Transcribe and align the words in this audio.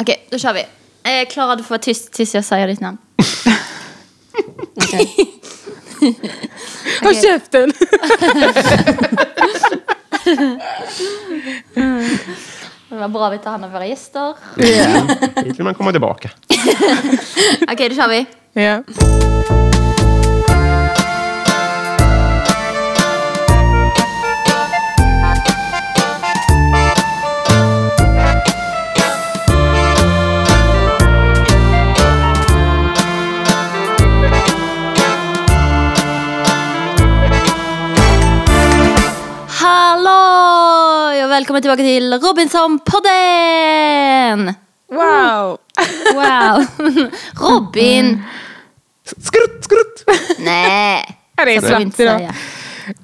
Okej, 0.00 0.26
då 0.30 0.38
kör 0.38 0.52
vi. 0.54 0.60
Eh, 1.02 1.28
Klara, 1.28 1.56
du 1.56 1.62
får 1.62 1.70
vara 1.70 1.78
tyst 1.78 2.12
tills 2.12 2.34
jag 2.34 2.44
säger 2.44 2.68
ditt 2.68 2.80
namn. 2.80 2.98
Håll 7.02 7.14
käften! 7.14 7.72
Det 12.88 12.96
var 12.96 13.08
bra 13.08 13.26
att 13.26 13.32
vi 13.32 13.38
tar 13.38 13.50
hand 13.50 13.64
om 13.64 13.72
våra 13.72 13.86
gäster. 13.86 14.34
Hit 15.44 15.58
vill 15.58 15.64
man 15.64 15.74
komma 15.74 15.90
tillbaka. 15.90 16.30
Okej, 17.72 17.88
då 17.88 17.94
kör 17.94 18.08
vi. 18.08 18.26
Ja. 18.52 18.82
Välkommen 41.40 41.62
tillbaka 41.62 41.82
till 41.82 42.12
Robinson-podden! 42.12 44.54
Wow! 44.90 45.58
Wow! 46.14 46.66
Robin! 47.34 48.22
Skrutt, 49.06 49.64
skrutt! 49.64 50.04
Nej, 50.38 51.16
Ja, 51.36 51.44
det 51.44 51.56
är 51.56 51.60
vi 51.76 51.82
inte 51.82 51.96
slappt 51.96 52.00
idag. 52.00 52.18
säga. 52.18 52.28
Är 52.28 52.34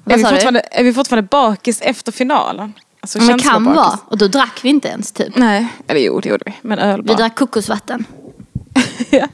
Vad 0.03 0.17
vi, 0.17 0.23
sa 0.23 0.29
du? 0.29 0.35
fortfarande, 0.35 0.59
är 0.71 0.83
vi 0.83 0.93
fortfarande 0.93 1.27
bakis 1.31 1.81
efter 1.81 2.11
finalen? 2.11 2.73
Alltså, 3.01 3.17
Men 3.17 3.27
kan 3.27 3.39
känslobakis. 3.39 3.75
vara. 3.77 3.99
Och 4.07 4.17
då 4.17 4.27
drack 4.27 4.59
vi 4.63 4.69
inte 4.69 4.87
ens 4.87 5.11
typ. 5.11 5.35
Nej, 5.35 5.67
eller 5.87 6.01
jo 6.01 6.19
det 6.19 6.29
gjorde 6.29 6.43
vi. 6.45 6.53
Men 6.61 6.79
öl 6.79 7.01
Vi 7.01 7.07
bara. 7.07 7.17
drack 7.17 7.35
kokosvatten. 7.35 8.05
Ja. 9.09 9.27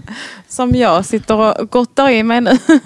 Som 0.48 0.72
jag 0.76 1.06
sitter 1.06 1.36
och 1.36 1.70
gottar 1.70 2.10
i 2.10 2.24
mig 2.24 2.42
nu. 2.42 2.58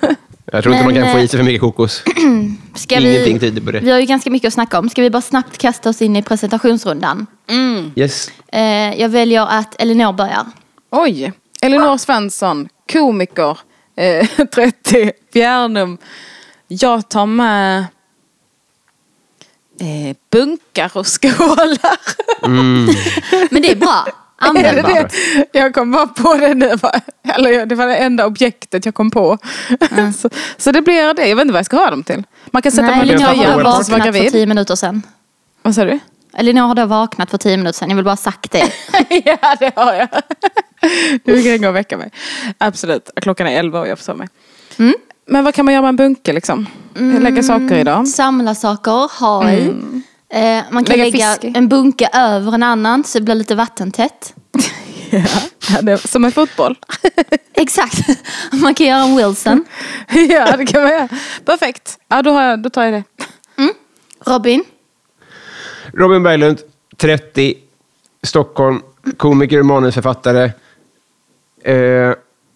Jag 0.52 0.64
tror 0.64 0.76
inte 0.76 0.86
Men, 0.86 0.96
man 0.96 1.04
kan 1.04 1.12
få 1.12 1.18
eh, 1.18 1.24
i 1.24 1.28
sig 1.28 1.38
för 1.38 1.44
mycket 1.46 1.62
kokos. 1.62 2.04
Ska 2.76 2.96
Ingenting 3.00 3.34
vi, 3.34 3.40
tyder 3.40 3.62
på 3.62 3.72
det. 3.72 3.80
vi 3.80 3.92
har 3.92 4.00
ju 4.00 4.06
ganska 4.06 4.30
mycket 4.30 4.48
att 4.48 4.54
snacka 4.54 4.80
om. 4.80 4.90
Ska 4.90 5.02
vi 5.02 5.10
bara 5.10 5.22
snabbt 5.22 5.58
kasta 5.58 5.90
oss 5.90 6.02
in 6.02 6.16
i 6.16 6.22
presentationsrundan? 6.24 7.28
Yes. 7.96 8.32
Eh, 8.52 8.62
jag 9.02 9.10
väljer 9.10 9.42
att 9.48 9.82
Elinor 9.82 10.14
börjar. 10.14 10.46
Oj! 10.92 11.34
Elinor 11.62 11.98
Svensson, 11.98 12.70
komiker, 12.94 13.58
eh, 13.98 14.28
30, 14.56 15.12
Bjärnum. 15.34 15.98
Jag 16.68 17.10
tar 17.10 17.26
med 17.26 17.80
eh, 19.80 20.16
bunkar 20.32 20.92
och 20.94 21.08
skålar. 21.08 21.98
Men 23.54 23.62
det 23.62 23.72
är 23.72 23.76
bra. 23.76 24.08
Är 24.42 24.48
Använd 24.48 24.78
det 24.78 24.84
bara. 24.84 24.94
det? 24.94 25.60
Jag 25.60 25.74
kom 25.74 25.92
bara 25.92 26.08
på 26.08 26.34
det 26.34 26.54
nu. 26.54 26.76
Eller 27.36 27.66
det 27.66 27.76
var 27.76 27.88
det 27.88 27.96
enda 27.96 28.26
objektet 28.26 28.86
jag 28.86 28.96
kom 28.96 29.12
på. 29.12 29.38
så, 30.18 30.30
så 30.58 30.72
det 30.72 30.82
blir 30.82 31.14
det. 31.14 31.28
Jag 31.28 31.36
vet 31.36 31.42
inte 31.42 31.54
vad 31.54 31.60
jag 31.60 31.66
ska 31.66 31.78
ha 31.78 31.90
dem 31.90 32.04
till. 32.04 32.24
Man 32.46 32.62
kan 32.62 32.72
sätta 32.72 32.82
Nej, 32.82 32.96
på 32.96 33.02
en 33.02 33.10
Elinor 33.10 33.26
tar 33.26 33.36
har 33.36 33.64
vaknat 33.64 34.16
för 34.16 34.30
tio 34.30 34.46
minuter 34.46 34.76
sedan. 34.76 35.02
Vad 35.62 35.76
sa 35.76 35.86
du? 35.86 36.00
Elinor 36.34 36.62
har 36.62 36.76
då 36.76 36.86
vaknat 36.86 37.32
för 37.32 37.38
tio 37.38 37.58
minuter 37.58 37.80
sedan. 37.80 37.90
Jag 37.90 37.96
vill 37.96 38.06
bara 38.06 38.12
ha 38.12 38.18
sagt 38.18 38.52
det. 38.52 38.72
ja, 39.26 39.56
det 39.60 39.72
har 39.76 39.94
jag. 39.94 40.08
Du 41.24 41.44
kan 41.44 41.62
gå 41.62 41.68
och 41.68 41.76
väcka 41.76 41.98
mig. 41.98 42.12
Absolut. 42.58 43.10
Klockan 43.22 43.48
är 43.48 43.60
elva 43.60 43.80
och 43.80 43.88
jag 43.88 44.00
får 44.00 44.14
mig. 44.14 44.28
Mm. 44.78 44.94
Men 45.26 45.44
vad 45.44 45.54
kan 45.54 45.66
man 45.66 45.74
göra 45.74 45.82
med 45.82 45.90
en 45.90 45.96
bunke 45.96 46.34
liksom? 46.34 46.68
Lägga 46.96 47.44
saker 47.44 47.78
i 47.78 47.84
dem? 47.84 48.06
Samla 48.06 48.56
saker, 48.56 49.20
ha 49.20 49.52
i. 49.52 49.74
Eh, 50.30 50.64
man 50.72 50.86
kan 50.86 50.98
Lägga 50.98 51.12
lägga 51.12 51.34
fisk 51.34 51.58
en 51.58 51.68
bunke 51.68 52.10
över 52.14 52.52
en 52.54 52.64
annan 52.64 53.04
så 53.04 53.20
det 53.20 53.26
blir 53.26 53.36
lite 53.36 53.56
vattentätt. 53.56 54.34
Ja, 55.70 55.82
det 55.82 55.92
är 55.92 55.98
som 55.98 56.26
en 56.26 56.32
fotboll. 56.32 56.76
Exakt. 57.54 57.98
Man 58.52 58.74
kan 58.74 58.88
göra 58.88 59.04
en 59.04 59.16
Wilson. 59.16 59.66
ja, 60.30 60.58
det 60.58 60.66
kan 60.66 60.82
man 60.82 60.92
göra. 60.92 61.08
Perfekt. 61.46 62.00
Ja, 62.08 62.22
då, 62.22 62.32
har 62.32 62.44
jag, 62.44 62.62
då 62.62 62.70
tar 62.70 62.84
jag 62.84 62.94
det. 62.94 63.04
Robin. 64.26 64.64
Robin 65.94 66.24
Berglund, 66.24 66.60
30, 66.98 67.56
Stockholm, 68.24 68.82
komiker 69.18 69.60
och 69.60 69.66
manusförfattare. 69.66 70.52
Eh, 71.64 72.14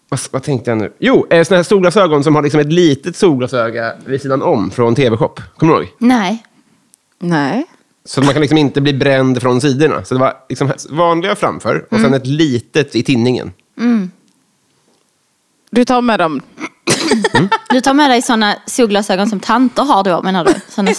vad, 0.08 0.20
vad 0.30 0.42
tänkte 0.42 0.70
jag 0.70 0.78
nu? 0.78 0.92
Jo, 0.98 1.26
eh, 1.30 1.44
såna 1.44 1.56
här 1.56 1.64
solglasögon 1.64 2.24
som 2.24 2.34
har 2.34 2.42
liksom 2.42 2.60
ett 2.60 2.72
litet 2.72 3.16
solglasöga 3.16 3.92
vid 4.04 4.22
sidan 4.22 4.42
om 4.42 4.70
från 4.70 4.94
TV-shop. 4.94 5.34
Kommer 5.56 5.72
du 5.74 5.78
ihåg? 5.78 5.88
Nej. 5.98 6.44
Nej. 7.22 7.64
Så 8.04 8.20
att 8.20 8.26
man 8.26 8.34
kan 8.34 8.40
liksom 8.40 8.58
inte 8.58 8.80
bli 8.80 8.94
bränd 8.94 9.42
från 9.42 9.60
sidorna. 9.60 10.04
Så 10.04 10.14
det 10.14 10.20
var 10.20 10.36
liksom 10.48 10.72
vanliga 10.90 11.36
framför 11.36 11.86
och 11.90 12.00
sen 12.00 12.14
ett 12.14 12.26
litet 12.26 12.96
i 12.96 13.02
tinningen. 13.02 13.52
Du 15.70 15.84
tar 15.84 16.00
med 16.00 16.18
dem. 16.18 16.40
Du 17.70 17.80
tar 17.80 17.94
med 17.94 18.10
dig 18.10 18.22
sådana 18.22 18.56
solglasögon 18.66 19.28
som 19.28 19.40
tanter 19.40 19.82
har 19.82 20.04
då 20.04 20.22
menar 20.22 20.44
du? 20.44 20.54
Såna... 20.68 20.90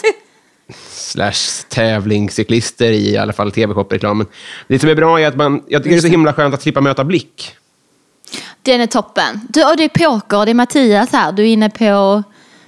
Slash 0.90 1.68
tävlingscyklister 1.70 2.92
i, 2.92 3.10
i 3.12 3.18
alla 3.18 3.34
fall 3.34 3.52
TV-shop-reklamen. 3.52 4.28
Det 4.68 4.80
som 4.80 4.90
är 4.90 4.96
bra 4.96 5.22
är 5.22 5.28
att 5.28 5.36
man, 5.36 5.64
jag 5.68 5.84
tycker 5.84 5.96
det 5.96 6.00
är 6.00 6.02
så 6.02 6.08
himla 6.08 6.34
skönt 6.34 6.54
att 6.54 6.62
slippa 6.62 6.82
möta 6.82 7.04
blick. 7.04 7.56
Den 8.62 8.82
är 8.82 8.88
toppen. 8.88 9.48
Du, 9.50 9.66
och 9.66 9.78
det 9.78 9.84
är 9.84 9.90
poker, 9.90 10.46
det 10.46 10.52
är 10.52 10.56
Mattias 10.56 11.12
här. 11.12 11.32
Du 11.32 11.44
är 11.44 11.48
inne 11.48 11.70
på 11.70 12.24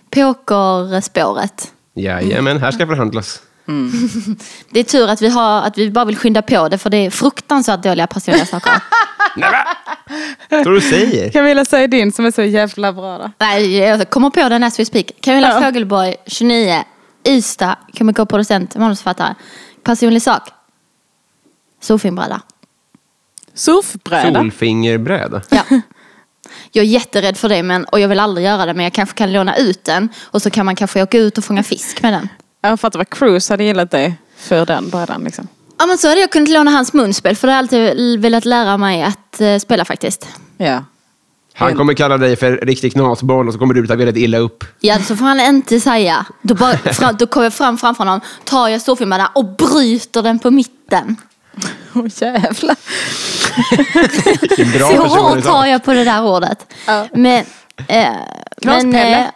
pokerspåret. 0.09 1.71
Jajamän, 1.93 2.57
här 2.57 2.71
ska 2.71 2.87
förhandlas. 2.87 3.41
Det 4.69 4.79
är 4.79 4.83
tur 4.83 5.07
att 5.07 5.21
vi, 5.21 5.29
har, 5.29 5.61
att 5.61 5.77
vi 5.77 5.91
bara 5.91 6.05
vill 6.05 6.17
skynda 6.17 6.41
på 6.41 6.69
det 6.69 6.77
för 6.77 6.89
det 6.89 6.97
är 6.97 7.09
fruktansvärt 7.09 7.83
dåliga 7.83 8.07
personliga 8.07 8.45
saker. 8.45 8.71
Nej, 9.35 9.51
va? 9.51 9.67
Vad 10.49 10.65
du 10.65 10.81
säger? 10.81 11.31
Camilla, 11.31 11.65
säg 11.65 11.87
din 11.87 12.11
som 12.11 12.25
är 12.25 12.31
så 12.31 12.41
jävla 12.43 12.93
bra 12.93 13.17
då. 13.17 13.31
Nej, 13.39 13.77
jag 13.77 14.09
kommer 14.09 14.29
på 14.29 14.49
den 14.49 14.63
as 14.63 14.79
we 14.79 14.85
speak. 14.85 15.11
Camilla 15.21 15.51
Ja. 15.53 15.61
Fogelborg, 15.61 16.15
29, 16.27 16.83
Ystad, 17.27 17.75
komikerproducent, 17.97 18.75
manusförfattare. 18.75 19.35
Personlig 19.83 20.21
sak. 20.21 20.49
Solfinbräda. 21.81 22.41
Surfbräda. 23.53 24.39
Solfingerbräda. 24.39 25.41
Ja. 25.49 25.63
Jag 26.71 26.85
är 26.85 26.89
jätterädd 26.89 27.37
för 27.37 27.49
det 27.49 27.63
men, 27.63 27.85
och 27.85 27.99
jag 27.99 28.07
vill 28.07 28.19
aldrig 28.19 28.45
göra 28.45 28.65
det 28.65 28.73
men 28.73 28.83
jag 28.83 28.93
kanske 28.93 29.15
kan 29.17 29.33
låna 29.33 29.57
ut 29.57 29.83
den 29.83 30.09
och 30.23 30.41
så 30.41 30.49
kan 30.49 30.65
man 30.65 30.75
kanske 30.75 31.03
åka 31.03 31.17
ut 31.17 31.37
och 31.37 31.43
fånga 31.43 31.63
fisk 31.63 32.01
med 32.01 32.13
den. 32.13 32.29
Jag 32.69 32.79
fattar 32.79 32.99
vad 32.99 33.09
Cruise 33.09 33.53
hade 33.53 33.63
gillat 33.63 33.91
dig 33.91 34.17
för 34.37 34.65
den 34.65 34.89
brädan 34.89 35.23
liksom. 35.23 35.47
Ja 35.79 35.85
men 35.85 35.97
så 35.97 36.07
hade 36.07 36.21
jag 36.21 36.31
kunnat 36.31 36.49
låna 36.49 36.71
hans 36.71 36.93
munspel 36.93 37.35
för 37.35 37.47
det 37.47 37.53
har 37.53 37.59
alltid 37.59 38.19
velat 38.21 38.45
lära 38.45 38.77
mig 38.77 39.03
att 39.03 39.41
eh, 39.41 39.57
spela 39.57 39.85
faktiskt. 39.85 40.27
Ja. 40.57 40.83
Han 41.57 41.75
kommer 41.75 41.93
kalla 41.93 42.17
dig 42.17 42.35
för 42.35 42.57
riktig 42.57 42.93
knasboll 42.93 43.47
och 43.47 43.53
så 43.53 43.59
kommer 43.59 43.73
du 43.73 43.87
ta 43.87 43.95
väldigt 43.95 44.17
illa 44.17 44.37
upp. 44.37 44.63
Ja 44.79 44.99
så 44.99 45.15
får 45.15 45.25
han 45.25 45.39
inte 45.39 45.79
säga. 45.79 46.25
Då, 46.41 46.55
bara, 46.55 46.77
fram, 46.77 47.15
då 47.15 47.27
kommer 47.27 47.45
jag 47.45 47.53
fram 47.53 47.77
framför 47.77 48.03
honom, 48.03 48.21
tar 48.43 48.67
jag 48.67 48.81
storfilmen 48.81 49.21
och 49.35 49.45
bryter 49.45 50.21
den 50.21 50.39
på 50.39 50.51
mitten. 50.51 51.15
Åh 51.93 52.05
jävlar. 52.21 52.75
Vilken 54.41 54.71
bra 54.71 54.89
Så 54.89 55.07
hårt 55.07 55.43
tar 55.43 55.65
jag 55.65 55.83
på 55.83 55.93
det 55.93 56.03
där 56.03 56.23
ordet. 56.23 56.73
Ja. 56.87 57.07
Men, 57.13 57.45
eh, 57.87 58.07
men 58.61 58.95
eh, 58.95 59.27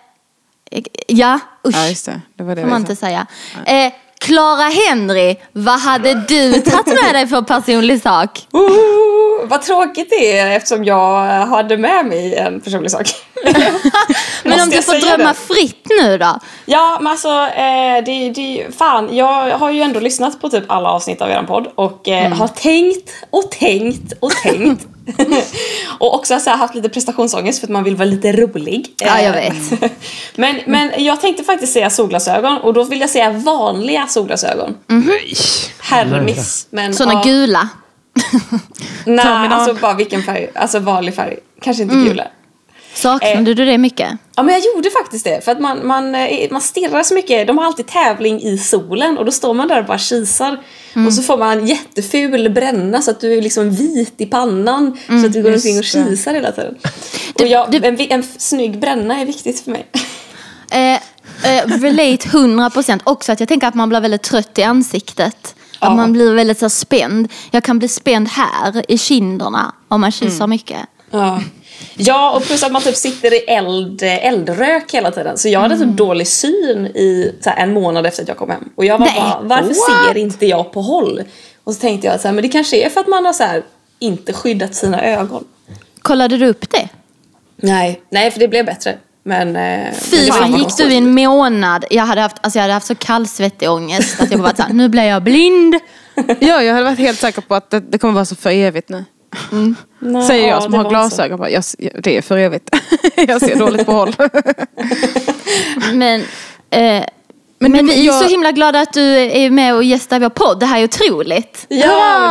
ja 1.08 1.40
usch. 1.68 1.76
Ja 1.76 1.88
just 1.88 2.06
det. 2.06 2.22
Det 2.38 2.44
var 2.44 2.56
det 2.56 2.62
får 2.62 2.70
man 2.70 2.82
inte 2.82 2.96
säga. 2.96 3.28
Eh, 3.66 3.94
Clara 4.20 4.70
Henry, 4.70 5.36
vad 5.52 5.80
hade 5.80 6.14
du 6.14 6.54
tagit 6.54 7.04
med 7.04 7.16
dig 7.16 7.28
för 7.28 7.42
personlig 7.42 8.02
sak? 8.02 8.48
Oh, 8.52 9.48
vad 9.48 9.62
tråkigt 9.62 10.10
det 10.10 10.38
är 10.38 10.58
eftersom 10.58 10.84
jag 10.84 11.26
hade 11.46 11.78
med 11.78 12.06
mig 12.06 12.36
en 12.36 12.62
personlig 12.62 12.92
sak. 12.92 13.08
Men 14.44 14.62
om 14.62 14.70
du 14.70 14.82
får 14.82 15.08
drömma 15.08 15.30
det? 15.30 15.54
fritt 15.54 15.88
nu 16.02 16.18
då? 16.18 16.40
Ja, 16.66 16.98
men 17.02 17.12
alltså, 17.12 17.30
eh, 17.30 18.04
det, 18.06 18.30
det, 18.30 18.68
fan, 18.78 19.16
jag 19.16 19.58
har 19.58 19.72
ju 19.72 19.82
ändå 19.82 20.00
lyssnat 20.00 20.42
på 20.42 20.50
typ 20.50 20.64
alla 20.68 20.90
avsnitt 20.90 21.22
av 21.22 21.30
er 21.30 21.44
podd 21.44 21.68
och 21.76 22.08
eh, 22.08 22.34
har 22.34 22.48
tänkt 22.48 23.12
och 23.30 23.52
tänkt 23.52 24.14
och 24.20 24.32
tänkt. 24.32 24.88
och 26.00 26.16
också 26.16 26.40
så 26.40 26.50
här, 26.50 26.58
haft 26.58 26.76
lite 26.76 26.90
prestationsångest 26.90 27.60
för 27.60 27.68
att 27.68 27.72
man 27.72 27.84
vill 27.84 27.96
vara 27.96 28.06
lite 28.06 28.32
rolig. 28.32 28.88
Ja, 28.98 29.22
jag 29.22 29.34
vet. 29.34 29.82
men, 30.36 30.60
men 30.66 30.92
jag 30.98 31.22
tänkte 31.22 31.44
faktiskt 31.44 31.74
säga 31.74 31.90
solglasögon 31.90 32.58
och 32.58 32.74
då 32.74 32.84
vill 32.84 33.02
jag 33.02 33.10
säga 33.10 33.32
vanliga 33.32 34.08
solglasögon. 34.08 34.78
Nej. 34.88 35.34
Herremiss. 35.80 36.68
Men, 36.70 36.94
Såna 36.94 37.14
ja, 37.14 37.22
gula. 37.24 37.70
Nej, 39.06 39.26
alltså 39.26 39.74
bara 39.74 39.94
vilken 39.94 40.24
färg. 40.24 40.50
Alltså 40.56 40.80
vanlig 40.80 41.16
färg. 41.16 41.38
Kanske 41.62 41.84
inte 41.84 41.96
gula. 41.96 42.28
Saknade 43.02 43.52
Eh. 43.52 43.56
du 43.56 43.66
det 43.66 43.78
mycket? 43.78 44.10
Ja 44.36 44.44
men 44.44 44.54
jag 44.56 44.64
gjorde 44.76 44.90
faktiskt 44.92 45.26
det. 45.26 45.46
För 45.46 45.52
att 45.52 45.60
man, 45.60 45.88
man, 45.88 46.16
eh, 46.16 46.52
man 46.52 46.62
stirrar 46.62 47.04
så 47.04 47.14
mycket. 47.14 47.48
De 47.48 47.58
har 47.58 47.66
alltid 47.66 47.88
tävling 47.88 48.42
i 48.42 48.58
solen 48.58 49.18
och 49.18 49.26
då 49.26 49.32
står 49.32 49.54
man 49.54 49.68
där 49.68 49.80
och 49.80 49.86
bara 49.86 49.98
kisar. 49.98 50.60
Och 51.08 51.14
så 51.14 51.22
får 51.22 51.38
man 51.38 51.68
jätteful 51.68 52.50
bränna 52.50 53.02
så 53.02 53.12
att 53.12 53.20
du 53.22 53.34
är 53.38 53.42
liksom 53.42 53.72
vit 53.72 54.14
i 54.18 54.26
pannan. 54.26 54.98
så 55.08 55.26
att 55.26 55.34
du 55.34 55.44
går 55.44 55.54
omkring 55.54 55.78
och 55.78 55.84
kisar 55.84 56.34
hela 56.34 56.52
tiden. 56.52 56.76
och 57.40 57.48
jag, 57.48 57.72
det- 57.72 57.88
en, 57.88 58.00
en 58.00 58.24
snygg 58.38 58.80
bränna 58.80 59.20
är 59.22 59.26
viktigt 59.26 59.60
för 59.60 59.72
mig. 59.72 59.86
Eh, 60.72 60.94
eh, 60.94 61.66
relate 61.68 62.28
100% 62.30 63.00
också 63.04 63.32
att 63.32 63.40
jag 63.40 63.50
tänker 63.50 63.68
att 63.68 63.76
man 63.76 63.90
blir 63.90 64.00
väldigt 64.02 64.24
trött 64.24 64.58
i 64.60 64.64
ansiktet 64.64 65.56
Att 65.80 65.96
man 65.96 66.14
blir 66.14 66.34
väldigt 66.34 66.60
så 66.60 66.70
spänd. 66.70 67.28
Jag 67.52 67.64
kan 67.64 67.80
bli 67.80 67.88
spänd 67.88 68.28
här 68.28 68.92
i 68.92 68.98
kinderna 68.98 69.74
om 69.88 70.02
man 70.02 70.12
kysser 70.12 70.48
mycket. 70.48 70.80
Ja. 71.12 71.42
Ja, 71.96 72.32
och 72.36 72.44
plus 72.44 72.64
att 72.64 72.72
man 72.72 72.82
typ 72.82 72.96
sitter 72.96 73.34
i 73.34 73.38
eld, 73.38 74.04
eldrök 74.04 74.94
hela 74.94 75.12
tiden. 75.12 75.38
Så 75.38 75.50
jag 75.50 75.60
hade 75.60 75.78
typ 75.78 75.88
dålig 75.98 76.28
syn 76.28 76.86
i 76.86 77.36
så 77.42 77.50
här, 77.50 77.64
en 77.64 77.74
månad 77.74 78.06
efter 78.06 78.22
att 78.22 78.28
jag 78.28 78.38
kom 78.38 78.50
hem. 78.50 78.70
Och 78.76 78.86
jag 78.86 78.98
var 78.98 79.06
Nej, 79.06 79.16
bara, 79.16 79.40
varför 79.42 79.68
what? 79.68 80.08
ser 80.08 80.18
inte 80.18 80.46
jag 80.46 80.72
på 80.72 80.82
håll? 80.82 81.24
Och 81.64 81.74
så 81.74 81.80
tänkte 81.80 82.08
jag 82.08 82.20
så 82.20 82.28
här, 82.28 82.36
men 82.36 82.42
det 82.42 82.50
kanske 82.50 82.86
är 82.86 82.90
för 82.90 83.02
att 83.02 83.08
man 83.08 83.26
har 83.26 83.34
så 83.34 83.44
här, 83.44 83.64
inte 84.00 84.34
skyddat 84.34 84.76
sina 84.76 85.04
ögon. 85.04 85.44
Kollade 86.02 86.38
du 86.38 86.48
upp 86.48 86.70
det? 86.70 86.90
Nej, 87.56 88.02
nej 88.10 88.32
för 88.32 88.40
det 88.40 88.48
blev 88.48 88.66
bättre. 88.66 88.98
Men, 89.24 89.48
eh, 89.48 89.54
men 89.56 89.94
Fy 89.94 90.32
fan, 90.32 90.58
gick 90.58 90.78
du 90.78 90.94
i 90.94 90.98
en 90.98 91.14
månad? 91.14 91.86
Jag 91.90 92.04
hade 92.04 92.22
haft, 92.22 92.38
alltså 92.42 92.60
jag 92.60 92.62
hade 92.62 92.74
haft 92.74 92.88
så 92.88 92.96
kallsvettig 92.96 93.70
ångest 93.70 94.22
att 94.22 94.32
jag 94.32 94.40
bara 94.40 94.56
såhär, 94.56 94.74
nu 94.74 94.90
blir 94.90 95.04
jag 95.04 95.24
blind. 95.24 95.76
Ja, 96.40 96.64
jag 96.64 96.74
hade 96.74 96.86
varit 96.86 97.00
helt 97.00 97.20
säker 97.20 97.42
på 97.42 97.56
att 97.56 97.70
det, 97.70 97.80
det 97.80 97.98
kommer 97.98 98.14
vara 98.14 98.26
så 98.26 98.36
för 98.36 98.50
evigt 98.50 98.90
nu. 98.90 99.06
Nej, 100.00 100.24
Säger 100.28 100.48
jag 100.48 100.58
ja, 100.58 100.62
som 100.62 100.72
det 100.72 100.78
har 100.78 100.90
glasögon. 100.90 101.38
Bara, 101.40 101.50
jag, 101.50 101.64
det 102.04 102.18
är 102.18 102.22
för 102.22 102.38
evigt. 102.38 102.70
jag 103.16 103.42
ser 103.42 103.56
dåligt 103.56 103.86
på 103.86 103.92
håll. 103.92 104.16
Men, 105.94 106.22
eh, 106.70 107.04
men, 107.62 107.72
Men 107.72 107.88
vi 107.88 108.00
är 108.02 108.06
jag- 108.06 108.16
så 108.24 108.28
himla 108.30 108.52
glada 108.52 108.80
att 108.82 108.94
du 108.94 109.02
är 109.20 109.50
med 109.50 109.76
och 109.76 109.84
gästar 109.84 110.20
vår 110.20 110.30
podd. 110.30 110.60
Det 110.60 110.66
här 110.66 110.80
är 110.80 110.84
otroligt. 110.84 111.66
Ja, 111.70 111.78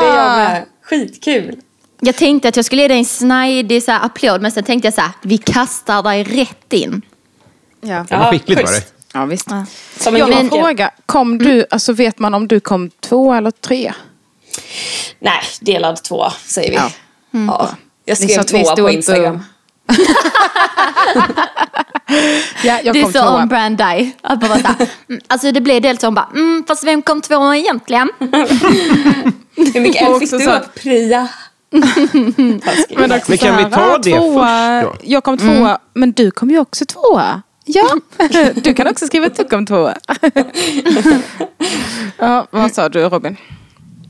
det 0.01 0.07
är 0.07 0.17
jag 0.17 0.37
med. 0.37 0.65
Skitkul. 0.83 1.57
Jag 2.01 2.17
tänkte 2.17 2.49
att 2.49 2.57
jag 2.57 2.65
skulle 2.65 2.83
ge 2.83 2.89
dig 2.89 2.99
en 2.99 3.05
snajdig 3.05 3.83
så 3.83 3.91
här, 3.93 4.05
applåd 4.07 4.43
men 4.43 4.53
sen 4.53 4.65
tänkte 4.65 4.87
jag 4.87 4.95
så 4.95 5.01
här, 5.01 5.11
vi 5.23 5.39
kastar 5.39 6.03
dig 6.03 6.25
rätt 6.25 6.73
in. 6.73 7.03
ja. 7.81 8.07
Det 8.09 8.17
var 8.17 8.31
skickligt 8.31 8.63
var 8.63 8.71
det. 8.73 8.85
ja, 9.15 9.25
visst. 9.25 9.47
Ja. 9.51 9.65
Som 9.99 10.15
en 10.15 10.19
Jag 10.21 10.27
har 10.27 10.41
en 10.41 10.51
fråga. 10.51 10.91
Kom 11.07 11.39
du, 11.39 11.65
alltså 11.71 11.93
vet 11.93 12.19
man 12.19 12.35
om 12.35 12.49
du 12.49 12.61
kom 12.61 12.91
två 13.01 13.33
eller 13.35 13.51
tre? 13.51 13.93
Nej, 15.19 15.41
delad 15.61 16.03
två 16.03 16.31
säger 16.31 16.71
vi. 16.71 16.77
Ja. 16.77 16.91
Ja. 17.31 17.69
Jag 18.05 18.19
skrev 18.19 18.43
tvåa 18.43 18.77
på 18.77 18.81
inte- 18.81 18.93
Instagram. 18.97 19.45
Ja, 22.63 22.81
jag 22.85 22.95
det 22.95 23.01
är 23.01 23.13
så 23.13 23.37
on 23.37 23.49
brand. 23.49 23.81
Att 24.23 24.41
bara 24.41 24.55
här, 24.55 24.75
mm, 25.09 25.21
alltså 25.29 25.53
det 25.53 25.61
blev 25.61 25.83
dels 25.83 26.01
som 26.01 26.15
bara, 26.15 26.29
mm, 26.35 26.65
fast 26.69 26.85
vem 26.85 27.03
kom 27.03 27.21
tvåa 27.21 27.57
egentligen? 27.57 28.11
Hur 29.57 29.81
mycket 29.81 30.03
eld 30.03 30.19
fick 30.19 30.33
också 30.33 30.39
du 30.39 30.47
upp? 30.47 30.75
Pria. 30.75 31.29
Taskigt. 32.65 32.99
Men, 32.99 33.13
också 33.13 33.31
Men 33.31 33.39
kan 33.39 33.57
vi 33.57 33.65
ta 33.65 33.99
det 33.99 34.17
tvåa, 34.17 34.83
först 34.83 35.01
då? 35.01 35.09
Jag 35.11 35.25
kom 35.25 35.39
tvåa, 35.39 35.79
men 35.95 36.13
du 36.13 36.31
kom 36.31 36.51
ju 36.51 36.59
också 36.59 36.85
tvåa. 36.87 37.43
Ja, 37.65 37.97
du 38.55 38.75
kan 38.75 38.87
också 38.87 39.07
skriva 39.07 39.27
att 39.27 39.37
du 39.37 39.45
kom 39.45 39.67
tvåa. 39.67 39.95
ja, 42.19 42.47
vad 42.51 42.73
sa 42.73 42.89
du 42.89 43.01
Robin? 43.01 43.37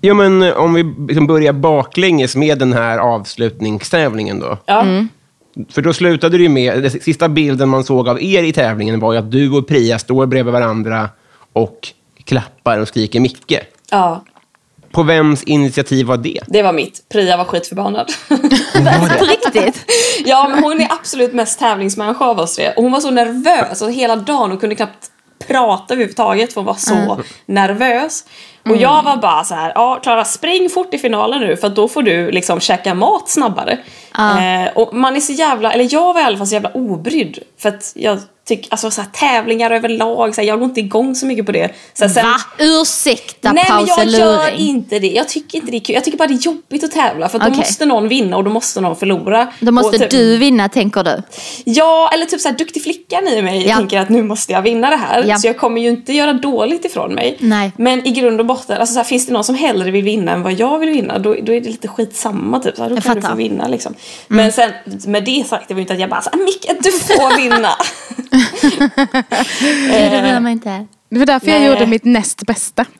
Jo, 0.03 0.15
men 0.15 0.43
eh, 0.43 0.53
om 0.57 0.75
vi 0.75 0.83
liksom 1.09 1.27
börjar 1.27 1.53
baklänges 1.53 2.37
med 2.37 2.59
den 2.59 2.73
här 2.73 2.99
avslutningstävlingen 2.99 4.41
då. 4.41 4.59
Ja. 4.67 4.85
För 5.71 5.83
då 5.83 5.93
slutade 5.93 6.37
det 6.37 6.43
ju 6.43 6.49
med, 6.49 6.83
den 6.83 6.91
sista 6.91 7.29
bilden 7.29 7.69
man 7.69 7.85
såg 7.85 8.09
av 8.09 8.23
er 8.23 8.43
i 8.43 8.53
tävlingen 8.53 9.01
var 9.01 9.13
ju 9.13 9.19
att 9.19 9.31
du 9.31 9.51
och 9.51 9.69
Priya 9.69 9.99
står 9.99 10.27
bredvid 10.27 10.53
varandra 10.53 11.09
och 11.53 11.89
klappar 12.25 12.79
och 12.79 12.89
skriker 12.89 13.21
Micke. 13.21 13.59
ja, 13.91 14.25
På 14.93 15.03
vems 15.03 15.43
initiativ 15.43 16.07
var 16.07 16.17
det? 16.17 16.41
det 16.47 16.63
var 16.63 16.73
mitt. 16.73 17.09
Priya 17.13 17.37
var 17.37 17.45
skitförbannad. 17.45 18.07
På 19.19 19.25
riktigt? 19.25 19.85
ja, 20.25 20.49
men 20.51 20.63
hon 20.63 20.81
är 20.81 20.93
absolut 20.93 21.33
mest 21.35 21.59
tävlingsmänniska 21.59 22.25
av 22.25 22.39
oss 22.39 22.57
tre. 22.57 22.73
Och 22.77 22.83
hon 22.83 22.93
var 22.93 23.01
så 23.01 23.11
nervös 23.11 23.83
och 23.83 23.93
hela 23.93 24.17
dagen 24.17 24.53
och 24.53 24.61
kunde 24.61 24.75
knappt 24.77 25.11
prata 25.47 25.95
överhuvudtaget 25.95 26.53
för 26.53 26.61
hon 26.61 26.67
var 26.67 26.75
så 26.75 27.21
nervös. 27.47 28.25
Och 28.65 28.77
jag 28.77 29.03
var 29.03 29.17
bara 29.17 29.45
så 29.45 29.55
här, 29.55 29.73
ja 29.75 30.01
Klara 30.03 30.25
spring 30.25 30.71
fort 30.71 30.95
i 30.95 30.99
finalen 30.99 31.41
nu 31.41 31.57
för 31.57 31.69
då 31.69 31.89
får 31.89 32.03
du 32.03 32.31
liksom 32.31 32.61
käka 32.61 32.95
mat 32.95 33.29
snabbare. 33.29 33.79
Eh, 34.39 34.73
och 34.75 34.95
man 34.95 35.17
är 35.17 35.21
så 35.21 35.33
jävla, 35.33 35.73
eller 35.73 35.89
jag 35.95 36.15
var 36.15 36.21
i 36.21 36.25
alla 36.25 36.39
fall 36.39 36.47
så 36.47 36.55
jävla 36.55 36.71
obrydd. 36.71 37.39
För 37.59 37.69
att 37.69 37.93
jag 37.95 38.19
tycker, 38.49 38.71
alltså 38.71 38.91
så 38.91 39.01
här, 39.01 39.09
tävlingar 39.13 39.71
överlag, 39.71 40.35
så 40.35 40.41
här, 40.41 40.49
jag 40.49 40.59
går 40.59 40.69
inte 40.69 40.81
igång 40.81 41.15
så 41.15 41.27
mycket 41.27 41.47
på 41.47 41.53
det. 41.53 41.71
Så 41.95 42.05
här, 42.05 42.13
sen, 42.13 42.25
Va? 42.25 42.37
Ursäkta 42.59 43.53
Nej 43.53 43.65
men 43.69 43.87
jag 43.87 44.07
gör 44.07 44.51
inte 44.61 44.99
det. 44.99 45.07
Jag 45.09 45.29
tycker 45.29 45.59
inte 45.59 45.71
det 45.71 45.77
är 45.77 45.81
kul. 45.81 45.95
Jag 45.95 46.05
tycker 46.05 46.19
bara 46.19 46.29
det 46.29 46.35
är 46.35 46.47
jobbigt 46.47 46.85
att 46.85 46.91
tävla 46.93 47.29
för 47.29 47.39
att 47.39 47.45
då 47.45 47.49
Okej. 47.51 47.59
måste 47.59 47.87
någon 47.87 48.09
vinna 48.09 48.37
och 48.37 48.45
då 48.45 48.51
måste 48.51 48.81
någon 48.81 48.97
förlora. 48.97 49.53
Då 49.61 49.73
måste 49.73 49.97
och 49.97 50.03
typ, 50.03 50.11
du 50.11 50.37
vinna 50.37 50.69
tänker 50.69 51.03
du? 51.05 51.23
Ja, 51.65 52.11
eller 52.15 52.27
typ 52.27 52.41
så 52.41 52.49
här 52.49 52.57
duktig 52.57 52.83
flickan 52.83 53.29
i 53.29 53.43
mig 53.43 53.67
Ja. 53.69 53.77
tänker 53.77 54.01
att 54.01 54.09
nu 54.09 54.23
måste 54.23 54.53
jag 54.53 54.63
vinna 54.63 54.91
det 54.91 54.97
här. 54.97 55.25
Ja. 55.29 55.37
Så 55.39 55.47
jag 55.47 55.57
kommer 55.59 55.81
ju 55.81 55.89
inte 55.89 56.13
göra 56.13 56.33
dåligt 56.33 56.85
ifrån 56.85 57.15
mig. 57.15 57.37
Nej. 57.41 57.73
Men 57.77 58.07
i 58.07 58.11
grund 58.11 58.41
och 58.41 58.47
botten, 58.47 58.79
alltså 58.81 58.95
så 58.95 59.05
finns 59.05 59.27
det 59.27 59.33
någon 59.33 59.45
som 59.45 59.55
hellre 59.55 59.91
vill 59.91 60.05
vinna 60.05 60.33
än 60.33 60.43
vad 60.43 60.53
jag 60.53 60.79
vill 60.79 60.89
vinna, 60.91 61.19
då, 61.19 61.35
då 61.43 61.53
är 61.55 61.61
det 61.61 61.69
lite 61.69 61.89
skitsamma. 61.89 62.61
Typ. 62.61 62.77
Så 62.77 62.83
här, 62.83 62.91
då 62.91 62.97
Jag 62.97 63.03
kan 63.03 63.15
du 63.15 63.21
fattar. 63.21 63.35
få 63.35 63.39
vinna 63.39 63.69
liksom. 63.69 63.95
Men 64.29 64.53
sen 64.53 64.71
med 65.07 65.25
det 65.25 65.45
sagt, 65.49 65.69
det 65.69 65.75
var 65.75 65.79
ju 65.79 65.83
inte 65.83 65.93
att 65.95 66.01
jag 66.01 66.11
bara 66.11 66.23
så 66.23 66.31
här, 66.33 66.39
Micke 66.45 66.67
du 66.85 66.91
får 66.91 67.37
vinna. 67.43 67.71
Nej, 69.89 70.11
det 70.11 70.23
bryr 70.23 70.41
mig 70.41 70.53
inte. 70.53 70.87
Det 71.11 71.19
var 71.19 71.27
därför 71.27 71.47
jag 71.49 71.61
Nej. 71.61 71.69
gjorde 71.69 71.87
mitt 71.87 72.05
näst 72.05 72.43
bästa. 72.47 72.85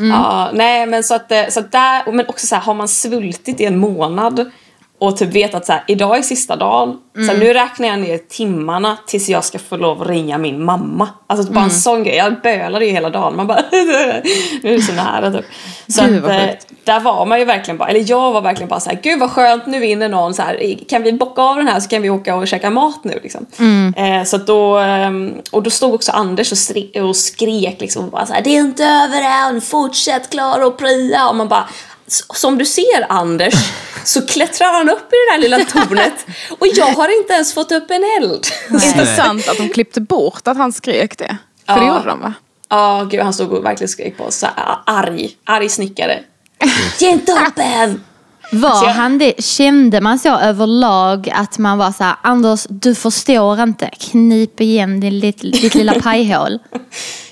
Ja, 0.00 0.50
nej 0.54 0.86
men 0.86 1.04
så 1.04 1.14
att, 1.14 1.32
eh, 1.32 1.48
så 1.48 1.60
att 1.60 1.72
där, 1.72 2.12
men 2.12 2.26
också 2.28 2.46
så 2.46 2.54
här, 2.54 2.62
har 2.62 2.74
man 2.74 2.88
svultit 2.88 3.60
i 3.60 3.64
en 3.64 3.78
månad 3.78 4.50
och 4.98 5.16
typ 5.16 5.28
vet 5.34 5.54
att 5.54 5.66
så 5.66 5.72
här, 5.72 5.84
idag 5.88 6.18
är 6.18 6.22
sista 6.22 6.56
dagen. 6.56 6.96
Så 7.14 7.32
här, 7.32 7.38
nu 7.38 7.52
räknar 7.52 7.88
jag 7.88 7.98
ner 7.98 8.18
timmarna 8.18 8.96
tills 9.06 9.28
jag 9.28 9.44
ska 9.44 9.58
få 9.58 9.76
lov 9.76 10.02
att 10.02 10.08
ringa 10.08 10.38
min 10.38 10.64
mamma. 10.64 11.08
Alltså 11.26 11.52
bara 11.52 11.64
en 11.64 11.70
sån 11.70 12.04
grej. 12.04 12.16
Jag 12.16 12.40
bölade 12.42 12.84
ju 12.86 12.90
hela 12.92 13.10
dagen. 13.10 13.36
Man 13.36 13.46
bara, 13.46 13.62
nu 13.72 14.70
är 14.72 14.76
det 14.76 14.82
så 14.82 14.92
nära 14.92 15.30
typ. 15.32 15.44
Så 15.88 16.04
Gud, 16.04 16.24
att, 16.24 16.30
eh, 16.30 16.48
där 16.84 17.00
var 17.00 17.26
man 17.26 17.38
ju 17.38 17.44
verkligen 17.44 17.78
bara, 17.78 17.88
eller 17.88 18.04
jag 18.10 18.32
var 18.32 18.40
verkligen 18.40 18.68
bara 18.68 18.80
så 18.80 18.90
här, 18.90 18.98
gud 19.02 19.20
vad 19.20 19.30
skönt, 19.30 19.66
nu 19.66 19.78
vinner 19.78 20.08
någon. 20.08 20.34
Så 20.34 20.42
här, 20.42 20.78
kan 20.88 21.02
vi 21.02 21.12
bocka 21.12 21.42
av 21.42 21.56
den 21.56 21.68
här 21.68 21.80
så 21.80 21.88
kan 21.88 22.02
vi 22.02 22.10
åka 22.10 22.36
och 22.36 22.48
käka 22.48 22.70
mat 22.70 23.04
nu. 23.04 23.20
Liksom. 23.22 23.46
Eh, 23.96 24.24
så 24.24 24.36
då, 24.36 24.78
ehm, 24.78 25.34
och 25.50 25.62
då 25.62 25.70
stod 25.70 25.94
också 25.94 26.12
Anders 26.12 26.52
och, 26.52 26.58
stre- 26.58 27.00
och 27.00 27.16
skrek 27.16 27.80
liksom, 27.80 28.04
och 28.04 28.10
bara 28.10 28.26
så 28.26 28.32
här, 28.32 28.42
det 28.42 28.50
är 28.50 28.60
inte 28.60 28.84
över 28.84 29.48
än, 29.50 29.60
fortsätt 29.60 30.30
Klara 30.30 30.66
och 30.66 30.78
Priya. 30.78 31.28
Och 31.28 31.36
man 31.36 31.48
bara, 31.48 31.64
"S- 31.70 31.95
som 32.34 32.58
du 32.58 32.64
ser 32.64 33.06
Anders 33.12 33.54
så 34.04 34.26
klättrar 34.26 34.72
han 34.72 34.88
upp 34.90 35.12
i 35.12 35.16
det 35.16 35.32
där 35.32 35.38
lilla 35.38 35.64
tornet 35.64 36.26
och 36.58 36.66
jag 36.66 36.86
har 36.86 37.18
inte 37.20 37.32
ens 37.32 37.54
fått 37.54 37.72
upp 37.72 37.90
en 37.90 38.02
eld. 38.22 38.46
Intressant 38.70 39.48
att 39.48 39.56
de 39.56 39.68
klippte 39.68 40.00
bort 40.00 40.48
att 40.48 40.56
han 40.56 40.72
skrek 40.72 41.18
det. 41.18 41.36
För 41.66 41.74
det 41.80 41.86
Ja. 41.86 41.96
gjorde 41.96 42.08
de 42.08 42.20
va? 42.20 42.34
Ja, 42.68 43.06
gud 43.10 43.20
han 43.20 43.34
stod 43.34 43.52
och 43.52 43.64
verkligen 43.64 43.88
skrek 43.88 44.16
på 44.16 44.24
oss. 44.24 44.36
Så 44.36 44.46
arg, 44.86 45.30
arg 45.44 45.68
snickare. 45.68 46.20
Ge 46.98 47.08
inte 47.08 47.32
upp 47.32 47.58
än! 47.58 48.04
Var 48.52 48.88
han 48.88 49.18
det? 49.18 49.44
Kände 49.44 50.00
man 50.00 50.18
så 50.18 50.36
överlag 50.38 51.30
att 51.34 51.58
man 51.58 51.78
var 51.78 51.92
så 51.92 52.04
här, 52.04 52.16
Anders 52.22 52.66
du 52.68 52.94
förstår 52.94 53.60
inte, 53.62 53.90
knip 54.00 54.60
igen 54.60 55.00
din, 55.00 55.20
ditt, 55.20 55.40
ditt 55.40 55.74
lilla 55.74 56.00
pajhål. 56.00 56.58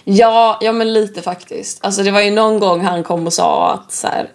Ja, 0.06 0.58
ja 0.62 0.72
men 0.72 0.92
lite 0.92 1.22
faktiskt. 1.22 1.84
Alltså 1.84 2.02
det 2.02 2.10
var 2.10 2.20
ju 2.20 2.30
någon 2.30 2.58
gång 2.60 2.84
han 2.84 3.02
kom 3.02 3.26
och 3.26 3.32
sa 3.32 3.72
att 3.72 3.92
så 3.92 4.06
här, 4.06 4.28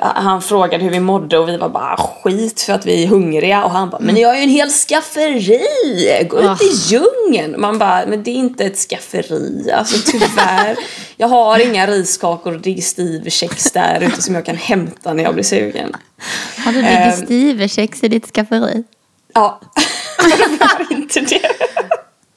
han, 0.00 0.42
frågade 0.42 0.84
hur 0.84 0.90
vi 0.90 1.00
mådde 1.00 1.38
och 1.38 1.48
vi 1.48 1.56
var 1.56 1.68
bara 1.68 1.96
skit 1.96 2.60
för 2.60 2.72
att 2.72 2.86
vi 2.86 3.02
är 3.04 3.08
hungriga 3.08 3.64
och 3.64 3.70
han 3.70 3.90
bara 3.90 4.00
men 4.00 4.16
jag 4.16 4.28
har 4.28 4.36
ju 4.36 4.42
en 4.42 4.48
hel 4.48 4.70
skafferi, 4.70 6.26
gå 6.30 6.40
ut 6.40 6.62
i 6.62 6.70
djungeln. 6.74 7.60
Man 7.60 7.78
bara 7.78 8.06
men 8.06 8.22
det 8.22 8.30
är 8.30 8.34
inte 8.34 8.64
ett 8.64 8.76
skafferi, 8.78 9.70
alltså 9.72 10.10
tyvärr. 10.10 10.76
Jag 11.16 11.28
har 11.28 11.58
inga 11.58 11.86
riskakor 11.86 12.54
och 12.54 12.60
digestivkex 12.60 13.72
där 13.72 14.00
ute 14.00 14.22
som 14.22 14.34
jag 14.34 14.44
kan 14.46 14.56
hämta 14.56 15.12
när 15.14 15.22
jag 15.22 15.34
blir 15.34 15.44
sugen. 15.44 15.96
Har 16.64 16.72
du 16.72 16.78
Ehm. 16.80 17.04
digestivekex 17.04 18.04
i 18.04 18.08
ditt 18.08 18.26
skafferi? 18.34 18.84
Ja, 19.34 19.60
jag 20.18 20.66
har 20.68 20.92
inte 20.92 21.20
det. 21.20 21.40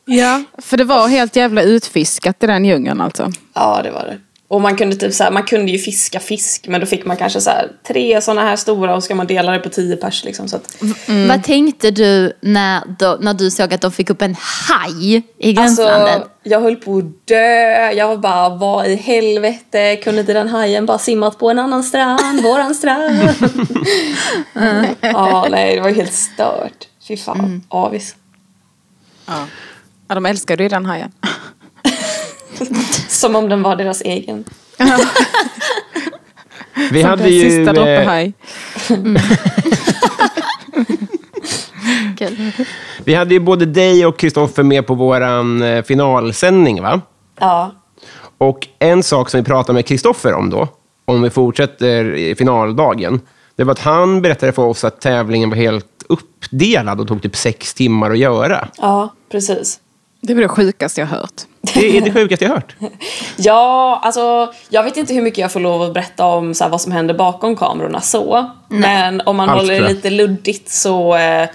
Ja. 0.05 0.43
För 0.57 0.77
det 0.77 0.83
var 0.83 1.07
helt 1.07 1.36
jävla 1.36 1.62
utfiskat 1.62 2.43
i 2.43 2.48
den 2.48 2.65
djungeln 2.65 3.01
alltså. 3.01 3.31
Ja, 3.53 3.81
det 3.83 3.91
var 3.91 4.03
det. 4.03 4.17
Och 4.50 4.62
man 4.62 4.75
kunde 4.77 4.96
typ 4.96 5.13
så 5.13 5.24
här, 5.24 5.32
man 5.32 5.44
kunde 5.44 5.72
ju 5.72 5.77
fiska 5.77 6.20
fisk 6.20 6.68
men 6.68 6.79
då 6.82 6.86
fick 6.88 7.06
man 7.06 7.18
kanske 7.18 7.41
så 7.41 7.50
här, 7.50 7.72
tre 7.88 8.22
sådana 8.22 8.41
här 8.41 8.56
stora 8.56 8.96
och 8.96 9.03
ska 9.03 9.15
man 9.15 9.27
dela 9.27 9.51
det 9.51 9.60
på 9.60 9.70
tio 9.70 9.96
pers 9.96 10.24
liksom. 10.24 10.48
Så 10.48 10.56
att, 10.56 10.77
Vad 11.29 11.44
tänkte 11.44 11.91
du 11.91 12.34
när, 12.41 12.82
då, 13.00 13.18
när 13.22 13.34
du 13.34 13.51
såg 13.51 13.74
att 13.74 13.82
de 13.82 13.91
fick 13.91 14.10
upp 14.10 14.22
en 14.22 14.36
haj 14.39 15.24
i 15.38 15.53
gränslandet? 15.53 16.15
alltså, 16.15 16.29
jag 16.44 16.62
höll 16.62 16.75
på 16.75 16.98
att 16.98 17.27
dö. 17.27 17.91
Jag 17.91 18.08
var 18.08 18.18
bara, 18.18 18.50
vad 18.50 18.88
i 18.88 18.96
helvete? 18.96 19.96
Kunde 19.96 20.20
inte 20.22 20.34
den 20.34 20.48
hajen 20.48 20.86
bara 20.86 20.98
simmat 20.98 21.39
på 21.39 21.50
en 21.50 21.60
annan 21.60 21.84
strand? 21.84 22.44
Våran 22.44 22.75
strand? 22.75 23.20
Ja, 25.01 25.48
nej, 25.51 25.75
det 25.75 25.82
var 25.82 25.89
ju 25.89 25.96
helt 25.96 26.13
stört. 26.13 26.88
Fy 27.08 27.18
fan, 27.18 27.63
avis. 27.70 28.15
Ja. 29.25 29.48
ja, 30.08 30.15
de 30.15 30.25
älskade 30.25 30.63
ju 30.63 30.70
den 30.70 30.86
hajen. 30.86 31.12
Som 33.07 33.35
om 33.35 33.49
den 33.49 33.63
var 33.63 33.75
deras 33.75 34.01
egen. 34.01 34.43
Vi 36.91 37.01
Som 37.01 37.09
hade 37.09 37.23
den 37.23 37.31
ju... 37.31 37.41
sista 37.41 37.73
droppe 37.73 37.95
eh, 37.95 38.07
haj. 38.07 38.33
Kul. 42.17 42.51
Vi 43.03 43.13
hade 43.13 43.33
ju 43.33 43.39
både 43.39 43.65
dig 43.65 44.05
och 44.05 44.19
Kristoffer 44.19 44.63
med 44.63 44.87
på 44.87 44.93
våran 44.93 45.61
eh, 45.61 45.83
finalsändning, 45.83 46.81
va? 46.81 47.01
Ja. 47.39 47.71
Och 48.37 48.67
en 48.79 49.03
sak 49.03 49.29
som 49.29 49.39
vi 49.39 49.45
pratade 49.45 49.73
med 49.73 49.85
Kristoffer 49.85 50.33
om 50.33 50.49
då, 50.49 50.67
om 51.05 51.21
vi 51.21 51.29
fortsätter 51.29 52.15
i 52.15 52.35
finaldagen, 52.35 53.21
det 53.55 53.63
var 53.63 53.71
att 53.71 53.79
han 53.79 54.21
berättade 54.21 54.51
för 54.51 54.65
oss 54.65 54.83
att 54.83 55.01
tävlingen 55.01 55.49
var 55.49 55.57
helt 55.57 55.85
uppdelad 56.09 56.99
och 56.99 57.07
tog 57.07 57.21
typ 57.21 57.35
sex 57.35 57.73
timmar 57.73 58.11
att 58.11 58.17
göra. 58.17 58.67
Ja, 58.77 59.13
precis. 59.31 59.79
Det 60.21 60.33
var 60.33 60.41
det 60.41 60.47
sjukaste 60.47 61.01
jag 61.01 61.07
har 61.07 61.17
hört. 61.17 61.41
Det 61.73 61.97
är 61.97 62.01
det 62.01 62.11
sjukaste 62.11 62.45
jag 62.45 62.51
hört. 62.51 62.75
Ja, 63.38 63.99
alltså 64.03 64.53
jag 64.69 64.83
vet 64.83 64.97
inte 64.97 65.13
hur 65.13 65.21
mycket 65.21 65.38
jag 65.39 65.51
får 65.51 65.59
lov 65.59 65.81
att 65.81 65.93
berätta 65.93 66.25
om 66.25 66.53
så 66.53 66.63
här, 66.63 66.71
vad 66.71 66.81
som 66.81 66.91
händer 66.91 67.13
bakom 67.13 67.55
kamerorna 67.55 68.01
så. 68.01 68.51
Men 68.67 69.21
om 69.25 69.35
man 69.35 69.49
Allt, 69.49 69.61
håller 69.61 69.81
det 69.81 69.88
lite 69.88 70.09
luddigt 70.09 70.69
så 70.69 71.15
eh, 71.15 71.49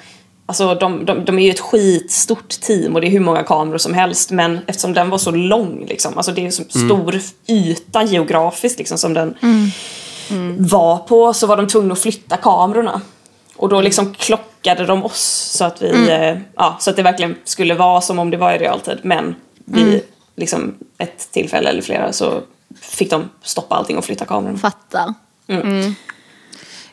Alltså 0.47 0.75
de, 0.75 1.04
de, 1.04 1.25
de 1.25 1.38
är 1.38 1.42
ju 1.42 1.50
ett 1.50 1.61
skitstort 1.61 2.49
team 2.49 2.94
och 2.94 3.00
det 3.00 3.06
är 3.06 3.11
hur 3.11 3.21
många 3.21 3.42
kameror 3.42 3.78
som 3.78 3.94
helst 3.94 4.30
men 4.30 4.59
eftersom 4.66 4.92
den 4.94 5.11
var 5.11 5.18
så 5.18 5.30
lång 5.30 5.87
liksom, 5.88 6.16
alltså 6.16 6.33
det 6.33 6.40
är 6.40 6.47
en 6.47 6.52
så 6.52 6.62
stor 6.64 7.21
yta 7.49 8.02
geografiskt 8.02 8.78
liksom 8.78 8.99
som 8.99 9.14
den 9.14 9.35
var 10.59 10.99
på 10.99 11.35
så 11.35 11.47
var 11.47 11.56
de 11.56 11.66
tvungna 11.68 11.92
att 11.92 11.99
flytta 11.99 12.37
kamerorna. 12.37 13.00
Och 13.56 13.68
då 13.68 13.80
liksom 13.80 14.14
klockade 14.14 14.87
de 14.87 15.04
oss 15.04 15.52
så 15.58 15.64
att 15.64 15.82
vi, 15.82 16.11
eh, 16.11 16.37
ja, 16.56 16.76
så 16.80 16.90
att 16.90 16.96
det 16.96 17.02
verkligen 17.02 17.37
skulle 17.44 17.75
vara 17.75 18.00
som 18.00 18.18
om 18.18 18.30
det 18.30 18.37
var 18.37 18.52
i 18.52 18.58
realtid 18.58 18.99
men 19.02 19.34
vid 19.64 20.02
liksom 20.37 20.75
ett 20.99 21.28
tillfälle 21.32 21.68
eller 21.70 21.82
flera 21.82 22.12
så 22.12 22.40
fick 22.80 23.11
de 23.11 23.30
stoppa 23.42 23.75
allting 23.75 23.99
och 23.99 24.04
flytta 24.04 24.25
kamerorna. 24.25 24.58
Fattar. 24.58 25.14
Var 25.46 25.56
det 25.56 25.94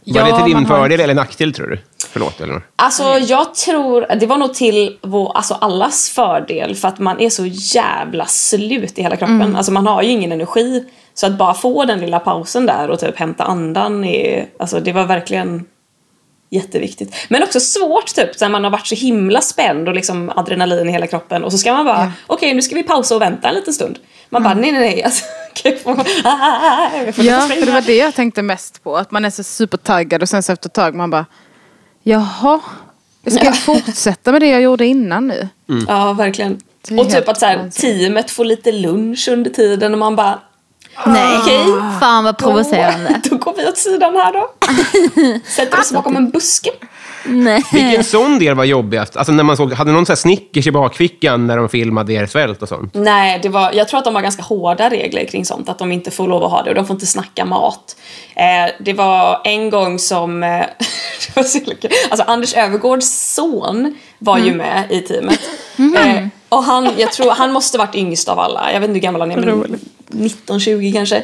Ja, 0.03 0.35
till 0.37 0.45
din 0.45 0.53
man 0.53 0.65
har- 0.65 0.77
fördel 0.77 0.99
eller 0.99 1.13
nackdel, 1.13 1.53
tror 1.53 1.67
du? 1.67 1.79
Förlåt, 2.09 2.41
Elinor. 2.41 2.61
Alltså 2.75 3.03
jag 3.03 3.55
tror, 3.55 4.05
det 4.19 4.25
var 4.25 4.37
nog 4.37 4.53
till 4.53 4.97
vår, 5.01 5.31
alltså 5.37 5.53
allas 5.53 6.09
fördel 6.09 6.75
för 6.75 6.87
att 6.87 6.99
man 6.99 7.19
är 7.19 7.29
så 7.29 7.45
jävla 7.45 8.25
slut 8.25 8.99
i 8.99 9.01
hela 9.01 9.15
kroppen. 9.15 9.55
Alltså 9.55 9.71
man 9.71 9.87
har 9.87 10.01
ju 10.01 10.09
ingen 10.09 10.31
energi. 10.31 10.85
Så 11.13 11.25
att 11.25 11.37
bara 11.37 11.53
få 11.53 11.85
den 11.85 11.99
lilla 11.99 12.19
pausen 12.19 12.65
där 12.65 12.89
och 12.89 12.99
typ 12.99 13.17
hämta 13.17 13.43
andan 13.43 14.03
är, 14.03 14.47
alltså 14.59 14.79
det 14.79 14.91
var 14.91 15.05
verkligen 15.05 15.65
jätteviktigt. 16.51 17.15
Men 17.29 17.43
också 17.43 17.59
svårt 17.59 18.15
typ 18.15 18.41
när 18.41 18.49
man 18.49 18.63
har 18.63 18.71
varit 18.71 18.87
så 18.87 18.95
himla 18.95 19.41
spänd 19.41 19.87
och 19.87 19.95
liksom 19.95 20.31
adrenalin 20.35 20.89
i 20.89 20.91
hela 20.91 21.07
kroppen 21.07 21.43
och 21.43 21.51
så 21.51 21.57
ska 21.57 21.73
man 21.73 21.85
bara, 21.85 22.11
okej 22.27 22.53
nu 22.53 22.61
ska 22.61 22.75
vi 22.75 22.83
pausa 22.83 23.15
och 23.15 23.21
vänta 23.21 23.49
en 23.49 23.55
liten 23.55 23.73
stund. 23.73 23.99
Man 24.29 24.43
bara, 24.43 24.53
nej 24.53 24.71
nej 24.71 24.81
nej, 24.81 25.03
alltså, 25.03 25.25
få, 25.83 25.89
jag 27.05 27.15
får 27.15 27.25
Ja, 27.25 27.39
för 27.41 27.65
det 27.65 27.71
var 27.71 27.81
det 27.81 27.95
jag 27.95 28.15
tänkte 28.15 28.41
mest 28.41 28.83
på. 28.83 28.97
Att 28.97 29.11
man 29.11 29.25
är 29.25 29.29
så 29.29 29.43
supertaggad 29.43 30.21
och 30.21 30.29
sen 30.29 30.43
så 30.43 30.51
efter 30.51 30.69
ett 30.69 30.73
tag 30.73 30.95
man 30.95 31.09
bara 31.09 31.25
Jaha, 32.03 32.59
ska 33.27 33.45
jag 33.45 33.57
fortsätta 33.63 34.31
med 34.31 34.41
det 34.41 34.47
jag 34.47 34.61
gjorde 34.61 34.85
innan 34.85 35.27
nu? 35.27 35.47
Ja, 35.87 36.13
verkligen. 36.13 36.59
Och 36.99 37.09
typ 37.09 37.29
att 37.29 37.39
så 37.39 37.45
här, 37.45 37.69
teamet 37.69 38.31
får 38.31 38.45
lite 38.45 38.71
lunch 38.71 39.27
under 39.31 39.49
tiden 39.49 39.93
och 39.93 39.99
man 39.99 40.15
bara 40.15 40.39
Nej, 41.05 41.37
Okej. 41.41 41.65
fan 41.99 42.23
vad 42.23 42.37
provocerande. 42.37 43.21
Då, 43.23 43.29
då 43.29 43.37
går 43.37 43.53
vi 43.57 43.67
åt 43.67 43.77
sidan 43.77 44.15
här 44.15 44.33
då. 44.33 44.49
Sätter 45.45 45.79
oss 45.79 45.91
bakom 45.91 46.15
en 46.15 46.31
buske. 46.31 46.69
Nej. 47.25 47.63
Vilken 47.73 48.03
sån 48.03 48.39
del 48.39 48.55
var 48.55 48.63
jobbigast? 48.63 49.17
Alltså 49.17 49.33
när 49.33 49.43
man 49.43 49.57
såg, 49.57 49.73
hade 49.73 49.91
någon 49.91 50.05
så 50.05 50.11
här 50.11 50.17
Snickers 50.17 50.67
i 50.67 50.71
bakfickan 50.71 51.47
när 51.47 51.57
de 51.57 51.69
filmade 51.69 52.13
er 52.13 52.25
svält 52.25 52.61
och 52.61 52.69
sånt? 52.69 52.93
Nej, 52.93 53.39
det 53.43 53.49
var, 53.49 53.71
jag 53.73 53.87
tror 53.87 53.97
att 53.97 54.05
de 54.05 54.15
har 54.15 54.21
ganska 54.21 54.43
hårda 54.43 54.89
regler 54.89 55.25
kring 55.25 55.45
sånt. 55.45 55.69
Att 55.69 55.79
de 55.79 55.91
inte 55.91 56.11
får 56.11 56.27
lov 56.27 56.43
att 56.43 56.51
ha 56.51 56.63
det 56.63 56.69
och 56.69 56.75
de 56.75 56.87
får 56.87 56.93
inte 56.93 57.05
snacka 57.05 57.45
mat. 57.45 57.95
Eh, 58.35 58.71
det 58.79 58.93
var 58.93 59.41
en 59.43 59.69
gång 59.69 59.99
som... 59.99 60.43
Eh, 60.43 60.49
det 61.27 61.35
var 61.35 61.43
så 61.43 61.57
jävla 61.57 61.75
kul. 61.75 61.91
alltså 62.09 62.25
Anders 62.27 62.53
Övergårds 62.53 63.33
son 63.35 63.95
var 64.19 64.37
ju 64.37 64.55
med 64.55 64.83
i 64.89 65.01
teamet. 65.01 65.39
Eh, 65.77 66.27
och 66.49 66.63
han, 66.63 66.89
jag 66.97 67.11
tror, 67.11 67.31
han 67.31 67.51
måste 67.51 67.77
varit 67.77 67.95
yngst 67.95 68.29
av 68.29 68.39
alla. 68.39 68.73
Jag 68.73 68.79
vet 68.79 68.87
inte 68.89 68.97
hur 68.99 69.03
gammal 69.03 69.21
han 69.21 69.31
är. 69.31 69.37
Men 69.37 69.79
19-20 70.11 70.93
kanske. 70.93 71.23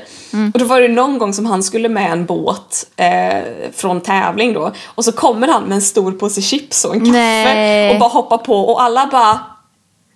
Och 0.53 0.60
då 0.60 0.65
var 0.65 0.82
det 0.82 0.88
någon 0.88 1.17
gång 1.17 1.34
som 1.34 1.46
han 1.46 1.63
skulle 1.63 1.89
med 1.89 2.12
en 2.12 2.25
båt 2.25 2.88
eh, 2.96 3.44
från 3.74 4.01
tävling 4.01 4.53
då. 4.53 4.72
Och 4.86 5.06
så 5.06 5.12
kommer 5.12 5.48
han 5.48 5.63
med 5.63 5.75
en 5.75 5.82
stor 5.82 6.12
påse 6.12 6.41
chips 6.41 6.86
och 6.86 6.94
en 6.96 7.00
kaffe. 7.00 7.12
Nej. 7.12 7.94
Och 7.94 8.00
bara 8.00 8.10
hoppar 8.10 8.38
på 8.38 8.56
och 8.56 8.82
alla 8.82 9.08
bara 9.12 9.39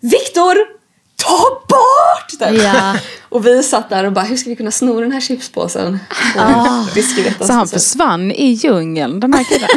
Viktor! 0.02 0.82
Ta 1.16 1.62
bort 1.70 2.40
den! 2.40 2.56
Ja. 2.56 2.96
och 3.30 3.46
vi 3.46 3.64
satt 3.64 3.90
där 3.90 4.04
och 4.04 4.12
bara, 4.12 4.26
hur 4.26 4.38
ska 4.38 4.50
vi 4.50 4.56
kunna 4.56 4.72
sno 4.72 5.02
den 5.02 5.12
här 5.12 5.22
chipspåsen? 5.22 6.00
Ah. 6.38 6.86
Diskret, 6.94 7.48
Så 7.48 7.54
han 7.54 7.68
försvann 7.68 8.32
i 8.32 8.52
djungeln 8.52 9.20
den 9.20 9.34
här 9.34 9.44
killen. 9.44 9.70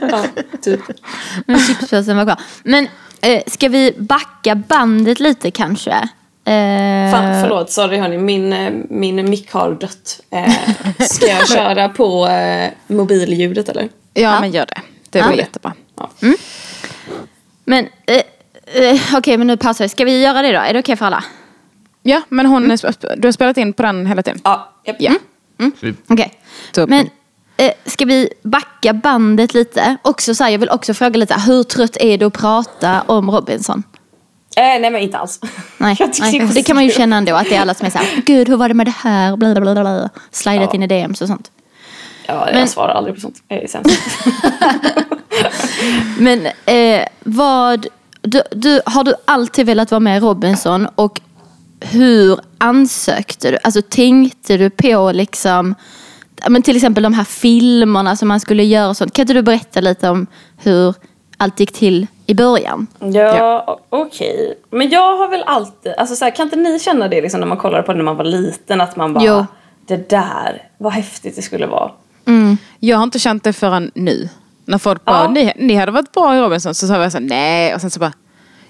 ja, 0.10 0.24
typ. 0.62 0.80
Men 1.46 1.58
chipspåsen 1.58 2.16
var 2.16 2.24
kvar. 2.24 2.40
Men 2.62 2.88
eh, 3.20 3.42
ska 3.46 3.68
vi 3.68 3.94
backa 3.98 4.54
bandet 4.54 5.20
lite 5.20 5.50
kanske? 5.50 6.08
Eh, 6.46 7.12
Fan, 7.12 7.40
förlåt, 7.42 7.70
sorry 7.70 7.96
hörni, 7.98 8.18
min, 8.18 8.52
eh, 8.52 8.72
min 8.90 9.30
mick 9.30 9.52
har 9.52 9.70
dött. 9.74 10.20
Eh, 10.30 10.52
ska 11.00 11.26
jag 11.26 11.48
köra 11.54 11.88
på 11.88 12.26
eh, 12.26 12.70
mobilljudet 12.86 13.68
eller? 13.68 13.88
Ja, 14.14 14.40
men 14.40 14.50
gör 14.52 14.66
det. 14.66 14.80
Det 15.10 15.22
var 15.22 15.30
Ja. 15.30 15.36
jättebra. 15.36 15.72
Ja. 15.98 16.10
Men 17.64 17.88
eh, 18.06 18.22
eh, 18.84 19.00
okej, 19.14 19.36
men 19.38 19.46
nu 19.46 19.56
pausar 19.56 19.84
vi. 19.84 19.88
Ska 19.88 20.04
vi 20.04 20.22
göra 20.22 20.42
det 20.42 20.52
då? 20.52 20.58
Är 20.58 20.72
det 20.72 20.78
okej 20.78 20.96
för 20.96 21.06
alla? 21.06 21.24
Ja, 22.02 22.22
men 22.28 22.46
hon, 22.46 22.70
är 22.70 22.76
sp- 22.76 23.14
du 23.16 23.28
har 23.28 23.32
spelat 23.32 23.56
in 23.56 23.72
på 23.72 23.82
den 23.82 24.06
hela 24.06 24.22
tiden? 24.22 24.40
Ja, 24.44 24.72
japp. 24.84 24.96
Ja. 24.98 25.12
Okej. 26.08 26.32
Toppen. 26.72 26.90
Men 26.90 27.08
eh, 27.68 27.72
ska 27.86 28.04
vi 28.04 28.28
backa 28.42 28.92
bandet 28.92 29.54
lite? 29.54 29.96
Också 30.02 30.34
så 30.34 30.44
här, 30.44 30.50
jag 30.50 30.58
vill 30.58 30.70
också 30.70 30.94
fråga 30.94 31.18
lite, 31.18 31.34
hur 31.46 31.62
trött 31.62 31.96
är 32.00 32.18
du 32.18 32.26
att 32.26 32.32
prata 32.32 33.02
om 33.06 33.30
Robinson? 33.30 33.82
Eh, 34.56 34.62
nej 34.80 34.90
men 34.90 34.96
inte 35.02 35.18
alls. 35.18 35.40
Nej, 35.78 35.96
Jag 36.00 36.10
nej 36.20 36.48
det 36.54 36.62
kan 36.62 36.76
man 36.76 36.84
ju 36.84 36.90
känna 36.90 37.16
ändå 37.16 37.34
att 37.34 37.48
det 37.48 37.56
är 37.56 37.60
alla 37.60 37.74
som 37.74 37.86
är 37.86 37.90
så 37.90 37.98
här, 37.98 38.22
gud 38.26 38.48
hur 38.48 38.56
var 38.56 38.68
det 38.68 38.74
med 38.74 38.86
det 38.86 38.94
här? 38.98 39.36
Bla, 39.36 39.52
bla, 39.54 39.60
bla, 39.60 39.74
bla. 39.82 40.08
Slidat 40.30 40.68
Ja. 40.70 40.74
in 40.74 40.82
i 40.82 40.86
DMs 40.86 41.20
och 41.22 41.28
sånt. 41.28 41.50
Ja, 42.26 42.46
jag 42.46 42.54
Men- 42.54 42.68
svarar 42.68 42.94
aldrig 42.94 43.14
på 43.14 43.20
sånt. 43.20 43.42
Jag 43.48 43.62
är 43.62 43.68
sämst. 43.68 44.00
Men 46.18 46.46
eh, 46.66 47.06
vad, 47.24 47.86
du, 48.22 48.42
du, 48.50 48.80
har 48.86 49.04
du 49.04 49.14
alltid 49.24 49.66
velat 49.66 49.90
vara 49.90 50.00
med 50.00 50.16
i 50.16 50.20
Robinson 50.20 50.88
och 50.94 51.20
hur 51.80 52.38
ansökte 52.58 53.50
du? 53.50 53.58
Alltså 53.64 53.82
tänkte 53.82 54.56
du 54.56 54.70
på 54.70 55.12
liksom, 55.12 55.74
men 56.48 56.62
till 56.62 56.76
exempel 56.76 57.02
de 57.02 57.14
här 57.14 57.24
filmerna 57.24 58.16
som 58.16 58.28
man 58.28 58.40
skulle 58.40 58.64
göra 58.64 58.88
och 58.88 58.96
sånt. 58.96 59.12
Kan 59.12 59.22
inte 59.22 59.32
du 59.34 59.42
berätta 59.42 59.80
lite 59.80 60.08
om 60.08 60.26
hur 60.56 60.94
allt 61.36 61.60
gick 61.60 61.72
till 61.72 62.06
i 62.26 62.34
början? 62.34 62.86
Ja, 63.00 63.64
o- 63.66 63.80
okej. 63.88 64.58
Men 64.70 64.90
jag 64.90 65.16
har 65.16 65.28
väl 65.28 65.42
alltid, 65.46 65.92
alltså 65.98 66.16
så 66.16 66.24
här, 66.24 66.32
kan 66.36 66.46
inte 66.46 66.56
ni 66.56 66.78
känna 66.78 67.08
det 67.08 67.20
liksom 67.20 67.40
när 67.40 67.46
man 67.46 67.58
kollar 67.58 67.82
på 67.82 67.92
det 67.92 67.96
när 67.98 68.04
man 68.04 68.16
var 68.16 68.24
liten? 68.24 68.80
Att 68.80 68.96
man 68.96 69.12
bara, 69.14 69.24
Jo. 69.24 69.46
det 69.86 70.10
där, 70.10 70.62
vad 70.78 70.92
häftigt 70.92 71.36
det 71.36 71.42
skulle 71.42 71.66
vara. 71.66 71.90
Jag 72.80 72.96
har 72.96 73.04
inte 73.04 73.18
känt 73.18 73.44
det 73.44 73.52
förrän 73.52 73.90
nu. 73.94 74.28
När 74.64 74.78
folk 74.78 75.04
bara, 75.04 75.22
Ja. 75.22 75.28
ni, 75.30 75.52
ni 75.56 75.74
hade 75.74 75.92
varit 75.92 76.12
bra 76.12 76.36
i 76.36 76.40
Robinson. 76.40 76.74
Så 76.74 76.86
sa 76.86 77.02
jag 77.02 77.12
så 77.12 77.18
här, 77.18 77.24
nej. 77.24 77.74
Och 77.74 77.80
sen 77.80 77.90
så 77.90 78.00
bara, 78.00 78.12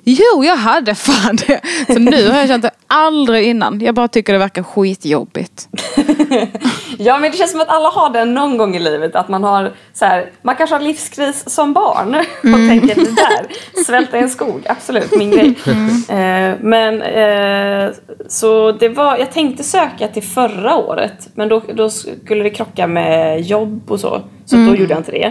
jo 0.05 0.45
jag 0.45 0.57
hade 0.57 0.95
fan 0.95 1.37
det. 1.37 1.61
Så 1.87 1.99
nu 1.99 2.29
har 2.31 2.39
jag 2.39 2.49
känt 2.49 2.63
det 2.63 2.71
aldrig 2.87 3.47
innan. 3.47 3.81
Jag 3.81 3.95
bara 3.95 4.09
tycker 4.09 4.33
det 4.33 4.39
verkar 4.39 4.63
skitjobbigt. 4.63 5.69
Ja 6.99 7.19
men 7.19 7.31
det 7.31 7.37
känns 7.37 7.51
som 7.51 7.61
att 7.61 7.69
alla 7.69 7.89
har 7.89 8.11
det 8.11 8.25
någon 8.25 8.57
gång 8.57 8.77
i 8.77 8.79
livet. 8.79 9.17
Att 9.17 9.29
man 9.29 9.45
har 9.45 9.73
så 9.93 10.05
här, 10.05 10.31
man 10.43 10.57
kanske 10.57 10.77
har 10.77 10.81
livskris 10.81 11.51
som 11.51 11.73
barn. 11.73 12.15
Och 12.15 12.69
tänker 12.69 12.95
det 12.95 13.15
där, 13.15 13.47
svälta 13.85 14.19
i 14.19 14.21
en 14.21 14.31
skog, 14.31 14.63
absolut 14.67 15.17
min 15.17 15.31
grej. 15.31 15.55
Eh, 16.09 16.55
men 16.61 17.03
eh, 17.03 17.91
så 18.29 18.73
det 18.73 18.89
var, 18.89 19.17
jag 19.17 19.33
tänkte 19.33 19.65
söka 19.65 20.09
till 20.09 20.23
förra 20.23 20.77
året. 20.77 21.29
Men 21.35 21.49
då, 21.49 21.63
då 21.75 21.91
skulle 21.91 22.43
det 22.43 22.51
krocka 22.51 22.87
med 22.87 23.41
jobb 23.41 23.91
och 23.91 24.01
så. 24.01 24.23
Så 24.45 24.57
då 24.57 24.77
gjorde 24.77 24.93
jag 24.93 24.99
inte 24.99 25.13
det. 25.13 25.27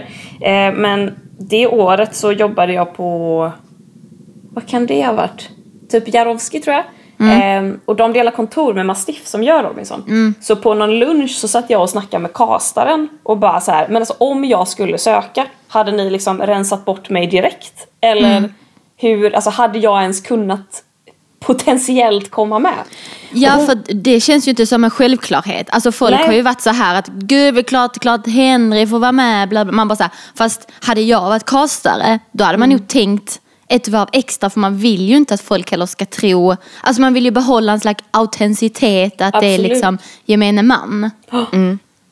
Eh, 0.48 0.74
men 0.74 1.12
det 1.38 1.66
året 1.66 2.14
så 2.14 2.32
jobbade 2.32 2.72
jag 2.72 2.96
på 2.96 3.52
vad 4.54 4.66
kan 4.68 4.86
det 4.86 5.06
ha 5.06 5.12
varit? 5.12 5.48
Typ 5.90 6.14
Jarowski 6.14 6.60
tror 6.60 6.76
jag. 6.76 6.84
Ehm, 7.18 7.80
och 7.84 7.96
de 7.96 8.12
delar 8.12 8.32
kontor 8.32 8.74
med 8.74 8.86
Mastiff 8.86 9.26
som 9.26 9.42
gör 9.42 9.62
Robinson. 9.62 10.34
Så 10.40 10.56
på 10.56 10.74
någon 10.74 10.98
lunch 10.98 11.30
så 11.30 11.48
satt 11.48 11.70
jag 11.70 11.82
och 11.82 11.90
snackade 11.90 12.22
med 12.22 12.32
kastaren 12.32 13.08
och 13.22 13.38
bara 13.38 13.60
så 13.60 13.72
här, 13.72 13.88
men 13.88 13.96
alltså 13.96 14.14
om 14.18 14.44
jag 14.44 14.68
skulle 14.68 14.98
söka, 14.98 15.46
hade 15.68 15.92
ni 15.92 16.10
liksom 16.10 16.40
rensat 16.42 16.84
bort 16.84 17.10
mig 17.10 17.26
direkt? 17.26 17.86
Eller 18.00 18.52
hur, 18.96 19.34
alltså 19.34 19.50
hade 19.50 19.78
jag 19.78 20.02
ens 20.02 20.20
kunnat 20.20 20.82
potentiellt 21.40 22.30
komma 22.30 22.58
med? 22.58 22.74
Ja, 23.32 23.58
för 23.66 23.94
det 23.94 24.20
känns 24.20 24.48
ju 24.48 24.50
inte 24.50 24.66
som 24.66 24.84
en 24.84 24.90
självklarhet. 24.90 25.68
Alltså 25.70 25.92
folk 25.92 26.16
Nej. 26.16 26.26
har 26.26 26.34
ju 26.34 26.42
varit 26.42 26.60
så 26.60 26.70
här 26.70 26.98
att 26.98 27.06
gud, 27.06 27.54
det 27.54 27.60
är 27.60 27.62
klart, 27.62 27.98
klart 27.98 28.26
Henry 28.26 28.86
får 28.86 28.98
vara 28.98 29.12
med. 29.12 29.48
Bla, 29.48 29.64
bla. 29.64 29.72
Man 29.72 29.88
bara 29.88 29.96
så 29.96 30.02
här, 30.02 30.12
fast 30.34 30.70
hade 30.80 31.00
jag 31.00 31.20
varit 31.20 31.44
kastare, 31.44 32.18
då 32.32 32.44
hade 32.44 32.58
man 32.58 32.68
nog 32.68 32.88
tänkt 32.88 33.40
ett 33.68 33.88
varv 33.88 34.08
extra 34.12 34.50
för 34.50 34.60
man 34.60 34.76
vill 34.76 35.08
ju 35.08 35.16
inte 35.16 35.34
att 35.34 35.40
folk 35.40 35.70
heller 35.70 35.86
ska 35.86 36.06
tro, 36.06 36.56
alltså 36.82 37.00
man 37.02 37.14
vill 37.14 37.24
ju 37.24 37.30
behålla 37.30 37.72
en 37.72 37.80
slags 37.80 38.04
autenticitet 38.10 39.20
att 39.20 39.40
det 39.40 39.46
är 39.46 39.54
Absolut. 39.54 39.70
liksom 39.70 39.98
gemene 40.24 40.62
man. 40.62 41.10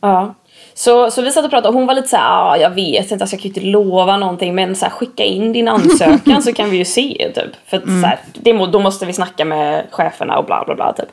Ja. 0.00 0.34
Så, 0.74 1.10
så 1.10 1.22
vi 1.22 1.32
satt 1.32 1.44
och 1.44 1.50
pratade 1.50 1.68
och 1.68 1.74
hon 1.74 1.86
var 1.86 1.94
lite 1.94 2.08
så 2.08 2.16
här, 2.16 2.24
ah, 2.30 2.56
jag 2.56 2.70
vet 2.70 3.10
inte, 3.10 3.24
alltså, 3.24 3.36
jag 3.36 3.42
kan 3.42 3.50
ju 3.50 3.60
inte 3.60 3.60
lova 3.60 4.16
någonting 4.16 4.54
men 4.54 4.76
så 4.76 4.84
här, 4.84 4.92
skicka 4.92 5.24
in 5.24 5.52
din 5.52 5.68
ansökan 5.68 6.42
så 6.42 6.52
kan 6.52 6.70
vi 6.70 6.76
ju 6.76 6.84
se 6.84 7.30
typ. 7.34 7.52
För 7.66 7.76
att, 7.76 7.84
så 7.84 8.06
här, 8.06 8.18
det, 8.32 8.52
då 8.52 8.78
måste 8.80 9.06
vi 9.06 9.12
snacka 9.12 9.44
med 9.44 9.86
cheferna 9.90 10.38
och 10.38 10.44
bla 10.44 10.64
bla 10.66 10.74
bla 10.74 10.92
typ. 10.92 11.08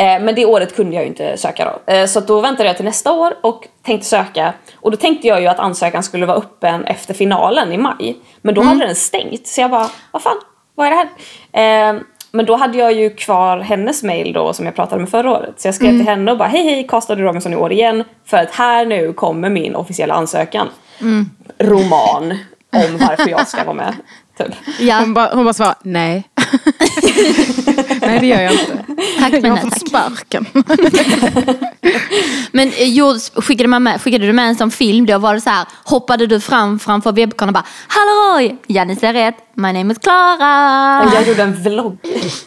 Eh, 0.00 0.20
men 0.20 0.34
det 0.34 0.44
året 0.44 0.76
kunde 0.76 0.94
jag 0.94 1.02
ju 1.02 1.08
inte 1.08 1.36
söka 1.36 1.64
då. 1.64 1.92
Eh, 1.92 2.06
så 2.06 2.20
då 2.20 2.40
väntade 2.40 2.68
jag 2.68 2.76
till 2.76 2.84
nästa 2.84 3.12
år 3.12 3.34
och 3.40 3.68
tänkte 3.82 4.08
söka. 4.08 4.52
Och 4.74 4.90
då 4.90 4.96
tänkte 4.96 5.28
jag 5.28 5.40
ju 5.40 5.46
att 5.46 5.58
ansökan 5.58 6.02
skulle 6.02 6.26
vara 6.26 6.36
öppen 6.36 6.84
efter 6.84 7.14
finalen 7.14 7.72
i 7.72 7.78
maj. 7.78 8.16
Men 8.42 8.54
då 8.54 8.62
hade 8.62 8.86
den 8.86 8.96
stängt. 8.96 9.46
Så 9.46 9.60
jag 9.60 9.70
bara, 9.70 9.90
vad 10.10 10.22
fan, 10.22 10.36
vad 10.74 10.86
är 10.86 10.90
det 10.90 10.96
här? 11.52 11.90
Eh, 11.92 12.00
men 12.32 12.46
då 12.46 12.56
hade 12.56 12.78
jag 12.78 12.92
ju 12.92 13.10
kvar 13.10 13.58
hennes 13.58 14.02
mail 14.02 14.32
då 14.32 14.52
som 14.52 14.66
jag 14.66 14.74
pratade 14.74 15.00
med 15.00 15.10
förra 15.10 15.30
året. 15.30 15.60
Så 15.60 15.68
jag 15.68 15.74
skrev 15.74 15.90
till 15.90 16.08
henne 16.08 16.32
och 16.32 16.38
bara 16.38 16.48
hej 16.48 16.64
hej, 16.64 16.86
castade 16.86 17.22
Robinson 17.22 17.52
i 17.52 17.56
år 17.56 17.72
igen. 17.72 18.04
För 18.24 18.36
att 18.36 18.50
här 18.50 18.86
nu 18.86 19.12
kommer 19.12 19.50
min 19.50 19.74
officiella 19.74 20.14
ansökan. 20.14 20.68
Roman 21.58 22.38
om 22.72 22.98
varför 22.98 23.28
jag 23.28 23.48
ska 23.48 23.64
vara 23.64 23.74
med. 23.74 23.94
Typ. 24.38 24.54
Ja, 24.80 24.98
Hon 25.00 25.14
bara, 25.14 25.44
bara 25.44 25.54
svarar 25.54 25.74
nej. 25.82 26.24
nej 28.00 28.20
det 28.20 28.26
gör 28.26 28.40
jag 28.40 28.52
inte. 28.52 28.84
Tack 29.18 29.32
men 29.32 29.44
Jag 29.44 29.50
har 29.50 29.56
fått 29.56 29.88
sparken. 29.88 30.46
Men 32.52 32.68
eh, 32.68 32.88
gjordes- 32.88 33.32
skickade, 33.34 33.68
man 33.68 33.82
med, 33.82 34.00
skickade 34.00 34.26
du 34.26 34.32
med 34.32 34.48
en 34.48 34.56
sån 34.56 34.70
film 34.70 35.06
då? 35.06 35.18
Var 35.18 35.34
det 35.34 35.40
så 35.40 35.50
här, 35.50 35.66
hoppade 35.84 36.26
du 36.26 36.40
fram 36.40 36.78
framför 36.78 37.12
webbkameran 37.12 37.56
och 37.56 37.62
bara 37.62 37.66
Halloj! 37.88 38.56
Ja 38.66 38.84
ni 38.84 38.96
ser 38.96 39.12
rätt, 39.12 39.34
my 39.54 39.72
name 39.72 39.92
is 39.92 39.98
Clara! 39.98 41.02
Och 41.02 41.14
jag 41.14 41.28
gjorde 41.28 41.42
en 41.42 41.62
vlogg. 41.62 41.98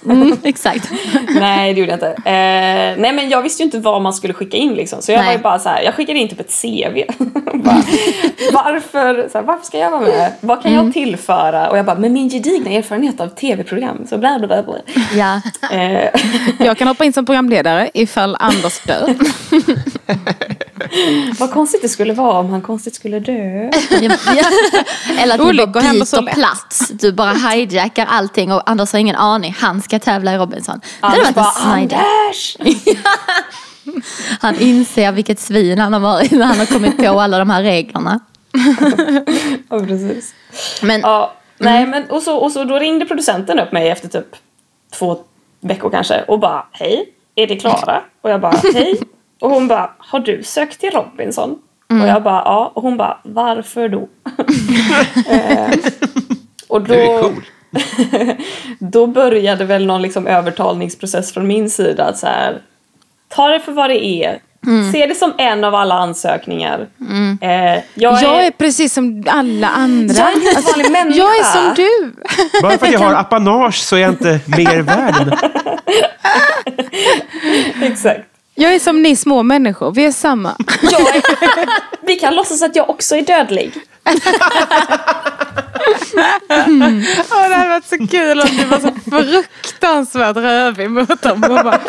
Mm, 0.06 0.38
exakt. 0.44 0.92
nej 1.40 1.74
det 1.74 1.80
gjorde 1.80 1.92
jag 1.92 1.98
inte. 1.98 2.30
Eh, 2.30 3.02
nej 3.02 3.14
men 3.14 3.30
jag 3.30 3.42
visste 3.42 3.64
ju 3.64 3.66
inte 3.66 3.80
vad 3.80 4.02
man 4.02 4.14
skulle 4.14 4.34
skicka 4.34 4.58
in 4.58 4.74
liksom. 4.74 5.02
Så 5.02 5.12
jag 5.12 5.20
Nej. 5.20 5.28
var 5.28 5.34
ju 5.34 5.40
bara 5.40 5.60
så 5.60 5.70
här, 5.70 5.82
jag 5.82 5.96
skickade 5.96 6.20
in 6.20 6.30
typ 6.30 6.40
ett 6.40 6.62
CV. 6.62 7.04
bara, 7.54 7.84
varför, 8.54 9.30
så 9.32 9.38
här, 9.38 9.46
varför 9.46 9.66
ska 9.66 9.78
jag 9.78 9.92
vara 9.92 10.02
med? 10.02 10.34
Vad 10.42 10.64
kan 10.64 10.74
jag 10.74 10.94
tillföra? 10.94 11.70
Och 11.70 11.78
jag 11.78 11.86
bara, 11.86 11.96
med 12.00 12.12
min 12.12 12.30
gedigna 12.30 12.70
erfarenhet 12.70 13.22
av 13.22 13.28
tv-program. 13.28 14.06
Så 14.10 14.18
bla 14.18 14.40
bla 14.40 14.48
bla. 14.48 14.64
bla. 14.64 14.76
Ja. 15.16 15.42
Eh, 15.78 16.10
Jag 16.60 16.78
kan 16.78 16.88
hoppa 16.88 17.06
in 17.06 17.14
som 17.14 17.26
programledare 17.26 17.92
ifall 17.94 18.36
Anders 18.40 18.80
dör. 18.80 19.16
vad 21.40 21.52
konstigt 21.52 21.82
det 21.82 21.90
skulle 21.90 22.14
vara 22.14 22.40
om 22.40 22.50
han 22.50 22.62
konstigt 22.62 22.96
skulle 22.96 23.20
dö. 23.20 23.70
Eller 25.20 25.36
att 25.36 25.42
Olyckor 25.42 25.68
bara 25.74 25.84
händer 25.84 26.06
så 26.06 26.22
byter 26.22 26.34
plats. 26.34 26.90
Du 26.90 27.12
bara 27.12 27.34
hijackar 27.34 28.06
allting 28.06 28.52
och 28.52 28.70
Anders 28.70 28.92
har 28.94 29.00
ingen 29.00 29.16
aning. 29.16 29.56
Han 29.60 29.82
ska 29.82 30.00
tävla 30.00 30.34
i 30.34 30.38
Robinson. 30.38 30.80
Det 30.84 31.08
Anders 31.08 31.24
varit 31.24 31.36
bara. 31.36 31.72
Anders! 31.72 32.58
Han 34.40 34.56
inser 34.60 35.12
vilket 35.12 35.40
svin 35.40 35.80
han 35.80 35.94
har 35.94 36.00
varit 36.00 36.32
när 36.32 36.46
han 36.46 36.60
har 36.60 36.66
kommit 36.66 36.98
på 36.98 37.20
alla 37.20 37.40
de 37.40 37.50
här 37.50 37.64
reglerna. 37.64 38.20
Ja 39.70 39.80
precis. 39.80 40.34
Men 40.82 41.02
Ja, 41.02 41.34
nej 41.58 41.88
men 41.88 42.10
och 42.10 42.22
så, 42.22 42.38
och 42.38 42.52
så 42.52 42.64
då 42.64 42.80
ringde 42.80 43.06
producenten 43.06 43.60
upp 43.60 43.72
mig 43.72 43.90
efter 43.90 44.08
typ 44.08 44.36
två 45.00 45.18
veckor 45.63 45.89
kanske 45.89 46.24
och 46.27 46.39
bara 46.39 46.65
hej, 46.72 47.10
är 47.36 47.48
det 47.48 47.55
Klara? 47.55 48.01
Och 48.22 48.29
jag 48.29 48.41
bara 48.41 48.55
hej. 48.74 49.00
Och 49.41 49.50
hon 49.50 49.67
bara, 49.67 49.91
har 49.98 50.20
du 50.20 50.43
sökt 50.43 50.79
till 50.79 50.91
Robinson? 50.91 51.60
Och 52.01 52.08
jag 52.08 52.24
bara 52.24 52.41
ja. 52.46 52.72
Och 52.75 52.82
hon 52.82 52.98
bara, 52.98 53.17
varför 53.24 53.89
då? 53.89 54.00
eh, 55.29 55.74
och 56.67 56.82
då, 56.82 56.93
Du 56.93 57.01
är 57.01 57.22
cool. 57.22 57.43
då 58.79 59.08
började 59.08 59.65
väl 59.65 59.86
någon 59.86 60.01
liksom 60.01 60.27
övertalningsprocess 60.27 61.34
från 61.34 61.48
min 61.48 61.70
sida 61.70 62.05
att 62.05 62.17
så 62.17 62.27
här, 62.27 62.62
ta 63.27 63.48
det 63.48 63.60
för 63.60 63.72
vad 63.72 63.89
det 63.89 64.05
är. 64.05 64.39
Se 64.91 65.05
det 65.05 65.15
som 65.15 65.34
en 65.38 65.63
av 65.63 65.75
alla 65.75 65.96
ansökningar. 65.96 66.88
Eh, 67.41 67.50
jag, 67.93 68.24
Jag 68.24 68.46
är 68.46 68.51
precis 68.51 68.93
som 68.93 69.24
alla 69.27 69.67
andra. 69.67 70.15
Jag 70.15 70.27
är 70.32 70.58
en 70.58 70.63
vanlig 70.63 70.91
människa. 70.91 71.17
Jag 71.17 71.38
är 71.39 71.43
som 71.43 71.74
du. 71.75 72.13
Bara 72.62 72.77
för 72.77 72.86
att 72.88 72.93
jag 72.93 73.00
har 73.00 73.13
apanage 73.13 73.75
så 73.75 73.96
är 73.96 74.00
jag 74.00 74.12
inte 74.12 74.39
mer 74.48 74.82
värd. 74.82 75.38
Exakt. 77.84 78.22
Jag 78.55 78.75
är 78.75 78.79
som 78.79 79.01
ni 79.01 79.15
små 79.15 79.43
människor. 79.43 79.91
Vi 79.91 80.05
är 80.05 80.12
samma. 80.12 80.55
Jag 80.82 81.01
är, 81.01 81.22
vi 82.08 82.15
kan 82.15 82.36
låtsas 82.36 82.62
att 82.62 82.75
jag 82.75 82.89
också 82.89 83.15
är 83.15 83.21
dödlig. 83.21 83.73
Åh, 87.32 87.50
det 87.50 87.56
hade 87.56 87.69
varit 87.69 87.86
så 87.86 88.08
kul 88.08 88.39
om 88.39 88.48
du 88.58 88.65
var 88.65 88.80
så 88.80 88.91
fruktansvärt 89.12 90.36
rövig 90.38 90.89
mot 90.89 91.22
dem. 91.22 91.41
Bara, 91.41 91.80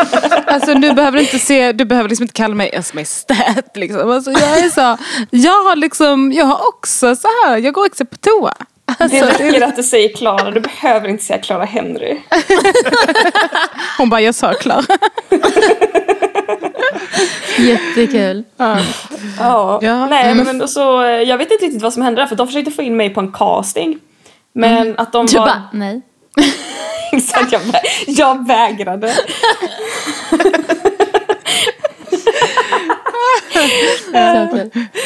alltså 0.46 0.74
du 0.74 0.92
behöver 0.92 1.18
inte 1.18 1.38
se, 1.38 1.72
du 1.72 1.84
behöver 1.84 2.08
liksom 2.08 2.24
inte 2.24 2.32
kalla 2.34 2.54
mig 2.54 2.68
ens 2.68 2.94
majestät 2.94 3.76
liksom. 3.76 4.10
Alltså, 4.10 4.30
jag 4.30 4.58
är 4.58 4.68
så, 4.70 4.96
jag 5.30 5.64
har 5.64 5.76
liksom, 5.76 6.32
jag 6.32 6.44
har 6.44 6.68
också 6.68 7.16
så 7.16 7.28
här, 7.44 7.56
jag 7.58 7.74
går 7.74 7.86
också 7.86 8.04
på 8.04 8.16
toa. 8.16 8.54
Det 8.98 9.22
räcker 9.22 9.62
att 9.62 9.76
du 9.76 9.82
säger 9.82 10.16
Klara, 10.16 10.50
du 10.50 10.60
behöver 10.60 11.08
inte 11.08 11.24
säga 11.24 11.38
Clara 11.38 11.64
Henry. 11.64 12.18
Hon 13.98 14.10
bara, 14.10 14.20
jag 14.20 14.34
sa 14.34 14.52
klar. 14.52 14.84
jättekul. 17.58 18.44
Ja. 18.56 18.78
Ja. 19.82 20.06
Nej 20.06 20.34
men 20.34 20.62
och 20.62 20.70
så, 20.70 21.02
eh, 21.02 21.08
jag 21.10 21.38
vet 21.38 21.52
inte 21.52 21.64
riktigt 21.64 21.82
vad 21.82 21.92
som 21.92 22.02
hände 22.02 22.20
där 22.22 22.26
för 22.26 22.36
de 22.36 22.46
försökte 22.46 22.70
få 22.70 22.82
in 22.82 22.96
mig 22.96 23.10
på 23.10 23.20
en 23.20 23.32
casting. 23.32 23.98
Men 24.52 24.98
att 24.98 25.12
de 25.12 25.26
Du 25.26 25.38
var... 25.38 25.46
bara, 25.46 25.62
nej. 25.72 26.00
Exakt, 27.12 27.52
jag, 27.52 27.60
vä- 27.60 27.80
jag 28.06 28.46
vägrade. 28.48 29.14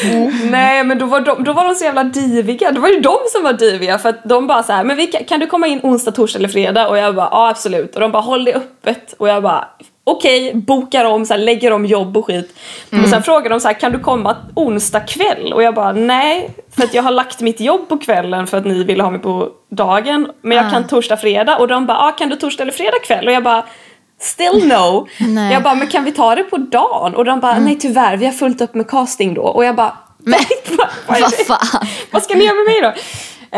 Kul. 0.01 0.29
Nej 0.51 0.83
men 0.83 0.97
då 0.99 1.05
var, 1.05 1.21
de, 1.21 1.43
då 1.43 1.53
var 1.53 1.65
de 1.65 1.75
så 1.75 1.83
jävla 1.85 2.03
diviga. 2.03 2.71
Det 2.71 2.79
var 2.79 2.89
ju 2.89 2.99
de 2.99 3.17
som 3.31 3.43
var 3.43 3.53
diviga 3.53 3.99
för 3.99 4.09
att 4.09 4.23
de 4.23 4.47
bara 4.47 4.63
så 4.63 4.73
här, 4.73 4.83
men 4.83 4.97
vi 4.97 5.07
kan, 5.07 5.23
kan 5.25 5.39
du 5.39 5.47
komma 5.47 5.67
in 5.67 5.79
onsdag, 5.83 6.11
torsdag 6.11 6.39
eller 6.39 6.49
fredag? 6.49 6.87
Och 6.87 6.97
jag 6.97 7.15
bara, 7.15 7.29
ja 7.31 7.49
absolut. 7.49 7.95
Och 7.95 8.01
de 8.01 8.11
bara, 8.11 8.21
håll 8.23 8.45
det 8.45 8.53
öppet. 8.53 9.13
Och 9.17 9.29
jag 9.29 9.43
bara, 9.43 9.67
okej, 10.03 10.53
bokar 10.55 11.05
om, 11.05 11.25
så 11.25 11.33
här, 11.33 11.41
lägger 11.41 11.71
om 11.73 11.85
jobb 11.85 12.17
och 12.17 12.25
skit. 12.25 12.55
Och 13.03 13.09
sen 13.09 13.23
frågade 13.23 13.49
de 13.49 13.59
så 13.59 13.67
här, 13.67 13.79
kan 13.79 13.91
du 13.91 13.99
komma 13.99 14.37
onsdag 14.55 14.99
kväll? 14.99 15.53
Och 15.53 15.63
jag 15.63 15.75
bara, 15.75 15.91
nej. 15.91 16.49
För 16.75 16.83
att 16.83 16.93
jag 16.93 17.03
har 17.03 17.11
lagt 17.11 17.41
mitt 17.41 17.59
jobb 17.59 17.89
på 17.89 17.97
kvällen 17.97 18.47
för 18.47 18.57
att 18.57 18.65
ni 18.65 18.83
ville 18.83 19.03
ha 19.03 19.11
mig 19.11 19.19
på 19.19 19.49
dagen. 19.71 20.27
Men 20.41 20.57
jag 20.57 20.67
Ah. 20.67 20.69
kan 20.69 20.87
torsdag, 20.87 21.17
fredag. 21.17 21.57
Och 21.57 21.67
de 21.67 21.85
bara, 21.85 21.97
ah, 21.97 22.11
kan 22.11 22.29
du 22.29 22.35
torsdag 22.35 22.61
eller 22.63 22.73
fredag 22.73 22.99
kväll? 23.07 23.27
Och 23.27 23.33
jag 23.33 23.43
bara, 23.43 23.65
Still 24.21 24.67
no. 24.67 25.07
Nej. 25.19 25.53
Jag 25.53 25.63
bara, 25.63 25.75
men 25.75 25.87
kan 25.87 26.03
vi 26.03 26.11
ta 26.11 26.35
det 26.35 26.43
på 26.43 26.57
dagen? 26.57 27.15
Och 27.15 27.25
de 27.25 27.39
bara, 27.39 27.59
nej 27.59 27.75
tyvärr, 27.79 28.17
vi 28.17 28.25
har 28.25 28.33
fullt 28.33 28.61
upp 28.61 28.73
med 28.75 28.87
casting 28.89 29.33
då. 29.33 29.41
Och 29.41 29.65
jag 29.65 29.75
bara, 29.75 29.97
Men, 30.17 30.39
vad, 30.77 30.87
vad, 31.07 31.17
är 31.17 31.43
fan. 31.45 31.87
vad 32.11 32.23
ska 32.23 32.33
ni 32.35 32.43
göra 32.45 32.55
med 32.55 32.65
mig 32.65 32.81
då? 32.81 32.93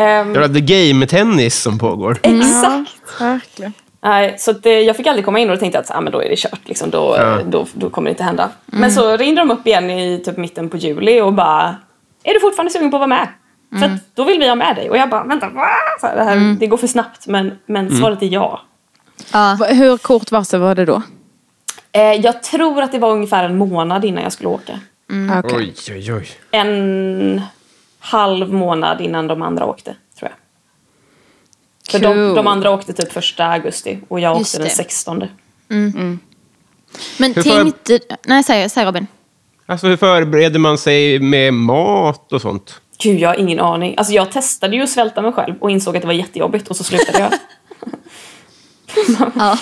Ehm, 0.00 0.32
Det 0.32 0.40
var 0.40 0.48
the 0.48 0.60
game-tennis 0.60 1.50
som 1.62 1.78
pågår. 1.78 2.18
Exakt. 2.22 3.20
Verkligen. 3.20 3.72
Nej, 4.04 4.34
så 4.38 4.50
att, 4.50 4.66
eh, 4.66 4.72
jag 4.72 4.96
fick 4.96 5.06
aldrig 5.06 5.24
komma 5.24 5.38
in 5.38 5.50
och 5.50 5.56
då 5.56 5.60
tänkte 5.60 5.76
jag 5.78 5.82
att 5.84 5.96
ah, 5.96 6.00
men 6.00 6.12
då 6.12 6.22
är 6.22 6.28
det 6.28 6.36
kört. 6.38 6.60
Liksom, 6.64 6.90
då, 6.90 7.14
Ja. 7.18 7.38
då, 7.46 7.66
då 7.74 7.90
kommer 7.90 8.06
det 8.06 8.10
inte 8.10 8.22
hända. 8.24 8.50
Men 8.66 8.92
så 8.92 9.16
ringde 9.16 9.40
de 9.40 9.50
upp 9.50 9.66
igen 9.66 9.90
i 9.90 10.22
typ 10.24 10.36
mitten 10.36 10.68
på 10.68 10.76
juli 10.76 11.20
och 11.20 11.32
bara 11.32 11.76
Är 12.24 12.34
du 12.34 12.40
fortfarande 12.40 12.72
sugen 12.72 12.90
på 12.90 12.96
att 12.96 13.00
vara 13.00 13.06
med? 13.06 13.28
För 13.78 13.86
att 13.86 14.16
då 14.16 14.24
vill 14.24 14.38
vi 14.38 14.48
ha 14.48 14.54
med 14.54 14.76
dig. 14.76 14.90
Och 14.90 14.96
jag 14.96 15.10
bara 15.10 15.24
vänta, 15.24 15.48
va? 15.48 15.66
Så 16.00 16.06
här, 16.06 16.16
det, 16.16 16.24
här, 16.24 16.56
det 16.60 16.66
går 16.66 16.76
för 16.76 16.86
snabbt 16.86 17.26
men, 17.26 17.58
men 17.66 17.98
svaret 17.98 18.22
är 18.22 18.26
ja. 18.26 18.60
Ja. 19.32 19.58
Hur 19.68 19.96
kort 19.96 20.30
varsel 20.30 20.60
var 20.60 20.74
det 20.74 20.84
då? 20.84 21.02
Eh, 21.92 22.02
jag 22.12 22.42
tror 22.42 22.82
att 22.82 22.92
det 22.92 22.98
var 22.98 23.10
ungefär 23.10 23.44
en 23.44 23.56
månad 23.58 24.04
innan 24.04 24.22
jag 24.22 24.32
skulle 24.32 24.48
åka. 24.48 24.72
Okej. 25.44 25.56
Oj, 25.56 25.74
oj, 25.96 26.12
oj. 26.14 26.28
En 26.50 27.40
halv 28.00 28.52
månad 28.52 29.00
innan 29.00 29.26
de 29.26 29.42
andra 29.42 29.64
åkte. 29.66 29.94
För 31.92 31.98
de, 31.98 32.14
Cool. 32.14 32.34
de 32.34 32.46
andra 32.46 32.70
åkte 32.70 32.92
typ 32.92 33.12
första 33.12 33.44
augusti 33.46 33.98
och 34.08 34.20
jag 34.20 34.38
Just 34.38 34.54
åkte 34.54 34.58
den 34.58 34.68
det. 34.68 34.74
16. 34.74 35.24
Men 35.68 37.34
Hur 37.34 37.42
får 37.42 37.52
jag- 37.52 37.62
tänkte... 37.62 37.98
Nej, 38.26 38.42
säg, 38.44 38.68
säg 38.70 38.84
Robin. 38.84 39.06
Alltså 39.66 39.86
hur 39.86 39.96
förbereder 39.96 40.58
man 40.58 40.78
sig 40.78 41.18
med 41.20 41.54
mat 41.54 42.32
och 42.32 42.40
sånt? 42.40 42.80
Gud, 43.02 43.20
jag 43.20 43.28
har 43.28 43.36
ingen 43.36 43.60
aning. 43.60 43.94
Alltså 43.96 44.12
jag 44.12 44.32
testade 44.32 44.76
ju 44.76 44.82
att 44.82 44.90
svälta 44.90 45.22
mig 45.22 45.32
själv 45.32 45.54
och 45.60 45.70
insåg 45.70 45.96
att 45.96 46.02
det 46.02 46.06
var 46.06 46.14
jättejobbigt 46.14 46.68
och 46.68 46.76
så 46.76 46.84
slutade 46.84 47.18
jag. 47.18 47.32
Ja. 49.36 49.58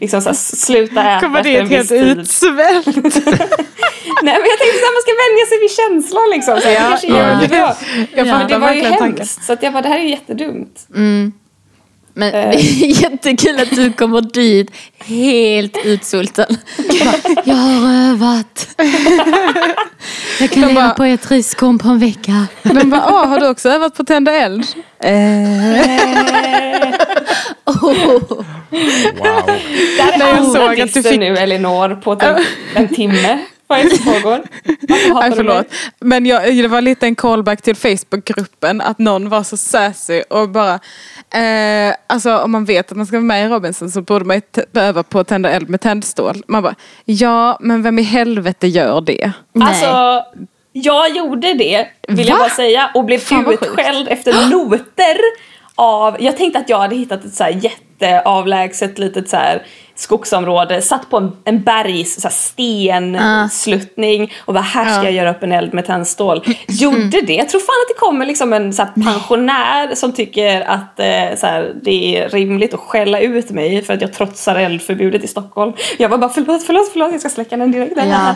Liksom 0.00 0.20
såhär, 0.20 0.34
sluta 0.34 1.00
äta 1.00 1.20
Kommer 1.20 1.42
det 1.42 1.56
efter 1.56 1.60
en 1.60 1.70
helt 1.70 1.90
viss 1.90 2.00
tid. 2.00 2.18
utsvält? 2.18 2.86
Nej 4.22 4.34
men 4.40 4.46
jag 4.52 4.58
tänkte 4.58 4.78
såhär, 4.78 4.94
man 4.96 5.02
ska 5.02 5.12
vänja 5.26 5.46
sig 5.48 5.58
vid 5.60 5.70
känslan 5.70 6.30
liksom. 6.30 6.60
Så 6.60 6.68
det 6.68 6.74
kanske 6.74 7.06
ja, 7.06 7.38
det 7.40 7.48
bra. 7.48 7.76
Jag 8.14 8.26
Men 8.26 8.48
det 8.48 8.58
var 8.58 8.72
ju 8.72 8.82
hemskt. 8.82 9.44
Så 9.44 9.52
att 9.52 9.62
jag 9.62 9.72
bara, 9.72 9.82
det 9.82 9.88
här 9.88 9.98
är 9.98 10.02
jättedumt. 10.04 10.86
Men 12.20 12.34
Eh. 12.34 12.50
det 12.50 12.56
är 12.84 13.02
jättekul 13.02 13.60
att 13.60 13.70
du 13.70 13.92
kommer 13.92 14.20
dit 14.20 14.70
helt 15.04 15.76
utsvulten. 15.84 16.46
Bara, 16.76 17.42
Jag 17.44 17.54
har 17.54 18.10
övat. 18.12 18.68
Jag 20.40 20.50
kan 20.50 20.62
De 20.62 20.68
leva 20.68 20.74
bara- 20.82 20.90
på 20.94 21.04
ett 21.04 21.30
riskorn 21.30 21.78
på 21.78 21.88
en 21.88 21.98
vecka. 21.98 22.46
De 22.62 22.90
bara, 22.90 23.04
åh, 23.08 23.26
har 23.26 23.40
du 23.40 23.48
också 23.48 23.68
övat 23.68 23.94
på 23.96 24.02
att 24.02 24.08
tända 24.08 24.32
eld? 24.32 24.64
Eh. 25.04 25.10
Oh. 27.64 27.84
Wow. 27.84 28.46
Det 28.70 30.02
här 30.02 30.12
är 30.12 30.36
jag 30.36 30.44
såg 30.46 30.80
att 30.80 30.94
du 30.94 31.02
fick- 31.02 31.18
nu 31.20 31.36
Elinor 31.36 31.94
på 32.00 32.20
en 32.74 32.88
timme. 32.88 33.38
Vad 33.70 33.78
är 33.78 33.84
det 33.84 33.96
som 33.96 34.12
pågår? 34.14 34.40
Nej 35.20 35.32
förlåt. 35.36 35.66
Men 36.00 36.26
jag, 36.26 36.56
det 36.56 36.68
var 36.68 36.80
lite 36.80 37.06
en 37.06 37.14
callback 37.14 37.62
till 37.62 37.76
Facebookgruppen 37.76 38.80
att 38.80 38.98
någon 38.98 39.28
var 39.28 39.42
så 39.42 39.56
sassy 39.56 40.22
och 40.22 40.48
bara 40.48 40.74
eh, 41.34 41.94
Alltså 42.06 42.36
om 42.38 42.50
man 42.50 42.64
vet 42.64 42.90
att 42.90 42.96
man 42.96 43.06
ska 43.06 43.16
vara 43.16 43.24
med 43.24 43.46
i 43.46 43.48
Robinson 43.48 43.90
så 43.90 44.02
borde 44.02 44.24
man 44.24 44.36
ju 44.36 44.40
t- 44.40 44.62
öva 44.74 45.02
på 45.02 45.18
att 45.20 45.28
tända 45.28 45.50
eld 45.50 45.68
med 45.68 45.80
tändstål. 45.80 46.42
Man 46.48 46.62
bara 46.62 46.74
Ja 47.04 47.58
men 47.60 47.82
vem 47.82 47.98
i 47.98 48.02
helvete 48.02 48.66
gör 48.68 49.00
det? 49.00 49.32
Nej. 49.52 49.68
Alltså, 49.68 50.22
jag 50.72 51.16
gjorde 51.16 51.54
det, 51.54 51.86
vill 52.08 52.28
jag 52.28 52.34
Va? 52.36 52.42
bara 52.42 52.50
säga. 52.50 52.90
Och 52.94 53.04
blev 53.04 53.20
utskälld 53.52 54.08
efter 54.08 54.50
noter 54.50 55.16
av... 55.74 56.16
Jag 56.22 56.36
tänkte 56.36 56.58
att 56.58 56.68
jag 56.68 56.78
hade 56.78 56.96
hittat 56.96 57.24
ett 57.24 57.34
så 57.34 57.44
här 57.44 57.50
jätteavlägset 58.00 58.98
litet 58.98 59.28
så 59.30 59.36
här 59.36 59.62
skogsområde, 59.94 60.82
satt 60.82 61.10
på 61.10 61.16
en, 61.16 61.32
en 61.44 61.62
bergs 61.62 62.14
så 62.20 62.28
här 62.28 62.34
stensluttning 62.34 64.32
och 64.44 64.54
bara 64.54 64.60
här 64.62 64.92
ska 64.92 65.04
jag 65.04 65.12
göra 65.12 65.30
upp 65.30 65.42
en 65.42 65.52
eld 65.52 65.74
med 65.74 65.86
tändstål. 65.86 66.44
Gjorde 66.68 67.20
det. 67.20 67.34
Jag 67.34 67.48
tror 67.48 67.60
fan 67.60 67.66
att 67.84 67.88
det 67.88 67.98
kommer 67.98 68.26
liksom 68.26 68.52
en 68.52 68.72
så 68.72 68.82
här 68.82 68.92
pensionär 69.12 69.94
som 69.94 70.12
tycker 70.12 70.60
att 70.60 71.00
eh, 71.00 71.36
så 71.38 71.46
här, 71.46 71.74
det 71.82 72.16
är 72.18 72.28
rimligt 72.28 72.74
att 72.74 72.80
skälla 72.80 73.20
ut 73.20 73.50
mig 73.50 73.82
för 73.84 73.94
att 73.94 74.00
jag 74.00 74.12
trotsar 74.12 74.54
eldförbudet 74.56 75.24
i 75.24 75.26
Stockholm. 75.26 75.72
Jag 75.98 76.08
var 76.08 76.18
bara 76.18 76.30
förlåt, 76.30 76.62
förlåt, 76.62 76.88
förlåt, 76.92 77.12
jag 77.12 77.20
ska 77.20 77.28
släcka 77.28 77.56
den 77.56 77.72
direkt. 77.72 77.92
Ja. 77.96 78.34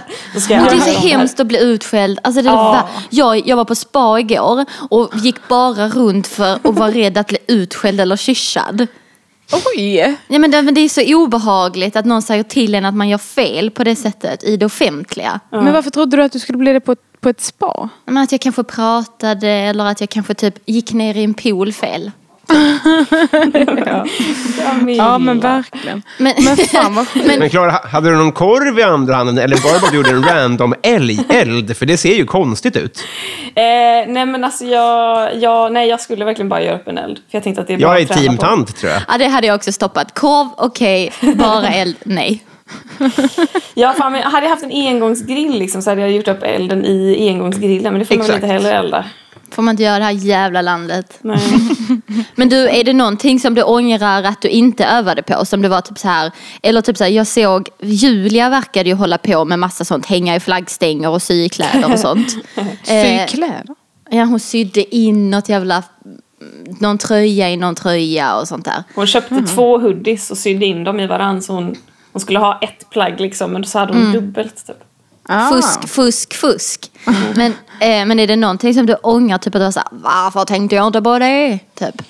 Det 0.49 0.55
är 0.55 0.81
så 0.81 1.09
hemskt 1.09 1.41
att 1.41 1.47
bli 1.47 1.63
utskälld. 1.63 2.19
Alltså 2.23 2.43
det 2.43 2.49
är 2.49 2.53
Ja. 2.53 2.63
va- 2.73 2.89
jag, 3.11 3.49
jag 3.49 3.57
var 3.57 3.65
på 3.65 3.75
spa 3.75 4.19
igår 4.19 4.65
och 4.91 5.11
gick 5.17 5.49
bara 5.49 5.89
runt 5.89 6.27
för 6.27 6.53
att 6.53 6.61
vara 6.79 6.91
rädd 6.91 7.19
att 7.19 7.27
bli 7.29 7.39
utskälld 7.49 8.01
eller 8.01 8.17
kyssad. 8.17 8.87
Oj! 9.53 10.17
Ja, 10.29 10.39
men 10.39 10.51
det, 10.51 10.63
men 10.63 10.75
det 10.75 10.81
är 10.81 10.89
så 10.89 11.17
obehagligt 11.17 11.97
att 11.97 12.05
någon 12.05 12.23
säger 12.23 12.43
till 12.43 12.75
en 12.75 12.85
att 12.85 12.95
man 12.95 13.09
gör 13.09 13.19
fel 13.19 13.71
på 13.71 13.85
det 13.85 13.97
sättet 13.97 14.45
i 14.45 14.57
det 14.57 14.67
offentliga. 14.67 15.41
Men 15.51 15.73
varför 15.73 15.91
trodde 15.91 16.17
du 16.17 16.23
att 16.23 16.33
du 16.33 16.39
skulle 16.39 16.59
bli 16.59 16.73
det 16.73 16.81
på 16.81 16.93
ett, 16.93 17.21
på 17.21 17.29
ett 17.29 17.41
spa? 17.41 17.89
Men 18.05 18.19
att 18.19 18.33
jag 18.33 18.41
kanske 18.41 18.65
pratade 18.65 19.49
eller 19.49 19.85
att 19.85 20.01
jag 20.01 20.11
kanske 20.11 20.35
typ 20.35 20.55
gick 20.67 20.93
ner 20.93 21.17
i 21.17 21.25
en 21.25 21.35
pool 21.35 21.73
fel. 21.73 22.11
Ja 24.97 25.19
men 25.19 25.41
verkligen. 25.41 26.03
Men, 26.19 26.35
Men 26.45 26.57
fan 26.57 26.95
vad 26.95 27.09
sjukt. 27.13 27.27
Men 27.39 27.51
Klara, 27.51 27.71
hade 27.71 28.11
du 28.11 28.17
någon 28.17 28.33
korv 28.33 28.79
i 28.79 28.83
andra 28.83 29.15
handen 29.15 29.39
eller 29.39 29.57
var 29.57 29.75
det 29.75 29.81
bara 29.81 29.91
du 29.91 29.97
gjorde 29.97 30.11
en 30.11 30.23
random 30.25 30.75
älgeld? 30.83 31.77
För 31.77 31.87
det 31.87 31.97
ser 31.97 32.15
ju 32.15 32.27
konstigt 32.27 32.77
ut. 32.77 33.05
Eh, 33.55 33.63
nej 34.09 34.27
men 34.27 34.45
alltså 34.45 34.65
jag, 34.65 35.37
jag, 35.37 35.73
nej, 35.73 35.89
jag 35.89 36.01
skulle 36.01 36.25
verkligen 36.25 36.49
bara 36.49 36.63
göra 36.63 36.77
upp 36.77 36.89
en 36.89 36.99
eld. 36.99 37.17
För 37.17 37.37
jag 37.37 37.43
tänkte 37.43 37.63
att 37.63 37.69
det 37.69 37.75
är 37.75 37.79
bra 37.79 37.99
Jag 37.99 38.11
är 38.11 38.15
team 38.15 38.37
på. 38.37 38.43
tant, 38.43 38.77
tror 38.77 38.93
jag. 38.93 39.03
ja, 39.09 39.19
det 39.19 39.27
hade 39.27 39.47
jag 39.47 39.57
också 39.57 39.73
stoppat. 39.73 40.15
Korv, 40.19 40.49
okej. 40.57 41.13
Bara 41.35 41.69
eld, 41.69 41.97
nej. 42.05 42.45
Ja, 43.75 43.95
fan, 43.99 44.13
men 44.13 44.23
hade 44.23 44.47
jag 44.47 44.51
haft 44.51 44.63
en 44.63 44.71
engångsgrill 44.73 45.59
liksom, 45.59 45.83
så 45.83 45.91
hade 45.91 46.01
jag 46.01 46.11
gjort 46.11 46.29
upp 46.29 46.43
elden 46.43 46.85
i 46.85 47.29
engångsgrillen. 47.29 47.93
Men 47.93 47.99
det 47.99 48.05
får 48.07 48.15
man 48.15 48.27
väl 48.27 48.37
Exakt. 48.37 48.45
inte 48.45 48.55
heller 48.55 48.79
elda. 48.79 49.05
Får 49.55 49.63
man 49.63 49.73
inte 49.73 49.83
göra 49.83 49.99
det 49.99 50.05
här 50.05 50.13
jävla 50.13 50.63
landet. 50.63 51.19
Men 52.35 52.49
du, 52.49 52.69
är 52.69 52.85
det 52.85 52.93
någonting 52.93 53.41
som 53.41 53.55
du 53.55 53.63
ångrar 53.63 54.23
att 54.23 54.43
du 54.43 54.49
inte 54.49 54.85
övade 54.85 55.23
på? 55.23 55.45
Som 55.45 55.63
det 55.63 55.69
var 55.69 55.81
typ 55.81 55.99
så 55.99 56.09
här, 56.09 56.33
eller 56.63 56.81
typ 56.81 56.97
så 56.97 57.05
här, 57.05 57.11
jag 57.11 57.27
såg 57.27 57.69
Julia 57.81 58.49
verkade 58.49 58.89
ju 58.89 58.95
hålla 58.95 59.19
på 59.19 59.45
med 59.45 59.59
massa 59.59 59.85
sånt, 59.85 60.07
hänga 60.07 60.37
i 60.37 60.41
flaggstänger 60.41 61.09
och 61.09 61.23
sy 61.23 61.45
i 61.45 61.49
kläder 61.49 61.93
och 61.93 61.99
sånt. 61.99 62.31
Sy 62.83 62.93
Eh, 62.95 63.27
kläder? 63.27 63.75
Ja, 64.11 64.25
hon 64.25 64.41
sydde 64.41 64.97
in 64.97 65.31
något 65.31 65.49
jävla, 65.49 65.83
någon 66.81 66.99
tröja 66.99 67.51
i 67.51 67.57
någon 67.57 67.75
tröja 67.75 68.37
och 68.37 68.49
sånt 68.49 68.65
där. 68.65 68.83
Hon 68.95 69.07
köpte 69.07 69.43
två 69.43 69.79
hoodies 69.79 70.31
och 70.31 70.39
sydde 70.39 70.67
in 70.67 70.85
dem 70.85 71.01
i 71.01 71.07
varann. 71.07 71.43
Så 71.43 71.53
hon, 71.53 71.77
hon 72.13 72.21
skulle 72.21 72.39
ha 72.39 72.59
ett 72.63 72.91
plagg 72.91 73.21
liksom, 73.21 73.53
men 73.53 73.65
så 73.65 73.79
hade 73.79 73.93
hon 73.93 74.13
dubbelt. 74.13 74.67
Typ. 74.67 74.77
Ah. 75.29 75.49
Fusk, 75.49 75.89
fusk, 75.89 76.35
fusk. 76.35 76.91
Men, 77.37 77.53
eh, 77.81 78.07
men 78.07 78.21
är 78.21 78.27
det 78.27 78.37
någonting 78.37 78.75
som 78.75 78.87
du 78.87 78.95
ångrar? 78.95 79.39
Typ 79.39 79.55
att 79.55 79.61
du 79.61 79.65
var 79.65 79.71
såhär, 79.71 79.89
varför 79.91 80.45
tänkte 80.45 80.77
jag 80.77 80.87
inte 80.87 81.03
på 81.03 81.19
det? 81.19 81.59
Typ. 81.75 82.03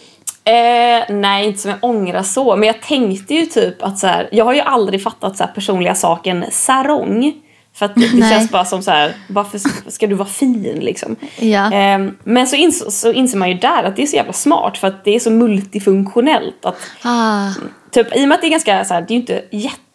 Eh, 0.44 1.14
nej, 1.14 1.46
inte 1.46 1.61
som 1.61 1.70
jag 1.70 1.79
ångrar 1.85 2.22
så. 2.22 2.57
Men 2.57 2.66
jag 2.66 2.83
tänkte 2.83 3.35
ju 3.35 3.46
typ 3.46 3.83
att 3.83 3.98
så 3.98 4.07
här, 4.07 4.29
jag 4.33 4.44
har 4.44 4.55
ju 4.55 4.61
aldrig 4.61 5.03
fattat 5.03 5.37
så 5.37 5.44
här 5.44 5.53
personliga 5.53 5.94
saken 5.94 6.44
sarong. 6.50 7.33
För 7.74 7.87
att 7.87 7.94
det, 7.94 8.09
det 8.20 8.29
känns 8.31 8.50
bara 8.50 8.64
som 8.64 8.83
så 8.83 8.90
här, 8.90 9.14
varför 9.29 9.61
ska 9.90 10.07
du 10.07 10.14
vara 10.14 10.29
fin 10.29 10.62
liksom? 10.62 11.16
Ja. 11.38 11.72
Eh, 11.72 11.98
men 12.24 12.46
så, 12.46 12.57
ins 12.57 13.00
så 13.00 13.12
inser 13.12 13.38
man 13.38 13.48
ju 13.48 13.55
där 13.55 13.85
att 13.85 13.96
det 13.96 14.03
är 14.03 14.07
så 14.07 14.16
jävla 14.16 14.33
smart 14.33 14.79
för 14.79 14.88
att 14.88 15.05
det 15.05 15.14
är 15.14 15.20
så 15.20 15.31
multifunktionellt. 15.31 16.64
Att, 16.64 16.77
Ah. 17.03 17.48
typ, 17.90 18.16
I 18.16 18.24
och 18.24 18.29
med 18.29 18.35
att 18.35 18.40
det 18.40 18.46
är 18.46 18.50
ganska 18.50 18.85
så 18.85 18.94
här, 18.94 19.00
det 19.00 19.07
är 19.11 19.14
ju 19.14 19.20
inte 19.20 19.44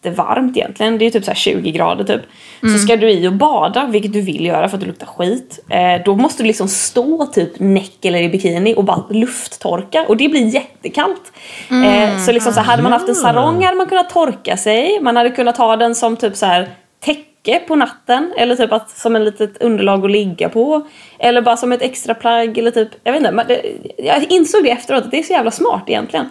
jättevarmt 0.04 0.58
egentligen, 0.58 0.98
det 0.98 1.06
är 1.06 1.12
typ 1.12 1.26
så 1.26 1.32
här 1.32 1.36
20 1.36 1.72
grader 1.72 2.04
typ. 2.04 2.22
Mm. 2.64 2.78
Så 2.78 2.86
ska 2.86 2.96
du 2.98 3.10
i 3.12 3.28
och 3.28 3.34
bada, 3.34 3.86
vilket 3.86 4.14
du 4.14 4.22
vill 4.22 4.46
göra 4.46 4.70
för 4.70 4.78
att 4.78 4.82
du 4.82 4.88
luktar 4.88 5.08
skit. 5.08 5.60
Eh, 5.70 6.04
då 6.06 6.16
måste 6.16 6.44
du 6.44 6.48
liksom 6.48 6.68
stå 6.68 7.26
typ 7.26 7.60
näck 7.60 8.06
eller 8.06 8.22
i 8.22 8.30
bikini 8.30 8.76
och 8.76 8.84
bara 8.84 9.04
lufttorka 9.10 10.06
och 10.08 10.18
det 10.18 10.30
blir 10.30 10.54
jättekallt. 10.54 11.32
Mm. 11.72 11.84
Eh, 11.84 12.20
så 12.20 12.32
liksom 12.32 12.54
så 12.54 12.60
hade 12.60 12.84
man 12.84 12.92
haft 12.92 13.10
en 13.10 13.16
sarong 13.16 13.64
hade 13.64 13.78
man 13.78 13.88
kunnat 13.88 14.10
torka 14.10 14.58
sig, 14.58 15.00
man 15.02 15.16
hade 15.16 15.30
kunnat 15.30 15.58
ha 15.58 15.76
den 15.76 15.96
som 15.96 16.18
typ 16.18 16.36
så 16.36 16.46
här 16.46 16.70
täcke 17.00 17.60
på 17.68 17.76
natten 17.76 18.34
eller 18.38 18.56
typ 18.56 18.72
att, 18.72 18.90
som 18.90 19.16
en 19.16 19.26
litet 19.26 19.62
underlag 19.62 20.06
att 20.06 20.12
ligga 20.12 20.50
på. 20.50 20.88
Eller 21.20 21.42
bara 21.42 21.58
som 21.58 21.72
ett 21.72 21.82
extra 21.82 22.14
plagg 22.14 22.58
eller 22.58 22.72
typ, 22.72 22.90
jag 23.04 23.14
vet 23.14 23.22
inte. 23.22 23.62
Jag 23.98 24.32
insåg 24.32 24.64
det 24.64 24.72
efteråt 24.72 25.04
att 25.04 25.12
det 25.12 25.20
är 25.20 25.24
så 25.24 25.34
jävla 25.34 25.52
smart 25.52 25.84
egentligen. 25.88 26.30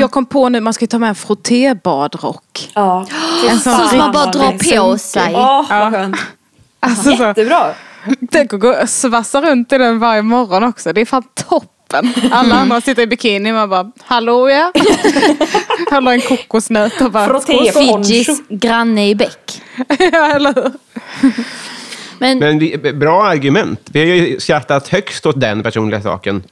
Jag 0.00 0.10
kom 0.10 0.26
på 0.26 0.48
nu, 0.48 0.60
man 0.60 0.72
ska 0.72 0.82
ju 0.82 0.86
ta 0.86 0.98
med 0.98 1.08
en 1.08 1.14
frottébadrock. 1.14 2.70
Ja. 2.74 3.06
En 3.48 3.58
sån 3.58 3.76
Så 3.76 3.88
som 3.88 3.98
man 3.98 4.12
bara 4.12 4.26
drar 4.26 4.52
på 4.92 4.98
sig. 4.98 5.32
Åh, 5.34 5.66
vad 5.70 5.92
skönt. 5.92 6.16
Alltså, 6.80 7.16
så, 7.16 7.22
Jättebra. 7.22 7.66
tänk 8.30 8.52
att 8.52 8.60
gå 8.60 8.74
och 8.82 8.88
svassa 8.88 9.42
runt 9.42 9.72
i 9.72 9.78
den 9.78 9.98
varje 9.98 10.22
morgon 10.22 10.64
också. 10.64 10.92
Det 10.92 11.00
är 11.00 11.04
fan 11.04 11.22
toppen. 11.34 12.12
Alla 12.32 12.54
andra 12.54 12.80
sitter 12.80 13.02
i 13.02 13.06
bikini 13.06 13.52
man 13.52 13.68
bara, 13.68 13.92
hallå 14.04 14.50
ja. 14.50 14.72
Håller 15.90 16.12
en 16.12 16.20
kokosnöt 16.20 17.00
och 17.00 17.10
bara, 17.10 17.26
Frotté. 17.26 17.72
Fidjis 17.72 18.42
granne 18.48 19.08
i 19.08 19.14
bäck. 19.14 19.62
ja, 20.12 20.26
eller 20.26 20.54
hur? 20.54 20.72
Men, 22.18 22.38
Men 22.38 22.58
vi, 22.58 22.92
bra 22.94 23.24
argument. 23.24 23.80
Vi 23.92 24.00
har 24.00 24.06
ju 24.06 24.40
skrattat 24.40 24.88
högst 24.88 25.26
åt 25.26 25.40
den 25.40 25.62
personliga 25.62 26.02
saken. 26.02 26.42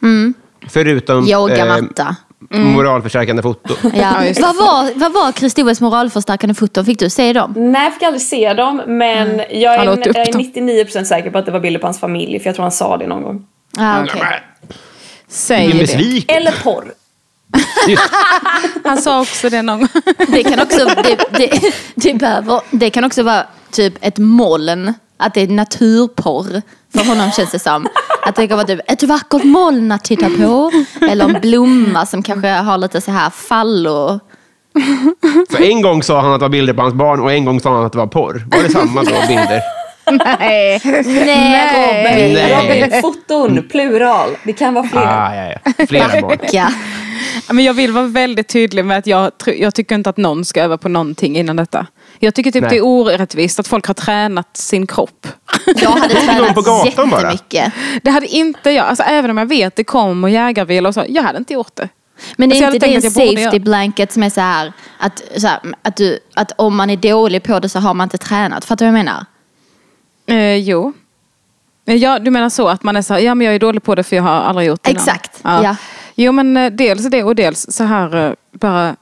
Förutom 0.68 1.28
Yogamatta. 1.28 2.16
Moralförstärkande 2.48 3.42
foto. 3.42 3.74
ja. 3.94 4.24
Ja, 4.24 4.32
vad 4.40 4.56
var, 4.56 4.98
vad 4.98 5.12
var 5.12 5.80
moralförstärkande 5.80 6.54
foton? 6.54 6.84
Fick 6.84 6.98
du 6.98 7.10
se 7.10 7.32
dem? 7.32 7.54
Nej, 7.56 7.84
jag 7.84 7.94
fick 7.94 8.02
aldrig 8.02 8.22
se 8.22 8.52
dem. 8.54 8.82
Men 8.86 9.42
jag, 9.50 9.78
Han 9.78 9.88
åt 9.88 9.98
är, 9.98 10.06
jag 10.06 10.28
är 10.28 10.32
dem. 10.32 10.40
99% 10.40 11.04
säker 11.04 11.30
på 11.30 11.38
att 11.38 11.46
det 11.46 11.52
var 11.52 11.60
bilder 11.60 11.80
på 11.80 11.86
hans 11.86 12.00
familj. 12.00 12.40
För 12.40 12.46
jag 12.46 12.54
tror 12.54 12.62
han 12.62 12.72
sa 12.72 12.96
det 12.96 13.06
någon 13.06 13.22
gång. 13.22 13.46
Ah, 13.78 14.02
okay. 14.02 14.20
Säg 15.28 15.72
det. 15.72 15.78
besviken. 15.78 16.36
Eller 16.36 16.52
porr. 16.62 16.92
Han 18.84 19.02
sa 19.02 19.20
också 19.20 19.48
det 19.48 19.62
någon 19.62 19.78
gång. 19.78 19.88
Det 20.28 20.42
kan 20.42 20.60
också, 20.60 20.84
det, 21.04 21.18
det, 21.30 21.72
det, 21.94 22.14
behöver, 22.14 22.60
det 22.70 22.90
kan 22.90 23.04
också 23.04 23.22
vara 23.22 23.46
typ 23.70 23.94
ett 24.00 24.18
moln. 24.18 24.94
Att 25.20 25.34
det 25.34 25.40
är 25.40 25.48
naturporr. 25.48 26.62
För 26.92 27.04
honom 27.04 27.30
känns 27.30 27.50
det 27.50 27.58
som. 27.58 27.88
Att 28.22 28.36
det 28.36 28.48
kan 28.48 28.56
vara 28.56 28.66
typ 28.66 28.80
ett 28.86 29.02
vackert 29.02 29.44
moln 29.44 29.92
att 29.92 30.04
titta 30.04 30.30
på. 30.30 30.70
Eller 31.10 31.24
en 31.24 31.40
blomma 31.40 32.06
som 32.06 32.22
kanske 32.22 32.48
har 32.48 32.78
lite 32.78 33.00
så 33.00 33.10
här 33.10 33.30
fallo. 33.30 34.20
Så 35.50 35.62
en 35.62 35.82
gång 35.82 36.02
sa 36.02 36.20
han 36.20 36.32
att 36.32 36.40
det 36.40 36.44
var 36.44 36.48
bilder 36.48 36.72
på 36.72 36.82
hans 36.82 36.94
barn 36.94 37.20
och 37.20 37.32
en 37.32 37.44
gång 37.44 37.60
sa 37.60 37.74
han 37.74 37.84
att 37.84 37.92
det 37.92 37.98
var 37.98 38.06
porr. 38.06 38.46
Var 38.50 38.62
det 38.62 38.70
samma 38.70 39.02
då, 39.02 39.12
bilder? 39.28 39.60
Nej. 40.10 40.80
Nej 41.04 42.24
Robin. 42.24 42.34
Nej. 42.34 42.82
Robin, 42.82 43.00
foton, 43.02 43.68
plural. 43.70 44.30
Det 44.44 44.52
kan 44.52 44.74
vara 44.74 44.88
fler. 44.88 45.00
Ah, 45.00 45.34
ja, 45.34 45.54
ja. 45.64 45.86
Flera 45.86 46.20
barn. 46.20 46.38
Ja. 46.52 46.68
Men 47.50 47.64
jag 47.64 47.74
vill 47.74 47.92
vara 47.92 48.06
väldigt 48.06 48.48
tydlig 48.48 48.84
med 48.84 48.98
att 48.98 49.06
jag, 49.06 49.30
jag 49.46 49.74
tycker 49.74 49.94
inte 49.94 50.10
att 50.10 50.16
någon 50.16 50.44
ska 50.44 50.62
öva 50.62 50.78
på 50.78 50.88
någonting 50.88 51.36
innan 51.36 51.56
detta. 51.56 51.86
Jag 52.22 52.34
tycker 52.34 52.50
typ 52.50 52.62
Nej. 52.62 52.70
det 52.70 52.76
är 52.76 52.84
orättvist 52.84 53.60
att 53.60 53.68
folk 53.68 53.86
har 53.86 53.94
tränat 53.94 54.56
sin 54.56 54.86
kropp. 54.86 55.26
Jag 55.66 55.90
hade 55.90 56.14
tränat 56.26 56.54
på 56.54 56.60
gatan 56.60 57.10
bara? 57.10 57.20
jättemycket. 57.32 57.72
Det 58.02 58.10
hade 58.10 58.26
inte 58.26 58.70
jag. 58.70 58.86
Alltså, 58.86 59.02
även 59.02 59.30
om 59.30 59.38
jag 59.38 59.46
vet 59.46 59.76
det 59.76 59.84
kommer 59.84 60.28
jägarvila 60.28 60.88
och 60.88 60.94
så. 60.94 61.04
Jag 61.08 61.22
hade 61.22 61.38
inte 61.38 61.52
gjort 61.52 61.76
det. 61.76 61.88
Men 62.36 62.52
är 62.52 62.54
Alltså, 62.54 62.64
jag 62.64 62.74
inte 62.74 62.86
det 62.86 62.94
en 62.94 63.36
safety 63.42 63.58
blanket 63.58 64.12
som 64.12 64.22
är 64.22 64.30
så 64.30 64.40
här 64.40 64.72
att, 64.98 65.22
så 65.36 65.46
här, 65.46 65.60
att, 65.82 65.96
du, 65.96 66.18
att 66.34 66.52
om 66.56 66.76
man 66.76 66.90
är 66.90 66.96
dålig 66.96 67.42
på 67.42 67.60
det 67.60 67.68
så 67.68 67.78
har 67.78 67.94
man 67.94 68.04
inte 68.06 68.18
tränat? 68.18 68.64
Fattar 68.64 68.86
du 68.86 68.92
vad 68.92 68.98
jag 68.98 69.04
menar? 69.04 69.24
Eh, 70.26 70.56
jo. 70.56 70.92
Eh, 71.86 71.96
Ja, 71.96 72.18
du 72.18 72.30
menar 72.30 72.48
så 72.48 72.68
att 72.68 72.82
man 72.82 72.96
är 72.96 73.02
så 73.02 73.14
här, 73.14 73.20
ja 73.20 73.34
men 73.34 73.44
jag 73.44 73.54
är 73.54 73.58
dålig 73.58 73.82
på 73.82 73.94
det 73.94 74.02
för 74.02 74.16
jag 74.16 74.22
har 74.22 74.30
aldrig 74.30 74.68
gjort 74.68 74.82
det 74.82 74.90
innan. 74.90 75.02
Exakt, 75.02 75.40
ja. 75.42 75.76
Jo 76.14 76.32
men 76.32 76.56
eh, 76.56 76.72
dels 76.72 77.10
det 77.10 77.24
och 77.24 77.34
dels 77.34 77.66
så 77.70 77.84
här 77.84 78.26
eh, 78.26 78.32
bara 78.52 78.96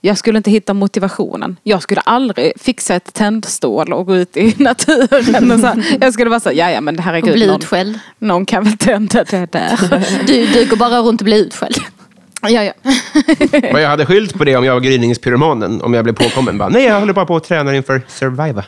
jag 0.00 0.18
skulle 0.18 0.36
inte 0.36 0.50
hitta 0.50 0.74
motivationen. 0.74 1.56
Jag 1.62 1.82
skulle 1.82 2.00
aldrig 2.00 2.52
fixa 2.60 2.94
ett 2.94 3.14
tändstål 3.14 3.92
och 3.92 4.06
gå 4.06 4.16
ut 4.16 4.36
i 4.36 4.54
naturen. 4.62 5.50
Och 5.52 5.60
så 5.60 5.66
här. 5.66 5.96
Jag 6.00 6.12
skulle 6.14 6.30
bara 6.30 6.40
säga, 6.40 6.68
ja 6.68 6.74
ja 6.74 6.80
men 6.80 6.98
Och 6.98 7.04
herregud. 7.04 7.34
bli 7.34 7.46
Någon, 7.46 7.56
utskälld. 7.60 7.98
någon 8.18 8.46
kan 8.46 8.64
väl 8.64 8.76
tända 8.76 9.24
det 9.24 9.52
där. 9.52 9.78
Du, 10.26 10.46
du 10.46 10.66
går 10.68 10.76
bara 10.76 10.98
runt 10.98 11.20
och 11.20 11.24
blir 11.24 11.36
utskälld. 11.36 11.76
Ja, 12.42 12.62
ja. 12.64 12.72
Och 13.72 13.80
jag 13.80 13.88
hade 13.88 14.06
skyllt 14.06 14.38
på 14.38 14.44
det 14.44 14.56
om 14.56 14.64
jag 14.64 14.72
var 14.74 14.80
gryningspyromanen, 14.80 15.82
om 15.82 15.94
jag 15.94 16.04
blev 16.04 16.14
påkommen. 16.14 16.58
Bara, 16.58 16.68
Nej, 16.68 16.84
jag 16.84 17.00
håller 17.00 17.12
bara 17.12 17.26
på 17.26 17.36
att 17.36 17.44
träna 17.44 17.76
inför 17.76 18.02
Survivor. 18.08 18.64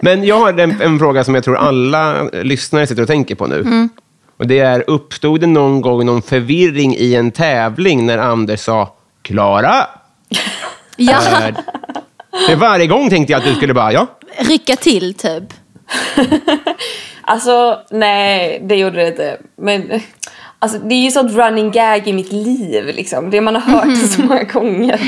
Men 0.00 0.24
jag 0.24 0.38
har 0.38 0.52
en, 0.58 0.80
en 0.80 0.98
fråga 0.98 1.24
som 1.24 1.34
jag 1.34 1.44
tror 1.44 1.56
alla 1.56 2.22
lyssnare 2.24 2.86
sitter 2.86 3.02
och 3.02 3.08
tänker 3.08 3.34
på 3.34 3.46
nu. 3.46 3.88
Och 4.38 4.46
det 4.46 4.58
är, 4.58 4.84
uppstod 4.90 5.40
det 5.40 5.46
någon 5.46 5.80
gång 5.80 6.06
någon 6.06 6.22
förvirring 6.22 6.94
i 6.96 7.14
en 7.14 7.30
tävling 7.30 8.06
när 8.06 8.18
Anders 8.18 8.60
sa 8.60 8.95
Klara? 9.26 9.86
Ja, 10.96 11.16
Är... 11.16 11.54
För 12.48 12.56
varje 12.56 12.86
gång 12.86 13.10
tänkte 13.10 13.32
jag 13.32 13.38
att 13.38 13.44
du 13.44 13.54
skulle 13.54 13.74
bara, 13.74 13.92
ja. 13.92 14.06
rycka 14.38 14.76
till 14.76 15.14
typ. 15.14 15.42
Alltså, 17.28 17.78
nej, 17.90 18.60
det 18.64 18.76
gjorde 18.76 18.96
det 18.96 19.08
inte. 19.08 19.38
Men 19.56 20.00
alltså, 20.58 20.78
det 20.78 20.94
är 20.94 21.02
ju 21.02 21.10
sånt 21.10 21.32
running 21.32 21.70
gag 21.70 22.08
i 22.08 22.12
mitt 22.12 22.32
liv. 22.32 22.86
Liksom. 22.86 23.30
Det 23.30 23.40
man 23.40 23.56
har 23.56 23.62
hört 23.62 24.10
så 24.10 24.22
många 24.22 24.42
gånger. 24.42 25.00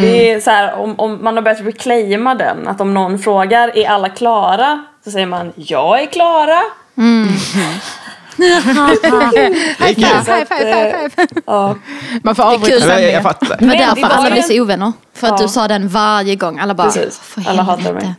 Det 0.00 0.30
är 0.30 0.40
så 0.40 0.50
här, 0.50 0.74
om, 0.74 1.00
om 1.00 1.24
man 1.24 1.36
har 1.36 1.42
börjat 1.42 1.60
reclaima 1.60 2.34
den. 2.34 2.68
Att 2.68 2.80
om 2.80 2.94
någon 2.94 3.18
frågar, 3.18 3.78
är 3.78 3.88
alla 3.88 4.08
klara? 4.08 4.84
Så 5.04 5.10
säger 5.10 5.26
man, 5.26 5.52
jag 5.56 6.02
är 6.02 6.06
klara. 6.06 6.60
Det 8.36 8.44
är 8.44 9.94
kul. 9.94 10.04
Så 10.26 10.32
att, 10.32 10.50
eh, 10.50 11.26
ja. 11.46 11.76
Man 12.22 12.34
får 12.34 12.42
avbryta 12.42 12.80
sändningen. 12.80 13.12
jag 13.14 13.22
fattar. 13.22 13.56
Men 13.60 13.68
därför 13.78 13.94
det 13.96 14.02
var 14.02 14.08
alla 14.08 14.24
ju 14.28 14.30
blir 14.32 14.42
en- 14.42 14.48
så 14.48 14.60
ovänner. 14.62 14.92
För 15.14 15.26
att 15.26 15.40
Ja. 15.40 15.46
du 15.46 15.52
sa 15.52 15.68
den 15.68 15.88
varje 15.88 16.34
gång. 16.36 16.58
Alla 16.58 16.74
bara, 16.74 16.90
Precis. 16.90 17.18
för 17.18 17.48
Alla 17.50 17.62
hatar 17.62 17.92
mig. 17.92 18.14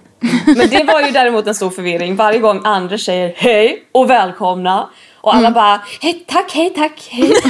Men 0.45 0.69
det 0.69 0.84
var 0.84 1.02
ju 1.02 1.12
däremot 1.12 1.47
en 1.47 1.56
stor 1.56 1.69
förvirring. 1.69 2.15
Varje 2.15 2.39
gång 2.39 2.62
Anders 2.63 3.06
säger 3.06 3.34
hej 3.38 3.84
och 3.91 4.10
välkomna. 4.10 4.89
Och 5.21 5.36
alla 5.36 5.52
bara, 5.52 5.82
hej 6.02 6.26
tack, 6.28 6.52
hej 6.54 6.69
tack, 6.76 7.08
hej. 7.12 7.34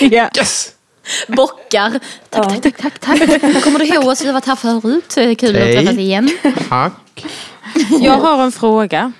Ja. 0.00 0.28
Yes! 0.38 0.68
Bockar. 1.28 2.00
Tack, 2.30 2.62
tack, 2.62 2.76
tack, 2.80 3.00
tack, 3.00 3.40
tack. 3.40 3.64
Kommer 3.64 3.78
du 3.78 3.84
ihåg 3.86 4.06
oss? 4.08 4.22
Vi 4.22 4.26
har 4.26 4.32
varit 4.34 4.46
här 4.46 4.56
förut. 4.56 5.16
Eh, 5.16 5.34
Kul 5.34 5.56
att 5.56 5.62
Hej. 5.62 5.76
träffas 5.76 5.98
igen. 5.98 6.30
Tack. 6.68 6.92
Jag 8.00 8.12
har 8.12 8.42
en 8.42 8.52
fråga. 8.52 9.12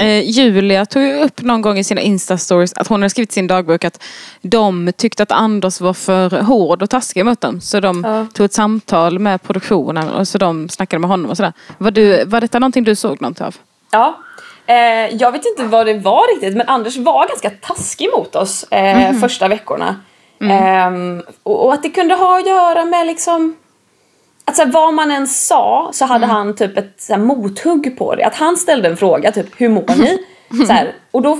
Eh, 0.00 0.30
Julia 0.30 0.86
tog 0.86 1.02
ju 1.02 1.14
upp 1.22 1.42
någon 1.42 1.62
gång 1.62 1.78
i 1.78 1.84
sina 1.84 2.00
Insta-stories 2.00 2.72
att 2.76 2.88
hon 2.88 3.02
hade 3.02 3.10
skrivit 3.10 3.30
i 3.30 3.32
sin 3.32 3.46
dagbok 3.46 3.84
att 3.84 4.02
de 4.42 4.92
tyckte 4.96 5.22
att 5.22 5.32
Anders 5.32 5.80
var 5.80 5.92
för 5.94 6.30
hård 6.42 6.82
och 6.82 6.90
taskig 6.90 7.24
mot 7.24 7.40
dem. 7.40 7.60
Så 7.60 7.80
de 7.80 8.04
Ja. 8.04 8.26
tog 8.34 8.44
ett 8.46 8.52
samtal 8.52 9.18
med 9.18 9.42
produktionen 9.42 10.08
och 10.08 10.28
så 10.28 10.38
de 10.38 10.68
snackade 10.68 11.00
med 11.00 11.10
honom 11.10 11.30
och 11.30 11.36
sådär. 11.36 11.52
Var, 11.78 11.90
du, 11.90 12.24
var 12.24 12.40
detta 12.40 12.58
någonting 12.58 12.84
du 12.84 12.94
såg 12.94 13.20
något 13.22 13.40
av? 13.40 13.56
Ja. 13.90 14.18
Eh, 14.66 15.16
jag 15.16 15.32
vet 15.32 15.42
inte 15.46 15.64
vad 15.64 15.86
det 15.86 15.94
var 15.98 16.34
riktigt 16.34 16.56
men 16.56 16.68
Anders 16.68 16.96
var 16.96 17.28
ganska 17.28 17.50
taskig 17.50 18.08
mot 18.16 18.34
oss 18.36 18.62
eh, 18.62 19.12
första 19.12 19.48
veckorna. 19.48 19.96
Ehm, 20.40 21.22
och, 21.42 21.64
och 21.66 21.74
att 21.74 21.82
det 21.82 21.90
kunde 21.90 22.14
ha 22.14 22.38
att 22.38 22.46
göra 22.46 22.84
med 22.84 23.06
liksom 23.06 23.56
att 24.48 24.56
så 24.56 24.62
här, 24.62 24.72
vad 24.72 24.94
man 24.94 25.10
än 25.10 25.26
sa 25.26 25.90
så 25.92 26.04
hade 26.04 26.26
han 26.26 26.56
typ 26.56 26.78
ett 26.78 26.94
så 26.98 27.12
här, 27.12 27.20
mothugg 27.20 27.98
på 27.98 28.14
det. 28.14 28.24
Att 28.24 28.34
han 28.34 28.56
ställde 28.56 28.88
en 28.88 28.96
fråga, 28.96 29.32
typ 29.32 29.46
hur 29.56 29.68
mår 29.68 29.96
ni? 29.98 30.18
Så 30.66 30.72
här, 30.72 30.94
och 31.10 31.22
då 31.22 31.38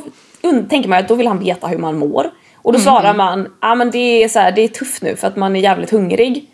tänker 0.68 0.88
man 0.88 0.98
att 0.98 1.08
då 1.08 1.14
vill 1.14 1.26
han 1.26 1.38
veta 1.38 1.66
hur 1.66 1.78
man 1.78 1.98
mår. 1.98 2.30
Och 2.56 2.72
då 2.72 2.78
svarar 2.78 3.14
man, 3.14 3.40
ja 3.42 3.70
ah, 3.70 3.74
men 3.74 3.90
det 3.90 4.22
är, 4.22 4.28
så 4.28 4.38
här, 4.38 4.52
det 4.52 4.60
är 4.60 4.68
tufft 4.68 5.02
nu 5.02 5.16
för 5.16 5.26
att 5.26 5.36
man 5.36 5.56
är 5.56 5.60
jävligt 5.60 5.90
hungrig. 5.90 6.50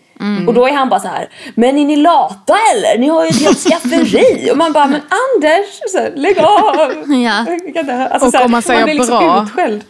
Och 0.48 0.55
då 0.55 0.66
är 0.68 0.72
han 0.72 0.88
bara 0.88 1.00
så 1.00 1.09
här, 1.09 1.29
men 1.55 1.79
är 1.79 1.85
ni 1.85 1.96
lata 1.96 2.57
eller? 2.74 2.98
Ni 2.98 3.09
har 3.09 3.22
ju 3.24 3.29
ett 3.29 3.40
helt 3.44 3.59
skafferi. 3.68 4.48
Och 4.53 4.57
man 4.57 4.72
bara, 4.72 4.87
men 4.87 5.00
Anders, 5.00 5.66
så 5.92 5.98
här, 5.98 6.12
lägg 6.16 6.38
av. 6.38 6.74
Ja. 7.24 7.44
Alltså, 8.11 8.27
Och 8.27 8.33
så 8.33 8.38
här, 8.38 8.44
om 8.44 8.50
man 8.50 8.62
säger 8.62 8.85
blir 8.85 8.94
liksom 8.94 9.18
bra. 9.18 9.42
utskälld. 9.42 9.85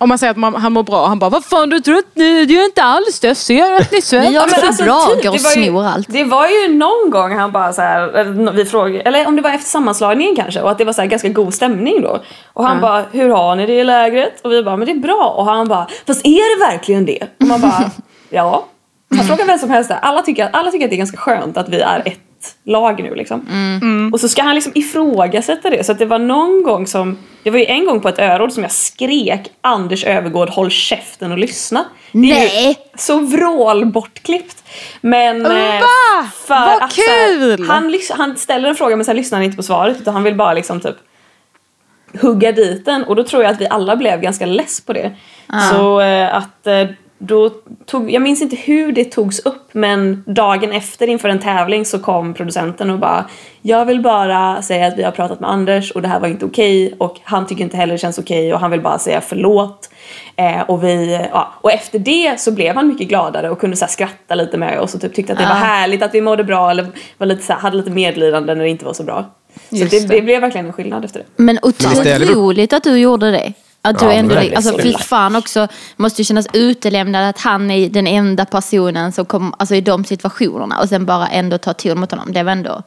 Om 0.00 0.08
man 0.08 0.18
säger 0.18 0.30
att 0.30 0.36
man, 0.36 0.54
han 0.54 0.72
mår 0.72 0.82
bra, 0.82 1.06
han 1.06 1.18
bara 1.18 1.30
vad 1.30 1.44
fan 1.44 1.68
du 1.70 1.80
tror 1.80 1.98
att 1.98 2.04
ni, 2.14 2.44
det 2.46 2.54
är 2.58 2.64
inte 2.64 2.82
alls 2.82 3.20
det, 3.20 3.28
jag 3.28 3.36
ser 3.36 3.72
att 3.76 3.92
ni 3.92 4.02
svälter. 4.02 4.32
Ja, 4.32 4.46
men 4.62 4.72
för 4.74 4.84
bra, 4.84 5.06
typ, 5.06 5.22
går 5.22 5.30
och 5.30 5.36
det 5.54 5.60
ju- 5.60 5.66
snor 5.66 5.84
allt. 5.86 6.06
Det 6.10 6.24
var 6.24 6.48
ju 6.48 6.68
någon 6.74 7.10
gång 7.10 7.36
han 7.38 7.52
bara 7.52 7.72
så 7.72 7.82
här, 7.82 8.52
vi 8.52 8.64
frågade, 8.64 9.00
eller 9.00 9.26
om 9.26 9.36
det 9.36 9.42
var 9.42 9.50
efter 9.50 9.68
sammanslagningen 9.70 10.36
kanske 10.36 10.60
och 10.60 10.70
att 10.70 10.78
det 10.78 10.84
var 10.84 10.92
så 10.92 11.00
här 11.00 11.08
ganska 11.08 11.28
god 11.28 11.54
stämning 11.54 12.02
då. 12.02 12.20
Och 12.52 12.64
han 12.64 12.80
bara, 12.80 13.04
hur 13.12 13.28
har 13.28 13.56
ni 13.56 13.66
det 13.66 13.72
i 13.74 13.84
lägret? 13.84 14.40
Och 14.44 14.52
vi 14.52 14.62
bara, 14.62 14.76
men 14.76 14.86
det 14.86 14.92
är 14.92 14.98
bra. 14.98 15.34
Och 15.36 15.44
han 15.44 15.68
bara, 15.68 15.86
fast 16.06 16.26
är 16.26 16.58
det 16.58 16.72
verkligen 16.72 17.06
det? 17.06 17.26
Och 17.40 17.46
man 17.46 17.60
bara, 17.60 17.90
ja. 18.30 18.64
Han 19.16 19.24
frågar 19.24 19.46
vem 19.46 19.58
som 19.58 19.70
helst. 19.70 19.90
Alla 20.02 20.22
tycker, 20.22 20.48
alla 20.52 20.70
tycker 20.70 20.84
att 20.86 20.90
det 20.90 20.96
är 20.96 20.98
ganska 20.98 21.16
skönt 21.16 21.56
att 21.56 21.68
vi 21.68 21.80
är 21.80 22.02
ett 22.04 22.20
lag 22.64 23.02
nu 23.02 23.14
liksom. 23.14 24.10
Och 24.12 24.20
så 24.20 24.28
ska 24.28 24.42
han 24.42 24.54
liksom 24.54 24.72
ifrågasätta 24.74 25.70
det. 25.70 25.84
Så 25.84 25.92
att 25.92 25.98
det 25.98 26.06
var 26.06 26.18
någon 26.18 26.62
gång 26.62 26.86
som, 26.86 27.18
det 27.42 27.50
var 27.50 27.58
ju 27.58 27.64
en 27.64 27.86
gång 27.86 28.00
på 28.00 28.08
ett 28.08 28.18
öråd 28.18 28.52
som 28.52 28.62
jag 28.62 28.72
skrek 28.72 29.50
Anders 29.60 30.04
Övergård 30.04 30.48
håll 30.48 30.70
käften 30.70 31.32
och 31.32 31.38
lyssna. 31.38 31.84
Nej. 32.12 32.76
så 32.94 33.18
vrål 33.18 33.86
bortklippt. 33.86 34.64
Men 35.00 35.46
eh, 35.46 35.80
Va? 35.80 36.30
för 36.46 36.54
Vad 36.54 36.82
att, 36.82 36.92
så 36.92 37.00
här, 37.00 37.56
kul! 37.56 37.66
han, 37.68 37.94
han 38.10 38.36
ställer 38.36 38.68
en 38.68 38.74
fråga 38.74 38.96
men 38.96 39.04
sen 39.04 39.16
lyssnar 39.16 39.38
han 39.38 39.44
inte 39.44 39.56
på 39.56 39.62
svaret 39.62 40.00
utan 40.00 40.14
han 40.14 40.22
vill 40.22 40.34
bara 40.34 40.52
liksom 40.52 40.80
typ 40.80 40.96
hugga 42.20 42.52
dit 42.52 42.84
den 42.84 43.04
och 43.04 43.16
då 43.16 43.24
tror 43.24 43.42
jag 43.42 43.52
att 43.52 43.60
vi 43.60 43.68
alla 43.68 43.96
blev 43.96 44.20
ganska 44.20 44.46
less 44.46 44.80
på 44.80 44.92
det. 44.92 45.16
Så 45.70 46.00
eh, 46.00 46.34
att 46.34 46.66
eh, 46.66 46.84
då 47.18 47.50
tog, 47.86 48.10
jag 48.10 48.22
minns 48.22 48.42
inte 48.42 48.56
hur 48.56 48.92
det 48.92 49.04
togs 49.04 49.38
upp 49.38 49.68
men 49.72 50.24
dagen 50.26 50.72
efter 50.72 51.06
inför 51.06 51.28
en 51.28 51.38
tävling 51.38 51.84
så 51.84 51.98
kom 51.98 52.34
producenten 52.34 52.90
och 52.90 52.98
bara 52.98 53.24
Jag 53.62 53.84
vill 53.84 54.02
bara 54.02 54.62
säga 54.62 54.86
att 54.86 54.98
vi 54.98 55.02
har 55.02 55.10
pratat 55.10 55.40
med 55.40 55.50
Anders 55.50 55.90
och 55.90 56.02
det 56.02 56.08
här 56.08 56.20
var 56.20 56.28
inte 56.28 56.44
okej 56.44 56.94
och 56.98 57.20
han 57.22 57.46
tycker 57.46 57.64
inte 57.64 57.76
heller 57.76 57.94
det 57.94 57.98
känns 57.98 58.18
okej 58.18 58.54
och 58.54 58.60
han 58.60 58.70
vill 58.70 58.80
bara 58.80 58.98
säga 58.98 59.20
förlåt. 59.20 59.90
Eh, 60.36 60.60
och, 60.60 60.84
vi, 60.84 61.20
ja, 61.32 61.52
och 61.60 61.72
efter 61.72 61.98
det 61.98 62.40
så 62.40 62.52
blev 62.52 62.74
han 62.74 62.88
mycket 62.88 63.08
gladare 63.08 63.50
och 63.50 63.60
kunde 63.60 63.76
så 63.76 63.84
här, 63.84 63.92
skratta 63.92 64.34
lite 64.34 64.58
med 64.58 64.80
oss 64.80 64.94
och 64.94 65.00
typ 65.00 65.14
tyckte 65.14 65.32
att 65.32 65.38
det 65.38 65.44
var 65.44 65.54
härligt 65.54 66.02
att 66.02 66.14
vi 66.14 66.20
mådde 66.20 66.44
bra 66.44 66.70
eller 66.70 66.86
var 67.18 67.26
lite, 67.26 67.42
så 67.42 67.52
här, 67.52 67.60
hade 67.60 67.76
lite 67.76 67.90
medlidande 67.90 68.54
när 68.54 68.64
det 68.64 68.70
inte 68.70 68.84
var 68.84 68.92
så 68.92 69.02
bra. 69.02 69.24
Så 69.70 69.76
Just 69.76 69.90
det, 69.90 70.08
det. 70.08 70.14
det 70.14 70.22
blev 70.22 70.40
verkligen 70.40 70.66
en 70.66 70.72
skillnad 70.72 71.04
efter 71.04 71.20
det. 71.20 71.26
Men 71.36 71.58
otroligt 71.62 72.72
att 72.72 72.82
du 72.82 72.98
gjorde 72.98 73.30
det. 73.30 73.52
Att 73.82 73.98
du 73.98 74.04
Ja, 74.04 74.12
ändå, 74.12 74.36
alltså 74.56 74.78
fy 74.78 74.92
fan 74.92 75.36
också, 75.36 75.68
måste 75.96 76.20
ju 76.20 76.24
kännas 76.24 76.46
utelämnad 76.52 77.28
att 77.28 77.38
han 77.38 77.70
är 77.70 77.88
den 77.88 78.06
enda 78.06 78.44
personen 78.44 79.12
som 79.12 79.24
kom, 79.24 79.54
alltså 79.58 79.74
i 79.74 79.80
de 79.80 80.04
situationerna 80.04 80.80
och 80.80 80.88
sen 80.88 81.06
bara 81.06 81.28
ändå 81.28 81.58
ta 81.58 81.74
ton 81.74 82.00
mot 82.00 82.10
honom. 82.10 82.32
Det 82.32 82.42
var 82.42 82.52
ändå, 82.52 82.82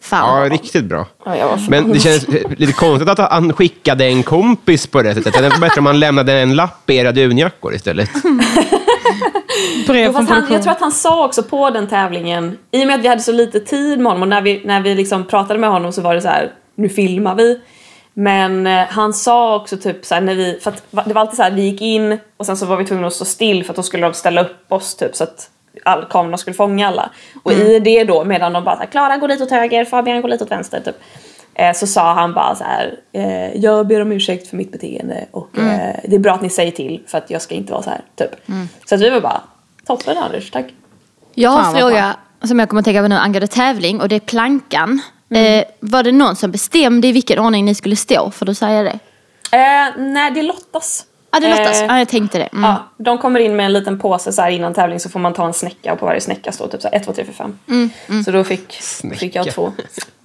fan. 0.00 0.42
Ja, 0.42 0.48
riktigt 0.48 0.84
bra. 0.84 1.06
Ja, 1.24 1.48
var 1.48 1.70
Men 1.70 1.92
det 1.92 2.00
känns 2.00 2.28
lite 2.56 2.72
konstigt 2.72 3.08
att 3.08 3.18
han 3.18 3.52
skickade 3.52 4.04
en 4.04 4.22
kompis 4.22 4.86
på 4.86 5.02
det 5.02 5.14
sättet. 5.14 5.32
Det 5.32 5.46
är 5.46 5.60
bättre 5.60 5.78
om 5.78 5.86
han 5.86 6.00
lämnade 6.00 6.32
en 6.32 6.56
lapp 6.56 6.90
i 6.90 6.96
era 6.96 7.12
dunjackor 7.12 7.74
istället. 7.74 8.10
Brev 9.86 10.12
från 10.12 10.26
han, 10.26 10.46
jag 10.52 10.62
tror 10.62 10.72
att 10.72 10.80
han 10.80 10.92
sa 10.92 11.24
också 11.24 11.42
på 11.42 11.70
den 11.70 11.88
tävlingen, 11.88 12.58
i 12.70 12.82
och 12.82 12.86
med 12.86 12.96
att 12.96 13.04
vi 13.04 13.08
hade 13.08 13.22
så 13.22 13.32
lite 13.32 13.60
tid 13.60 13.98
med 13.98 14.12
honom 14.12 14.22
och 14.22 14.28
när 14.28 14.42
vi, 14.42 14.62
när 14.64 14.80
vi 14.80 14.94
liksom 14.94 15.26
pratade 15.26 15.60
med 15.60 15.70
honom 15.70 15.92
så 15.92 16.02
var 16.02 16.14
det 16.14 16.20
så 16.20 16.28
här, 16.28 16.52
nu 16.74 16.88
filmar 16.88 17.34
vi. 17.34 17.60
Men 18.14 18.66
eh, 18.66 18.86
han 18.88 19.12
sa 19.12 19.56
också 19.56 19.76
typ 19.76 20.04
så 20.04 20.14
här, 20.14 20.20
när 20.20 20.34
vi, 20.34 20.58
för 20.62 20.70
att 20.70 21.04
det 21.04 21.14
var 21.14 21.20
alltid 21.20 21.36
så 21.36 21.42
här, 21.42 21.50
vi 21.50 21.62
gick 21.62 21.80
in 21.80 22.18
och 22.36 22.46
sen 22.46 22.56
så 22.56 22.66
var 22.66 22.76
vi 22.76 22.84
tvungna 22.84 23.06
att 23.06 23.12
stå 23.12 23.24
still 23.24 23.64
för 23.64 23.72
att 23.72 23.76
då 23.76 23.82
skulle 23.82 24.06
de 24.06 24.14
ställa 24.14 24.40
upp 24.40 24.72
oss 24.72 24.94
typ 24.94 25.16
så 25.16 25.24
att 25.24 25.50
all, 25.84 26.04
kamerorna 26.04 26.36
skulle 26.36 26.54
fånga 26.54 26.88
alla. 26.88 27.10
Och 27.42 27.52
i 27.52 27.80
det 27.80 28.04
då, 28.04 28.24
medan 28.24 28.52
de 28.52 28.64
bara 28.64 28.76
så 28.76 28.80
här, 28.80 28.90
Klara 28.90 29.16
går 29.16 29.28
dit 29.28 29.40
åt 29.40 29.50
höger, 29.50 29.84
Fabian 29.84 30.22
går 30.22 30.28
dit 30.28 30.42
åt 30.42 30.50
vänster 30.50 30.80
typ. 30.80 30.96
Eh, 31.54 31.72
så 31.72 31.86
sa 31.86 32.14
han 32.14 32.34
bara 32.34 32.54
så 32.54 32.64
här, 32.64 32.98
eh, 33.12 33.56
jag 33.56 33.86
ber 33.86 34.00
om 34.00 34.12
ursäkt 34.12 34.48
för 34.48 34.56
mitt 34.56 34.72
beteende 34.72 35.26
och 35.30 35.58
eh, 35.58 35.96
det 36.04 36.16
är 36.16 36.20
bra 36.20 36.32
att 36.34 36.42
ni 36.42 36.50
säger 36.50 36.72
till 36.72 37.02
för 37.06 37.18
att 37.18 37.30
jag 37.30 37.42
ska 37.42 37.54
inte 37.54 37.72
vara 37.72 37.82
så 37.82 37.90
här 37.90 38.00
typ. 38.16 38.30
Så 38.86 38.94
att 38.94 39.00
vi 39.00 39.10
var 39.10 39.20
bara, 39.20 39.40
toppen 39.86 40.18
Anders, 40.18 40.50
tack. 40.50 40.66
Jag 41.34 41.50
har 41.50 41.68
en 41.68 41.80
fråga 41.80 42.16
som 42.42 42.58
jag 42.58 42.68
kommer 42.68 42.80
att 42.80 42.84
tänka 42.84 43.02
på 43.02 43.08
nu 43.08 43.14
angående 43.14 43.46
tävling 43.46 44.00
och 44.00 44.08
det 44.08 44.16
är 44.16 44.20
plankan. 44.20 45.00
Eh, 45.34 45.64
var 45.80 46.02
det 46.02 46.12
någon 46.12 46.36
som 46.36 46.50
bestämde 46.50 47.08
i 47.08 47.12
vilken 47.12 47.38
ordning 47.38 47.64
ni 47.64 47.74
skulle 47.74 47.96
stå? 47.96 48.30
För 48.30 48.46
då 48.46 48.54
säger 48.54 48.84
det. 48.84 48.98
Eh, 49.56 49.92
nej, 49.98 50.30
det 50.30 50.42
lottas. 50.42 51.06
Ja, 51.30 51.40
det 51.40 51.48
lottas. 51.50 51.80
Eh, 51.80 51.86
Ja, 51.86 51.98
jag 51.98 52.08
tänkte 52.08 52.38
det. 52.38 52.48
Mm. 52.52 52.64
Ja, 52.64 52.88
de 52.96 53.18
kommer 53.18 53.40
in 53.40 53.56
med 53.56 53.66
en 53.66 53.72
liten 53.72 53.98
påse 53.98 54.32
så 54.32 54.42
här 54.42 54.50
innan 54.50 54.74
tävling 54.74 55.00
så 55.00 55.08
får 55.08 55.20
man 55.20 55.34
ta 55.34 55.46
en 55.46 55.52
snäcka 55.52 55.92
och 55.92 55.98
på 55.98 56.06
varje 56.06 56.20
snäcka 56.20 56.52
står 56.52 56.68
typ 56.68 56.82
så 56.82 56.88
här 56.88 56.96
1, 56.96 57.04
2, 57.04 57.12
3, 57.12 57.24
4, 57.24 57.34
5. 57.66 58.24
Så 58.24 58.30
då 58.30 58.44
fick, 58.44 58.72
fick 59.18 59.34
jag 59.34 59.54
två. 59.54 59.72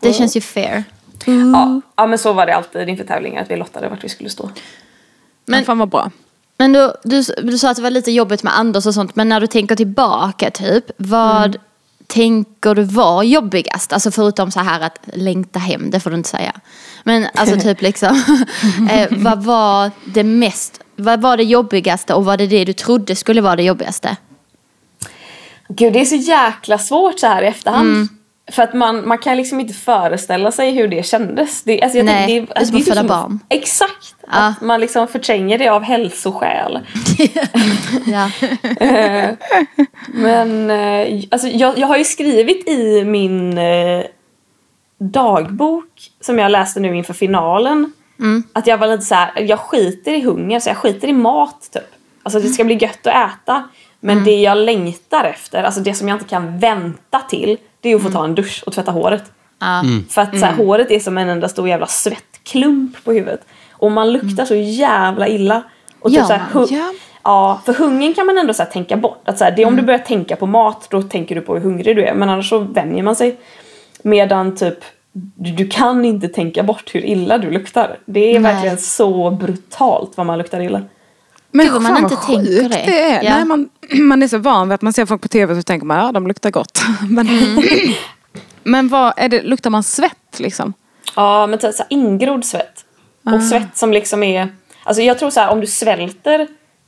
Det 0.02 0.14
känns 0.14 0.38
ju 0.38 0.42
fair. 0.42 0.84
Ja, 1.26 1.82
ja, 1.96 2.08
men 2.08 2.18
så 2.20 2.34
var 2.34 2.46
det 2.46 2.56
alltid 2.56 2.90
inför 2.90 3.04
tävlingar 3.04 3.42
att 3.42 3.52
vi 3.52 3.56
lottade 3.56 3.90
vart 3.90 4.04
vi 4.04 4.10
skulle 4.10 4.30
stå. 4.30 4.50
Men 5.46 5.66
fan 5.66 5.78
vad 5.78 5.90
bra. 5.90 6.12
Men 6.58 6.74
du, 6.74 6.92
du, 7.04 7.24
du 7.44 7.58
sa 7.58 7.70
att 7.70 7.76
det 7.76 7.82
var 7.84 7.90
lite 7.90 8.12
jobbigt 8.12 8.44
med 8.44 8.58
Anders 8.60 8.86
och 8.86 8.94
sånt, 8.94 9.16
men 9.16 9.30
när 9.30 9.40
du 9.40 9.48
tänker 9.48 9.76
tillbaka 9.76 10.52
typ, 10.52 10.86
vad 10.98 11.58
tänker 12.08 12.76
du 12.76 12.84
var 12.84 13.24
jobbigast? 13.24 13.94
Alltså 13.94 14.12
förutom 14.12 14.52
så 14.52 14.60
här 14.60 14.82
att 14.82 15.00
längta 15.14 15.60
hem, 15.60 15.92
det 15.92 16.00
får 16.00 16.10
du 16.10 16.16
inte 16.16 16.30
säga. 16.30 16.54
Men 17.04 17.28
alltså 17.34 17.60
typ 17.60 17.82
liksom, 17.82 18.24
eh, 18.92 19.08
vad 19.12 19.44
var 19.44 19.92
det 20.06 20.24
mest, 20.24 20.82
vad 20.96 21.22
var 21.22 21.38
det 21.38 21.44
jobbigaste 21.44 22.14
och 22.14 22.26
var 22.26 22.38
det 22.38 22.48
det 22.48 22.66
du 22.66 22.74
trodde 22.74 23.16
skulle 23.16 23.42
vara 23.42 23.56
det 23.56 23.64
jobbigaste? 23.64 24.18
Gud, 25.68 25.94
det 25.94 26.02
är 26.02 26.06
så 26.06 26.16
jäkla 26.16 26.78
svårt 26.78 27.20
så 27.20 27.28
här 27.28 27.42
i 27.42 27.48
efterhand. 27.48 28.08
För 28.52 28.64
att 28.64 28.74
man, 28.74 29.08
man 29.08 29.18
kan 29.18 29.38
liksom 29.38 29.60
inte 29.60 29.74
föreställa 29.74 30.52
sig 30.52 30.72
hur 30.72 30.88
det 30.88 31.06
kändes. 31.06 31.64
Det, 31.64 31.82
alltså 31.82 31.98
jag 31.98 32.06
Nej, 32.06 32.28
tänker, 32.28 32.54
det 32.54 32.62
är 32.62 32.66
som 32.66 32.78
att 32.78 32.86
föda 32.86 33.04
barn. 33.04 33.40
Exakt. 33.50 34.15
Ja. 34.28 34.48
Att 34.48 34.62
man 34.62 34.80
liksom 34.80 35.08
förtränger 35.08 35.58
det 35.58 35.68
av 35.68 35.84
hälsoskäl. 35.84 36.80
Ja. 38.06 38.30
Men 40.08 40.70
eh, 40.70 41.24
alltså, 41.32 41.48
jag, 41.48 41.78
jag 41.78 41.88
har 41.88 41.98
ju 41.98 42.04
skrivit 42.04 42.70
i 42.70 43.04
min 43.06 43.58
eh, 43.58 44.04
dagbok 45.00 45.90
som 46.22 46.40
jag 46.40 46.52
läste 46.52 46.80
nu 46.80 46.96
inför 46.96 47.14
finalen. 47.14 47.92
Att 48.54 48.68
jag 48.68 48.78
var 48.78 48.88
lite 48.88 49.04
så 49.06 49.16
här, 49.16 49.42
jag 49.42 49.60
skiter 49.60 50.14
i 50.14 50.22
hunger 50.22 50.60
så 50.60 50.70
jag 50.70 50.78
skiter 50.78 51.08
i 51.08 51.14
mat 51.14 51.70
typ. 51.74 51.84
Alltså 52.24 52.40
det 52.40 52.48
ska 52.48 52.64
bli 52.64 52.76
gött 52.76 53.08
att 53.08 53.32
äta. 53.32 53.64
Men 54.00 54.24
det 54.24 54.42
jag 54.42 54.58
längtar 54.58 55.24
efter, 55.24 55.64
alltså 55.64 55.82
det 55.82 55.94
som 55.94 56.08
jag 56.08 56.16
inte 56.16 56.28
kan 56.28 56.60
vänta 56.60 57.20
till. 57.20 57.58
Det 57.82 57.90
är 57.92 57.96
att 57.96 58.04
få 58.04 58.10
ta 58.10 58.26
en 58.26 58.36
dusch 58.36 58.64
och 58.66 58.74
tvätta 58.74 58.92
håret. 58.92 59.32
Ja. 59.60 59.84
För 60.10 60.22
att 60.22 60.40
så 60.40 60.46
här, 60.46 60.54
håret 60.54 60.92
är 60.92 61.00
som 61.00 61.18
en 61.18 61.30
enda 61.30 61.50
stor 61.50 61.68
jävla 61.70 61.88
svettklump 61.88 63.04
på 63.04 63.12
huvudet. 63.12 63.46
Och 63.78 63.92
man 63.92 64.14
luktar 64.14 64.46
så 64.46 64.56
jävla 64.56 65.28
illa. 65.28 65.64
Och 66.00 66.10
Gör 66.10 66.24
så 66.24 66.34
här, 66.34 66.42
Ja. 66.70 66.94
Ja, 67.24 67.62
för 67.66 67.74
hungern 67.74 68.14
kan 68.14 68.26
man 68.26 68.38
ändå 68.38 68.54
så 68.54 68.64
här, 68.64 68.70
tänka 68.70 68.98
bort. 68.98 69.22
Att, 69.26 69.38
så 69.38 69.44
här, 69.44 69.52
det, 69.52 69.66
om 69.66 69.76
du 69.76 69.82
börjar 69.82 70.00
tänka 70.00 70.36
på 70.36 70.46
mat, 70.46 70.88
då 70.90 71.02
tänker 71.02 71.36
du 71.36 71.42
på 71.42 71.54
hur 71.54 71.62
hungrig 71.62 71.96
du 71.96 72.06
är. 72.06 72.14
Men 72.14 72.30
annars 72.30 72.50
så 72.50 72.60
vänjer 72.60 73.04
man 73.04 73.16
sig. 73.16 73.38
Medan 74.04 74.56
typ, 74.56 74.78
du, 75.14 75.52
du 75.52 75.68
kan 75.68 76.06
inte 76.06 76.28
tänka 76.28 76.64
bort 76.64 76.96
hur 76.96 77.06
illa 77.06 77.38
du 77.38 77.52
luktar. 77.52 77.98
Det 78.06 78.36
är 78.36 78.40
Nej. 78.40 78.54
verkligen 78.54 78.78
så 78.78 79.32
brutalt 79.32 80.12
vad 80.16 80.26
man 80.26 80.38
luktar 80.38 80.62
illa. 80.62 80.82
Men 81.52 81.66
Gud, 81.66 81.82
man 81.82 81.98
inte 81.98 82.16
vad 82.16 82.26
tänker 82.26 82.46
sjukt 82.46 82.72
det. 82.72 82.84
det 82.86 83.02
är. 83.02 83.24
Ja. 83.24 83.36
Nej, 83.36 83.46
man, 83.46 83.70
man 84.08 84.24
är 84.24 84.28
så 84.28 84.38
van 84.38 84.70
vid 84.70 84.76
att 84.76 84.82
man 84.82 84.94
ser 84.94 85.06
folk 85.06 85.22
på 85.22 85.28
tv 85.28 85.54
och 85.54 85.58
så 85.58 85.64
tänker 85.64 85.86
man 85.86 85.98
ja 85.98 86.12
de 86.12 86.28
luktar 86.28 86.52
gott. 86.52 86.82
Men, 87.10 87.28
men 88.64 88.88
vad 88.88 89.14
är 89.18 89.30
det, 89.30 89.42
luktar 89.42 89.70
man 89.70 89.84
svett 89.84 90.40
liksom? 90.40 90.74
Ja, 91.16 91.48
men 91.48 91.60
typ 91.60 91.74
så 91.74 91.84
här, 91.84 91.88
ingrodd 91.90 92.46
svett. 92.46 92.75
Och 93.34 93.44
svett 93.44 93.78
som 93.78 93.94
liksom 93.94 94.24
är... 94.24 94.48
Alltså 94.84 95.02
jag 95.02 95.20
tror 95.20 95.30
så 95.30 95.40
här, 95.40 95.50
om 95.52 95.62
du 95.62 95.68
svälter 95.68 96.48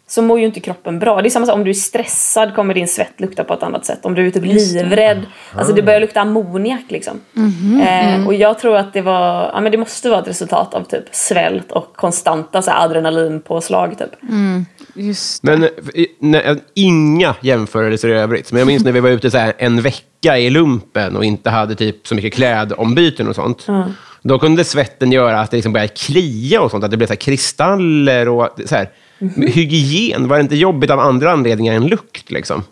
så 0.09 0.21
mår 0.21 0.39
ju 0.39 0.45
inte 0.45 0.59
kroppen 0.59 0.99
bra. 0.99 1.21
Det 1.21 1.27
är 1.27 1.29
samma 1.29 1.45
sak 1.45 1.55
om 1.55 1.63
du 1.63 1.69
är 1.69 1.73
stressad 1.73 2.55
kommer 2.55 2.73
din 2.73 2.87
svett 2.87 3.19
lukta 3.19 3.43
på 3.43 3.53
ett 3.53 3.63
annat 3.63 3.85
sätt. 3.85 3.99
Om 4.05 4.15
du 4.15 4.27
är 4.27 4.31
typ 4.31 4.43
livrädd. 4.45 5.21
Alltså 5.57 5.73
det 5.73 5.81
börjar 5.81 5.99
lukta 5.99 6.21
ammoniak 6.21 6.81
liksom. 6.89 7.21
Eh, 7.81 8.27
och 8.27 8.33
jag 8.33 8.59
tror 8.59 8.77
att 8.77 8.93
det 8.93 9.01
var, 9.01 9.51
ja 9.53 9.59
men 9.61 9.71
det 9.71 9.77
måste 9.77 10.09
vara 10.09 10.19
ett 10.21 10.27
resultat 10.27 10.73
av 10.73 10.83
typ 10.83 11.03
svält 11.11 11.71
och 11.71 11.95
konstanta 11.95 12.61
så 12.61 12.71
här, 12.71 12.85
adrenalinpåslag 12.85 13.97
typ. 13.97 14.09
Just 14.95 15.43
Men 15.43 15.63
eh, 15.63 15.69
i- 15.93 16.07
nej, 16.19 16.55
inga 16.73 17.35
jämförelser 17.41 18.07
i 18.09 18.13
övrigt. 18.13 18.51
Men 18.51 18.59
jag 18.59 18.67
minns 18.67 18.83
när 18.83 18.91
vi 18.91 18.99
var 18.99 19.09
ute 19.09 19.31
så 19.31 19.37
här 19.37 19.53
en 19.57 19.81
vecka 19.81 20.37
i 20.37 20.49
lumpen 20.49 21.15
och 21.17 21.25
inte 21.25 21.49
hade 21.49 21.75
typ 21.75 22.07
så 22.07 22.15
mycket 22.15 22.33
klädombyten 22.33 23.27
och 23.27 23.35
sånt. 23.35 23.67
Då 24.27 24.39
kunde 24.39 24.63
svetten 24.63 25.11
göra 25.11 25.39
att 25.39 25.51
det 25.51 25.57
liksom 25.57 25.73
började 25.73 25.93
klia 25.93 26.61
och 26.61 26.71
sånt, 26.71 26.83
att 26.83 26.91
det 26.91 26.97
blev 26.97 27.07
så 27.07 27.13
här 27.13 27.17
kristaller 27.17 28.29
och 28.29 28.49
så 28.65 28.75
här. 28.75 28.89
Hygien, 29.47 30.27
var 30.27 30.37
det 30.37 30.41
inte 30.41 30.55
jobbigt 30.55 30.91
av 30.91 30.99
andra 30.99 31.31
anledningar 31.31 31.73
än 31.73 31.87
lukt? 31.87 32.31
Liksom? 32.31 32.63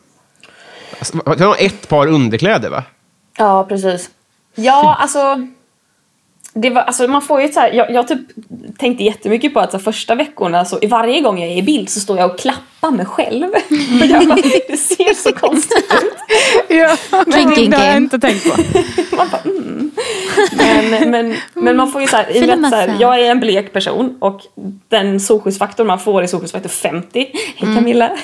Alltså, 1.00 1.18
det 1.18 1.46
var 1.46 1.56
ett 1.60 1.90
par 1.90 2.08
underkläder, 2.08 2.70
va? 2.70 2.84
Ja, 3.38 3.66
precis. 3.70 4.10
Ja, 4.56 4.98
alltså... 5.00 5.48
Det 6.58 6.70
var, 6.70 6.82
alltså 6.82 7.08
man 7.08 7.22
får 7.22 7.42
ju 7.42 7.48
så 7.48 7.60
här, 7.60 7.74
jag, 7.74 7.92
jag 7.92 8.08
typ 8.08 8.20
tänkte 8.78 9.04
jättemycket 9.04 9.54
på 9.54 9.60
att 9.60 9.72
så 9.72 9.80
första 9.80 10.16
veckorna, 10.16 10.66
så, 10.66 10.80
i 10.82 10.88
varje 10.88 11.22
gång 11.22 11.40
jag 11.40 11.52
är 11.52 11.58
i 11.58 11.64
bild 11.64 11.90
så 11.90 12.00
står 12.00 12.18
jag 12.18 12.32
och 12.32 12.40
klappar 12.40 12.92
mig 12.92 13.06
själv. 13.06 13.52
För 14.00 14.06
jag 14.10 14.28
bara, 14.28 14.42
det 14.68 14.78
ser 14.78 15.14
så 15.14 15.32
konstigt 15.32 15.94
ut. 15.94 16.14
Ja, 16.70 16.98
Drinking 17.28 17.70
det 17.70 17.78
har 17.78 17.86
jag 17.86 17.98
inte 17.98 18.20
tänkt 18.20 18.44
på. 18.44 18.62
Man 19.16 19.30
bara, 19.30 19.42
mm. 19.42 19.92
men, 20.90 21.12
men, 21.12 21.36
men 21.54 21.76
man 21.76 21.92
får 21.92 22.02
ju 22.02 22.08
så 22.08 22.16
här, 22.16 22.38
i 22.38 22.52
att 22.52 22.70
så 22.70 22.76
här, 22.76 22.96
jag 23.00 23.20
är 23.20 23.32
en 23.32 23.40
blek 23.40 23.74
person 23.74 24.18
och 24.20 24.42
den 24.88 25.20
solskyddsfaktor 25.20 25.84
man 25.84 26.00
får 26.00 26.24
är 26.24 26.28
solskyddsfaktor 26.28 26.70
50. 26.70 27.28
Hej 27.56 27.76
Camilla! 27.76 28.12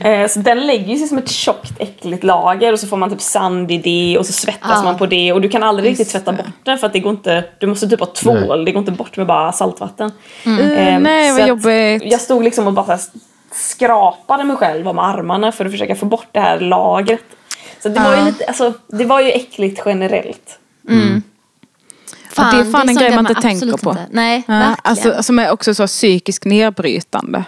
Eh, 0.00 0.28
så 0.28 0.38
den 0.38 0.66
lägger 0.66 0.96
sig 0.96 1.08
som 1.08 1.18
ett 1.18 1.30
tjockt 1.30 1.72
äckligt 1.78 2.24
lager 2.24 2.72
och 2.72 2.80
så 2.80 2.86
får 2.86 2.96
man 2.96 3.10
typ 3.10 3.20
sand 3.20 3.70
i 3.70 3.78
det 3.78 4.18
och 4.18 4.26
så 4.26 4.32
svettas 4.32 4.70
Ja. 4.74 4.82
man 4.82 4.98
på 4.98 5.06
det 5.06 5.32
och 5.32 5.40
du 5.40 5.48
kan 5.48 5.62
aldrig 5.62 5.90
riktigt 5.90 6.10
tvätta 6.10 6.25
bort 6.32 6.46
den 6.62 6.78
för 6.78 6.86
att 6.86 6.92
det 6.92 7.00
går 7.00 7.10
inte, 7.12 7.44
du 7.58 7.66
måste 7.66 7.88
typ 7.88 8.00
ha 8.00 8.06
tvål, 8.06 8.64
det 8.64 8.72
går 8.72 8.80
inte 8.80 8.92
bort 8.92 9.16
med 9.16 9.26
bara 9.26 9.52
saltvatten. 9.52 10.12
Eh, 10.44 10.98
nej, 11.00 11.28
så 11.28 11.34
vad 11.34 11.42
att 11.42 11.48
jobbigt. 11.48 12.02
Jag 12.12 12.20
stod 12.20 12.44
liksom 12.44 12.66
och 12.66 12.72
bara 12.72 12.98
skrapade 13.52 14.44
mig 14.44 14.56
själv 14.56 14.88
om 14.88 14.98
armarna 14.98 15.52
för 15.52 15.64
att 15.64 15.70
försöka 15.72 15.94
få 15.96 16.06
bort 16.06 16.26
det 16.32 16.40
här 16.40 16.60
lagret. 16.60 17.20
Så 17.82 17.88
det 17.88 18.00
var 18.00 18.16
ju 18.16 18.24
lite, 18.24 18.44
alltså 18.44 18.72
det 18.88 19.04
var 19.04 19.20
ju 19.20 19.30
äckligt 19.30 19.82
generellt. 19.86 20.58
Ja, 22.36 22.42
det 22.52 22.60
är 22.60 22.64
fan 22.72 22.80
en 22.80 22.86
sånt 22.88 22.98
grej 23.00 23.10
där 23.10 23.16
man 23.16 23.26
inte 23.26 23.42
tänker 23.42 23.76
på. 23.76 23.90
inte- 23.90 24.06
Nej, 24.10 24.42
Ja, 24.48 24.54
verkligen. 24.54 24.76
alltså, 24.82 25.22
som 25.22 25.38
är 25.38 25.50
också 25.50 25.74
så 25.74 25.86
psykiskt 25.86 26.44
nedbrytande. 26.44 27.44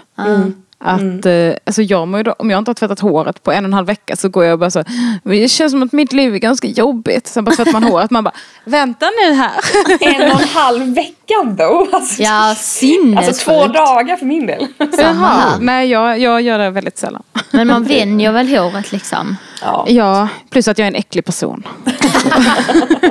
Att, 0.81 1.27
eh, 1.27 1.53
alltså 1.64 1.83
jag 1.83 2.09
mår 2.09 2.19
ju 2.19 2.25
då, 2.25 2.33
om 2.38 2.51
jag 2.51 2.59
inte 2.59 2.69
har 2.69 2.75
tvättat 2.75 3.01
håret 3.01 3.43
på 3.43 3.53
en 3.53 3.64
och 3.64 3.69
en 3.69 3.75
halv 3.75 3.87
vecka 3.87 4.17
så 4.17 4.29
går 4.29 4.45
jag 4.45 4.53
och 4.53 4.59
bara 4.59 4.71
så, 4.71 4.85
det 5.23 5.49
känns 5.49 5.73
som 5.73 5.83
att 5.83 5.93
mitt 5.93 6.12
liv 6.12 6.35
är 6.35 6.38
ganska 6.38 6.69
jobbigt. 6.69 7.27
Sen 7.27 7.45
bara 7.45 7.57
tvättar 7.57 7.73
man 7.73 7.83
håret, 7.93 8.11
man 8.11 8.25
bara, 8.25 8.35
vänta 8.64 9.07
nu 9.07 9.35
här. 9.35 9.53
En 10.01 10.33
och 10.33 10.43
en 10.43 10.49
halv 10.49 10.95
vecka 10.95 11.35
då! 11.59 11.88
Alltså, 11.93 12.23
ja, 12.23 12.55
sinnessjukt. 12.59 13.29
alltså 13.29 13.45
två 13.45 13.67
dagar 13.67 14.17
för 14.17 14.27
min 14.27 14.47
del. 14.47 14.67
Här. 14.99 15.59
Nej, 15.61 15.88
jag, 15.91 16.19
jag 16.19 16.43
gör 16.43 16.59
det 16.59 16.71
väldigt 16.71 16.99
sällan. 16.99 17.23
Men 17.51 17.67
man 17.67 17.85
vänjer 17.85 18.33
väl 18.33 18.49
håret 18.49 18.93
liksom. 18.93 19.37
Ja. 19.62 19.85
Ja, 19.88 20.29
plus 20.51 20.69
att 20.69 20.79
jag 20.79 20.85
är 20.85 20.91
en 20.91 20.97
äcklig 20.97 21.25
person. 21.25 21.62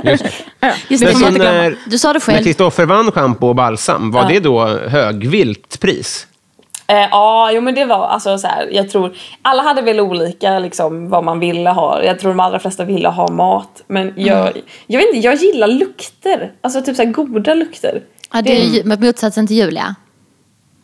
Just 0.03 0.23
det. 0.59 0.75
Just 0.87 1.03
Men 1.03 1.33
det, 1.33 1.39
när, 1.39 1.77
Du 1.85 1.97
sa 1.97 2.07
det 2.07 2.13
när 2.13 2.19
själv. 2.19 2.43
Kristoffer 2.43 2.85
vann 2.85 3.11
schampo 3.11 3.47
och 3.47 3.55
balsam, 3.55 4.11
var 4.11 4.29
det 4.29 4.39
då 4.39 4.67
högvilt 4.67 5.79
pris? 5.79 6.27
Eh, 6.89 7.07
ja, 7.11 7.51
jo 7.51 7.61
men 7.61 7.75
det 7.75 7.85
var 7.85 8.07
alltså 8.07 8.37
så 8.37 8.47
här, 8.47 8.69
jag 8.71 8.89
tror 8.89 9.15
alla 9.41 9.63
hade 9.63 9.81
väl 9.81 9.99
olika 9.99 10.59
liksom 10.59 11.09
vad 11.09 11.23
man 11.23 11.39
ville 11.39 11.69
ha. 11.69 12.03
Jag 12.03 12.19
tror 12.19 12.29
de 12.31 12.39
allra 12.39 12.59
flesta 12.59 12.83
ville 12.85 13.07
ha 13.09 13.27
mat. 13.31 13.83
Men 13.87 14.13
jag, 14.15 14.61
jag 14.87 14.99
vet 14.99 15.07
inte, 15.15 15.27
jag 15.27 15.35
gillar 15.35 15.67
lukter. 15.67 16.51
Alltså 16.61 16.81
typ 16.81 16.95
så 16.95 17.03
här 17.03 17.11
goda 17.11 17.53
lukter. 17.53 18.01
Ja, 18.33 18.41
det 18.41 18.61
är 18.61 18.65
ju 18.65 18.83
med 18.83 19.01
motsatsen 19.03 19.47
till 19.47 19.57
Julia. 19.57 19.95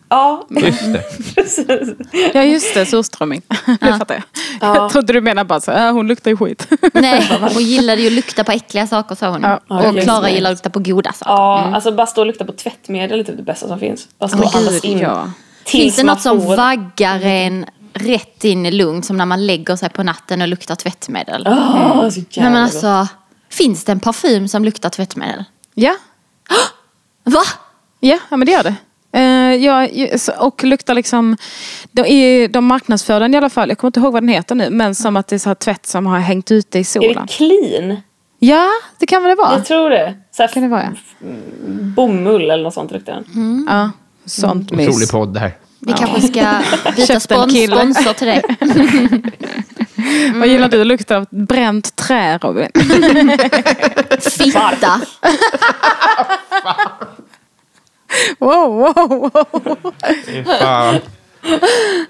Ja, 0.09 0.47
Just 0.49 0.93
det. 0.93 1.03
precis. 1.35 1.89
Ja 2.33 2.43
just 2.43 2.73
det, 2.73 2.85
surströmming. 2.85 3.41
Det 3.81 3.97
fattar 3.99 4.15
jag. 4.15 4.23
Ja. 4.61 4.75
Jag 4.75 4.91
trodde 4.91 5.13
du 5.13 5.21
menade 5.21 5.47
bara 5.47 5.61
så, 5.61 5.71
äh, 5.71 5.91
hon 5.91 6.07
luktar 6.07 6.31
ju 6.31 6.37
skit. 6.37 6.67
Nej, 6.93 7.29
hon 7.53 7.63
gillade 7.63 8.01
ju 8.01 8.07
att 8.07 8.13
lukta 8.13 8.43
på 8.43 8.51
äckliga 8.51 8.87
saker 8.87 9.15
sa 9.15 9.29
hon. 9.29 9.41
Ja. 9.41 9.59
och 9.67 9.97
Ja, 9.97 10.01
Klara 10.01 10.29
gillar 10.29 10.51
att 10.51 10.57
lukta 10.57 10.69
på 10.69 10.79
goda 10.79 11.13
saker. 11.13 11.31
Ja, 11.31 11.71
alltså 11.75 11.91
bara 11.91 12.07
stå 12.07 12.21
och 12.21 12.27
lukta 12.27 12.45
på 12.45 12.51
tvättmedel 12.51 13.19
är 13.19 13.23
typ 13.23 13.37
det 13.37 13.43
bästa 13.43 13.67
som 13.67 13.79
finns. 13.79 14.07
Bara 14.19 14.27
stå 14.27 14.43
och 14.43 14.55
andas 14.55 14.83
in. 14.83 14.99
ja. 14.99 15.27
Finns 15.65 15.95
det 15.95 16.03
något 16.03 16.21
som 16.21 16.39
vaggar 16.39 17.21
en 17.25 17.65
rätt 17.93 18.43
in 18.43 18.65
i 18.65 18.71
lugn 18.71 19.03
som 19.03 19.17
när 19.17 19.25
man 19.25 19.45
lägger 19.45 19.75
sig 19.75 19.89
på 19.89 20.03
natten 20.03 20.41
och 20.41 20.47
luktar 20.47 20.75
tvättmedel? 20.75 21.43
Åh, 21.47 22.09
så 22.09 22.19
Nej 22.19 22.25
jävla 22.29 22.49
men 22.51 22.63
alltså, 22.63 23.07
finns 23.49 23.83
det 23.83 23.91
en 23.91 23.99
parfym 23.99 24.47
som 24.47 24.65
luktar 24.65 24.89
tvättmedel? 24.89 25.43
Ja, 25.73 25.95
Va? 27.23 27.41
ja, 27.99 28.17
ja 28.29 28.37
men 28.37 28.45
det 28.45 28.51
gör 28.51 28.63
det. 28.63 28.75
Eh, 29.15 29.55
ja, 29.55 29.87
och 30.39 30.63
luktar 30.63 30.93
liksom, 30.93 31.37
de, 31.91 32.01
är- 32.05 32.47
de 32.47 32.65
marknadsför 32.65 33.19
den 33.19 33.33
i 33.33 33.37
alla 33.37 33.49
fall, 33.49 33.69
jag 33.69 33.77
kommer 33.77 33.89
inte 33.89 33.99
ihåg 33.99 34.13
vad 34.13 34.23
den 34.23 34.29
heter 34.29 34.55
nu, 34.55 34.69
men 34.69 34.95
som 34.95 35.15
att 35.15 35.27
det 35.27 35.35
är 35.35 35.39
så 35.39 35.49
här 35.49 35.55
tvätt 35.55 35.85
som 35.85 36.05
har 36.05 36.19
hängt 36.19 36.51
ute 36.51 36.77
i 36.77 36.81
Är 36.81 36.85
solen. 36.85 37.25
det 37.27 37.33
clean? 37.33 37.97
Ja, 38.39 38.67
det 38.97 39.05
kan 39.05 39.23
väl 39.23 39.29
det 39.29 39.35
vara. 39.43 39.53
Jag 39.53 39.65
tror 39.65 39.89
det. 39.89 40.13
Så 40.31 40.43
här, 40.43 40.49
Kan 40.49 40.63
det 40.63 40.69
vara, 40.69 40.83
ja. 40.83 41.27
bomull 41.95 42.51
eller 42.51 42.63
något 42.63 42.73
sånt 42.73 42.91
luktar 42.91 43.13
den. 43.13 43.65
Ja, 43.69 43.91
sånt 44.25 44.71
mys. 44.71 44.87
Otrolig 44.87 45.09
podd 45.09 45.33
det 45.33 45.39
här. 45.39 45.57
Vi 45.79 45.93
kanske 45.93 46.21
ska 46.21 46.61
byta 46.95 47.19
spons 47.19 47.53
sponsor 47.65 48.13
till 48.13 48.27
dig. 48.27 48.41
Vad 50.39 50.47
gillar 50.47 50.69
du 50.69 50.83
luktar 50.83 51.15
av 51.15 51.25
bränt 51.29 51.95
trä 51.95 52.37
Robin? 52.37 52.69
Fitta. 54.19 55.01
wow, 58.39 58.93
wow, 58.95 59.31
wow. 60.45 60.99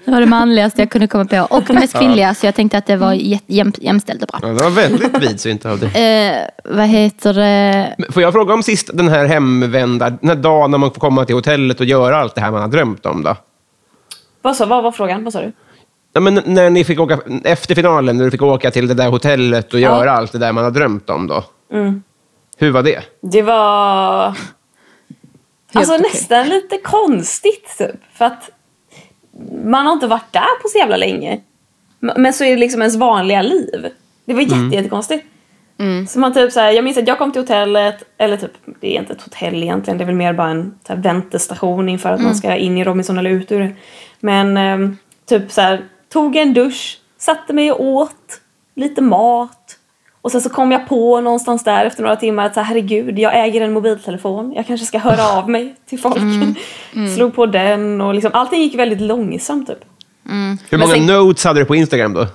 Det 0.04 0.10
var 0.10 0.20
det 0.20 0.26
manligaste 0.26 0.82
jag 0.82 0.90
kunde 0.90 1.06
komma 1.06 1.24
på. 1.24 1.46
Och 1.50 1.62
det 1.66 1.72
mest 1.72 1.98
kvinliga, 1.98 2.34
så 2.34 2.46
jag 2.46 2.54
tänkte 2.54 2.78
att 2.78 2.86
det 2.86 2.96
var 2.96 3.12
jä- 3.14 3.40
jäm, 3.46 3.72
jämställt 3.78 4.22
och 4.22 4.28
bra. 4.28 4.38
Ja, 4.42 4.48
det 4.48 4.62
var 4.62 4.70
väldigt 4.70 5.18
vidsynt 5.18 5.66
av 5.66 5.78
dig. 5.78 5.88
Eh, 6.28 6.48
vad 6.64 6.86
heter 6.86 7.34
det? 7.34 7.94
Men 7.98 8.12
Får 8.12 8.22
jag 8.22 8.32
fråga 8.32 8.54
om 8.54 8.62
sist, 8.62 8.90
den 8.94 9.08
här 9.08 9.24
hemvända, 9.26 10.10
den 10.10 10.28
här 10.28 10.36
dagen 10.36 10.70
när 10.70 10.78
man 10.78 10.90
får 10.90 11.00
komma 11.00 11.24
till 11.24 11.34
hotellet 11.34 11.80
och 11.80 11.86
göra 11.86 12.16
allt 12.16 12.34
det 12.34 12.40
här 12.40 12.50
man 12.50 12.60
har 12.60 12.68
drömt 12.68 13.06
om 13.06 13.22
då? 13.22 13.36
Vad, 14.42 14.56
sa, 14.56 14.66
vad 14.66 14.82
var 14.82 14.92
frågan? 14.92 15.24
Vad 15.24 15.32
sa 15.32 15.40
du? 15.40 15.52
Ja, 16.12 16.20
men 16.20 16.42
när 16.46 16.70
ni 16.70 16.84
fick 16.84 17.00
åka, 17.00 17.18
efter 17.44 17.74
finalen, 17.74 18.16
när 18.16 18.24
du 18.24 18.30
fick 18.30 18.42
åka 18.42 18.70
till 18.70 18.88
det 18.88 18.94
där 18.94 19.08
hotellet 19.08 19.74
och 19.74 19.80
göra 19.80 20.12
allt 20.12 20.32
det 20.32 20.38
där 20.38 20.52
man 20.52 20.64
har 20.64 20.70
drömt 20.70 21.10
om 21.10 21.26
då. 21.26 21.44
Hur 22.58 22.70
var 22.70 22.82
det? 22.82 23.00
Det 23.22 23.42
var... 23.42 24.34
alltså 25.72 25.94
okej. 25.94 26.10
nästan 26.12 26.48
lite 26.48 26.78
konstigt 26.78 27.74
typ. 27.78 27.96
För 28.14 28.24
att 28.24 28.50
man 29.64 29.86
har 29.86 29.92
inte 29.92 30.06
varit 30.06 30.32
där 30.32 30.62
på 30.62 30.68
så 30.68 30.78
jävla 30.78 30.96
länge. 30.96 31.40
Men 32.00 32.32
så 32.32 32.44
är 32.44 32.50
det 32.50 32.56
liksom 32.56 32.80
ens 32.82 32.96
vanliga 32.96 33.42
liv. 33.42 33.88
Det 34.24 34.34
var 34.34 34.40
jätte, 34.40 34.76
jättekonstigt. 34.76 35.24
Så 36.08 36.18
man 36.18 36.34
typ 36.34 36.52
så 36.52 36.60
här, 36.60 36.72
jag 36.72 36.84
minns 36.84 36.98
att 36.98 37.08
jag 37.08 37.18
kom 37.18 37.32
till 37.32 37.42
hotellet, 37.42 38.04
eller 38.18 38.36
typ, 38.36 38.52
det 38.80 38.96
är 38.96 39.00
inte 39.00 39.12
ett 39.12 39.22
hotell 39.22 39.62
egentligen, 39.62 39.98
det 39.98 40.04
är 40.04 40.06
väl 40.06 40.14
mer 40.14 40.32
bara 40.32 40.48
en 40.48 40.78
så 40.86 40.92
här, 40.92 41.00
väntestation 41.00 41.88
inför 41.88 42.10
att 42.10 42.20
man 42.20 42.34
ska 42.34 42.56
in 42.56 42.78
i 42.78 42.84
Robinson 42.84 43.18
eller 43.18 43.30
ut 43.30 43.52
ur 43.52 43.60
det. 43.60 43.74
Men 44.20 44.56
ehm, 44.56 44.96
typ 45.28 45.52
så 45.52 45.60
här, 45.60 45.84
tog 46.12 46.36
en 46.36 46.54
dusch, 46.54 47.00
satte 47.18 47.52
mig 47.52 47.72
och 47.72 47.84
åt 47.84 48.40
lite 48.74 49.02
mat. 49.02 49.63
Och 50.24 50.32
sen 50.32 50.40
så 50.40 50.48
kom 50.48 50.72
jag 50.72 50.88
på 50.88 51.20
någonstans 51.20 51.64
där 51.64 51.84
efter 51.84 52.02
några 52.02 52.16
timmar 52.16 52.46
att 52.46 52.54
så 52.54 52.60
här, 52.60 52.66
herregud, 52.66 53.18
jag 53.18 53.44
äger 53.44 53.60
en 53.60 53.72
mobiltelefon. 53.72 54.52
Jag 54.56 54.66
kanske 54.66 54.86
ska 54.86 54.98
höra 54.98 55.38
av 55.38 55.50
mig 55.50 55.74
till 55.88 55.98
folk. 55.98 56.22
Slog 57.16 57.34
på 57.34 57.46
den 57.46 58.00
och 58.00 58.14
liksom, 58.14 58.30
allting 58.34 58.62
gick 58.62 58.74
väldigt 58.74 59.00
långsamt 59.00 59.66
typ. 59.66 59.78
Hur 60.68 60.78
många 60.78 60.94
sen- 60.94 61.06
notes 61.06 61.44
hade 61.44 61.60
du 61.60 61.64
på 61.64 61.74
Instagram 61.74 62.14
då? 62.14 62.26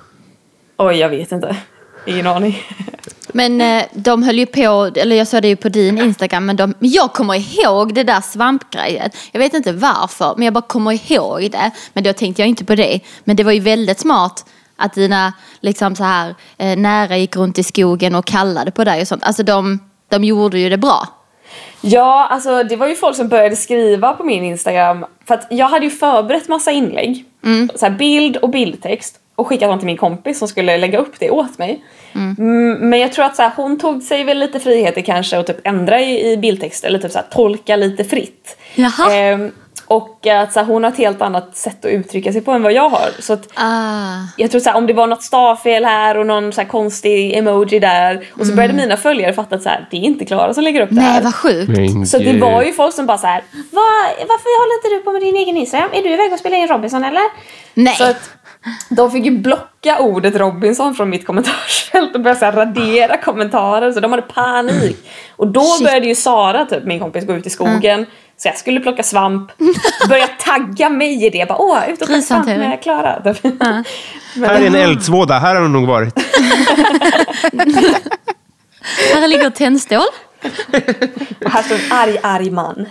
Oj, 0.78 0.96
jag 0.96 1.10
vet 1.10 1.32
inte. 1.32 1.56
Ingen 2.06 2.28
aning. 2.28 2.62
Men 3.34 3.62
eh, 3.62 3.84
de 3.94 4.24
höll 4.24 4.40
ju 4.40 4.46
på, 4.46 4.92
eller 4.96 5.16
jag 5.16 5.28
såg 5.28 5.42
det 5.42 5.48
ju 5.48 5.56
på 5.56 5.70
din 5.70 5.98
Instagram, 5.98 6.46
men 6.46 6.56
de, 6.56 6.74
men 6.80 6.90
jag 6.90 7.14
kommer 7.14 7.36
ihåg 7.36 7.94
det 7.94 8.04
där 8.04 8.22
svampgrejet. 8.22 9.18
Jag 9.32 9.40
vet 9.40 9.54
inte 9.54 9.72
varför, 9.72 10.34
men 10.38 10.46
jag 10.46 10.54
bara 10.54 10.68
kommer 10.68 11.12
ihåg 11.12 11.52
det. 11.52 11.72
Men 11.94 12.04
då 12.04 12.14
tänkte 12.14 12.42
jag 12.42 12.50
inte 12.50 12.66
på 12.66 12.76
det. 12.76 13.00
Men 13.24 13.36
det 13.36 13.44
var 13.44 13.52
ju 13.52 13.60
väldigt 13.60 14.00
smart 14.00 14.46
att 14.80 14.94
dina 14.94 15.34
liksom 15.60 15.96
så 15.96 16.04
här, 16.04 16.36
eh, 16.58 16.78
nära 16.78 17.18
gick 17.18 17.36
runt 17.36 17.58
i 17.58 17.64
skogen 17.64 18.16
och 18.16 18.26
kallade 18.26 18.72
på 18.72 18.84
dig 18.84 19.02
och 19.02 19.08
sånt. 19.08 19.24
Alltså 19.24 19.44
de, 19.44 19.80
de 20.10 20.24
gjorde 20.24 20.60
ju 20.60 20.70
det 20.70 20.78
bra. 20.78 21.08
Ja, 21.82 22.28
alltså 22.32 22.64
det 22.64 22.76
var 22.76 22.88
ju 22.88 22.96
folk 22.96 23.16
som 23.16 23.28
började 23.28 23.56
skriva 23.56 24.14
på 24.14 24.24
min 24.24 24.44
Instagram. 24.44 25.06
För 25.28 25.34
att 25.36 25.48
jag 25.50 25.68
hade 25.68 25.86
ju 25.86 25.92
förberett 25.92 26.48
massa 26.48 26.72
inlägg. 26.72 27.26
Så 27.76 27.86
här 27.86 27.94
bild 27.94 28.38
och 28.38 28.50
bildtext. 28.50 29.16
Och 29.36 29.48
skickat 29.48 29.70
dem 29.70 29.80
till 29.80 29.86
min 29.86 29.98
kompis 29.98 30.40
som 30.40 30.48
skulle 30.48 30.78
lägga 30.78 31.00
upp 31.00 31.14
det 31.20 31.30
åt 31.30 31.58
mig. 31.58 31.84
Mm, 32.16 32.90
men 32.90 33.00
jag 33.00 33.14
tror 33.14 33.26
att 33.26 33.36
så 33.36 33.42
här, 33.42 33.52
hon 33.56 33.80
tog 33.80 34.04
sig 34.04 34.24
väl 34.24 34.40
lite 34.40 34.60
friheter 34.60 35.02
kanske 35.02 35.38
och 35.38 35.48
typ 35.48 35.68
ändra 35.68 36.02
i, 36.02 36.32
i 36.32 36.38
bildtext. 36.38 36.84
Eller 36.84 37.00
typ 37.00 37.12
så 37.12 37.18
här, 37.18 37.26
tolka 37.32 37.76
lite 37.76 38.04
fritt. 38.04 38.58
Jaha. 38.76 39.14
Ehm, 39.14 39.52
och 39.90 40.28
att 40.28 40.54
så 40.54 40.60
här, 40.60 40.68
hon 40.68 40.84
har 40.84 40.92
ett 40.92 40.98
helt 40.98 41.22
annat 41.22 41.58
sätt 41.58 41.86
att 41.86 41.92
uttrycka 41.92 42.32
sig 42.34 42.42
på 42.42 42.52
än 42.52 42.64
vad 42.64 42.74
jag 42.74 42.90
har. 42.90 43.10
Så 43.20 43.34
att, 43.34 43.48
Ah. 43.56 44.16
jag 44.38 44.52
tror 44.52 44.62
så 44.62 44.70
här, 44.70 44.78
om 44.78 44.88
det 44.88 44.94
var 44.94 45.08
något 45.08 45.24
stavfel 45.24 45.86
här 45.86 46.18
och 46.18 46.26
någon 46.26 46.54
så 46.54 46.62
här 46.62 46.68
konstig 46.68 47.34
emoji 47.38 47.80
där. 47.80 48.28
Och 48.40 48.46
så 48.48 48.54
började 48.56 48.74
mina 48.74 48.98
följare 48.98 49.34
fatta 49.34 49.56
att 49.56 49.64
så 49.64 49.70
här, 49.70 49.88
det 49.92 49.98
är 49.98 50.02
inte 50.02 50.26
Klara 50.26 50.54
som 50.54 50.64
lägger 50.64 50.82
upp 50.82 50.90
det 50.92 51.02
här. 51.02 51.14
Nej, 51.14 51.24
vad 51.24 51.36
sjukt. 51.36 51.70
Men 51.70 52.06
Så 52.08 52.18
det 52.18 52.38
var 52.40 52.64
ju 52.64 52.74
folk 52.74 52.94
som 52.96 53.06
bara 53.06 53.18
så 53.18 53.28
här, 53.28 53.44
Vad, 53.72 54.28
varför 54.28 54.62
håller 54.62 54.76
inte 54.78 54.90
du 55.00 55.06
på 55.06 55.12
med 55.12 55.22
din 55.22 55.36
egen 55.36 55.58
Instagram? 55.58 55.90
Är 55.94 56.02
du 56.04 56.10
iväg 56.10 56.34
och 56.34 56.40
spelar 56.40 56.58
in 56.58 56.68
Robinson 56.68 57.04
eller? 57.04 57.24
Nej. 57.74 57.96
Så 57.96 58.04
att 58.04 58.30
de 58.90 59.12
fick 59.12 59.26
ju 59.26 59.32
blocka 59.38 60.00
ordet 60.00 60.36
Robinson 60.36 60.96
från 60.96 61.10
mitt 61.10 61.26
kommentarsfält 61.28 62.16
och 62.16 62.22
börja 62.22 62.36
så 62.36 62.46
här 62.46 62.52
radera 62.52 63.18
kommentarer 63.18 63.92
så 63.92 64.00
de 64.00 64.12
hade 64.12 64.22
panik. 64.24 64.98
Och 65.36 65.48
då 65.48 65.62
Shit. 65.62 65.88
började 65.88 66.08
ju 66.08 66.16
Sara, 66.16 66.66
typ 66.66 66.84
min 66.84 67.00
kompis, 67.00 67.26
gå 67.26 67.34
ut 67.34 67.46
i 67.46 67.50
skogen 67.50 68.06
så 68.42 68.48
jag 68.48 68.58
skulle 68.58 68.80
plocka 68.80 69.04
svamp, 69.04 69.52
börja 70.10 70.28
tagga 70.28 70.90
mig 70.90 71.26
i 71.26 71.30
det. 71.30 71.48
Bara, 71.48 71.58
Åh, 71.58 71.90
ut 71.90 72.02
och 72.02 72.08
plocka 72.08 72.22
svamp 72.22 72.46
med 72.46 72.84
Klara. 72.84 73.22
Här 74.36 74.62
är 74.62 74.68
en 74.68 74.76
eldsvåda, 74.76 75.40
här 75.40 75.56
har 75.56 75.62
hon 75.62 75.74
nog 75.74 75.88
varit. 75.88 76.20
Här 79.14 79.28
ligger 79.28 79.50
tändstål. 79.50 80.06
Och 81.46 81.52
här 81.52 81.64
står 81.64 81.76
en 81.76 81.92
arg, 81.92 82.18
arg 82.24 82.52
man. 82.52 82.86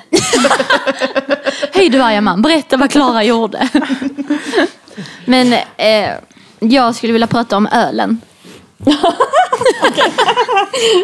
Hej 1.72 1.88
du 1.88 2.02
arga 2.02 2.20
man, 2.20 2.42
berätta 2.42 2.76
vad 2.76 2.90
Klara 2.90 3.24
gjorde. 3.24 3.68
Men 5.24 5.52
eh, 5.76 6.10
jag 6.58 6.94
skulle 6.94 7.12
vilja 7.12 7.26
prata 7.26 7.56
om 7.56 7.66
ölen. 7.66 8.20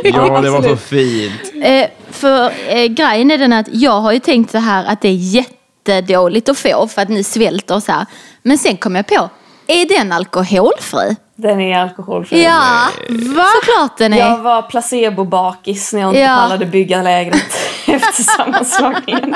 Ja, 0.03 0.41
det 0.41 0.51
var 0.51 0.63
så 0.63 0.77
fint. 0.77 1.33
Eh, 1.63 1.87
för 2.11 2.53
eh, 2.69 2.85
grejen 2.87 3.31
är 3.31 3.39
den 3.39 3.53
att 3.53 3.67
jag 3.73 4.01
har 4.01 4.13
ju 4.13 4.19
tänkt 4.19 4.51
så 4.51 4.59
här 4.59 4.85
att 4.85 5.01
det 5.01 5.09
är 5.09 5.13
jättedåligt 5.13 6.49
att 6.49 6.59
få 6.59 6.89
för 6.89 7.03
att 7.03 7.09
ni 7.09 7.25
svälter 7.25 7.75
och 7.75 7.83
så 7.83 7.93
här. 7.93 8.07
Men 8.43 8.59
sen 8.59 8.77
kom 8.77 8.97
jag 8.97 9.07
på, 9.07 9.31
är 9.67 9.89
den 9.99 10.13
alkoholfri? 10.13 11.17
Den 11.37 11.61
är 11.61 11.79
alkoholfri. 11.79 12.43
Ja, 12.45 12.89
såklart 13.29 13.99
den 13.99 14.13
är. 14.13 14.19
Jag 14.19 14.39
var 14.39 14.63
placebo-bakis 14.63 15.93
när 15.93 16.01
jag 16.01 16.11
inte 16.11 16.21
Ja. 16.21 16.37
pallade 16.37 16.67
bygga 16.67 17.03
lägret 17.03 17.57
efter 17.87 18.23
sammanslagningen. 18.23 19.35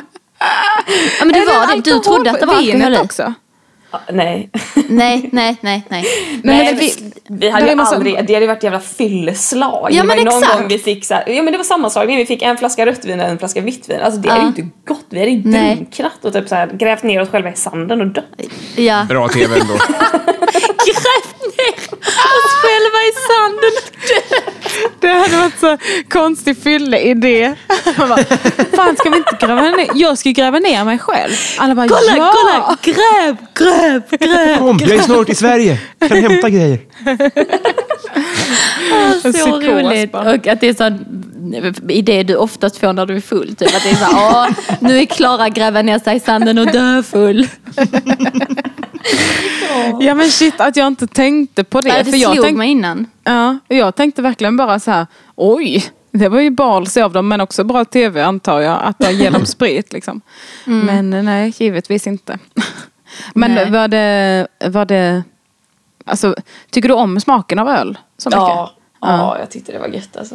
Ja, 1.18 1.24
men 1.24 1.32
det 1.32 1.40
var 1.44 1.76
det. 1.76 1.80
Du 1.90 1.98
trodde 1.98 2.30
att 2.30 2.40
det 2.40 2.46
var 2.46 2.54
alkohol 2.54 2.96
också? 3.04 3.34
Nej. 4.12 4.50
Nej, 4.88 5.28
nej, 5.32 5.56
nej, 5.60 5.82
nej. 5.88 6.04
Nej, 6.44 6.64
men 6.64 6.76
vi, 6.76 7.12
vi- 7.28 7.48
hade 7.50 7.64
det 7.64 7.66
ju 7.68 7.72
är 7.72 7.76
massa- 7.76 7.94
aldrig, 7.96 8.14
det 8.14 8.34
hade 8.34 8.40
ju 8.40 8.46
varit 8.46 8.62
jävla 8.62 8.80
fylleslag. 8.80 9.88
Ja, 9.92 10.02
det 10.02 10.08
var 10.08 10.16
men 10.16 10.24
någon 10.24 10.38
exakt. 10.42 10.58
gång 10.58 10.68
vi 10.68 10.78
fick 10.78 11.04
så 11.04 11.14
här, 11.14 11.24
ja 11.28 11.42
men 11.42 11.52
det 11.52 11.56
var 11.58 11.64
sammanslagning, 11.64 12.16
vi 12.16 12.26
fick 12.26 12.42
en 12.42 12.56
flaska 12.56 12.86
rött 12.86 13.04
vin 13.04 13.20
och 13.20 13.26
en 13.26 13.38
flaska 13.38 13.60
vitt 13.60 13.88
vin. 13.90 14.00
Alltså 14.02 14.20
det 14.20 14.28
är 14.28 14.36
Ja. 14.36 14.40
ju 14.42 14.46
inte 14.46 14.66
gott, 14.86 15.06
vi 15.10 15.18
hade 15.18 15.30
ju 15.30 15.38
drunknat 15.42 16.24
och 16.24 16.32
typ 16.32 16.48
så 16.48 16.54
här, 16.54 16.66
grävt 16.72 17.02
ner 17.02 17.20
oss 17.22 17.28
själva 17.28 17.50
i 17.52 17.56
sanden 17.56 18.00
och 18.00 18.06
dött. 18.06 18.24
Ja. 18.76 19.06
Bra 19.08 19.28
tv 19.28 19.60
ändå. 19.60 19.74
Ner 21.76 22.34
oss 22.38 22.54
själva 22.62 22.98
i 23.08 23.12
sanden. 23.28 23.72
Det 25.00 25.08
hade 25.08 25.36
varit 25.36 25.58
så 25.60 25.78
konstig 26.08 26.62
fylleidé. 26.62 27.54
Man 27.98 28.08
bara, 28.08 28.24
Fan 28.76 28.96
ska 28.96 29.10
vi 29.10 29.16
inte 29.16 29.36
gräva 29.40 29.62
ner? 29.62 29.88
Jag 29.94 30.18
ska 30.18 30.30
gräva 30.30 30.58
ner 30.58 30.84
mig 30.84 30.98
själv. 30.98 31.32
Alla 31.58 31.74
bara 31.74 31.88
Kolla, 31.88 32.16
ja. 32.16 32.34
kolla! 32.34 32.76
Gräv, 32.82 33.36
gräv, 33.54 34.02
gräv. 34.18 34.58
Kom, 34.58 34.78
jag 34.80 34.90
är 34.90 35.02
snart 35.02 35.28
i 35.28 35.34
Sverige. 35.34 35.78
Kan 36.08 36.16
hämta 36.22 36.50
grejer. 36.50 36.78
Så 39.22 39.32
Psykos 39.32 39.64
roligt. 39.64 40.12
bara. 40.12 40.30
Och 40.34 40.46
att 40.46 40.60
det 40.60 40.68
är 40.68 40.74
sån 40.74 40.98
idé 41.88 42.22
du 42.22 42.36
oftast 42.36 42.76
får 42.76 42.92
när 42.92 43.06
du 43.06 43.16
är 43.16 43.20
full. 43.20 43.56
Typ. 43.56 43.76
Att 43.76 43.82
det 43.82 43.90
är 43.90 43.94
så 43.94 44.04
här, 44.04 44.14
"Åh, 44.14 44.48
nu 44.80 44.98
är 44.98 45.04
Klara 45.06 45.48
gräva 45.48 45.82
ner 45.82 45.98
sig 45.98 46.16
i 46.16 46.20
sanden 46.20 46.58
och 46.58 46.66
dö 46.66 47.02
full. 47.02 47.48
Ja 50.00 50.14
men 50.14 50.30
shit 50.30 50.60
att 50.60 50.76
jag 50.76 50.86
inte 50.86 51.06
tänkte 51.06 51.64
på 51.64 51.80
det. 51.80 51.90
Det, 51.90 52.04
för 52.04 52.12
det 52.12 52.18
jag 52.18 52.32
slog 52.32 52.44
tänkte, 52.44 52.58
mig 52.58 52.70
innan. 52.70 53.06
ja, 53.24 53.58
jag 53.68 53.94
tänkte 53.94 54.22
verkligen 54.22 54.56
bara 54.56 54.80
så 54.80 54.90
här, 54.90 55.06
oj. 55.36 55.84
Det 56.10 56.28
var 56.28 56.40
ju 56.40 56.50
balsy 56.50 57.00
av 57.00 57.12
dem 57.12 57.28
men 57.28 57.40
också 57.40 57.64
bra 57.64 57.84
tv 57.84 58.22
antar 58.22 58.60
jag. 58.60 58.80
Att 58.82 58.98
de 58.98 59.12
ger 59.12 59.30
dem 59.30 59.46
sprit 59.46 59.92
liksom. 59.92 60.20
Men 60.64 61.12
eh, 61.12 61.22
nej, 61.22 61.54
givetvis 61.58 62.06
inte. 62.06 62.38
Men 63.34 63.54
Nej. 63.54 63.70
var 63.70 63.88
det, 63.88 64.46
var 64.66 64.84
det, 64.84 65.22
alltså 66.04 66.34
tycker 66.70 66.88
du 66.88 66.94
om 66.94 67.20
smaken 67.20 67.58
av 67.58 67.68
öl? 67.68 67.98
Så 68.18 68.28
mycket? 68.28 68.38
Ja, 68.38 68.72
ja, 69.00 69.36
jag 69.38 69.50
tyckte 69.50 69.72
det 69.72 69.78
var 69.78 69.88
gött 69.88 70.16
alltså. 70.16 70.34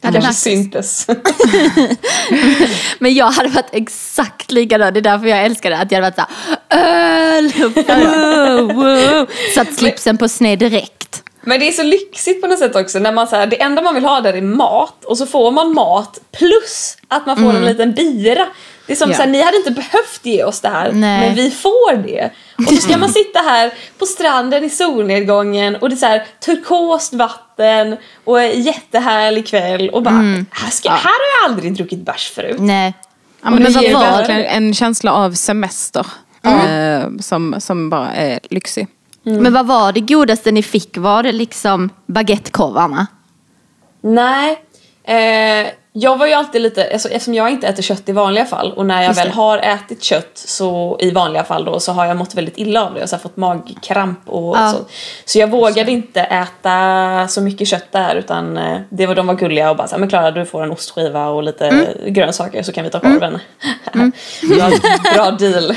Det 0.00 0.12
kanske 0.12 0.32
syntes. 0.32 1.06
Men 2.98 3.14
jag 3.14 3.26
hade 3.30 3.48
varit 3.48 3.68
exakt 3.72 4.52
likadan. 4.52 4.92
Det 4.94 5.00
är 5.00 5.02
därför 5.02 5.26
jag 5.26 5.44
älskar 5.44 5.70
det. 5.70 5.78
Att 5.78 5.92
jag 5.92 6.02
hade 6.02 6.16
varit 6.16 6.28
såhär, 6.68 7.36
öl, 7.36 7.52
wow, 7.56 8.74
wow. 8.74 9.26
Satt 9.54 9.74
slipsen 9.74 10.18
på 10.18 10.28
sned 10.28 10.58
direkt. 10.58 11.22
Men 11.42 11.60
det 11.60 11.68
är 11.68 11.72
så 11.72 11.82
lyxigt 11.82 12.40
på 12.42 12.46
något 12.46 12.58
sätt 12.58 12.76
också 12.76 12.98
när 12.98 13.12
man 13.12 13.26
så 13.28 13.36
här, 13.36 13.46
det 13.46 13.62
enda 13.62 13.82
man 13.82 13.94
vill 13.94 14.04
ha 14.04 14.20
där 14.20 14.32
är 14.34 14.42
mat 14.42 15.04
och 15.04 15.18
så 15.18 15.26
får 15.26 15.50
man 15.50 15.74
mat 15.74 16.18
plus 16.38 16.96
att 17.08 17.26
man 17.26 17.36
får 17.36 17.56
en 17.56 17.64
liten 17.64 17.92
bira. 17.92 18.46
Det 18.86 18.92
är 18.92 18.96
som 18.96 19.10
Ja. 19.10 19.16
så 19.16 19.22
här, 19.22 19.28
ni 19.30 19.42
hade 19.42 19.56
inte 19.56 19.70
behövt 19.70 20.20
ge 20.22 20.44
oss 20.44 20.60
det 20.60 20.68
här 20.68 20.92
Nej. 20.92 21.26
men 21.26 21.34
vi 21.34 21.50
får 21.50 21.96
det. 21.96 22.30
Och 22.66 22.74
så 22.74 22.80
ska 22.80 22.98
man 22.98 23.08
sitta 23.08 23.38
här 23.38 23.72
på 23.98 24.06
stranden 24.06 24.64
i 24.64 24.70
solnedgången 24.70 25.76
och 25.76 25.88
det 25.88 25.94
är 25.94 25.96
så 25.96 26.06
här 26.06 26.26
turkost 26.44 27.12
vatten 27.12 27.96
och 28.24 28.42
jättehärlig 28.42 29.46
kväll 29.46 29.90
och 29.90 30.02
bara 30.02 30.14
här, 30.50 30.70
ska, 30.70 30.90
här 30.90 30.98
har 30.98 31.42
jag 31.42 31.50
aldrig 31.50 31.74
druckit 31.74 32.04
bärs 32.04 32.30
förut. 32.30 32.56
Nej. 32.58 32.94
Ja, 33.42 33.50
men 33.50 33.62
det 33.62 33.70
ger 33.70 33.94
var 33.94 34.00
verkligen 34.00 34.44
en 34.44 34.74
känsla 34.74 35.12
av 35.12 35.32
semester. 35.32 36.06
Eh, 36.42 37.02
som, 37.20 37.54
som 37.58 37.90
bara 37.90 38.12
är 38.12 38.40
lyxig. 38.50 38.86
Men 39.22 39.52
vad 39.52 39.66
var 39.66 39.92
det 39.92 40.00
godaste 40.00 40.52
ni 40.52 40.62
fick? 40.62 40.96
Var 40.96 41.22
det 41.22 41.32
liksom 41.32 41.90
baguettekorvarna? 42.06 43.06
Nej. 44.00 44.62
Eh, 45.04 45.72
jag 45.92 46.16
var 46.18 46.26
ju 46.26 46.32
alltid 46.32 46.60
lite, 46.62 46.92
alltså, 46.92 47.08
eftersom 47.08 47.34
jag 47.34 47.50
inte 47.50 47.66
äter 47.68 47.82
kött 47.82 48.08
i 48.08 48.12
vanliga 48.12 48.44
fall 48.44 48.72
och 48.72 48.86
när 48.86 49.02
jag 49.02 49.14
väl 49.14 49.28
har 49.30 49.58
ätit 49.58 50.02
kött 50.02 50.30
så 50.34 50.96
i 51.00 51.10
vanliga 51.10 51.44
fall 51.44 51.64
då 51.64 51.80
så 51.80 51.92
har 51.92 52.06
jag 52.06 52.16
mått 52.16 52.34
väldigt 52.34 52.58
illa 52.58 52.84
av 52.86 52.94
det 52.94 53.02
och 53.02 53.08
så 53.08 53.18
fått 53.18 53.36
magkramp 53.36 54.28
och 54.28 54.56
Ja. 54.56 54.70
så. 54.72 54.78
Så 55.24 55.38
jag 55.38 55.50
vågade 55.50 55.90
inte 55.92 56.20
äta 56.20 57.28
så 57.28 57.40
mycket 57.40 57.68
kött 57.68 57.92
där 57.92 58.14
utan 58.16 58.56
eh, 58.58 58.78
det 58.90 59.06
var, 59.06 59.14
de 59.14 59.26
var 59.26 59.34
gulliga 59.34 59.70
och 59.70 59.76
bara 59.76 59.88
så 59.88 59.94
här, 59.94 60.00
men 60.00 60.08
Klara 60.08 60.30
du 60.30 60.46
får 60.46 60.62
en 60.62 60.70
ostskiva 60.72 61.26
och 61.28 61.42
lite 61.42 61.66
Mm. 61.68 61.86
grönsaker 62.14 62.62
så 62.62 62.72
kan 62.72 62.84
vi 62.84 62.90
ta 62.90 63.00
korven. 63.00 63.38
bra, 64.42 64.70
bra 65.14 65.30
deal. 65.30 65.74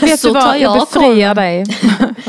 Vet 0.00 0.20
Så 0.20 0.26
du 0.28 0.34
vad, 0.34 0.58
jag 0.58 0.60
jag 0.76 0.80
befriar 0.80 1.34
dig 1.34 1.64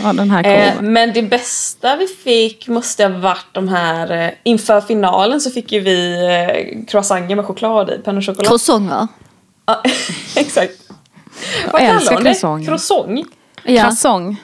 av 0.06 0.16
den 0.16 0.32
här 0.32 0.44
Eh, 0.48 0.70
korven. 0.74 0.94
men 0.94 1.14
det 1.14 1.22
bästa 1.22 1.96
vi 1.96 2.08
fick 2.08 2.68
måste 2.68 3.04
ha 3.04 3.18
varit 3.20 3.46
de 3.52 3.68
här, 3.68 4.12
eh, 4.26 4.30
inför 4.44 4.82
finalen 4.82 5.42
så 5.42 5.52
fick 5.52 5.72
ju 5.72 5.80
vi 5.86 6.26
eh, 6.26 6.86
croissanter 6.88 7.36
med 7.36 7.46
choklad 7.46 7.90
i, 7.90 7.98
penna 7.98 8.22
choklad. 8.22 8.48
Croissanter? 8.48 9.08
Ja, 9.66 9.84
exakt. 10.36 10.74
Vad 11.72 11.82
älskar 11.82 12.16
kallar 12.16 12.48
hon 12.50 12.60
det? 12.60 12.66
Croissant? 12.68 13.28
Ja. 13.64 13.84
Croissant. 13.84 14.38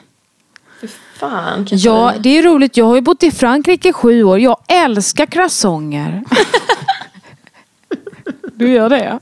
fan. 1.20 1.68
Ja, 1.72 2.14
det 2.20 2.38
är 2.38 2.44
roligt. 2.44 2.78
Jag 2.78 2.86
har 2.86 2.96
ju 2.96 3.02
bott 3.02 3.24
i 3.24 3.32
Frankrike 3.32 3.90
i 3.90 3.94
sju 3.94 4.24
år. 4.24 4.40
Jag 4.40 4.58
älskar 4.68 5.26
croissanter. 5.26 6.24
Du 8.62 8.74
gör 8.74 8.90
det? 8.90 9.04
Jag 9.04 9.20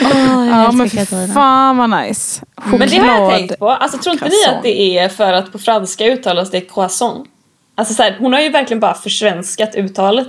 Ja, 0.48 0.72
men 0.72 0.88
fan 1.34 1.76
vad 1.76 1.90
nice. 1.90 2.42
Choklad. 2.56 2.78
Men 2.78 2.88
det 2.88 2.98
har 2.98 3.20
jag 3.20 3.30
tänkt 3.30 3.58
på. 3.58 3.70
Alltså, 3.70 3.98
tror 3.98 4.12
inte 4.12 4.24
ni 4.24 4.30
croissant. 4.30 4.56
att 4.56 4.62
det 4.62 4.98
är 4.98 5.08
för 5.08 5.32
att 5.32 5.52
på 5.52 5.58
franska 5.58 6.06
uttalas 6.06 6.50
det 6.50 6.60
croissant? 6.60 7.28
Alltså, 7.74 7.94
så 7.94 8.02
här, 8.02 8.16
hon 8.18 8.32
har 8.32 8.40
ju 8.40 8.48
verkligen 8.48 8.80
bara 8.80 8.94
försvenskat 8.94 9.74
uttalet. 9.74 10.28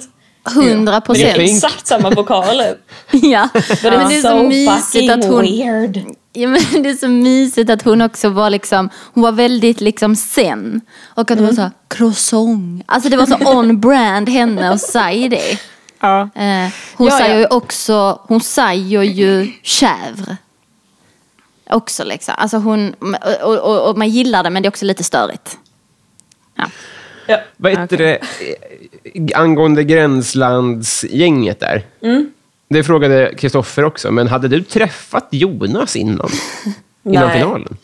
Hundra 0.53 0.73
Men 0.75 0.85
det 0.85 0.91
är 0.91 0.99
procent. 1.35 1.37
exakt 1.39 1.87
samma 1.87 2.09
vokaler. 2.09 2.77
Ja. 3.11 3.49
Men 3.83 4.09
det 4.09 4.15
är 4.15 4.21
så 4.21 4.43
mysigt 4.43 5.11
att 5.11 5.25
hon... 5.25 5.41
weird. 5.41 6.05
Ja, 6.33 6.47
men 6.47 6.61
det 6.83 6.89
är 6.89 6.95
så 6.97 7.07
mysigt 7.07 7.69
att 7.69 7.81
hon 7.81 8.01
också 8.01 8.29
var 8.29 8.49
liksom, 8.49 8.89
hon 9.13 9.23
var 9.23 9.31
väldigt 9.31 9.81
liksom 9.81 10.15
zen. 10.15 10.81
Och 11.05 11.31
att 11.31 11.37
hon 11.37 11.47
var 11.47 11.53
så 11.53 11.61
här, 11.61 11.71
croissant. 11.87 12.83
Alltså 12.85 13.09
det 13.09 13.17
var 13.17 13.25
så 13.25 13.57
on 13.57 13.79
brand 13.79 14.29
henne 14.29 14.69
att 14.69 14.81
säga 14.81 15.29
det. 15.29 15.59
Ja. 15.99 16.21
Eh, 16.21 16.69
hon 16.95 17.07
Ja, 17.07 17.17
säger 17.17 17.33
ja. 17.35 17.39
ju 17.39 17.45
också, 17.47 18.19
hon 18.27 18.41
säger 18.41 19.03
ju 19.03 19.51
chèvre. 19.63 20.37
Också 21.69 22.03
liksom. 22.03 22.33
Alltså 22.37 22.57
hon, 22.57 22.93
och, 23.43 23.55
och, 23.55 23.89
och 23.89 23.97
man 23.97 24.09
gillar 24.09 24.43
det 24.43 24.49
men 24.49 24.63
det 24.63 24.67
är 24.67 24.71
också 24.71 24.85
lite 24.85 25.03
störigt. 25.03 25.57
Ja. 26.55 26.65
Ja. 27.27 27.37
Vad 27.57 27.71
heter 27.71 27.97
det 27.97 28.15
eh, 28.15 29.39
angående 29.41 29.83
gränslandsgänget 29.83 31.59
där? 31.59 31.85
Mm. 32.01 32.31
Det 32.69 32.83
frågade 32.83 33.33
Kristoffer 33.37 33.85
också, 33.85 34.11
men 34.11 34.27
hade 34.27 34.47
du 34.47 34.63
träffat 34.63 35.27
Jonas 35.31 35.95
innan? 35.95 36.29
Innan 37.05 37.27
Nej. 37.27 37.39
finalen? 37.39 37.77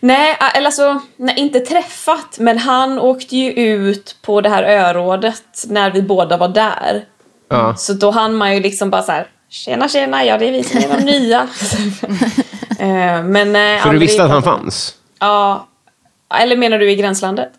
Nej, 0.00 0.36
eller 0.54 0.66
alltså, 0.66 1.00
nej, 1.16 1.34
inte 1.38 1.60
träffat, 1.60 2.38
men 2.38 2.58
han 2.58 2.98
åkte 2.98 3.36
ju 3.36 3.52
ut 3.52 4.16
på 4.22 4.40
det 4.40 4.48
här 4.48 4.62
örådet 4.62 5.64
när 5.68 5.90
vi 5.90 6.02
båda 6.02 6.36
var 6.36 6.48
där. 6.48 7.04
Ja. 7.48 7.74
Så 7.76 7.92
då 7.92 8.10
hann 8.10 8.34
man 8.34 8.54
ju 8.54 8.60
liksom 8.60 8.90
bara 8.90 9.02
så 9.02 9.12
här, 9.12 9.26
tjena 9.48 9.88
tjena, 9.88 10.24
ja 10.24 10.38
det 10.38 10.48
är 10.48 10.52
vi 10.52 10.64
som 10.64 10.78
är 10.78 10.96
de 10.96 11.04
nya. 11.12 11.48
Eh, 12.78 13.24
men, 13.24 13.56
eh, 13.56 13.82
För 13.82 13.92
du 13.92 13.98
visste 13.98 14.24
att 14.24 14.30
han 14.30 14.42
fanns? 14.42 14.94
Ja. 15.18 15.68
Eller 16.34 16.56
menar 16.56 16.78
du 16.78 16.90
i 16.90 16.96
gränslandet? 16.96 17.52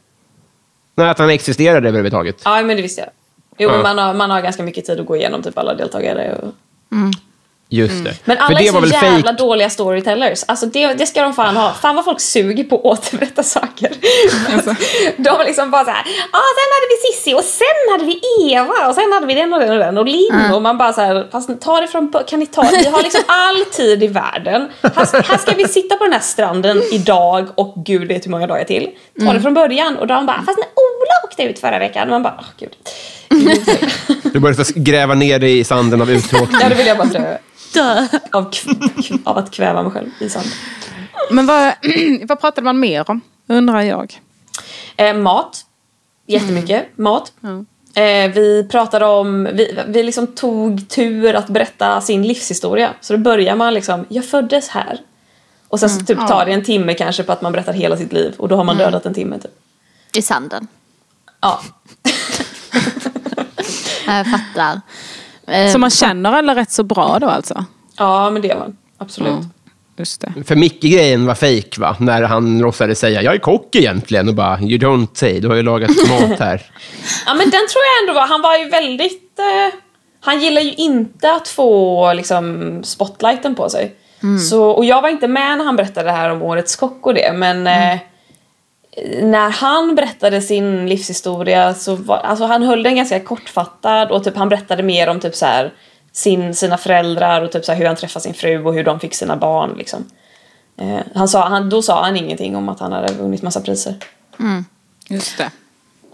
Nej, 0.96 1.10
att 1.10 1.20
han 1.20 1.30
existerade 1.30 1.88
överhuvudtaget? 1.88 2.42
Ja, 2.46 2.62
men 2.62 2.76
det 2.76 2.82
visste 2.82 3.02
jag. 3.02 3.10
Jo, 3.58 3.70
Ja. 3.70 3.84
man 3.84 3.98
har, 3.98 4.14
man 4.14 4.30
har 4.30 4.42
ganska 4.42 4.64
mycket 4.64 4.86
tid 4.86 5.00
att 5.00 5.06
gå 5.06 5.16
igenom 5.16 5.44
typ 5.44 5.58
alla 5.58 5.74
deltagare. 5.74 6.36
Och... 6.42 6.50
Just 7.70 8.04
det. 8.04 8.14
Men 8.26 8.38
För 8.38 8.44
alla 8.44 8.60
det 8.60 8.68
är 8.68 8.72
var 8.72 8.82
så 8.82 8.86
väl 8.88 8.92
jävla 9.04 9.28
fake? 9.32 9.44
dåliga 9.44 9.70
storytellers. 9.70 10.44
Alltså 10.48 10.66
det, 10.66 10.94
det 10.94 11.06
ska 11.06 11.22
de 11.22 11.34
fan 11.34 11.56
ha. 11.58 11.74
Fan 11.74 11.96
vad 11.96 12.06
folk 12.06 12.20
suger 12.20 12.64
på 12.64 12.76
att 12.76 12.84
återberätta 12.86 13.44
saker. 13.44 13.92
Alltså. 14.54 14.70
de 15.18 15.30
är 15.30 15.46
liksom 15.46 15.72
bara 15.72 15.86
så 15.86 15.92
här. 15.92 16.04
Ja, 16.06 16.40
ah, 16.40 16.52
sen 16.58 16.70
hade 16.76 16.88
vi 16.90 17.12
Sissi 17.14 17.34
och 17.34 17.44
sen 17.44 17.92
hade 17.92 18.06
vi 18.06 18.22
Eva 18.54 18.88
och 18.90 18.96
sen 18.96 19.12
hade 19.14 19.26
vi 19.26 19.34
den 19.34 19.54
och 19.54 19.60
den 19.60 19.72
och 19.72 19.80
den 19.80 19.98
och 19.98 20.06
Linn 20.06 20.52
och 20.54 20.62
man 20.62 20.78
bara 20.78 20.94
så 20.94 21.02
här. 21.02 21.28
Fast 21.32 21.62
ta 21.62 21.82
det 21.82 21.88
från 21.88 22.14
kan 22.28 22.40
ni 22.40 22.46
ta 22.48 22.62
det? 22.62 22.78
Vi 22.78 22.88
har 22.88 23.04
liksom 23.04 23.22
all 23.28 23.66
tid 23.66 24.04
i 24.04 24.08
världen. 24.08 24.70
Här, 24.82 25.24
här 25.24 25.38
ska 25.38 25.52
vi 25.56 25.68
sitta 25.68 25.96
på 25.98 26.04
den 26.04 26.14
här 26.14 26.20
stranden 26.20 26.82
idag 26.92 27.48
och 27.56 27.74
gud 27.86 28.08
vet 28.08 28.26
hur 28.26 28.32
många 28.32 28.48
dagar 28.48 28.64
till. 28.64 28.90
Ta 29.20 29.34
det 29.34 29.42
från 29.42 29.54
början 29.54 29.98
och 29.98 30.08
de 30.08 30.26
bara. 30.26 30.44
Fast 30.46 30.60
Ola 30.60 30.68
åkte 31.24 31.44
ut 31.44 31.60
förra 31.60 31.80
veckan. 31.80 32.10
Man 32.10 32.24
bara, 32.24 32.36
åh 32.40 32.46
gud. 32.58 32.76
Du 34.34 34.40
började 34.40 34.64
gräva 34.76 35.14
ner 35.14 35.40
dig 35.40 35.60
i 35.60 35.64
sanden 35.64 36.02
av 36.02 36.12
uttråkning. 36.12 36.60
Ja, 36.62 36.70
då 36.70 36.76
vill 36.76 36.88
jag 36.88 36.98
bara 36.98 37.08
dö. 37.08 37.38
Av, 38.32 38.52
av 39.24 39.38
att 39.38 39.52
kväva 39.52 39.84
mig 39.84 39.92
själv 39.92 40.10
i 40.20 40.30
sand. 40.30 40.48
Men 41.32 41.46
vad, 41.46 41.74
vad 42.24 42.40
pratade 42.40 42.66
man 42.66 42.80
mer 42.80 43.10
om? 43.10 43.22
Undrar 43.48 43.82
jag. 43.82 44.20
Eh, 44.98 45.14
mat. 45.14 45.66
Jättemycket 46.28 46.98
mat. 46.98 47.34
Eh, 47.96 48.32
vi 48.34 48.68
pratade 48.72 49.06
om, 49.06 49.50
vi, 49.54 49.80
vi 49.88 50.04
liksom 50.04 50.28
tog 50.28 50.90
tur 50.90 51.36
att 51.36 51.48
berätta 51.48 52.02
sin 52.02 52.28
livshistoria. 52.28 52.94
Så 53.02 53.14
då 53.14 53.20
börjar 53.20 53.56
man 53.56 53.74
liksom, 53.74 54.06
jag 54.10 54.26
föddes 54.26 54.70
här. 54.70 55.00
Och 55.68 55.80
sen 55.80 55.90
så 55.90 56.06
typ 56.06 56.28
tar 56.28 56.46
det 56.46 56.52
en 56.52 56.64
timme 56.64 56.94
kanske 56.94 57.24
på 57.24 57.32
att 57.32 57.42
man 57.42 57.52
berättar 57.52 57.74
hela 57.74 57.98
sitt 57.98 58.14
liv. 58.14 58.34
Och 58.38 58.48
då 58.48 58.56
har 58.56 58.64
man 58.64 58.78
dödat 58.78 59.06
en 59.06 59.14
timme 59.14 59.40
typ. 59.40 59.52
I 60.16 60.22
sanden. 60.22 60.68
Ja. 61.44 61.62
Jag 64.08 64.26
fattar. 64.28 64.82
Eh, 65.48 65.72
Så 65.72 65.78
man 65.80 65.90
känner 65.90 66.32
alla 66.32 66.56
rätt 66.56 66.72
så 66.72 66.84
bra 66.84 67.18
då 67.22 67.28
alltså? 67.30 67.66
ja, 67.98 68.30
men 68.30 68.42
det 68.42 68.48
gör 68.48 68.60
man. 68.60 68.78
Absolut. 68.98 69.40
Just 69.98 70.22
det. 70.22 70.44
För 70.48 70.56
Micke-grejen 70.56 71.26
var 71.26 71.36
fake 71.36 71.82
va? 71.82 71.96
När 72.00 72.22
han 72.22 72.60
låtsades 72.60 73.00
säga 73.00 73.22
jag 73.22 73.34
är 73.34 73.38
kock 73.40 73.76
egentligen 73.76 74.28
och 74.30 74.36
bara 74.36 74.60
you 74.60 74.78
don't 74.78 75.08
say, 75.14 75.40
du 75.40 75.48
har 75.48 75.56
ju 75.56 75.64
lagat 75.64 75.90
mat 76.10 76.40
här. 76.40 76.62
Ja 77.26 77.34
men 77.34 77.50
den 77.50 77.52
tror 77.52 77.82
jag 77.84 78.02
ändå 78.04 78.14
var, 78.22 78.28
han 78.28 78.42
var 78.42 78.58
ju 78.58 78.70
väldigt... 78.70 79.40
Eh, 79.40 79.80
han 80.22 80.40
gillar 80.42 80.62
ju 80.62 80.74
inte 80.74 81.34
att 81.34 81.48
få 81.48 82.14
liksom 82.14 82.80
spotlighten 82.84 83.56
på 83.56 83.70
sig. 83.70 83.96
Så, 84.50 84.64
och 84.70 84.86
jag 84.86 85.02
var 85.02 85.10
inte 85.10 85.28
med 85.28 85.58
när 85.58 85.66
han 85.66 85.76
berättade 85.76 86.06
det 86.10 86.16
här 86.16 86.30
om 86.30 86.42
årets 86.42 86.76
kock 86.76 87.06
och 87.08 87.14
det 87.14 87.34
men 87.34 87.68
eh, 87.68 88.00
när 89.22 89.50
han 89.50 89.96
berättade 89.96 90.42
sin 90.42 90.90
livshistoria 90.90 91.74
så 91.74 91.96
var, 91.96 92.18
alltså 92.18 92.46
han 92.46 92.64
höll 92.64 92.84
den 92.84 92.96
ganska 92.96 93.20
kortfattad 93.20 94.12
och 94.12 94.24
typ 94.24 94.36
han 94.36 94.50
berättade 94.50 94.84
mer 94.84 95.08
om 95.10 95.20
typ 95.20 95.36
så 95.36 95.46
här 95.46 95.74
sin, 96.12 96.56
sina 96.56 96.78
föräldrar 96.78 97.42
och 97.42 97.52
typ 97.52 97.66
så 97.66 97.72
här 97.72 97.80
hur 97.80 97.86
han 97.86 97.96
träffade 97.96 98.24
sin 98.24 98.34
fru 98.34 98.64
och 98.64 98.74
hur 98.74 98.84
de 98.84 99.00
fick 99.00 99.16
sina 99.16 99.38
barn 99.38 99.74
liksom. 99.78 100.06
Eh, 100.78 101.00
han 101.16 101.28
sa, 101.28 101.48
han, 101.50 101.70
då 101.70 101.82
sa 101.82 102.04
han 102.04 102.18
ingenting 102.18 102.56
om 102.56 102.70
att 102.70 102.80
han 102.80 102.92
hade 102.92 103.14
vunnit 103.14 103.42
massa 103.42 103.62
priser. 103.62 103.96
Just 105.08 105.38
det. 105.38 105.52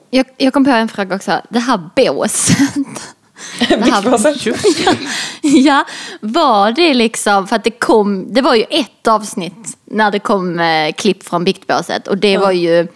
jag, 0.10 0.26
jag 0.38 0.54
kom 0.54 0.66
på 0.66 0.72
en 0.72 0.88
fråga 0.88 1.16
också. 1.16 1.42
Det 1.50 1.60
här 1.60 1.90
båset. 1.96 3.16
Biktbåset. 3.70 4.38
ja, 5.42 5.86
var 6.22 6.72
det 6.72 6.94
liksom, 6.94 7.48
för 7.48 7.56
att 7.56 7.64
det 7.64 7.72
kom, 7.72 8.34
det 8.34 8.42
var 8.42 8.56
ju 8.56 8.64
ett 8.70 9.08
avsnitt 9.08 9.78
när 9.86 10.12
det 10.12 10.20
kom 10.20 10.60
eh, 10.60 10.92
klipp 10.92 11.24
från 11.24 11.44
biktbåset 11.44 12.08
och 12.08 12.18
det 12.18 12.38
var 12.38 12.52
ju 12.52 12.88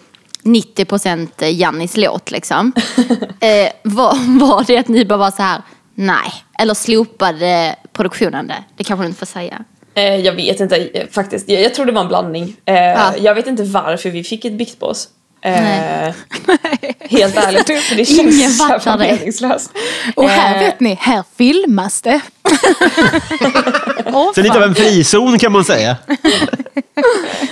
90% 0.44 1.46
Jannis 1.46 1.98
låt 1.98 2.32
liksom. 2.32 2.72
eh, 3.39 3.72
var, 3.84 4.39
var 4.39 4.64
det 4.64 4.78
att 4.78 4.88
ni 4.88 5.06
bara 5.06 5.18
var 5.18 5.32
så 5.32 5.41
här, 5.41 5.62
nej, 5.96 6.34
eller 6.60 6.74
slopade 6.74 7.76
produktionen 7.94 8.48
det? 8.48 8.64
Det 8.76 8.84
kanske 8.84 9.04
du 9.04 9.08
inte 9.08 9.20
får 9.20 9.26
säga. 9.26 9.64
Eh, 9.96 10.16
jag 10.16 10.34
vet 10.34 10.60
inte 10.60 10.78
eh, 10.78 11.08
faktiskt. 11.12 11.50
Jag, 11.50 11.62
jag 11.62 11.74
tror 11.74 11.86
det 11.86 11.91
var 11.91 12.02
en 12.02 12.08
blandning. 12.08 12.56
Eh, 12.66 12.76
Ja. 12.76 13.14
Jag 13.20 13.36
vet 13.36 13.48
inte 13.48 13.64
varför 13.64 14.10
vi 14.10 14.24
fick 14.24 14.46
ett 14.46 14.54
biktbås. 14.54 15.08
Eh, 15.46 16.14
helt 17.00 17.38
ärligt. 17.38 17.84
För 17.84 17.96
det 17.96 18.10
Ingen 18.12 18.32
känns 18.32 18.58
så 18.58 18.68
jävla 18.70 18.98
det. 18.98 19.14
meningslöst. 19.14 19.72
Och 20.16 20.30
här 20.30 20.56
Eh, 20.56 20.60
vet 20.64 20.80
ni, 20.80 20.98
här 21.02 21.24
filmas 21.38 22.02
det. 22.02 22.22
Åh, 24.14 24.32
Så 24.36 24.41
lite 24.41 24.58
av 24.58 24.64
en 24.64 24.76
frizon 24.76 25.39
kan 25.39 25.51
man 25.51 25.64
säga. 25.66 25.97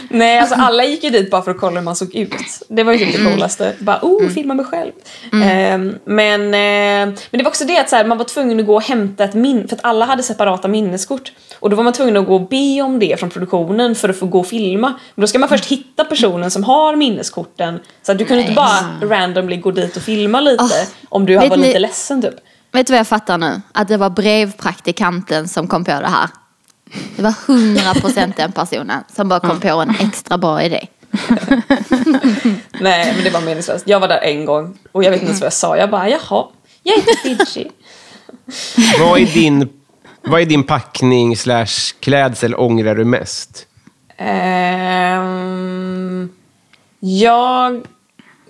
Nej, 0.09 0.39
alltså 0.39 0.55
alla 0.55 0.83
gick 0.85 1.03
ju 1.03 1.09
dit 1.09 1.31
bara 1.31 1.41
för 1.41 1.51
att 1.51 1.57
kolla 1.59 1.75
hur 1.79 1.85
man 1.85 1.95
såg 1.95 2.15
ut. 2.15 2.33
Det 2.67 2.83
var 2.83 2.93
ju 2.93 2.99
typ 2.99 3.17
det 3.17 3.31
coolaste. 3.31 3.73
Bara, 3.79 3.99
oh, 4.01 4.29
filma 4.29 4.53
mig 4.53 4.65
själv. 4.65 4.91
Eh, 5.33 5.77
men, 6.05 6.41
eh, 6.53 7.15
men 7.31 7.37
det 7.37 7.43
var 7.43 7.47
också 7.47 7.65
det 7.65 7.77
att 7.79 7.89
så 7.89 7.95
här, 7.95 8.05
man 8.05 8.17
var 8.17 8.25
tvungen 8.25 8.59
att 8.59 8.65
gå 8.65 8.75
och 8.75 8.81
hämta 8.83 9.23
ett 9.23 9.33
minne, 9.33 9.67
för 9.67 9.75
att 9.75 9.85
alla 9.85 10.05
hade 10.05 10.23
separata 10.23 10.67
minneskort. 10.67 11.31
Och 11.59 11.69
då 11.69 11.75
var 11.75 11.83
man 11.83 11.93
tvungen 11.93 12.17
att 12.17 12.25
gå 12.27 12.35
och 12.35 12.47
be 12.49 12.81
om 12.81 12.99
det 12.99 13.19
från 13.19 13.29
produktionen 13.29 13.95
för 13.95 14.09
att 14.09 14.19
få 14.19 14.25
gå 14.25 14.39
och 14.39 14.47
filma. 14.47 14.87
Men 15.15 15.21
då 15.21 15.27
ska 15.27 15.39
man 15.39 15.49
först 15.49 15.65
hitta 15.65 16.03
personen 16.05 16.51
som 16.51 16.63
har 16.63 16.95
minneskorten. 16.95 17.79
Så 18.03 18.11
att 18.11 18.17
du 18.17 18.25
kunde 18.25 18.41
inte 18.41 18.53
bara 18.53 18.79
randomly 19.09 19.57
gå 19.57 19.71
dit 19.71 19.97
och 19.97 20.03
filma 20.03 20.39
lite 20.41 20.63
Oh, 20.63 20.71
om 21.09 21.25
du 21.25 21.35
var 21.35 21.57
ni- 21.57 21.67
lite 21.67 21.79
ledsen 21.79 22.21
typ. 22.21 22.35
Vet 22.71 22.87
du 22.87 22.93
vad 22.93 22.99
jag 22.99 23.07
fattar 23.07 23.37
nu? 23.37 23.61
Att 23.71 23.87
det 23.87 23.97
var 23.97 24.09
brevpraktikanten 24.09 25.47
som 25.47 25.67
kom 25.67 25.85
på 25.85 25.91
det 25.91 26.07
här. 26.07 26.29
Det 27.15 27.21
var 27.21 27.31
100% 27.31 28.33
den 28.35 28.51
personen 28.51 29.03
som 29.15 29.29
bara 29.29 29.39
kom 29.39 29.59
på 29.59 29.67
en 29.67 29.89
extra 29.89 30.37
bra 30.37 30.63
idé. 30.63 30.87
Nej, 32.79 33.13
men 33.15 33.23
det 33.23 33.29
var 33.33 33.41
meningslöst. 33.41 33.87
Jag 33.87 33.99
var 33.99 34.07
där 34.07 34.21
en 34.21 34.45
gång 34.45 34.77
och 34.91 35.03
jag 35.03 35.11
vet 35.11 35.21
inte 35.21 35.29
ens 35.29 35.41
vad 35.41 35.45
jag 35.45 35.53
sa. 35.53 35.77
Jag 35.77 35.89
bara, 35.89 36.09
jaha, 36.09 36.45
jag 36.83 36.95
heter 36.95 37.15
Fidji. 37.15 37.71
Vad 38.99 39.19
är 39.19 39.25
din, 39.25 39.69
vad 40.21 40.41
är 40.41 40.45
din 40.45 40.63
packning 40.63 41.37
slash 41.37 41.95
klädsel 41.99 42.55
ångrar 42.55 42.95
du 42.95 43.05
mest? 43.05 43.65
Ehm, 44.17 45.49
jag 46.99 47.85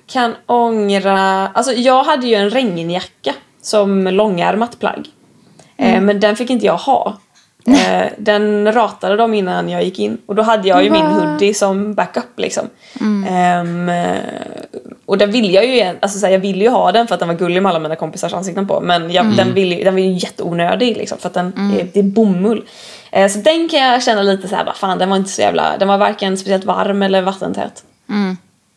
kan 0.08 0.36
ångra... 0.46 1.48
Alltså 1.48 1.74
jag 1.74 2.04
hade 2.04 2.28
ju 2.28 2.36
en 2.36 2.50
regnjacka 2.50 3.34
som 3.62 4.08
långärmat 4.08 4.80
plagg. 4.80 5.08
Eh, 5.78 6.02
men 6.02 6.20
den 6.20 6.36
fick 6.36 6.50
inte 6.50 6.66
jag 6.66 6.78
ha. 6.78 7.18
Eh, 7.68 8.12
den 8.18 8.72
ratade 8.74 9.16
de 9.16 9.34
innan 9.34 9.70
jag 9.70 9.84
gick 9.84 10.00
in. 10.00 10.18
Och 10.26 10.36
då 10.36 10.42
hade 10.42 10.68
jag 10.68 10.84
ju 10.84 10.90
min 10.90 11.06
hoodie 11.06 11.54
som 11.54 11.94
backup 11.94 12.40
liksom. 12.40 12.70
Ehm, 13.28 13.90
eh, 13.90 14.18
och 15.06 15.18
den 15.18 15.32
vill 15.32 15.54
jag 15.54 15.66
ju, 15.66 15.98
alltså 16.02 16.20
så 16.20 16.26
här, 16.26 16.34
jag 16.34 16.40
vill 16.40 16.62
ju 16.62 16.70
ha 16.70 16.92
den 16.92 17.08
för 17.08 17.14
att 17.14 17.20
den 17.20 17.28
var 17.28 17.36
gullig 17.36 17.64
med 17.64 17.70
alla 17.70 17.80
mina 17.80 17.96
kompisars 17.96 18.34
ansikten 18.34 18.68
på. 18.68 18.82
Men 18.82 19.12
jag, 19.12 19.36
den, 19.38 19.54
vill, 19.54 19.84
den 19.84 19.94
var 19.94 20.02
ju 20.02 20.12
jätteonödig 20.12 20.98
liksom 20.98 21.18
för 21.18 21.28
att 21.28 21.34
den 21.34 21.54
är, 21.80 21.88
det 21.94 22.00
är 22.00 22.04
bomull. 22.04 22.64
Eh, 23.12 23.30
så 23.30 23.40
den 23.40 23.70
kan 23.70 23.80
jag 23.80 24.04
känna 24.04 24.22
lite 24.22 24.48
så 24.48 24.56
här, 24.56 24.66
bara, 24.66 24.76
fan 24.76 24.98
den 24.98 25.10
var 25.10 25.18
inte 25.18 25.30
så 25.30 25.42
jävla, 25.42 25.78
den 25.78 25.88
var 25.88 25.98
varken 25.98 26.38
speciellt 26.38 26.66
varm 26.66 27.02
eller 27.02 27.22
vattentät. 27.22 27.84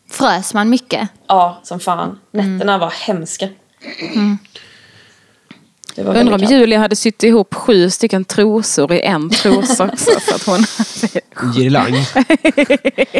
Frös 0.09 0.53
man 0.53 0.69
mycket? 0.69 1.09
Ja, 1.27 1.59
som 1.63 1.79
fan. 1.79 2.19
Nätterna 2.31 2.77
var 2.77 2.93
hemska. 3.07 3.47
Det 5.95 6.03
var 6.03 6.13
Jag 6.15 6.21
undrar 6.21 6.35
om. 6.35 6.43
Julia 6.43 6.79
hade 6.79 6.95
sytt 6.95 7.23
ihop 7.23 7.53
sju 7.53 7.89
stycken 7.89 8.25
trosor 8.25 8.93
i 8.93 9.01
en 9.01 9.29
trosa 9.29 9.83
också. 9.93 10.11
Så 10.21 10.35
att 10.35 10.43
hon 10.45 10.65
Girlang. 11.53 11.91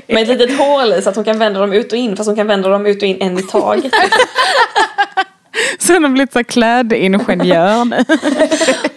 Med 0.07 0.21
ett 0.23 0.27
litet 0.27 0.57
hål 0.57 0.93
i 0.93 1.01
så 1.01 1.09
att 1.09 1.15
hon 1.15 1.25
kan 1.25 1.39
vända 1.39 1.59
dem 1.59 1.73
ut 1.73 1.91
och 1.91 1.97
in. 1.97 2.17
Fast 2.17 2.27
hon 2.27 2.35
kan 2.35 2.47
vända 2.47 2.69
dem 2.69 2.85
ut 2.85 2.97
och 3.01 3.07
in 3.07 3.17
en 3.21 3.39
i 3.39 3.43
taget. 3.43 3.91
så 5.79 5.93
hon 5.93 6.03
har 6.03 6.09
blivit 6.11 6.33
så 6.33 6.43
klädingenjör 6.43 7.85
nu. 7.85 7.97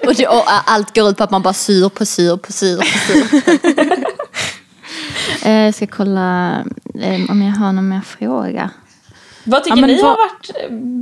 Och, 0.08 0.14
det, 0.14 0.26
och 0.26 0.42
allt 0.66 0.94
går 0.94 1.08
ut 1.08 1.16
på 1.16 1.24
att 1.24 1.30
man 1.30 1.42
bara 1.42 1.54
syr 1.54 1.88
på 1.88 2.06
syr 2.06 2.36
på 2.36 2.52
syr 2.52 2.76
på 2.76 2.84
syr. 2.84 3.44
Eh, 5.44 5.52
Jag 5.64 5.74
ska 5.74 5.86
kolla 5.86 6.50
eh, 7.02 7.30
om 7.30 7.42
jag 7.42 7.52
har 7.52 7.72
någon 7.72 7.88
mer 7.88 8.00
fråga. 8.00 8.70
Vad 9.44 9.64
tycker 9.64 9.78
Ja, 9.78 9.86
ni 9.86 10.02
vad- 10.02 10.10
har 10.10 10.16
varit 10.16 10.50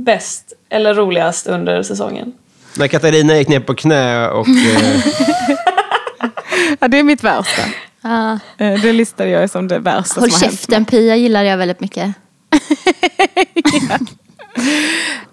bäst 0.05 0.53
eller 0.69 0.93
roligast 0.93 1.47
under 1.47 1.83
säsongen? 1.83 2.33
När 2.77 2.87
Katarina 2.87 3.37
gick 3.37 3.47
ner 3.47 3.59
på 3.59 3.75
knä 3.75 4.27
och... 4.29 4.47
Eh, 4.47 4.99
Ja, 6.79 6.87
det 6.87 6.99
är 6.99 7.03
mitt 7.03 7.23
värsta. 7.23 7.61
Ja. 8.01 8.31
Eh, 8.57 8.81
Det 8.81 8.93
listade 8.93 9.29
jag 9.29 9.49
som 9.49 9.67
det 9.67 9.79
värsta 9.79 10.19
Håll 10.19 10.31
som 10.31 10.39
har 10.41 10.47
hänt. 10.47 10.53
käften 10.59 10.85
Pia 10.85 11.15
gillade 11.15 11.47
jag 11.47 11.57
väldigt 11.57 11.79
mycket. 11.79 12.13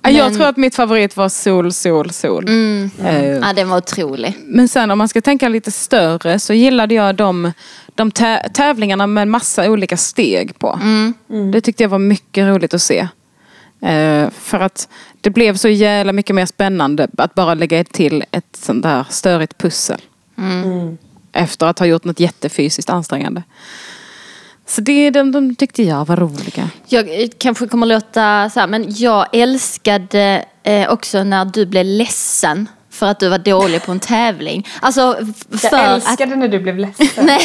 Ja, 0.02 0.10
Jag 0.10 0.24
Men- 0.24 0.34
tror 0.34 0.46
att 0.48 0.56
mitt 0.56 0.74
favorit 0.74 1.16
var 1.16 1.28
sol, 1.28 1.72
sol, 1.72 2.10
sol. 2.12 2.44
Eh, 2.48 3.26
Ja, 3.26 3.52
den 3.56 3.68
var 3.68 3.76
otrolig. 3.78 4.34
Men 4.44 4.68
sen 4.68 4.90
om 4.90 4.98
man 4.98 5.08
ska 5.08 5.20
tänka 5.20 5.48
lite 5.48 5.70
större 5.70 6.38
så 6.38 6.52
gillade 6.54 6.94
jag 6.94 7.14
de, 7.14 7.52
de 7.94 8.10
tä- 8.10 8.48
tävlingarna 8.52 9.06
med 9.06 9.28
massa 9.28 9.70
olika 9.70 9.96
steg 9.96 10.58
på. 10.58 10.80
Det 11.52 11.60
tyckte 11.60 11.82
jag 11.84 11.88
var 11.90 11.98
mycket 11.98 12.46
roligt 12.46 12.74
att 12.74 12.82
se. 12.82 13.08
Eh, 13.84 14.30
för 14.30 14.60
att 14.60 14.88
det 15.20 15.30
blev 15.30 15.56
så 15.56 15.68
jävla 15.68 16.12
mycket 16.12 16.36
mer 16.36 16.46
spännande 16.46 17.08
att 17.18 17.34
bara 17.34 17.54
lägga 17.54 17.84
till 17.84 18.24
ett 18.30 18.56
sånt 18.56 18.82
där 18.82 19.04
störigt 19.10 19.58
pussel. 19.58 20.00
Efter 21.32 21.66
att 21.66 21.78
ha 21.78 21.86
gjort 21.86 22.04
något 22.04 22.20
jättefysiskt 22.20 22.90
ansträngande. 22.90 23.42
Så 24.66 24.80
det 24.80 25.10
de, 25.10 25.32
de 25.32 25.54
tyckte 25.54 25.82
jag 25.82 26.06
var 26.06 26.16
roliga. 26.16 26.70
Jag 26.88 27.22
eh, 27.22 27.28
kanske 27.38 27.66
kommer 27.66 27.86
låta 27.86 28.50
så 28.50 28.60
här, 28.60 28.66
men 28.66 28.84
jag 28.88 29.26
älskade 29.32 30.44
eh, 30.62 30.90
också 30.90 31.24
när 31.24 31.44
du 31.44 31.66
blev 31.66 31.84
ledsen 31.86 32.68
för 32.94 33.06
att 33.06 33.20
du 33.20 33.28
var 33.28 33.38
dålig 33.38 33.82
på 33.82 33.92
en 33.92 34.00
tävling. 34.00 34.68
Alltså 34.80 35.16
för 35.50 35.76
Jag 35.76 35.84
att... 35.84 36.08
älskade 36.08 36.36
när 36.36 36.48
du 36.48 36.58
blev 36.60 36.78
ledsen. 36.78 37.06
Nej, 37.26 37.40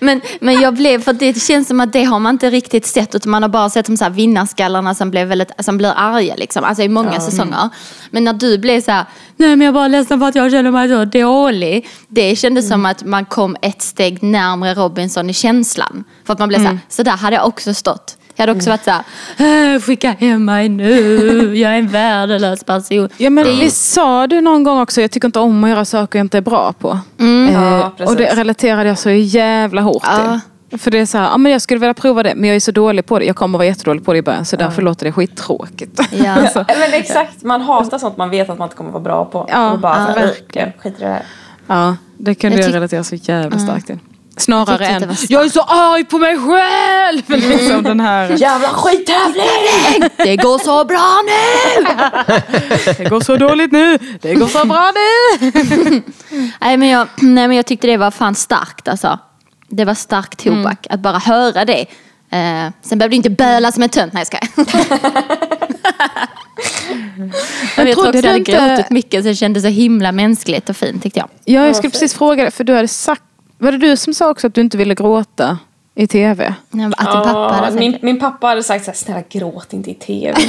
men, 0.00 0.20
men 0.40 0.60
jag 0.60 0.74
blev, 0.74 1.02
för 1.02 1.12
det 1.12 1.42
känns 1.42 1.68
som 1.68 1.80
att 1.80 1.92
det 1.92 2.04
har 2.04 2.18
man 2.18 2.34
inte 2.34 2.50
riktigt 2.50 2.86
sett 2.86 3.14
utan 3.14 3.30
man 3.30 3.42
har 3.42 3.48
bara 3.48 3.70
sett 3.70 3.86
de 3.86 3.96
så 3.96 4.04
här 4.04 4.10
vinnarskallarna 4.10 4.94
som, 4.94 5.10
blev 5.10 5.28
väldigt, 5.28 5.50
som 5.58 5.78
blir 5.78 5.92
arga 5.96 6.34
liksom, 6.36 6.64
alltså 6.64 6.82
i 6.82 6.88
många 6.88 7.20
säsonger. 7.20 7.68
Men 8.10 8.24
när 8.24 8.32
du 8.32 8.58
blev 8.58 8.80
så 8.80 8.90
här, 8.90 9.04
nej 9.36 9.56
men 9.56 9.60
jag 9.60 9.68
är 9.68 9.74
bara 9.74 9.88
ledsen 9.88 10.20
för 10.20 10.26
att 10.28 10.34
jag 10.34 10.50
känner 10.50 10.70
mig 10.70 10.88
så 10.88 11.04
dålig. 11.04 11.88
Det 12.08 12.36
kändes 12.36 12.68
som 12.68 12.86
att 12.86 13.04
man 13.04 13.24
kom 13.24 13.56
ett 13.62 13.82
steg 13.82 14.22
närmare 14.22 14.74
Robinson 14.74 15.30
i 15.30 15.34
känslan. 15.34 16.04
För 16.24 16.32
att 16.32 16.38
man 16.38 16.48
blev 16.48 16.58
så 16.58 16.64
här, 16.64 16.78
så 16.88 17.02
där 17.02 17.16
hade 17.16 17.36
jag 17.36 17.46
också 17.46 17.74
stått. 17.74 18.16
Jag 18.36 18.42
hade 18.46 18.52
också 18.58 18.70
varit 18.70 18.84
så 18.84 18.90
här, 19.36 19.74
"Äh, 19.74 19.80
skicka 19.80 20.10
hem 20.18 20.44
mig 20.44 20.68
nu, 20.68 21.56
jag 21.56 21.72
är 21.72 21.78
en 21.78 21.88
värdelös 21.88 22.64
person. 22.64 23.08
Ja 23.16 23.30
men 23.30 23.44
Det 23.46 23.52
visst 23.52 23.92
sa 23.92 24.26
du 24.26 24.40
någon 24.40 24.64
gång 24.64 24.80
också, 24.80 25.00
jag 25.00 25.10
tycker 25.10 25.28
inte 25.28 25.38
om 25.40 25.64
att 25.64 25.70
göra 25.70 25.84
saker 25.84 26.18
jag 26.18 26.24
inte 26.24 26.38
är 26.38 26.42
bra 26.42 26.72
på. 26.72 26.98
Mm. 27.18 27.48
Eh, 27.48 27.62
Ja, 27.62 27.92
precis. 27.96 28.10
och 28.10 28.16
det 28.16 28.34
relaterade 28.36 28.88
jag 28.88 28.98
så 28.98 29.10
jävla 29.10 29.80
hårt 29.80 30.02
Ja. 30.06 30.40
till. 30.70 30.78
För 30.78 30.90
det 30.90 30.98
är 30.98 31.06
så 31.06 31.18
här, 31.18 31.24
ja, 31.24 31.36
men 31.38 31.52
jag 31.52 31.62
skulle 31.62 31.80
vilja 31.80 31.94
prova 31.94 32.22
det 32.22 32.32
men 32.36 32.48
jag 32.48 32.56
är 32.56 32.60
så 32.60 32.70
dålig 32.72 33.06
på 33.06 33.18
det. 33.18 33.24
Jag 33.24 33.36
kommer 33.36 33.58
vara 33.58 33.66
jättedålig 33.66 34.04
på 34.04 34.12
det 34.12 34.18
i 34.18 34.22
början 34.22 34.44
så 34.44 34.56
därför 34.56 34.82
låter 34.82 35.06
det 35.06 35.12
skittråkigt. 35.12 36.00
Ja. 36.12 36.30
Alltså, 36.40 36.64
Men 36.68 36.92
exakt, 36.92 37.42
man 37.42 37.60
hatar 37.60 37.98
sånt 37.98 38.16
man 38.16 38.30
vet 38.30 38.50
att 38.50 38.58
man 38.58 38.66
inte 38.66 38.76
kommer 38.76 38.90
vara 38.90 39.02
bra 39.02 39.24
på. 39.24 39.48
Ja, 39.52 39.70
och 39.72 39.78
bara, 39.78 39.98
ja, 40.00 40.06
så 40.14 40.20
här, 40.20 40.26
verkligen. 40.26 40.72
"Jag 40.74 40.82
skiter 40.82 41.00
i 41.04 41.08
det 41.08 41.12
här. 41.12 41.22
ja, 41.66 41.96
det 42.18 42.34
kunde 42.34 42.56
Jag 42.58 42.68
jag, 42.68 42.74
relatera 42.74 43.04
så 43.04 43.14
jävla 43.14 43.58
starkt 43.58 43.86
till. 43.86 43.98
Jag 44.36 44.42
Snarare 44.42 44.86
än, 44.86 45.16
jag 45.28 45.44
är 45.44 45.48
så 45.48 45.60
arg 45.60 46.04
på 46.04 46.18
mig 46.18 46.38
själv! 46.38 47.22
liksom 47.48 47.82
den 47.82 48.00
här, 48.00 48.30
Jävla 48.30 48.68
skittävling! 48.68 50.10
Det 50.16 50.36
går 50.36 50.58
så 50.58 50.84
bra 50.84 51.22
nu! 51.26 51.84
det 52.98 53.10
går 53.10 53.20
så 53.20 53.36
dåligt 53.36 53.72
nu, 53.72 53.98
det 54.20 54.34
går 54.34 54.46
så 54.46 54.66
bra 54.66 54.92
nu! 54.94 56.02
Nej 56.60 56.76
men, 56.76 56.88
jag, 56.88 57.08
nej 57.16 57.48
men 57.48 57.56
jag 57.56 57.66
tyckte 57.66 57.86
det 57.86 57.96
var 57.96 58.10
fan 58.10 58.34
starkt 58.34 58.88
alltså. 58.88 59.18
Det 59.68 59.84
var 59.84 59.94
stark 59.94 60.36
tobak 60.36 60.86
att 60.90 61.00
bara 61.00 61.18
höra 61.18 61.64
det. 61.64 61.80
Eh, 62.30 62.70
sen 62.82 62.98
behövde 62.98 63.08
du 63.08 63.16
inte 63.16 63.30
böla 63.30 63.72
som 63.72 63.82
en 63.82 63.88
tönt. 63.88 64.12
Nej 64.12 64.24
jag 64.32 64.40
jag 67.86 67.94
tror 67.94 68.02
trodde 68.04 68.08
också 68.08 68.16
jag 68.16 68.22
du 68.22 68.28
hade 68.28 68.38
inte- 68.38 68.52
gråtit 68.52 68.90
mycket 68.90 69.22
så 69.22 69.28
det 69.28 69.34
kändes 69.34 69.62
så 69.62 69.68
himla 69.68 70.12
mänskligt 70.12 70.68
och 70.68 70.76
fint 70.76 71.02
tyckte 71.02 71.20
jag. 71.20 71.28
Ja, 71.44 71.66
jag 71.66 71.76
skulle 71.76 71.90
precis 71.90 72.14
fråga 72.14 72.44
det, 72.44 72.50
för 72.50 72.64
du 72.64 72.74
hade 72.74 72.88
sagt, 72.88 73.22
var 73.58 73.72
det 73.72 73.78
du 73.78 73.96
som 73.96 74.14
sa 74.14 74.30
också 74.30 74.46
att 74.46 74.54
du 74.54 74.60
inte 74.60 74.76
ville 74.76 74.94
gråta 74.94 75.58
i 75.94 76.06
tv? 76.06 76.46
Att 76.46 76.72
din 76.72 76.90
pappa 76.92 77.54
hade 77.54 77.66
sagt 77.66 77.78
min, 77.78 77.98
min 78.02 78.20
pappa 78.20 78.46
hade 78.46 78.62
sagt 78.62 78.84
så 78.84 78.90
här, 78.90 78.96
snälla 78.98 79.22
gråt 79.28 79.72
inte 79.72 79.90
i 79.90 79.94
tv. 79.94 80.38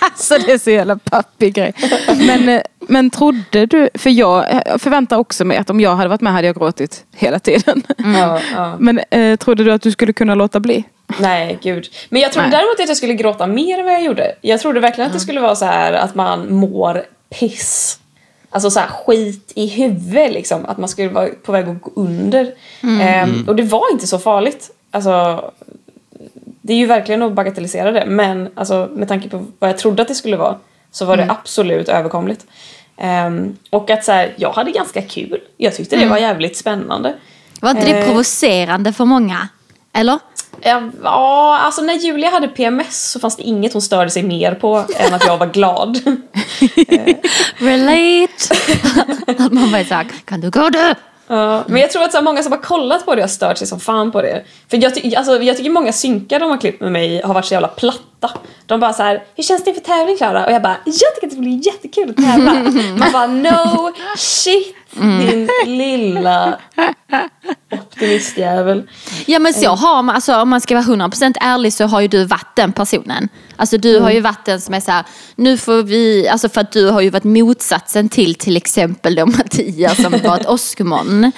Alltså 0.00 0.38
det 0.38 0.52
är 0.52 0.58
så 0.58 0.70
jävla 0.70 0.96
pappig 0.96 1.54
grej. 1.54 1.74
Men, 2.16 2.48
eh, 2.48 2.62
men 2.80 3.10
trodde 3.10 3.66
du, 3.66 3.88
för 3.94 4.10
jag 4.10 4.62
förväntar 4.78 5.16
också 5.16 5.44
mig 5.44 5.56
att 5.56 5.70
om 5.70 5.80
jag 5.80 5.96
hade 5.96 6.08
varit 6.08 6.20
med 6.20 6.32
hade 6.32 6.46
jag 6.46 6.56
gråtit 6.56 7.04
hela 7.16 7.38
tiden. 7.38 7.82
ja, 7.98 8.40
ja. 8.54 8.76
Men 8.80 9.00
eh, 9.10 9.36
trodde 9.36 9.64
du 9.64 9.72
att 9.72 9.82
du 9.82 9.90
skulle 9.90 10.12
kunna 10.12 10.34
låta 10.34 10.60
bli? 10.60 10.84
Nej, 11.18 11.58
gud. 11.62 11.88
Men 12.08 12.22
jag 12.22 12.32
trodde 12.32 12.48
Nej. 12.48 12.56
däremot 12.56 12.80
att 12.80 12.88
jag 12.88 12.96
skulle 12.96 13.14
gråta 13.14 13.46
mer 13.46 13.78
än 13.78 13.84
vad 13.84 13.94
jag 13.94 14.04
gjorde. 14.04 14.34
Jag 14.40 14.60
trodde 14.60 14.80
verkligen 14.80 15.06
att 15.06 15.14
det 15.14 15.20
skulle 15.20 15.40
vara 15.40 15.56
så 15.56 15.64
här 15.64 15.92
att 15.92 16.14
man 16.14 16.54
mår 16.54 17.04
piss. 17.40 17.98
Alltså 18.52 18.70
så 18.70 18.80
här 18.80 18.86
skit 18.88 19.52
i 19.54 19.66
huvudet 19.66 20.32
liksom. 20.32 20.66
Att 20.66 20.78
man 20.78 20.88
skulle 20.88 21.08
vara 21.08 21.28
på 21.42 21.52
väg 21.52 21.68
att 21.68 21.82
gå 21.82 21.90
under. 21.94 22.54
Ehm, 23.00 23.44
och 23.48 23.56
det 23.56 23.62
var 23.62 23.92
inte 23.92 24.06
så 24.06 24.18
farligt. 24.18 24.70
Alltså, 24.90 25.44
det 26.62 26.72
är 26.72 26.76
ju 26.76 26.86
verkligen 26.86 27.22
att 27.22 27.32
bagatellisera 27.32 27.92
det. 27.92 28.04
Men 28.06 28.48
alltså, 28.54 28.88
med 28.92 29.08
tanke 29.08 29.28
på 29.28 29.44
vad 29.58 29.70
jag 29.70 29.78
trodde 29.78 30.02
att 30.02 30.08
det 30.08 30.14
skulle 30.14 30.36
vara 30.36 30.56
så 30.90 31.04
var 31.04 31.16
det 31.16 31.26
absolut 31.30 31.88
överkomligt. 31.88 32.46
Ehm, 32.96 33.56
och 33.70 33.90
att 33.90 34.04
så 34.04 34.12
här, 34.12 34.34
jag 34.36 34.52
hade 34.52 34.70
ganska 34.70 35.02
kul. 35.02 35.40
Jag 35.56 35.74
tyckte 35.74 35.96
det 35.96 36.06
var 36.06 36.18
jävligt 36.18 36.56
spännande. 36.56 37.14
Var 37.60 37.70
inte 37.70 37.84
det 37.86 37.98
Eh. 37.98 38.04
provocerande 38.06 38.92
för 38.92 39.04
många? 39.04 39.48
Eller? 39.94 40.18
Ja, 41.02 41.58
alltså 41.58 41.82
när 41.82 41.94
Julia 41.94 42.30
hade 42.30 42.48
PMS 42.48 43.10
så 43.10 43.20
fanns 43.20 43.36
det 43.36 43.42
inget 43.42 43.72
hon 43.72 43.82
störde 43.82 44.10
sig 44.10 44.22
mer 44.22 44.54
på 44.54 44.84
än 44.96 45.14
att 45.14 45.26
jag 45.26 45.38
var 45.38 45.46
glad. 45.46 45.96
Relate! 47.58 48.54
att 49.44 49.52
man 49.52 49.70
bara 49.70 49.80
är 49.80 49.84
såhär, 49.84 50.06
kan 50.24 50.40
du 50.40 50.50
gå 50.50 50.68
du? 50.68 50.94
Ja, 51.28 51.64
men 51.66 51.80
jag 51.80 51.90
tror 51.90 52.02
att 52.02 52.12
så 52.12 52.22
många 52.22 52.42
som 52.42 52.52
har 52.52 52.58
kollat 52.58 53.04
på 53.04 53.14
det 53.14 53.20
har 53.20 53.28
stört 53.28 53.58
sig 53.58 53.66
som 53.66 53.80
fan 53.80 54.12
på 54.12 54.22
det. 54.22 54.44
För 54.70 54.76
jag, 54.76 54.94
ty- 54.94 55.14
alltså, 55.14 55.42
jag 55.42 55.56
tycker 55.56 55.70
många 55.70 55.92
synkar 55.92 56.40
de 56.40 56.50
har 56.50 56.58
klippt 56.58 56.80
med 56.80 56.92
mig 56.92 57.22
har 57.22 57.34
varit 57.34 57.44
så 57.46 57.54
jävla 57.54 57.68
platta. 57.68 58.30
De 58.66 58.80
bara 58.80 58.92
så 58.92 59.02
här, 59.02 59.22
hur 59.36 59.42
känns 59.42 59.64
det 59.64 59.70
inför 59.70 59.82
tävling 59.82 60.16
Klara? 60.16 60.46
Och 60.46 60.52
jag 60.52 60.62
bara, 60.62 60.76
jag 60.84 61.14
tycker 61.14 61.26
att 61.26 61.30
det 61.32 61.38
blir 61.40 61.66
jättekul 61.66 62.10
att 62.10 62.16
tävla. 62.16 62.52
Man 62.96 63.12
bara, 63.12 63.26
no 63.26 63.92
shit 64.16 64.76
din 65.00 65.48
lilla 65.64 66.58
optimistjävel. 67.70 68.90
Ja 69.26 69.38
men 69.38 69.54
så 69.54 69.68
har 69.70 70.02
man, 70.02 70.14
alltså, 70.14 70.36
om 70.36 70.48
man 70.48 70.60
ska 70.60 70.74
vara 70.74 70.84
100% 70.84 71.34
ärlig 71.40 71.72
så 71.72 71.84
har 71.84 72.00
ju 72.00 72.08
du 72.08 72.24
varit 72.24 72.56
den 72.56 72.72
personen. 72.72 73.28
Alltså 73.56 73.78
du 73.78 73.98
har 74.00 74.10
ju 74.10 74.20
varit 74.20 74.44
den 74.44 74.60
som 74.60 74.74
är 74.74 74.80
såhär, 74.80 75.04
nu 75.36 75.56
får 75.58 75.82
vi, 75.82 76.28
alltså 76.28 76.48
för 76.48 76.60
att 76.60 76.72
du 76.72 76.90
har 76.90 77.00
ju 77.00 77.10
varit 77.10 77.24
motsatsen 77.24 78.08
till 78.08 78.34
till 78.34 78.56
exempel 78.56 79.14
då 79.14 79.26
Mattias 79.26 80.02
som 80.02 80.14
var 80.24 80.36
ett 80.36 80.48
åskmoln. 80.48 81.32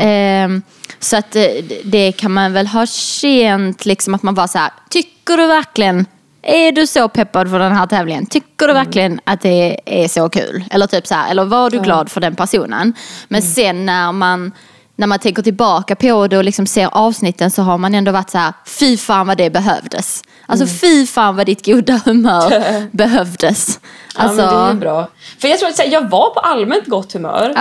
Ehm, 0.00 0.62
så 0.98 1.16
att 1.16 1.36
eh, 1.36 1.42
det 1.84 2.12
kan 2.12 2.32
man 2.32 2.52
väl 2.52 2.66
ha 2.66 2.86
känt 2.86 3.86
liksom 3.86 4.14
att 4.14 4.22
man 4.22 4.34
var 4.34 4.46
så 4.46 4.58
här: 4.58 4.70
tycker 4.90 5.36
du 5.36 5.46
verkligen 5.46 6.06
är 6.46 6.72
du 6.72 6.86
så 6.86 7.08
peppad 7.08 7.50
för 7.50 7.58
den 7.58 7.72
här 7.72 7.86
tävlingen? 7.86 8.26
Tycker 8.26 8.68
du 8.68 8.72
verkligen 8.74 9.20
att 9.24 9.40
det 9.40 9.80
är 9.84 10.08
så 10.08 10.28
kul? 10.28 10.64
Eller 10.70 10.86
typ 10.86 11.06
så 11.06 11.14
här, 11.14 11.30
eller 11.30 11.44
var 11.44 11.70
du 11.70 11.80
glad 11.80 12.10
för 12.10 12.20
den 12.20 12.34
personen? 12.34 12.94
Men 13.28 13.42
sen 13.42 13.86
när 13.86 14.12
man 14.12 14.52
när 14.96 15.06
man 15.06 15.18
tänker 15.18 15.42
tillbaka 15.42 15.96
på 15.96 16.26
det 16.26 16.36
och 16.36 16.44
liksom 16.44 16.66
ser 16.66 16.88
avsnitten 16.92 17.50
så 17.50 17.62
har 17.62 17.78
man 17.78 17.94
ändå 17.94 18.12
varit 18.12 18.30
så 18.30 18.38
här, 18.38 18.52
fy 18.66 18.96
fan 18.96 19.26
vad 19.26 19.38
det 19.38 19.50
behövdes. 19.50 20.22
Alltså 20.46 20.66
fy 20.66 21.06
fan 21.06 21.36
vad 21.36 21.46
ditt 21.46 21.66
goda 21.66 22.00
humör 22.04 22.86
behövdes. 22.96 23.80
Alltså, 24.14 24.42
ja, 24.42 24.50
men 24.50 24.66
det 24.66 24.70
är 24.70 24.92
bra. 24.92 25.08
För 25.40 25.48
jag 25.48 25.58
tror 25.58 25.68
att 25.68 25.78
här, 25.78 25.92
jag 25.92 26.08
var 26.08 26.30
på 26.30 26.40
allmänt 26.40 26.86
gott 26.86 27.12
humör. 27.12 27.54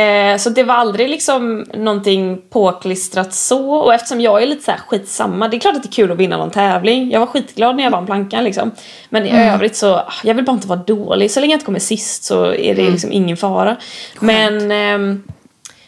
Eh, 0.00 0.36
så 0.38 0.50
det 0.50 0.62
var 0.62 0.74
aldrig 0.74 1.08
liksom 1.08 1.66
någonting 1.74 2.38
påklistrat 2.50 3.34
så. 3.34 3.70
Och 3.70 3.94
eftersom 3.94 4.20
jag 4.20 4.42
är 4.42 4.46
lite 4.46 4.64
så 4.64 4.70
här 4.70 4.78
skitsamma. 4.78 5.48
Det 5.48 5.56
är 5.56 5.60
klart 5.60 5.76
att 5.76 5.82
det 5.82 5.88
är 5.88 5.92
kul 5.92 6.12
att 6.12 6.18
vinna 6.18 6.36
någon 6.36 6.50
tävling. 6.50 7.10
Jag 7.10 7.20
var 7.20 7.26
skitglad 7.26 7.76
när 7.76 7.84
jag 7.84 7.90
vann 7.90 8.06
plankan 8.06 8.44
liksom. 8.44 8.70
Men 9.08 9.26
i 9.26 9.50
övrigt 9.50 9.76
så, 9.76 9.94
ah, 9.94 10.12
jag 10.24 10.34
vill 10.34 10.44
bara 10.44 10.52
inte 10.52 10.68
vara 10.68 10.82
dålig. 10.86 11.30
Så 11.30 11.40
länge 11.40 11.52
jag 11.52 11.56
inte 11.56 11.66
kommer 11.66 11.78
sist 11.78 12.24
så 12.24 12.54
är 12.54 12.74
det 12.74 12.90
liksom 12.90 13.12
ingen 13.12 13.36
fara. 13.36 13.76
Men... 14.20 14.70
ehm, 14.70 15.22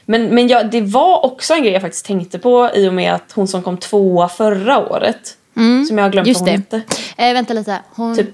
men, 0.04 0.34
men 0.34 0.48
jag, 0.48 0.70
det 0.70 0.80
var 0.80 1.24
också 1.24 1.54
en 1.54 1.62
grej 1.62 1.72
jag 1.72 1.82
faktiskt 1.82 2.06
tänkte 2.06 2.38
på 2.38 2.70
i 2.74 2.88
och 2.88 2.94
med 2.94 3.14
att 3.14 3.32
hon 3.32 3.48
som 3.48 3.62
kom 3.62 3.76
tvåa 3.76 4.28
förra 4.28 4.78
året 4.78 5.36
Som 5.88 5.98
jag 5.98 6.04
har 6.04 6.10
glömt 6.10 6.28
Just 6.28 6.40
vad 6.40 6.50
hon 6.50 6.58
hette. 6.58 6.82
Eh, 7.16 7.32
vänta 7.32 7.54
lite. 7.54 7.80
Hon... 7.94 8.16
Typ. 8.16 8.28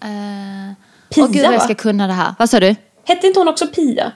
Eh, 0.00 0.08
Pia 1.08 1.24
Åh 1.24 1.30
gud 1.30 1.44
jag 1.44 1.62
ska 1.62 1.74
kunna 1.74 2.06
det 2.06 2.12
här. 2.12 2.34
Vad 2.38 2.50
sa 2.50 2.60
du? 2.60 2.76
Hette 3.04 3.26
inte 3.26 3.40
hon 3.40 3.48
också 3.48 3.66
Pia? 3.66 4.12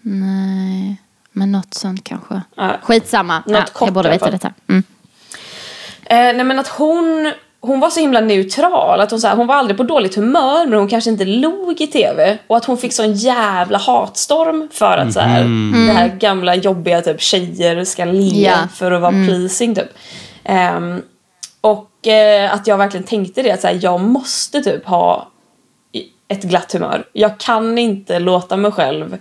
Nej, 0.00 0.96
men 1.32 1.52
något 1.52 1.74
sånt 1.74 2.04
kanske. 2.04 2.42
Ja. 2.54 2.76
Skitsamma. 2.82 3.38
Något 3.38 3.52
ja, 3.52 3.64
kort 3.72 3.86
jag 3.86 3.94
borde 3.94 4.10
veta 4.10 4.30
detta. 4.30 4.52
Mm. 4.68 4.82
Eh, 6.04 6.16
nej 6.16 6.44
men 6.44 6.58
att 6.58 6.68
hon, 6.68 7.32
hon 7.60 7.80
var 7.80 7.90
så 7.90 8.00
himla 8.00 8.20
neutral. 8.20 9.00
Att 9.00 9.10
hon, 9.10 9.20
så 9.20 9.28
här, 9.28 9.36
hon 9.36 9.46
var 9.46 9.54
aldrig 9.54 9.76
på 9.76 9.82
dåligt 9.82 10.14
humör 10.14 10.66
men 10.66 10.78
hon 10.78 10.88
kanske 10.88 11.10
inte 11.10 11.24
log 11.24 11.80
i 11.80 11.86
tv. 11.86 12.38
Och 12.46 12.56
att 12.56 12.64
hon 12.64 12.78
fick 12.78 12.92
sån 12.92 13.12
jävla 13.12 13.78
hatstorm 13.78 14.68
för 14.72 14.98
att 14.98 15.12
så 15.12 15.20
här, 15.20 15.40
det 15.86 15.92
här 15.92 16.08
gamla 16.08 16.54
jobbiga 16.54 17.00
typ 17.02 17.20
tjejer 17.20 17.84
ska 17.84 18.04
le 18.04 18.42
Ja. 18.42 18.56
för 18.74 18.92
att 18.92 19.00
vara 19.02 19.12
pleasing 19.12 19.74
typ. 19.74 19.88
Ehm, 20.44 21.02
och 21.60 22.06
eh, 22.06 22.54
att 22.54 22.66
jag 22.66 22.78
verkligen 22.78 23.04
tänkte 23.06 23.42
det 23.42 23.50
att 23.50 23.60
så 23.60 23.66
här, 23.66 23.78
jag 23.82 24.00
måste 24.00 24.60
typ 24.62 24.86
ha 24.86 25.28
ett 26.28 26.42
glatt 26.42 26.72
humör. 26.72 27.04
Jag 27.12 27.38
kan 27.40 27.78
inte 27.78 28.18
låta 28.18 28.56
mig 28.56 28.72
själv, 28.72 29.16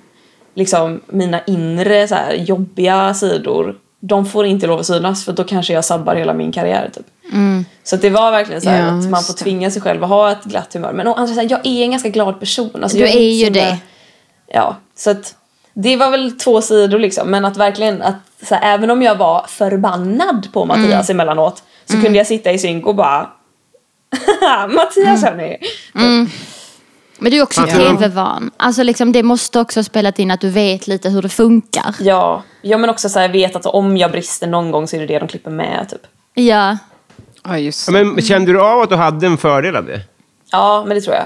liksom 0.55 1.01
mina 1.07 1.39
inre 1.47 2.07
så 2.07 2.15
här, 2.15 2.33
jobbiga 2.33 3.13
sidor, 3.13 3.75
de 4.07 4.25
får 4.25 4.45
inte 4.45 4.67
lov 4.67 4.79
att 4.79 4.85
synas 4.85 5.25
för 5.25 5.33
då 5.33 5.43
kanske 5.43 5.73
jag 5.73 5.85
sabbar 5.85 6.15
hela 6.15 6.33
min 6.33 6.51
karriär. 6.51 6.89
Typ. 6.93 7.05
Så 7.83 7.95
att 7.95 8.01
det 8.01 8.09
var 8.09 8.31
verkligen 8.31 8.61
så 8.61 8.69
här 8.69 8.79
Ja, 8.79 8.99
att 8.99 9.09
man 9.09 9.23
får 9.23 9.33
tvinga 9.33 9.71
sig 9.71 9.81
själv 9.81 10.03
att 10.03 10.09
ha 10.09 10.31
ett 10.31 10.43
glatt 10.43 10.73
humör. 10.73 10.93
Men 10.93 11.07
å 11.07 11.13
andra 11.13 11.27
sidan, 11.27 11.47
jag 11.47 11.59
är 11.65 11.83
en 11.83 11.91
ganska 11.91 12.09
glad 12.09 12.39
person. 12.39 12.83
Alltså, 12.83 12.97
Du 12.97 13.03
är 13.03 13.07
inte 13.07 13.19
ju 13.21 13.45
så 13.45 13.51
det. 13.53 13.77
Ja, 14.47 14.75
så 14.95 15.09
att 15.11 15.35
det 15.73 15.95
var 15.95 16.11
väl 16.11 16.31
två 16.31 16.61
sidor 16.61 16.99
liksom. 16.99 17.31
Men 17.31 17.45
att 17.45 17.57
verkligen, 17.57 18.01
att, 18.01 18.15
så 18.47 18.55
här, 18.55 18.73
även 18.73 18.91
om 18.91 19.01
jag 19.01 19.15
var 19.15 19.45
förbannad 19.47 20.47
på 20.53 20.65
Mattias 20.65 21.09
emellanåt 21.09 21.63
så 21.85 22.01
kunde 22.01 22.17
jag 22.17 22.27
sitta 22.27 22.51
i 22.51 22.59
synk 22.59 22.87
och 22.87 22.95
bara 22.95 23.29
Mattias 24.69 25.23
hörni. 25.23 25.57
Men 27.19 27.31
du 27.31 27.37
är 27.37 27.43
också 27.43 27.61
Ja. 27.61 27.67
tv-van. 27.67 28.51
Alltså 28.57 28.83
liksom, 28.83 29.11
det 29.11 29.23
måste 29.23 29.59
också 29.59 29.79
ha 29.79 29.83
spelat 29.83 30.19
in 30.19 30.31
att 30.31 30.41
du 30.41 30.49
vet 30.49 30.87
lite 30.87 31.09
hur 31.09 31.21
det 31.21 31.29
funkar. 31.29 31.95
Ja, 31.99 32.43
ja 32.61 32.77
men 32.77 32.89
också 32.89 33.09
så 33.09 33.19
här, 33.19 33.25
jag 33.25 33.33
vet 33.33 33.55
att 33.55 33.65
om 33.65 33.97
jag 33.97 34.11
brister 34.11 34.47
någon 34.47 34.71
gång 34.71 34.87
så 34.87 34.95
är 34.95 34.99
det 34.99 35.05
det 35.05 35.19
de 35.19 35.27
klipper 35.27 35.51
med 35.51 35.87
typ. 35.89 36.01
Ja. 36.33 36.77
Ja, 37.43 37.57
just 37.57 37.87
Ja, 37.87 37.91
men 37.91 38.21
kände 38.21 38.51
du 38.53 38.61
av 38.61 38.81
att 38.81 38.89
du 38.89 38.95
hade 38.95 39.27
en 39.27 39.37
fördel 39.37 39.75
av 39.75 39.85
det? 39.85 40.01
Ja, 40.51 40.83
men 40.87 40.95
det 40.95 41.01
tror 41.01 41.15
jag. 41.15 41.25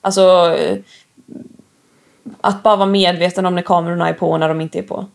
Alltså, 0.00 0.54
eh, 0.58 0.76
att 2.40 2.62
bara 2.62 2.76
vara 2.76 2.88
medveten 2.88 3.46
om 3.46 3.54
när 3.54 3.62
kamerorna 3.62 4.08
är 4.08 4.12
på 4.12 4.30
och 4.30 4.40
när 4.40 4.48
de 4.48 4.60
inte 4.60 4.78
är 4.78 4.82
på. 4.82 5.06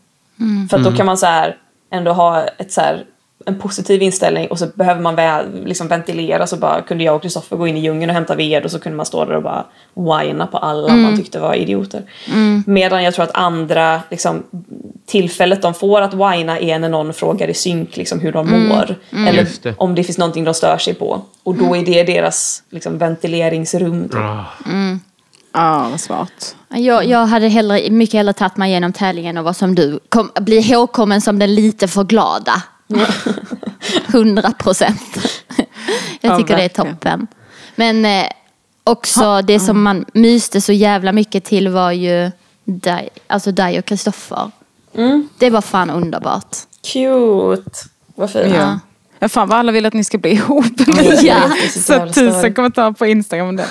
För 0.70 0.76
att 0.78 0.84
då 0.84 0.92
kan 0.92 1.06
man 1.06 1.18
så 1.18 1.26
här 1.26 1.56
ändå 1.90 2.12
ha 2.12 2.42
ett 2.44 2.72
så 2.72 2.80
här, 2.80 3.04
en 3.44 3.58
positiv 3.58 4.02
inställning 4.02 4.46
och 4.46 4.58
så 4.58 4.66
behöver 4.74 5.00
man 5.00 5.14
väl, 5.14 5.64
liksom 5.64 5.88
ventilera 5.88 6.46
så 6.46 6.56
bara 6.56 6.82
kunde 6.82 7.04
jag 7.04 7.16
och 7.16 7.22
Kristoffer 7.22 7.56
gå 7.56 7.66
in 7.66 7.76
i 7.76 7.80
djungeln 7.80 8.10
och 8.10 8.14
hämta 8.14 8.34
ved 8.34 8.64
och 8.64 8.70
så 8.70 8.78
kunde 8.78 8.96
man 8.96 9.06
stå 9.06 9.24
där 9.24 9.36
och 9.36 9.42
bara 9.42 9.64
whina 9.94 10.46
på 10.46 10.58
alla 10.58 10.96
man 10.96 11.16
tyckte 11.16 11.38
var 11.38 11.54
idioter. 11.54 12.02
Medan 12.66 13.02
jag 13.02 13.14
tror 13.14 13.24
att 13.24 13.36
andra 13.36 14.02
liksom, 14.10 14.42
tillfället 15.06 15.62
de 15.62 15.74
får 15.74 16.00
att 16.00 16.14
whina 16.14 16.58
är 16.58 16.78
när 16.78 16.88
någon 16.88 17.12
frågar 17.14 17.48
i 17.48 17.54
synk 17.54 17.96
liksom, 17.96 18.20
hur 18.20 18.32
de 18.32 18.68
mår. 18.68 18.96
Eller 19.28 19.40
Just 19.40 19.62
det. 19.62 19.74
om 19.78 19.94
det 19.94 20.04
finns 20.04 20.18
någonting 20.18 20.44
de 20.44 20.54
stör 20.54 20.78
sig 20.78 20.94
på. 20.94 21.20
Och 21.42 21.54
då 21.54 21.76
är 21.76 21.84
det 21.84 22.02
deras 22.02 22.62
liksom, 22.70 22.98
ventileringsrum. 22.98 24.08
Typ. 24.08 24.20
Ah. 24.20 24.44
Ja, 25.52 25.88
vad 25.90 26.00
smart. 26.00 26.56
Jag, 26.68 27.04
jag 27.04 27.26
hade 27.26 27.48
hellre, 27.48 27.90
mycket 27.90 28.14
hellre 28.14 28.32
tagit 28.32 28.56
mig 28.56 28.70
igenom 28.70 28.92
tävlingen 28.92 29.38
och 29.38 29.44
var 29.44 29.52
som 29.52 29.74
du. 29.74 30.00
Kom, 30.08 30.30
bli 30.40 30.56
ihågkommen 30.56 31.20
som 31.20 31.38
den 31.38 31.54
lite 31.54 31.88
för 31.88 32.04
glada. 32.04 32.62
100 34.08 34.52
procent. 34.58 35.18
Jag 36.20 36.32
Ja, 36.32 36.38
tycker 36.38 36.56
det 36.56 36.62
är 36.62 36.68
toppen. 36.68 37.26
Men 37.74 38.04
eh, 38.04 38.26
också 38.84 39.42
det 39.42 39.60
som 39.60 39.82
man 39.82 40.04
myste 40.12 40.60
så 40.60 40.72
jävla 40.72 41.12
mycket 41.12 41.44
till 41.44 41.68
var 41.68 41.90
ju 41.92 42.30
dig, 42.64 43.08
alltså 43.26 43.52
dig 43.52 43.78
och 43.78 43.84
Kristoffer. 43.84 44.50
Det 45.38 45.50
var 45.50 45.60
fan 45.60 45.90
underbart. 45.90 46.56
Cute! 46.92 47.70
Vad 48.14 48.30
fint. 48.30 48.54
Ja. 48.54 48.78
Ja, 49.18 49.28
fan 49.28 49.48
vad 49.48 49.58
alla 49.58 49.72
vill 49.72 49.86
att 49.86 49.92
ni 49.94 50.04
ska 50.04 50.18
bli 50.18 50.30
ihop. 50.30 50.64
Ja. 51.22 51.36
Så 51.70 52.08
tusen 52.08 52.54
kommentarer 52.54 52.92
på 52.92 53.06
Instagram 53.06 53.48
om 53.48 53.56
det. 53.56 53.66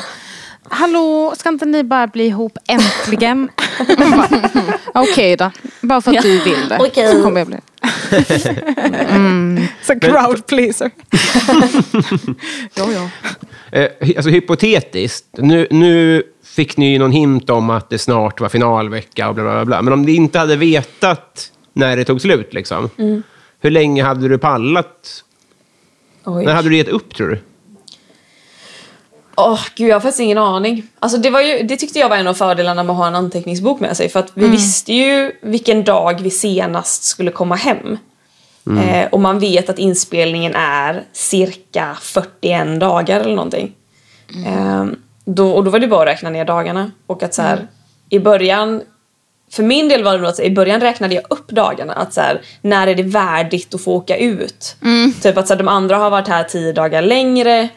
Hallå, 0.70 1.34
ska 1.38 1.50
inte 1.50 1.66
ni 1.66 1.84
bara 1.84 2.08
bli 2.08 2.26
ihop 2.26 2.58
äntligen? 2.68 3.50
Okej 4.94 5.36
då, 5.36 5.52
bara 5.82 6.02
för 6.02 6.16
att 6.18 6.22
du 6.22 6.40
vill 6.40 6.70
det. 6.70 6.78
Okej. 6.80 7.12
Så 7.12 7.24
kommer 7.24 7.40
jag 7.40 7.48
bli 7.48 7.58
mm. 9.10 9.68
Så 9.82 10.00
crowd 10.00 10.46
pleaser. 10.46 10.92
jo, 12.76 12.86
jo. 12.88 13.10
Eh, 13.72 13.90
alltså 14.18 14.30
hypotetiskt, 14.30 15.26
nu, 15.38 15.68
nu 15.72 16.24
fick 16.44 16.78
ni 16.78 16.92
ju 16.92 17.00
någon 17.00 17.12
hint 17.12 17.50
om 17.50 17.70
att 17.70 17.90
det 17.90 17.98
snart 17.98 18.42
var 18.42 18.50
finalvecka 18.50 19.30
och 19.30 19.36
bla 19.36 19.44
bla 19.44 19.66
bla. 19.66 19.82
Men 19.82 19.94
om 19.94 20.02
ni 20.02 20.16
inte 20.16 20.40
hade 20.40 20.56
vetat 20.56 21.52
när 21.74 21.98
det 21.98 22.06
tog 22.06 22.22
slut, 22.22 22.54
liksom, 22.54 22.90
hur 23.60 23.72
länge 23.72 24.04
hade 24.04 24.28
du 24.28 24.38
pallat? 24.38 25.24
Oj. 26.24 26.46
När 26.46 26.54
hade 26.54 26.70
du 26.70 26.78
gett 26.78 26.88
upp, 26.88 27.16
tror 27.16 27.30
du? 27.30 27.40
Åh, 29.36 29.60
gud, 29.76 29.90
jag 29.90 29.96
har 29.96 30.00
faktiskt 30.00 30.20
ingen 30.20 30.38
aning. 30.38 30.84
Alltså, 31.00 31.18
det, 31.18 31.30
var 31.30 31.42
ju, 31.42 31.64
det 31.64 31.78
tyckte 31.78 32.00
jag 32.00 32.10
var 32.10 32.18
en 32.18 32.28
av 32.28 32.34
fördelarna 32.34 32.84
med 32.84 32.94
att 32.94 32.98
ha 32.98 33.08
en 33.08 33.16
anteckningsbok 33.16 33.80
med 33.80 33.98
sig. 33.98 34.10
För 34.10 34.20
att 34.20 34.32
vi 34.34 34.48
visste 34.48 34.94
ju 34.94 35.32
vilken 35.42 35.84
dag 35.84 36.22
vi 36.22 36.32
senast 36.32 37.04
skulle 37.04 37.32
komma 37.32 37.56
hem. 37.56 37.98
Eh, 38.80 39.08
och 39.12 39.20
man 39.20 39.40
vet 39.40 39.70
att 39.70 39.80
inspelningen 39.80 40.56
är 40.56 41.04
cirka 41.14 41.98
41 42.02 42.80
dagar 42.80 43.20
eller 43.20 43.36
någonting. 43.36 43.74
Eh, 44.46 44.86
då, 45.26 45.52
och 45.52 45.64
då 45.64 45.72
var 45.72 45.80
det 45.80 45.88
bara 45.88 46.02
att 46.02 46.08
räkna 46.08 46.30
ner 46.30 46.46
dagarna. 46.46 46.92
Och 47.08 47.24
att 47.24 47.34
så 47.34 47.42
här, 47.42 47.68
i 48.10 48.20
början 48.20 48.82
för 49.52 49.64
min 49.64 49.90
del 49.90 50.04
var 50.04 50.12
det 50.12 50.18
nog 50.18 50.30
att 50.30 50.40
i 50.40 50.52
början 50.52 50.82
räknade 50.82 51.16
jag 51.16 51.24
upp 51.30 51.48
dagarna. 51.52 51.94
Att 51.94 52.14
så 52.14 52.22
här, 52.22 52.42
när 52.62 52.88
är 52.88 52.96
det 52.96 53.04
värdigt 53.04 53.74
att 53.76 53.82
få 53.84 53.94
åka 53.94 54.18
ut? 54.18 54.76
Typ 55.22 55.38
att 55.38 55.48
så 55.48 55.54
här, 55.54 55.58
de 55.58 55.68
andra 55.68 55.98
har 55.98 56.10
varit 56.10 56.28
här 56.28 56.44
tio 56.44 56.74
dagar 56.74 57.02
längre. 57.02 57.70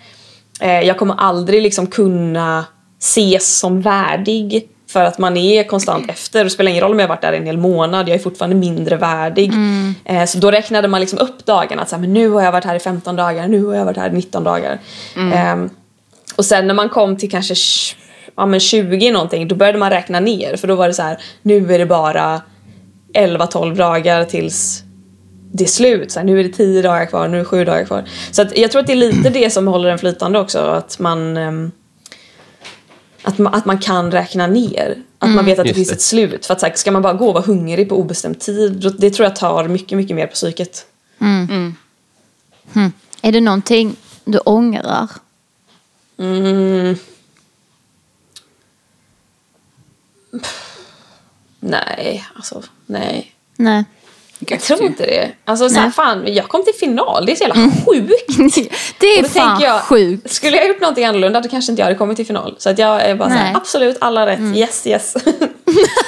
Eh, 0.60 0.80
jag 0.80 0.98
kommer 0.98 1.14
aldrig 1.14 1.62
liksom 1.62 1.86
kunna 1.86 2.64
ses 3.00 3.58
som 3.58 3.80
värdig. 3.80 4.68
För 4.90 5.04
att 5.04 5.18
man 5.18 5.36
är 5.36 5.64
konstant 5.64 6.10
efter. 6.10 6.44
Det 6.44 6.50
spelar 6.50 6.70
ingen 6.70 6.82
roll 6.82 6.92
om 6.92 6.98
jag 6.98 7.08
varit 7.08 7.22
där 7.22 7.32
en 7.32 7.46
hel 7.46 7.58
månad. 7.58 8.08
Jag 8.08 8.14
är 8.14 8.18
fortfarande 8.18 8.56
mindre 8.56 8.96
värdig. 8.96 9.52
Eh, 10.04 10.24
så 10.24 10.38
då 10.38 10.50
räknade 10.50 10.88
man 10.88 11.00
liksom 11.00 11.18
upp 11.18 11.46
dagarna. 11.46 11.82
Att 11.82 11.88
så 11.88 11.96
här, 11.96 12.00
men 12.00 12.12
nu 12.12 12.28
har 12.28 12.42
jag 12.42 12.52
varit 12.52 12.64
här 12.64 12.74
i 12.74 12.78
15 12.78 13.16
dagar. 13.16 13.48
Nu 13.48 13.64
har 13.64 13.74
jag 13.74 13.84
varit 13.84 13.96
här 13.96 14.10
i 14.10 14.12
19 14.12 14.44
dagar. 14.44 14.78
Ehm, 15.34 15.70
och 16.36 16.44
sen 16.44 16.66
när 16.66 16.74
man 16.74 16.88
kom 16.88 17.16
till 17.16 17.30
kanske 17.30 17.54
ja, 18.36 18.46
men 18.46 18.60
20 18.60 19.10
någonting, 19.10 19.48
då 19.48 19.54
började 19.54 19.78
man 19.78 19.90
räkna 19.90 20.20
ner. 20.20 20.56
För 20.56 20.68
då 20.68 20.74
var 20.74 20.88
det 20.88 20.94
så 20.94 21.02
här, 21.02 21.18
nu 21.42 21.74
är 21.74 21.78
det 21.78 21.86
bara 21.86 22.42
11-12 23.14 23.76
dagar 23.76 24.24
tills 24.24 24.82
det 25.52 25.64
är 25.64 25.68
slut. 25.68 26.12
Så 26.12 26.18
här, 26.20 26.26
nu 26.26 26.40
är 26.40 26.44
det 26.44 26.50
10 26.50 26.82
dagar 26.82 27.06
kvar, 27.06 27.28
nu 27.28 27.36
är 27.36 27.38
det 27.38 27.44
7 27.44 27.64
dagar 27.64 27.84
kvar. 27.84 28.04
Så 28.30 28.42
att 28.42 28.58
jag 28.58 28.70
tror 28.70 28.80
att 28.80 28.86
det 28.86 28.92
är 28.92 28.96
lite 28.96 29.30
det 29.30 29.50
som 29.50 29.66
håller 29.66 29.88
den 29.88 29.98
flytande 29.98 30.38
också. 30.38 30.58
Att 30.58 30.98
man, 30.98 31.36
ehm, 31.36 31.70
att 33.22 33.38
man, 33.38 33.54
att 33.54 33.64
man 33.64 33.78
kan 33.78 34.10
räkna 34.12 34.46
ner. 34.46 35.02
Att 35.18 35.30
man 35.30 35.44
vet 35.44 35.58
att 35.58 35.64
det 35.64 35.68
Just 35.68 35.76
finns 35.76 35.88
det. 35.88 35.94
ett 35.94 36.00
slut. 36.02 36.46
För 36.46 36.54
att 36.54 36.60
så 36.60 36.66
här, 36.66 36.72
ska 36.76 36.90
man 36.90 37.02
bara 37.02 37.12
gå 37.12 37.28
och 37.28 37.34
vara 37.34 37.44
hungrig 37.44 37.88
på 37.88 37.96
obestämd 37.96 38.40
tid, 38.40 38.92
det 38.98 39.10
tror 39.10 39.24
jag 39.24 39.36
tar 39.36 39.68
mycket, 39.68 39.98
mycket 39.98 40.16
mer 40.16 40.26
på 40.26 40.32
psyket. 40.34 40.86
Är 43.22 43.32
det 43.32 43.40
någonting 43.40 43.96
du 44.24 44.38
ångrar? 44.38 45.08
Mm. 46.18 46.96
Nej, 51.60 52.26
alltså 52.34 52.62
nej. 52.86 53.34
Nej. 53.56 53.84
Jag 54.38 54.60
tror 54.60 54.82
inte 54.82 55.06
det. 55.06 55.30
Alltså 55.44 55.68
så 55.68 55.80
här, 55.80 55.90
fan, 55.90 56.34
jag 56.34 56.48
kom 56.48 56.64
till 56.64 56.74
final, 56.74 57.26
det 57.26 57.32
är 57.32 57.36
så 57.36 57.44
jävla 57.44 57.70
sjukt. 57.86 58.72
Det 59.00 59.18
är 59.18 59.24
fan 59.24 59.60
jag, 59.60 59.80
sjukt. 59.80 60.30
Skulle 60.30 60.56
jag 60.56 60.68
gjort 60.68 60.80
någonting 60.80 61.04
annorlunda 61.04 61.40
då 61.40 61.48
kanske 61.48 61.72
inte 61.72 61.80
jag 61.80 61.86
hade 61.86 61.98
kommit 61.98 62.16
till 62.16 62.26
final. 62.26 62.54
Så 62.58 62.70
att 62.70 62.78
jag 62.78 63.02
är 63.02 63.14
bara 63.14 63.28
så 63.28 63.34
Nej. 63.34 63.44
här, 63.44 63.56
absolut, 63.56 63.96
alla 64.00 64.26
rätt, 64.26 64.56
yes, 64.56 64.86
yes. 64.86 65.14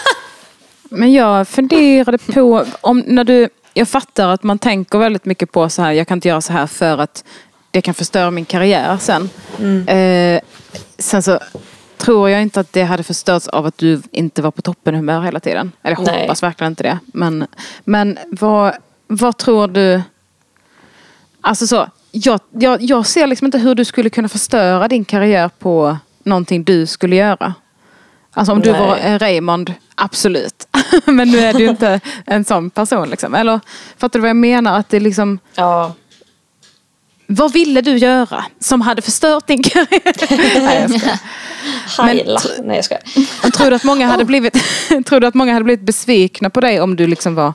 Men 0.91 1.13
jag 1.13 1.49
funderade 1.49 2.19
på, 2.19 2.65
om 2.81 3.05
när 3.07 3.25
du, 3.25 3.49
jag 3.75 3.89
fattar 3.89 4.29
att 4.29 4.43
man 4.43 4.59
tänker 4.59 4.99
väldigt 4.99 5.25
mycket 5.25 5.53
på 5.53 5.69
så 5.69 5.83
här, 5.83 5.93
jag 5.93 6.09
kan 6.09 6.19
inte 6.19 6.29
göra 6.29 6.41
så 6.41 6.53
här 6.53 6.67
för 6.67 6.99
att 6.99 7.25
det 7.71 7.81
kan 7.81 7.95
förstöra 7.95 8.31
min 8.31 8.45
karriär 8.45 8.99
sen. 9.01 9.31
Eh, 9.89 10.41
sen 10.99 11.23
så 11.23 11.39
tror 12.01 12.31
jag 12.31 12.43
inte 12.43 12.61
att 12.61 12.73
det 12.73 12.83
hade 12.83 13.03
förstörts 13.03 13.49
av 13.49 13.67
att 13.67 13.79
du 13.79 14.03
inte 14.11 14.43
var 14.43 14.51
på 14.51 14.63
toppenhumör 14.63 15.21
hela 15.21 15.41
tiden. 15.41 15.73
Eller 15.83 15.97
jag 15.97 16.07
Nej. 16.07 16.21
hoppas 16.21 16.43
verkligen 16.43 16.73
inte 16.73 16.83
det. 16.83 16.99
Men, 17.07 17.47
men 17.85 18.19
vad, 18.31 18.75
vad 19.07 19.37
tror 19.37 19.69
du, 19.69 20.03
alltså 21.41 21.67
så, 21.67 21.87
jag, 22.11 22.41
jag, 22.51 22.83
jag 22.83 23.07
ser 23.07 23.27
liksom 23.27 23.45
inte 23.45 23.59
hur 23.59 23.75
du 23.75 23.85
skulle 23.85 24.11
kunna 24.11 24.29
förstöra 24.29 24.89
din 24.89 25.05
karriär 25.05 25.51
på 25.59 25.97
någonting 26.25 26.65
du 26.65 26.87
skulle 26.87 27.17
göra. 27.17 27.55
Alltså 28.33 28.53
om 28.53 28.61
du 28.61 28.73
Nej. 28.73 28.81
var 28.81 28.97
en 28.97 29.19
Raymond, 29.19 29.75
absolut. 29.95 30.69
Men 31.05 31.31
nu 31.31 31.39
är 31.39 31.55
du 31.55 31.67
inte 31.67 32.01
en 32.27 32.45
sån 32.45 32.71
person 32.71 33.11
liksom. 33.11 33.35
Eller 33.35 33.61
fattar 33.97 34.19
du 34.19 34.21
vad 34.21 34.29
jag 34.29 34.37
menar? 34.37 34.79
Att 34.79 34.89
det 34.89 35.01
liksom, 35.01 35.39
ja, 35.55 35.95
vad 37.33 37.53
ville 37.53 37.81
du 37.81 37.97
göra 37.97 38.45
som 38.61 38.81
hade 38.81 39.03
förstört 39.03 39.47
din 39.47 39.63
karriär? 39.63 40.61
Nej, 40.63 40.87
jag. 41.97 42.05
Heila. 42.07 42.41
Nej 42.65 42.77
jag 42.77 42.85
skojar. 42.85 43.51
Tror 43.51 43.71
du 43.71 43.77
att 43.77 43.85
många 43.85 44.07
hade 44.07 44.25
blivit, 44.31 44.57
tror 45.09 45.21
du 45.21 45.27
att 45.27 45.35
många 45.35 45.53
hade 45.53 45.65
blivit 45.65 45.87
besvikna 45.87 46.51
på 46.51 46.61
dig 46.61 46.81
om 46.81 46.97
du 46.97 47.07
liksom 47.07 47.35
var 47.35 47.53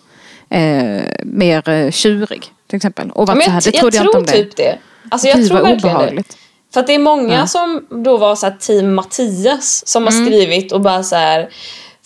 eh, 0.49 1.01
mer 1.23 1.69
eh, 1.69 1.91
tjurig? 1.91 2.45
Till 2.67 2.75
exempel. 2.77 3.11
Och 3.11 3.27
varit 3.27 3.37
Men 3.47 3.61
så 3.61 3.67
jag, 3.67 3.73
det 3.73 3.79
trodde 3.79 3.97
jag, 3.97 4.03
inte 4.05 4.11
tror 4.11 4.19
om 4.19 4.25
dig. 4.25 4.43
typ 4.45 4.55
det. 4.55 4.77
Alltså 5.09 5.27
jag 5.27 5.37
Gud, 5.37 5.47
tror 5.47 5.57
verkligen 5.57 5.79
det. 5.81 5.87
obehagligt. 5.87 6.37
För 6.73 6.79
att 6.79 6.87
det 6.87 6.93
är 6.95 6.99
många 6.99 7.47
som 7.47 7.85
då 8.03 8.17
var 8.17 8.35
så 8.35 8.53
team 8.59 8.93
Mattias 8.95 9.87
som 9.87 10.03
har 10.03 10.11
Mm. 10.11 10.25
skrivit 10.25 10.71
och 10.71 10.81
bara 10.81 11.03
så 11.03 11.15
här 11.15 11.49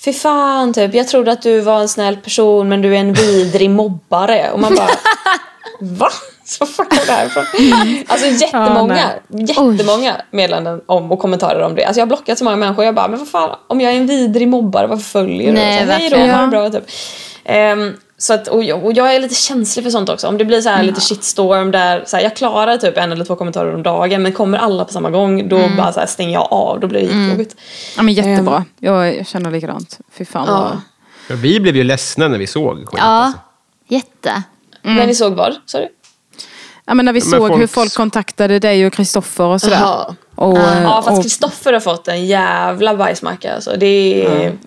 Fy 0.06 0.14
fan, 0.14 0.74
typ, 0.74 0.94
jag 0.94 1.08
trodde 1.08 1.32
att 1.32 1.42
du 1.42 1.62
var 1.62 1.80
en 1.82 1.88
snäll 1.90 2.18
person 2.18 2.70
men 2.70 2.82
du 2.82 2.96
är 2.96 3.00
en 3.00 3.14
vidrig 3.14 3.70
mobbare. 3.70 4.52
Och 4.52 4.60
man 4.60 4.76
bara 4.76 4.90
Va? 5.82 6.10
Så 6.46 6.66
fan 6.66 6.86
kom 6.86 6.98
det 7.06 7.12
här 7.12 7.26
ifrån? 7.26 7.44
Alltså 8.08 8.28
jättemånga, 8.28 9.10
jättemånga 9.30 10.16
meddelanden 10.32 10.82
om 10.86 11.12
och 11.12 11.20
kommentarer 11.20 11.62
om 11.62 11.76
det. 11.76 11.86
Alltså 11.86 12.00
jag 12.00 12.06
har 12.06 12.08
blockat 12.08 12.38
så 12.38 12.44
många 12.44 12.56
människor. 12.56 12.86
Jag 12.86 12.96
bara, 12.96 13.08
men 13.08 13.20
vad 13.20 13.28
fan, 13.30 13.56
om 13.68 13.82
jag 13.82 13.94
är 13.94 13.98
en 13.98 14.08
vidrig 14.08 14.48
mobbare, 14.48 14.88
varför 14.88 15.04
följer 15.04 15.48
du? 15.48 15.54
Nej, 15.54 15.86
Så, 15.88 15.92
Hej 15.92 16.10
då, 16.10 16.18
verkligen. 16.18 16.36
ha 16.36 16.42
det 16.42 16.48
bra. 16.48 16.70
Typ. 16.70 16.84
Ehm, 17.44 17.94
så 18.18 18.34
att, 18.34 18.48
och, 18.48 18.64
jag, 18.64 18.86
och 18.86 18.94
jag 18.94 19.16
är 19.16 19.20
lite 19.20 19.36
känslig 19.36 19.84
för 19.84 19.90
sånt 19.92 20.10
också. 20.10 20.28
Om 20.28 20.38
det 20.38 20.46
blir 20.46 20.62
så 20.62 20.70
här 20.70 20.84
lite 20.84 21.02
shitstorm 21.02 21.72
där 21.72 22.04
så 22.08 22.16
här, 22.18 22.24
jag 22.24 22.36
klarar 22.36 22.78
typ 22.78 22.98
en 22.98 23.12
eller 23.12 23.26
två 23.26 23.36
kommentarer 23.36 23.76
om 23.76 23.84
dagen 23.84 24.22
men 24.24 24.32
kommer 24.34 24.58
alla 24.58 24.86
på 24.86 24.94
samma 24.94 25.10
gång 25.10 25.50
då 25.50 25.62
bara 25.78 25.94
så 25.94 26.00
här, 26.00 26.08
stänger 26.08 26.34
jag 26.34 26.48
av. 26.54 26.80
Då 26.80 26.88
blir 26.88 27.00
det 27.00 27.06
jättejobbigt. 27.06 27.56
Ja, 27.98 28.04
men 28.04 28.14
jättebra. 28.14 28.66
Jag, 28.80 29.18
jag 29.18 29.28
känner 29.28 29.52
likadant. 29.52 30.00
Fy 30.18 30.26
fan 30.26 30.46
Ja. 30.48 30.54
vad... 30.60 30.72
Ja, 31.28 31.36
Vi 31.42 31.60
blev 31.60 31.76
ju 31.76 31.84
ledsna 31.84 32.28
när 32.28 32.38
vi 32.38 32.48
såg 32.48 32.78
skit. 32.78 32.90
Ja, 32.98 33.04
Alltså. 33.06 33.40
jätte. 33.88 34.44
När 34.96 35.08
ni 35.08 35.16
såg 35.16 35.34
vad? 35.34 35.56
Sorry? 35.66 35.88
Ja, 36.86 36.94
men 36.94 37.06
när 37.06 37.14
vi 37.14 37.20
Men 37.20 37.30
såg 37.30 37.58
hur 37.60 37.68
folk- 37.68 37.94
kontaktade 37.94 38.60
dig 38.60 38.86
och 38.88 38.94
Kristoffer 38.94 39.44
och 39.44 39.62
sådär. 39.62 40.06
Och, 40.36 40.58
Ja 40.58 41.02
fast 41.06 41.18
och, 41.18 41.24
Kristoffer 41.24 41.74
har 41.74 41.80
fått 41.80 42.08
en 42.08 42.26
jävla 42.26 42.96
bajsmacka. 42.96 43.56
Alltså, 43.56 43.76
det 43.78 44.26
är, 44.26 44.58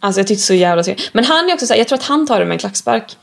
alltså 0.00 0.20
jag 0.20 0.26
tyckte 0.26 0.44
så 0.44 0.54
jävla 0.54 0.82
synd. 0.84 1.00
Men 1.12 1.24
han 1.24 1.50
är 1.50 1.54
också 1.54 1.66
så 1.66 1.72
här, 1.72 1.78
jag 1.78 1.88
tror 1.88 1.98
att 1.98 2.04
han 2.04 2.26
tar 2.26 2.40
det 2.40 2.46
med 2.46 2.52
en 2.52 2.58
klackspark. 2.58 3.16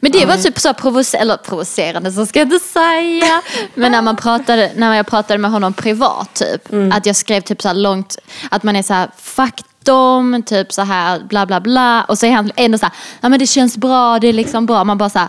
Men 0.00 0.12
det 0.12 0.26
var 0.26 0.36
typ 0.36 0.58
så 0.60 0.74
provocer 0.74 1.18
eller 1.18 1.36
provocerande, 1.36 2.12
så 2.12 2.26
ska 2.26 2.38
jag 2.38 2.46
inte 2.46 2.64
säga. 2.66 3.42
Men 3.74 3.92
när, 3.92 4.02
man 4.02 4.16
pratade, 4.16 4.70
när 4.76 4.96
jag 4.96 5.06
pratade 5.06 5.38
med 5.38 5.50
honom 5.50 5.72
privat, 5.72 6.34
typ. 6.34 6.68
Att 6.92 7.06
jag 7.06 7.16
skrev 7.16 7.40
typ 7.40 7.62
så 7.62 7.68
här 7.68 7.74
långt, 7.74 8.16
att 8.50 8.62
man 8.62 8.76
är 8.76 8.82
så 8.82 8.94
här, 8.94 9.08
fuck 9.18 9.54
dem, 9.82 10.42
typ 10.46 10.72
så 10.72 10.82
här, 10.82 11.20
bla 11.28 11.46
bla 11.46 11.60
bla. 11.60 12.04
Och 12.08 12.18
så 12.18 12.26
är 12.26 12.30
han 12.30 12.50
ändå 12.56 12.78
så 12.78 12.86
här, 12.86 12.94
ja 13.20 13.28
men 13.28 13.38
det 13.38 13.46
känns 13.46 13.76
bra, 13.76 14.18
det 14.18 14.28
är 14.28 14.32
liksom 14.32 14.66
bra. 14.66 14.84
Man 14.84 14.98
bara 14.98 15.10
så 15.10 15.18
här, 15.18 15.28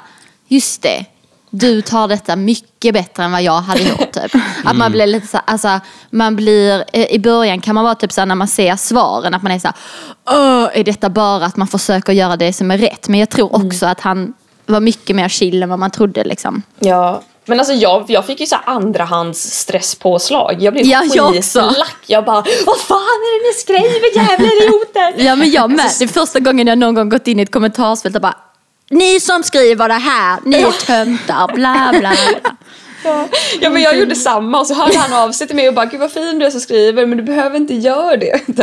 just 0.50 0.82
det. 0.82 1.06
Du 1.50 1.82
tar 1.82 2.08
detta 2.08 2.36
mycket 2.36 2.94
bättre 2.94 3.24
än 3.24 3.32
vad 3.32 3.42
jag 3.42 3.62
hade 3.62 3.82
gjort. 3.82 4.12
Typ. 4.12 4.42
Att 4.64 4.76
man 4.76 4.92
blir 4.92 5.08
lite 5.08 5.28
så 5.28 5.38
alltså, 5.46 5.80
man 6.10 6.36
blir, 6.36 6.84
eh, 6.94 7.06
i 7.06 7.20
början 7.20 7.62
kan 7.62 7.76
man 7.76 7.84
vara 7.84 7.96
typ 7.96 8.12
så 8.12 8.22
här, 8.22 8.26
när 8.26 8.36
man 8.36 8.48
ser 8.48 8.76
svaren, 8.76 9.34
att 9.34 9.44
man 9.44 9.52
är 9.52 9.60
så 9.60 9.68
här, 9.68 9.76
Åh, 10.30 10.70
är 10.74 10.84
detta 10.84 11.10
bara 11.10 11.46
att 11.46 11.58
man 11.58 11.68
försöker 11.68 12.14
göra 12.14 12.36
det 12.38 12.54
som 12.54 12.72
är 12.72 12.78
rätt? 12.78 13.08
Men 13.08 13.20
jag 13.20 13.30
tror 13.30 13.56
också 13.56 13.86
att 13.86 14.00
han 14.02 14.34
var 14.66 14.80
mycket 14.80 15.16
mer 15.16 15.30
chill 15.30 15.64
än 15.64 15.70
vad 15.70 15.80
man 15.80 15.92
trodde 15.92 16.24
liksom. 16.24 16.62
Ja. 16.80 17.22
Men 17.46 17.60
alltså 17.60 17.74
jag, 17.74 18.06
jag 18.08 18.26
fick 18.26 18.40
ju 18.40 18.46
så 18.46 18.56
här 18.56 18.64
andrahands 18.76 19.40
stresspåslag. 19.40 20.56
Jag 20.60 20.74
blev 20.74 20.86
Ja, 20.86 21.00
skitlack. 21.00 21.96
Jag 22.06 22.26
bara, 22.26 22.44
vad 22.66 22.78
fan 22.78 22.98
är 22.98 23.44
det 23.44 23.48
ni 23.50 23.54
skriver 23.54 24.16
jävla 24.16 24.48
idioter? 24.48 25.26
Ja 25.26 25.36
men 25.36 25.52
jag 25.52 25.70
med. 25.72 25.92
Det 26.00 26.06
är 26.06 26.08
första 26.08 26.40
gången 26.40 26.68
jag 26.68 26.78
någon 26.78 26.96
gång 26.96 27.10
gått 27.10 27.28
in 27.28 27.40
i 27.40 27.44
ett 27.44 27.52
kommentarsfält 27.52 28.16
och 28.16 28.22
bara 28.22 28.36
Ni 28.90 29.20
som 29.20 29.44
skriver 29.44 29.88
det 29.88 29.94
här, 29.94 30.40
ni 30.46 30.62
är 30.62 30.86
töntar, 30.86 31.48
bla 31.56 31.90
bla. 31.92 32.00
bla. 32.00 32.14
Ja. 33.04 33.28
ja 33.62 33.70
men 33.70 33.82
jag 33.82 34.00
gjorde 34.00 34.16
samma 34.16 34.60
och 34.60 34.68
så 34.68 34.74
hörde 34.74 34.98
han 34.98 35.14
av 35.14 35.32
sig 35.32 35.48
till 35.48 35.56
mig 35.56 35.68
och 35.68 35.74
bara, 35.74 35.86
gud 35.86 36.00
vad 36.00 36.12
fin 36.12 36.40
du 36.40 36.46
är 36.46 36.50
som 36.50 36.60
skriver 36.60 37.06
men 37.06 37.18
du 37.18 37.24
behöver 37.24 37.58
inte 37.58 37.74
göra 37.74 38.18
det. 38.18 38.42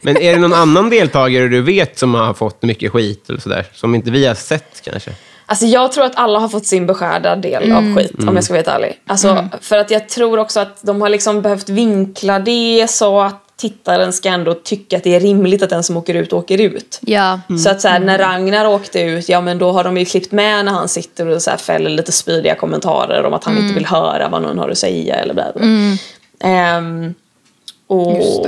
Men 0.00 0.16
är 0.16 0.32
det 0.32 0.38
någon 0.38 0.52
annan 0.52 0.90
deltagare 0.90 1.48
du 1.48 1.62
vet 1.62 1.98
som 1.98 2.14
har 2.14 2.34
fått 2.34 2.62
mycket 2.62 2.92
skit 2.92 3.28
eller 3.28 3.40
sådär? 3.40 3.66
Som 3.72 3.94
inte 3.94 4.10
vi 4.10 4.26
har 4.26 4.34
sett 4.34 4.80
kanske? 4.84 5.10
Alltså 5.46 5.66
jag 5.66 5.92
tror 5.92 6.04
att 6.04 6.16
alla 6.16 6.38
har 6.38 6.48
fått 6.48 6.66
sin 6.66 6.86
beskärda 6.86 7.36
del 7.36 7.72
av 7.72 7.96
skit 7.96 8.12
om 8.28 8.34
jag 8.34 8.44
ska 8.44 8.52
vara 8.52 8.58
helt 8.58 8.68
ärlig. 8.68 9.00
Alltså, 9.06 9.48
För 9.60 9.78
att 9.78 9.90
jag 9.90 10.08
tror 10.08 10.38
också 10.38 10.60
att 10.60 10.82
de 10.82 11.00
har 11.00 11.08
liksom 11.08 11.42
behövt 11.42 11.68
vinkla 11.68 12.38
det 12.38 12.86
så 12.90 13.20
att 13.20 13.43
tittaren 13.56 14.12
ska 14.12 14.28
ändå 14.28 14.54
tycka 14.54 14.96
att 14.96 15.04
det 15.04 15.14
är 15.14 15.20
rimligt 15.20 15.62
att 15.62 15.70
den 15.70 15.82
som 15.82 15.96
åker 15.96 16.14
ut 16.14 16.32
åker 16.32 16.60
ut. 16.60 17.00
Ja. 17.02 17.40
Så 17.64 17.70
att 17.70 17.80
så 17.80 17.88
här, 17.88 18.00
när 18.00 18.18
Ragnar 18.18 18.66
åkte 18.66 19.00
ut, 19.00 19.28
ja 19.28 19.40
men 19.40 19.58
då 19.58 19.72
har 19.72 19.84
de 19.84 19.96
ju 19.96 20.04
klippt 20.04 20.32
med 20.32 20.64
när 20.64 20.72
han 20.72 20.88
sitter 20.88 21.26
och 21.26 21.42
så 21.42 21.50
här 21.50 21.56
fäller 21.56 21.90
lite 21.90 22.12
spydiga 22.12 22.54
kommentarer 22.54 23.24
om 23.24 23.34
att 23.34 23.44
han 23.44 23.58
inte 23.58 23.74
vill 23.74 23.86
höra 23.86 24.28
vad 24.28 24.42
någon 24.42 24.58
har 24.58 24.68
att 24.68 24.78
säga 24.78 25.14
eller 25.14 25.34
bla 25.34 25.44
bla. 25.54 25.66
Ehm, 26.40 27.14
och 27.86 28.46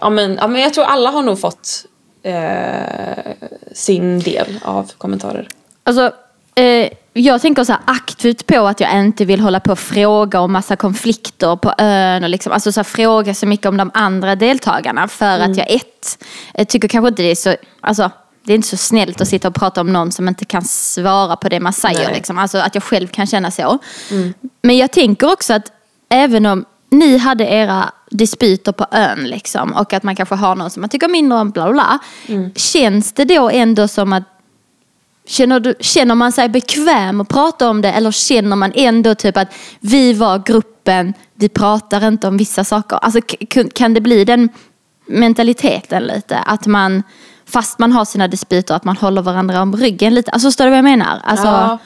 ja, 0.00 0.10
men, 0.10 0.38
ja 0.40 0.46
men 0.48 0.62
jag 0.62 0.74
tror 0.74 0.84
alla 0.84 1.10
har 1.10 1.22
nog 1.22 1.40
fått 1.40 1.84
eh, 2.22 3.32
sin 3.72 4.20
del 4.20 4.60
av 4.62 4.92
kommentarer. 4.98 5.48
Alltså, 5.82 6.12
eh, 6.56 6.88
jag 7.12 7.42
tänker 7.42 7.64
så 7.64 7.72
här 7.72 7.80
aktivt 7.84 8.46
på 8.46 8.66
att 8.66 8.80
jag 8.80 9.00
inte 9.00 9.24
vill 9.24 9.40
hålla 9.40 9.60
på 9.60 9.72
och 9.72 9.78
fråga 9.78 10.40
om 10.40 10.52
massa 10.52 10.76
konflikter 10.76 11.56
på 11.56 11.72
ön 11.78 12.24
och 12.24 12.30
liksom, 12.30 12.52
alltså 12.52 12.72
så 12.72 12.80
här, 12.80 12.84
fråga 12.84 13.34
så 13.34 13.46
mycket 13.46 13.66
om 13.66 13.76
de 13.76 13.90
andra 13.94 14.36
deltagarna 14.36 15.08
för 15.08 15.38
att 15.38 15.56
jag 15.56 15.70
ett, 15.70 16.24
eh, 16.54 16.66
tycker 16.66 16.88
kanske 16.88 17.08
inte 17.08 17.22
det 17.22 17.30
är 17.30 17.34
så, 17.34 17.54
alltså 17.80 18.10
det 18.44 18.52
är 18.52 18.54
inte 18.54 18.68
så 18.68 18.76
snällt 18.76 19.20
att 19.20 19.28
sitta 19.28 19.48
och 19.48 19.54
prata 19.54 19.80
om 19.80 19.92
någon 19.92 20.12
som 20.12 20.28
inte 20.28 20.44
kan 20.44 20.64
svara 20.64 21.36
på 21.36 21.48
det 21.48 21.60
man 21.60 21.72
säger. 21.72 22.14
Liksom. 22.14 22.38
Alltså 22.38 22.58
att 22.58 22.74
jag 22.74 22.84
själv 22.84 23.08
kan 23.08 23.26
känna 23.26 23.50
så. 23.50 23.78
Men 24.62 24.76
jag 24.76 24.92
tänker 24.92 25.32
också 25.32 25.54
att 25.54 25.72
även 26.08 26.46
om 26.46 26.64
ni 26.90 27.18
hade 27.18 27.44
era 27.44 27.92
dispyter 28.10 28.72
på 28.72 28.86
ön 28.90 29.24
liksom, 29.24 29.72
och 29.72 29.92
att 29.92 30.02
man 30.02 30.16
kanske 30.16 30.34
har 30.34 30.54
någon 30.54 30.70
som 30.70 30.80
man 30.80 30.90
tycker 30.90 31.08
mindre 31.08 31.38
om, 31.38 31.50
bla 31.50 31.64
bla. 31.64 31.72
bla. 31.72 31.98
Känns 32.54 33.12
det 33.12 33.24
då 33.24 33.50
ändå 33.50 33.88
som 33.88 34.12
att 34.12 34.35
Känner, 35.26 35.60
du, 35.60 35.74
känner 35.80 36.14
man 36.14 36.32
sig 36.32 36.48
bekväm 36.48 37.20
att 37.20 37.28
prata 37.28 37.68
om 37.68 37.82
det 37.82 37.92
eller 37.92 38.10
känner 38.10 38.56
man 38.56 38.72
ändå 38.74 39.14
typ 39.14 39.36
att 39.36 39.48
vi 39.80 40.12
var 40.12 40.42
gruppen, 40.46 41.14
vi 41.34 41.48
pratar 41.48 42.08
inte 42.08 42.28
om 42.28 42.36
vissa 42.36 42.64
saker? 42.64 42.96
Alltså, 43.02 43.20
kan 43.74 43.94
det 43.94 44.00
bli 44.00 44.24
den 44.24 44.48
mentaliteten 45.06 46.02
lite? 46.02 46.38
Att 46.38 46.66
man, 46.66 47.02
fast 47.48 47.78
man 47.78 47.92
har 47.92 48.04
sina 48.04 48.28
dispyter, 48.28 48.74
att 48.74 48.84
man 48.84 48.96
håller 48.96 49.22
varandra 49.22 49.62
om 49.62 49.76
ryggen 49.76 50.14
lite? 50.14 50.30
Alltså 50.30 50.48
förstår 50.48 50.64
du 50.64 50.70
vad 50.70 50.78
jag 50.78 50.84
menar? 50.84 51.20
Alltså, 51.24 51.46
Ja. 51.46 51.78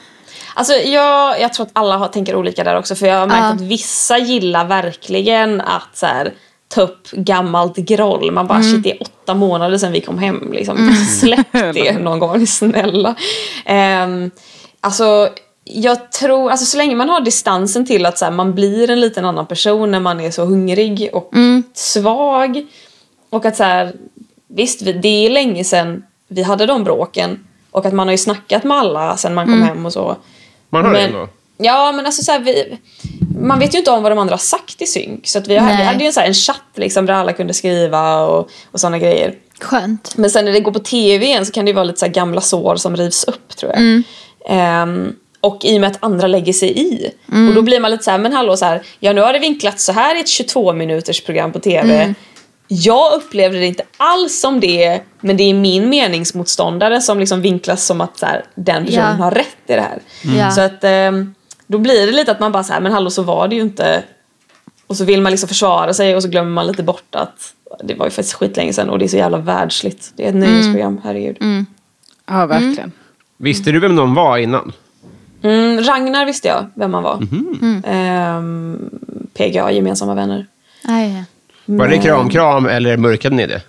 Alltså 0.53 0.73
jag, 0.73 1.41
jag 1.41 1.53
tror 1.53 1.65
att 1.65 1.71
alla 1.73 1.97
har, 1.97 2.07
tänker 2.07 2.35
olika 2.35 2.63
där 2.63 2.77
också 2.77 2.95
för 2.95 3.07
jag 3.07 3.19
har 3.19 3.27
märkt 3.27 3.39
Ja. 3.39 3.47
att 3.49 3.61
vissa 3.61 4.17
gillar 4.17 4.65
verkligen 4.65 5.61
att 5.61 5.97
så 5.97 6.05
här, 6.05 6.33
ta 6.71 6.81
upp 6.81 7.11
gammalt 7.11 7.75
groll. 7.77 8.31
Man 8.31 8.47
bara 8.47 8.59
Mm. 8.59 8.71
shit 8.71 8.83
det 8.83 8.91
är 8.91 9.01
åtta 9.01 9.33
månader 9.33 9.77
sedan 9.77 9.91
vi 9.91 10.01
kom 10.01 10.17
hem. 10.19 10.51
Liksom. 10.53 10.93
Släpp 11.19 11.47
det 11.73 11.97
någon 11.99 12.19
gång, 12.19 12.47
snälla. 12.47 13.15
Um, 13.69 14.31
alltså 14.81 15.29
jag 15.63 16.11
tror, 16.11 16.51
alltså 16.51 16.65
så 16.65 16.77
länge 16.77 16.95
man 16.95 17.09
har 17.09 17.21
distansen 17.21 17.85
till 17.85 18.05
att 18.05 18.17
så 18.17 18.25
här, 18.25 18.31
man 18.31 18.53
blir 18.53 18.89
en 18.89 18.99
liten 18.99 19.25
annan 19.25 19.45
person 19.45 19.91
när 19.91 19.99
man 19.99 20.19
är 20.19 20.31
så 20.31 20.45
hungrig 20.45 21.09
och 21.13 21.33
Mm. 21.33 21.63
svag. 21.73 22.65
Och 23.29 23.45
att 23.45 23.55
så 23.55 23.63
här, 23.63 23.93
visst 24.47 24.81
vi- 24.81 24.93
det 24.93 25.25
är 25.25 25.29
länge 25.29 25.63
sedan 25.63 26.03
vi 26.27 26.43
hade 26.43 26.65
de 26.65 26.83
bråken. 26.83 27.39
Och 27.71 27.85
att 27.85 27.93
man 27.93 28.07
har 28.07 28.11
ju 28.11 28.17
snackat 28.17 28.63
med 28.63 28.77
alla 28.77 29.17
sen 29.17 29.33
man 29.33 29.45
kom 29.45 29.53
Mm. 29.53 29.67
hem 29.67 29.85
och 29.85 29.93
så. 29.93 30.15
Man 30.69 30.85
har 30.85 30.93
det 30.93 30.99
Men- 30.99 31.09
ändå. 31.15 31.27
Ja, 31.61 31.91
men 31.91 32.05
alltså 32.05 32.23
så 32.23 32.31
här, 32.31 32.39
vi, 32.39 32.77
man 33.41 33.59
vet 33.59 33.73
ju 33.73 33.77
inte 33.79 33.91
om 33.91 34.03
vad 34.03 34.11
de 34.11 34.19
andra 34.19 34.33
har 34.33 34.37
sagt 34.39 34.81
i 34.81 34.85
synk. 34.85 35.27
Så 35.27 35.37
att 35.37 35.47
vi, 35.47 35.57
hade, 35.57 35.77
vi 35.77 35.83
hade 35.83 35.99
ju 35.99 36.05
en, 36.07 36.13
så 36.13 36.19
här, 36.19 36.27
en 36.27 36.33
chatt 36.33 36.61
liksom, 36.75 37.05
där 37.05 37.13
alla 37.13 37.33
kunde 37.33 37.53
skriva 37.53 38.21
och, 38.25 38.49
och 38.71 38.79
sådana 38.79 38.99
grejer. 38.99 39.33
skönt. 39.61 40.17
Men 40.17 40.29
sen 40.29 40.45
när 40.45 40.51
det 40.51 40.59
går 40.59 40.71
på 40.71 40.79
tv 40.79 41.25
igen 41.25 41.45
så 41.45 41.51
kan 41.51 41.65
det 41.65 41.69
ju 41.69 41.75
vara 41.75 41.83
lite 41.85 41.99
så 41.99 42.07
gamla 42.07 42.41
sår 42.41 42.75
som 42.75 42.95
rivs 42.95 43.23
upp 43.23 43.55
tror 43.57 43.71
jag. 43.71 44.03
Ehm, 44.49 45.15
och 45.41 45.65
i 45.65 45.77
och 45.77 45.81
med 45.81 45.91
att 45.91 46.03
andra 46.03 46.27
lägger 46.27 46.53
sig 46.53 46.79
i. 46.79 47.11
Och 47.49 47.53
då 47.55 47.61
blir 47.61 47.79
man 47.79 47.91
lite 47.91 48.03
så 48.03 48.11
här, 48.11 48.17
men 48.17 48.33
hallå 48.33 48.57
så 48.57 48.65
här, 48.65 48.81
ja 48.99 49.13
nu 49.13 49.21
har 49.21 49.33
det 49.33 49.39
vinklats 49.39 49.85
så 49.85 49.91
här 49.91 50.17
i 50.17 50.19
ett 50.19 50.27
22 50.27 50.73
minuters 50.73 51.21
program 51.23 51.51
på 51.51 51.59
tv. 51.59 52.13
Jag 52.67 53.13
upplevde 53.13 53.59
det 53.59 53.65
inte 53.67 53.83
alls 53.97 54.39
som 54.39 54.59
det, 54.59 55.01
men 55.21 55.37
det 55.37 55.43
är 55.43 55.53
min 55.53 55.89
meningsmotståndare 55.89 57.01
som 57.01 57.19
liksom 57.19 57.41
vinklas 57.41 57.85
som 57.85 58.01
att 58.01 58.17
så 58.19 58.25
här, 58.25 58.45
den 58.55 58.85
personen 58.85 59.05
Ja. 59.19 59.23
har 59.23 59.31
rätt 59.31 59.57
i 59.67 59.73
det 59.73 59.81
här. 59.81 59.99
Så 60.51 60.61
att 60.61 60.83
ehm, 60.83 61.33
då 61.71 61.77
blir 61.77 62.05
det 62.05 62.11
lite 62.11 62.31
att 62.31 62.39
man 62.39 62.51
bara 62.51 62.63
så 62.63 62.73
här, 62.73 62.79
men 62.79 62.91
hallå 62.91 63.09
så 63.09 63.23
var 63.23 63.47
det 63.47 63.55
ju 63.55 63.61
inte. 63.61 64.03
Och 64.87 64.97
så 64.97 65.05
vill 65.05 65.21
man 65.21 65.31
liksom 65.31 65.47
försvara 65.49 65.93
sig 65.93 66.15
och 66.15 66.23
så 66.23 66.29
glömmer 66.29 66.51
man 66.51 66.67
lite 66.67 66.83
bort 66.83 67.15
att 67.15 67.53
det 67.83 67.93
var 67.93 68.05
ju 68.05 68.09
faktiskt 68.09 68.33
skitlänge 68.33 68.73
sedan 68.73 68.89
och 68.89 68.99
det 68.99 69.05
är 69.05 69.07
så 69.09 69.17
jävla 69.17 69.37
världsligt. 69.37 70.11
Det 70.15 70.25
är 70.25 70.29
ett 70.29 70.35
nöjesprogram, 70.35 71.01
herregud. 71.03 71.37
Ja, 72.27 72.45
verkligen. 72.45 72.91
Visste 73.37 73.71
du 73.71 73.79
vem 73.79 73.95
de 73.95 74.13
var 74.15 74.37
innan? 74.37 74.71
Mm, 75.43 75.83
Ragnar 75.83 76.25
visste 76.25 76.47
jag 76.47 76.65
vem 76.75 76.93
han 76.93 77.03
var. 77.03 77.17
Mhm. 77.17 77.83
Ehm, 77.87 78.89
PGA, 79.33 79.71
gemensamma 79.71 80.13
vänner. 80.13 80.47
Aj, 80.83 81.23
Var 81.65 81.87
det 81.87 81.97
kram-kram 81.97 82.65
eller 82.65 82.97
mörkade 82.97 83.35
ni 83.35 83.47
det? 83.47 83.61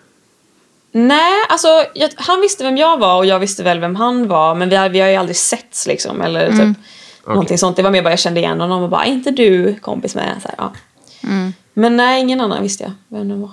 Nej, 0.92 1.32
alltså 1.48 1.68
jag, 1.94 2.10
han 2.16 2.40
visste 2.40 2.64
vem 2.64 2.76
jag 2.76 2.98
var 2.98 3.16
och 3.16 3.26
jag 3.26 3.38
visste 3.38 3.62
väl 3.62 3.78
vem 3.78 3.96
han 3.96 4.28
var 4.28 4.54
men 4.54 4.68
vi 4.68 4.76
har, 4.76 4.88
vi 4.88 5.00
har 5.00 5.08
ju 5.08 5.16
aldrig 5.16 5.36
setts 5.36 5.86
liksom. 5.86 6.20
Eller 6.20 6.50
typ 6.50 6.76
Någonting 7.26 7.58
sånt. 7.58 7.76
Det 7.76 7.82
var 7.82 7.90
mer 7.90 8.02
bara 8.02 8.10
jag 8.10 8.18
kände 8.18 8.40
igen 8.40 8.60
honom 8.60 8.82
och 8.82 8.88
bara, 8.88 9.04
är 9.04 9.10
inte 9.10 9.30
du 9.30 9.74
kompis 9.74 10.14
med? 10.14 10.36
Så 10.42 10.48
här, 10.48 10.56
ja. 10.58 10.72
Men 11.74 11.96
nej, 11.96 12.20
ingen 12.20 12.40
annan 12.40 12.62
visste 12.62 12.84
jag 12.84 12.92
vem 13.08 13.28
det 13.28 13.34
var. 13.34 13.50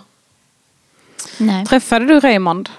Nej. 1.38 1.66
Träffade 1.66 2.06
du 2.06 2.20
Raymond? 2.20 2.70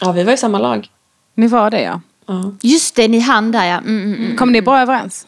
Ja, 0.00 0.12
vi 0.12 0.24
var 0.24 0.32
i 0.32 0.36
samma 0.36 0.58
lag. 0.58 0.90
Ni 1.34 1.46
var 1.46 1.70
det 1.70 1.82
ja. 1.82 2.00
Ja. 2.26 2.52
Just 2.60 2.96
det, 2.96 3.08
ni 3.08 3.18
hann 3.18 3.52
där 3.52 3.64
ja. 3.64 3.78
Mm, 3.78 4.02
mm, 4.02 4.24
mm. 4.24 4.36
Kom 4.36 4.52
ni 4.52 4.62
bra 4.62 4.80
överens? 4.80 5.26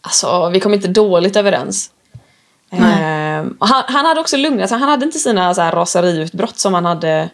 Alltså, 0.00 0.50
vi 0.52 0.60
kom 0.60 0.74
inte 0.74 0.88
dåligt 0.88 1.36
överens. 1.36 1.90
Ehm, 2.70 3.56
han, 3.58 3.82
han 3.86 4.06
hade 4.06 4.20
också 4.20 4.36
lugnat 4.36 4.68
sig. 4.68 4.78
Han 4.78 4.88
hade 4.88 5.06
inte 5.06 5.18
sina 5.18 5.54
så 5.54 5.60
här, 5.60 5.72
raseriutbrott 5.72 6.58
som 6.58 6.74
han 6.74 6.84
hade 6.84 7.30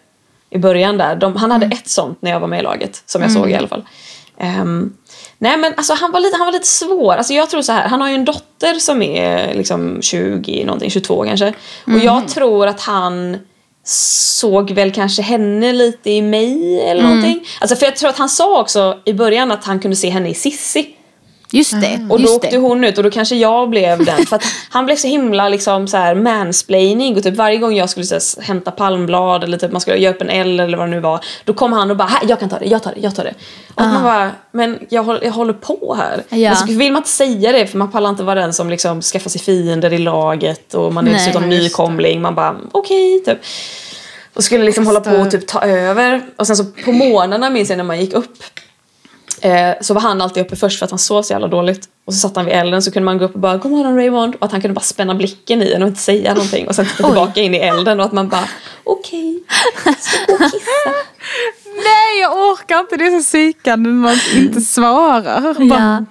i 0.51 0.59
början 0.59 0.97
där. 0.97 1.17
De, 1.17 1.37
han 1.37 1.51
hade 1.51 1.67
ett 1.67 1.89
sånt 1.89 2.23
när 2.23 2.31
jag 2.31 2.41
var 2.41 2.49
med 2.49 2.61
i 2.61 2.63
laget, 2.63 3.03
som 3.07 3.23
jag 3.23 3.33
såg 3.33 3.51
i 3.51 3.55
alla 3.55 3.69
fall. 3.69 3.85
Ehm, 4.37 4.93
nej 5.41 5.57
men 5.57 5.75
alltså 5.77 5.95
han 5.95 6.13
var 6.13 6.21
lite, 6.21 6.37
han 6.37 6.47
var 6.47 6.53
lite 6.53 6.67
svår. 6.67 7.17
Alltså 7.17 7.33
jag 7.33 7.51
tror 7.51 7.63
så 7.63 7.73
här, 7.73 7.89
han 7.89 8.01
har 8.01 8.09
ju 8.09 8.15
en 8.15 8.25
dotter 8.25 8.75
som 8.75 9.03
är 9.03 9.55
liksom 9.55 10.03
20 10.03 10.65
någonting, 10.65 10.91
22 10.91 11.25
kanske. 11.25 11.55
Och 11.87 11.99
jag 11.99 12.29
tror 12.29 12.67
att 12.67 12.81
han 12.81 13.39
såg 13.85 14.71
väl 14.71 14.93
kanske 14.93 15.23
henne 15.23 15.73
lite 15.73 16.11
i 16.11 16.23
mig 16.23 16.81
eller 16.81 17.03
någonting. 17.03 17.47
Alltså 17.61 17.77
för 17.77 17.87
jag 17.87 17.97
tror 17.97 18.11
att 18.11 18.19
han 18.19 18.29
sa 18.29 18.61
också 18.61 18.99
i 19.05 19.13
början 19.13 19.53
att 19.53 19.65
han 19.65 19.81
kunde 19.81 19.97
se 19.97 20.09
henne 20.11 20.29
i 20.29 20.35
Sissi. 20.35 20.95
Just 21.53 21.81
det. 21.81 22.07
Och 22.11 22.19
då 22.19 22.23
just 22.23 22.35
åkte 22.35 22.51
det. 22.51 22.57
hon 22.57 22.85
ut 22.85 22.99
och 22.99 23.05
då 23.05 23.11
kanske 23.11 23.37
jag 23.37 23.71
blev 23.71 24.05
den. 24.05 24.27
För 24.27 24.37
att 24.37 24.45
han 24.71 24.87
blev 24.87 24.97
så 24.97 25.07
himla 25.07 25.49
liksom 25.49 25.89
så 25.89 25.97
här 25.97 26.15
mansplaining 26.15 27.17
och 27.17 27.23
typ 27.23 27.37
varje 27.37 27.57
gång 27.57 27.75
jag 27.75 27.91
skulle 27.91 28.07
så 28.07 28.15
här, 28.15 28.47
hämta 28.47 28.71
palmblad 28.71 29.45
eller 29.45 29.59
typ 29.59 29.73
man 29.73 29.81
skulle 29.81 29.97
göra 29.97 30.15
upp 30.15 30.23
en 30.23 30.31
L 30.31 30.61
eller 30.61 30.79
vad 30.79 30.87
det 30.87 30.91
nu 30.91 31.01
var. 31.01 31.25
Då 31.45 31.53
kom 31.53 31.73
han 31.73 31.91
och 31.91 31.97
bara, 31.97 32.09
här, 32.09 32.29
jag 32.29 32.41
kan 32.41 32.49
ta 32.49 32.59
det, 32.59 32.67
jag 32.67 32.83
tar 32.83 32.93
det, 32.95 33.01
jag 33.01 33.15
tar 33.15 33.25
det. 33.25 33.35
Och 33.75 33.83
att 33.83 33.93
man 33.93 34.03
bara, 34.03 34.31
men 34.53 34.79
jag 34.89 35.03
håller, 35.03 35.25
jag 35.25 35.33
håller 35.33 35.53
på 35.53 35.97
här. 35.99 36.23
Ja. 36.29 36.51
Men 36.51 36.57
så 36.57 36.67
vill 36.67 36.93
man 36.93 37.01
inte 37.01 37.11
säga 37.11 37.53
det 37.53 37.67
för 37.67 37.79
man 37.79 37.91
pallar 37.91 38.11
inte 38.11 38.23
vara 38.23 38.41
den 38.41 38.53
som 38.53 38.71
liksom 38.71 39.03
skaffar 39.03 39.31
sig 39.31 39.41
fiender 39.41 39.93
i 39.93 39.99
laget 39.99 40.75
och 40.75 40.95
man 40.95 41.07
är 41.07 41.13
Nej, 41.13 41.21
dessutom 41.21 41.49
nykomling. 41.49 42.23
Man 42.23 42.35
bara, 42.35 42.57
okej, 42.73 43.23
typ. 43.25 43.39
Och 44.35 44.45
skulle 44.45 44.65
liksom 44.65 44.87
hålla 44.87 45.01
på 45.01 45.11
och 45.11 45.31
typ 45.31 45.47
ta 45.47 45.61
över. 45.61 46.23
Och 46.37 46.47
sen 46.47 46.57
så 46.57 46.65
på 46.65 46.93
morgnarna 46.93 47.51
minns 47.51 47.71
jag 47.71 47.77
när 47.77 47.85
man 47.85 48.01
gick 48.01 48.13
upp 48.13 48.43
Eh, 49.41 49.75
så 49.81 49.95
var 49.95 50.01
han 50.01 50.21
alltid 50.21 50.43
uppe 50.47 50.57
först 50.57 50.79
för 50.79 50.85
att 50.85 50.91
han 50.91 50.99
sov 50.99 51.23
så 51.23 51.33
jävla 51.33 51.49
dåligt. 51.49 51.89
Och 52.05 52.15
så 52.15 52.21
satt 52.21 52.37
han 52.37 52.45
vid 52.45 52.55
elden 52.55 52.83
så 52.83 52.93
kunde 52.93 53.05
man 53.05 53.19
gå 53.19 53.25
upp 53.25 53.35
och 53.35 53.41
bara 53.41 53.57
God 53.57 53.73
morgon 53.73 53.97
Raymond. 53.97 54.35
Och 54.35 54.45
att 54.45 54.53
han 54.53 54.61
kunde 54.61 54.75
bara 54.75 54.81
spänna 54.81 55.15
blicken 55.15 55.63
i 55.63 55.73
en 55.73 55.83
och 55.83 55.89
inte 55.89 56.01
säga 56.01 56.35
någonting. 56.35 56.69
Och 56.69 56.75
sen 56.75 56.87
titta 56.87 57.03
tillbaka 57.07 57.41
in 57.41 57.55
i 57.55 57.59
elden 57.59 58.01
och 58.01 58.07
att 58.07 58.13
man 58.13 58.29
bara 58.29 58.49
Okej, 58.85 59.43
ska 59.77 60.27
gå 60.27 60.33
och 60.33 60.41
kissa. 60.53 60.71
Nej 61.65 62.21
jag 62.21 62.33
orkar 62.33 62.81
inte, 62.81 62.97
det 62.97 63.07
är 63.07 63.21
så 63.21 63.25
psykande 63.25 63.91
när 63.91 63.97
man 63.97 64.17
inte 64.37 64.61
svarar. 64.61 65.69
Bara, 65.69 65.79
Ja. 65.79 66.05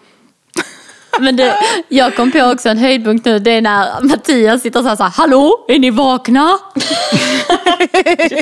Men 1.20 1.36
det, 1.36 1.55
jag 1.88 2.16
kom 2.16 2.32
på 2.32 2.41
också 2.41 2.70
en 2.70 2.78
höjdpunkt 2.78 3.26
nu. 3.26 3.39
Det 3.39 3.51
är 3.51 3.62
när 3.62 4.01
Mattias 4.01 4.62
sitter 4.62 4.82
så 4.82 4.88
här, 4.88 4.95
så 4.95 5.03
här 5.03 5.10
Hallå, 5.12 5.66
är 5.68 5.80
ni 5.80 5.89
vakna? 5.89 6.57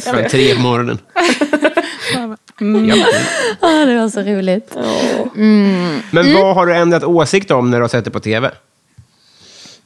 Klockan 0.04 0.30
tre 0.30 0.56
på 0.56 0.62
morgonen. 0.62 1.00
Mm. 2.62 2.86
Ja. 2.90 3.06
Ah, 3.60 3.86
det 3.86 3.96
var 4.02 4.10
så 4.10 4.22
roligt. 4.22 4.76
Men 6.12 6.34
vad 6.34 6.56
har 6.56 6.66
du 6.66 6.76
ändrat 6.76 7.04
åsikt 7.04 7.52
om 7.52 7.72
när 7.72 7.78
du 7.78 7.84
har 7.84 7.90
sett 7.90 8.06
det 8.06 8.12
på 8.12 8.20
tv? 8.20 8.52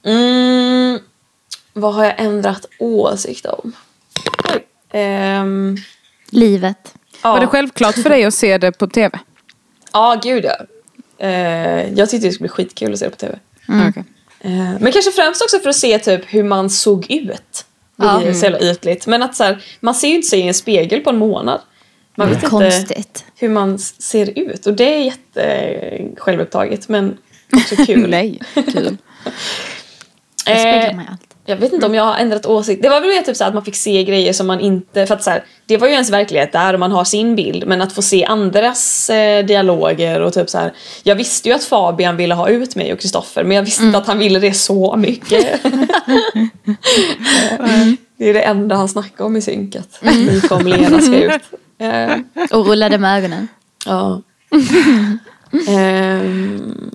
Mm, 0.06 1.00
vad 1.74 1.94
har 1.94 2.04
jag 2.06 2.14
ändrat 2.18 2.66
åsikt 2.80 3.46
om? 3.46 3.74
Ehm, 4.94 5.78
Livet. 6.30 6.94
ja. 7.24 7.32
Var 7.34 7.40
det 7.40 7.48
självklart 7.48 7.96
för 7.96 8.10
dig 8.10 8.24
att 8.26 8.34
se 8.34 8.58
det 8.58 8.72
på 8.72 8.88
tv? 8.88 9.20
Ja, 9.94 10.20
gud 10.24 10.46
ja. 10.46 10.56
Eh, 11.22 11.94
jag 11.94 12.10
tyckte 12.10 12.28
det 12.28 12.32
skulle 12.32 12.48
bli 12.48 12.50
skitkul 12.50 12.94
att 12.94 13.00
se 13.00 13.06
det 13.06 13.12
på 13.12 13.18
tv. 13.18 13.40
Okej. 13.90 14.04
Eh, 14.42 14.52
Men 14.80 14.92
kanske 14.92 15.12
främst 15.12 15.42
också 15.42 15.60
för 15.60 15.70
att 15.70 15.76
se 15.76 16.00
typ 16.00 16.22
hur 16.28 16.44
man 16.44 16.70
såg 16.70 17.12
ut. 17.12 17.66
Det 17.96 18.06
är 18.06 18.22
Ja. 18.28 18.34
så 18.34 18.44
jävla 18.46 18.60
ytligt. 18.60 19.08
Men 19.08 19.24
att 19.24 19.36
så 19.36 19.44
här, 19.44 19.64
man 19.80 19.96
ser 19.96 20.08
ju 20.08 20.16
inte 20.16 20.28
sig 20.28 20.40
i 20.40 20.48
en 20.48 20.54
spegel 20.54 21.00
på 21.02 21.10
en 21.10 21.18
månad. 21.18 21.62
Man 22.16 22.28
vet 22.30 22.36
inte 22.38 22.48
Konstigt. 22.48 23.26
hur 23.36 23.50
man 23.50 23.80
ser 23.80 24.40
ut. 24.40 24.66
Och 24.68 24.74
det 24.74 24.94
är 24.96 25.00
jätte 25.04 25.44
eh, 25.44 26.06
självupptaget 26.18 26.90
men 26.90 27.18
också 27.54 27.76
kul. 27.76 28.10
Nej, 28.10 28.40
kul. 28.54 28.64
Det 30.46 30.60
speglar 30.60 30.90
Eh, 30.90 30.96
mig 30.96 31.06
allt. 31.12 31.31
Jag 31.52 31.58
vet 31.58 31.74
inte 31.74 31.86
om 31.86 31.96
jag 31.96 32.04
har 32.04 32.16
ändrat 32.18 32.46
åsikt. 32.46 32.82
Det 32.82 32.90
var 32.90 33.02
väl 33.02 33.10
mer 33.10 33.22
typ 33.22 33.38
så 33.38 33.44
att 33.44 33.54
man 33.54 33.66
fick 33.66 33.76
se 33.76 34.04
grejer 34.04 34.34
som 34.34 34.48
man 34.48 34.60
inte... 34.60 35.06
För 35.06 35.16
att 35.16 35.24
så 35.24 35.30
här, 35.30 35.44
det 35.66 35.78
var 35.78 35.88
ju 35.88 35.94
ens 35.94 36.10
verklighet 36.10 36.52
där 36.52 36.74
och 36.74 36.80
man 36.80 36.92
har 36.92 37.04
sin 37.04 37.36
bild. 37.36 37.68
Men 37.68 37.82
att 37.82 37.94
få 37.94 38.02
se 38.02 38.26
andras 38.26 39.10
eh, 39.10 39.46
dialoger 39.46 40.22
och 40.22 40.34
typ 40.34 40.50
så 40.50 40.58
här. 40.58 40.74
Jag 41.04 41.16
visste 41.16 41.50
ju 41.50 41.56
att 41.56 41.64
Fabian 41.64 42.18
ville 42.18 42.34
ha 42.34 42.50
ut 42.50 42.76
mig 42.76 42.94
och 42.94 43.00
Kristoffer 43.00 43.44
men 43.44 43.56
jag 43.58 43.64
visste 43.64 43.84
inte 43.84 43.98
att 43.98 44.08
han 44.08 44.20
ville 44.20 44.40
det 44.40 44.54
så 44.54 44.96
mycket. 44.96 45.62
Det 48.18 48.30
är 48.30 48.34
det 48.34 48.42
enda 48.42 48.76
han 48.76 48.90
snackar 48.90 49.26
om 49.26 49.36
i 49.38 49.42
synkat. 49.42 50.00
Att 50.02 50.16
nykomlingarna 50.16 51.02
ska 51.02 51.16
ut. 51.16 51.42
Eh, 51.82 52.18
Och 52.52 52.68
rullade 52.68 52.98
med 52.98 53.18
ögonen. 53.18 53.48
Ja. 53.86 54.22
Ehm, 55.68 56.92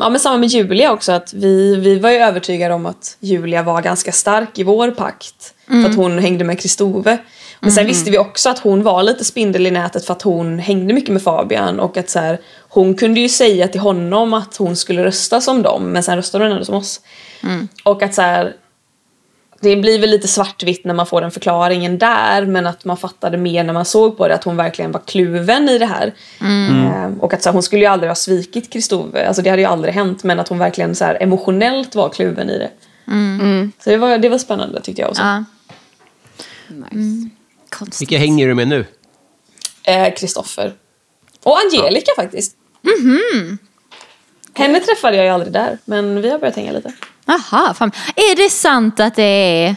ja 0.00 0.08
men 0.08 0.20
samma 0.20 0.36
med 0.36 0.48
Julia 0.48 0.92
också 0.92 1.12
att 1.12 1.32
vi, 1.32 1.76
vi 1.76 1.98
var 1.98 2.10
ju 2.10 2.16
övertygade 2.16 2.74
om 2.74 2.86
att 2.86 3.16
Julia 3.20 3.62
var 3.62 3.82
ganska 3.82 4.12
stark 4.12 4.58
i 4.58 4.62
vår 4.62 4.90
pakt. 4.90 5.54
För 5.66 5.90
att 5.90 5.96
hon 5.96 6.18
hängde 6.18 6.44
med 6.44 6.60
Kristove. 6.60 7.18
Men 7.60 7.72
sen 7.72 7.86
visste 7.86 8.10
vi 8.10 8.18
också 8.18 8.50
att 8.50 8.58
hon 8.58 8.82
var 8.82 9.02
lite 9.02 9.24
spindel 9.24 9.66
i 9.66 9.70
nätet 9.70 10.04
för 10.04 10.12
att 10.12 10.22
hon 10.22 10.58
hängde 10.58 10.94
mycket 10.94 11.12
med 11.12 11.22
Fabian 11.22 11.80
och 11.80 11.96
att 11.96 12.10
så 12.10 12.18
här, 12.18 12.40
hon 12.68 12.94
kunde 12.94 13.20
ju 13.20 13.28
säga 13.28 13.68
till 13.68 13.80
honom 13.80 14.34
att 14.34 14.56
hon 14.56 14.76
skulle 14.76 15.04
rösta 15.04 15.40
som 15.40 15.62
dem 15.62 15.84
men 15.92 16.02
sen 16.02 16.16
röstade 16.16 16.44
hon 16.44 16.52
ändå 16.52 16.64
som 16.64 16.74
oss. 16.74 17.00
Och 17.84 18.02
att 18.02 18.14
så 18.14 18.22
här, 18.22 18.54
det 19.60 19.76
blir 19.76 19.98
väl 19.98 20.10
lite 20.10 20.28
svartvitt 20.28 20.84
när 20.84 20.94
man 20.94 21.06
får 21.06 21.20
den 21.20 21.30
förklaringen 21.30 21.98
där 21.98 22.46
men 22.46 22.66
att 22.66 22.84
man 22.84 22.96
fattade 22.96 23.36
mer 23.36 23.64
när 23.64 23.72
man 23.72 23.84
såg 23.84 24.16
på 24.16 24.28
det 24.28 24.34
att 24.34 24.44
hon 24.44 24.56
verkligen 24.56 24.92
var 24.92 25.00
kluven 25.06 25.68
i 25.68 25.78
det 25.78 25.86
här. 25.86 26.14
Eh, 26.40 27.18
och 27.20 27.34
att 27.34 27.42
så 27.42 27.48
här, 27.48 27.52
hon 27.52 27.62
skulle 27.62 27.82
ju 27.82 27.88
aldrig 27.88 28.10
ha 28.10 28.14
svikit 28.14 28.72
Kristove, 28.72 29.28
alltså 29.28 29.42
det 29.42 29.50
hade 29.50 29.62
ju 29.62 29.68
aldrig 29.68 29.94
hänt 29.94 30.24
men 30.24 30.40
att 30.40 30.48
hon 30.48 30.58
verkligen 30.58 30.94
så 30.94 31.04
här, 31.04 31.22
emotionellt 31.22 31.94
var 31.94 32.08
kluven 32.08 32.50
i 32.50 32.58
det. 32.58 32.70
Så 33.84 33.90
det 33.90 33.96
var, 33.96 34.18
det 34.18 34.28
var 34.28 34.38
spännande 34.38 34.80
tyckte 34.80 35.02
jag 35.02 35.10
också. 35.10 35.22
Ja. 35.22 35.44
Nice. 36.68 37.28
Konstigt. 37.70 38.00
Vilka 38.00 38.18
hänger 38.18 38.48
du 38.48 38.54
med 38.54 38.68
nu? 38.68 38.86
Eh, 39.82 40.14
Kristoffer. 40.14 40.74
Och 41.42 41.58
Angelica 41.58 42.12
faktiskt. 42.16 42.56
Henne 44.54 44.80
träffade 44.80 45.16
jag 45.16 45.24
ju 45.26 45.30
aldrig 45.30 45.52
där 45.52 45.78
men 45.84 46.22
vi 46.22 46.30
har 46.30 46.38
börjat 46.38 46.56
hänga 46.56 46.72
lite. 46.72 46.92
Jaha, 47.28 47.74
fan. 47.74 47.92
Är 48.16 48.36
det 48.36 48.50
sant 48.50 49.00
att 49.00 49.14
det 49.14 49.22
är... 49.22 49.76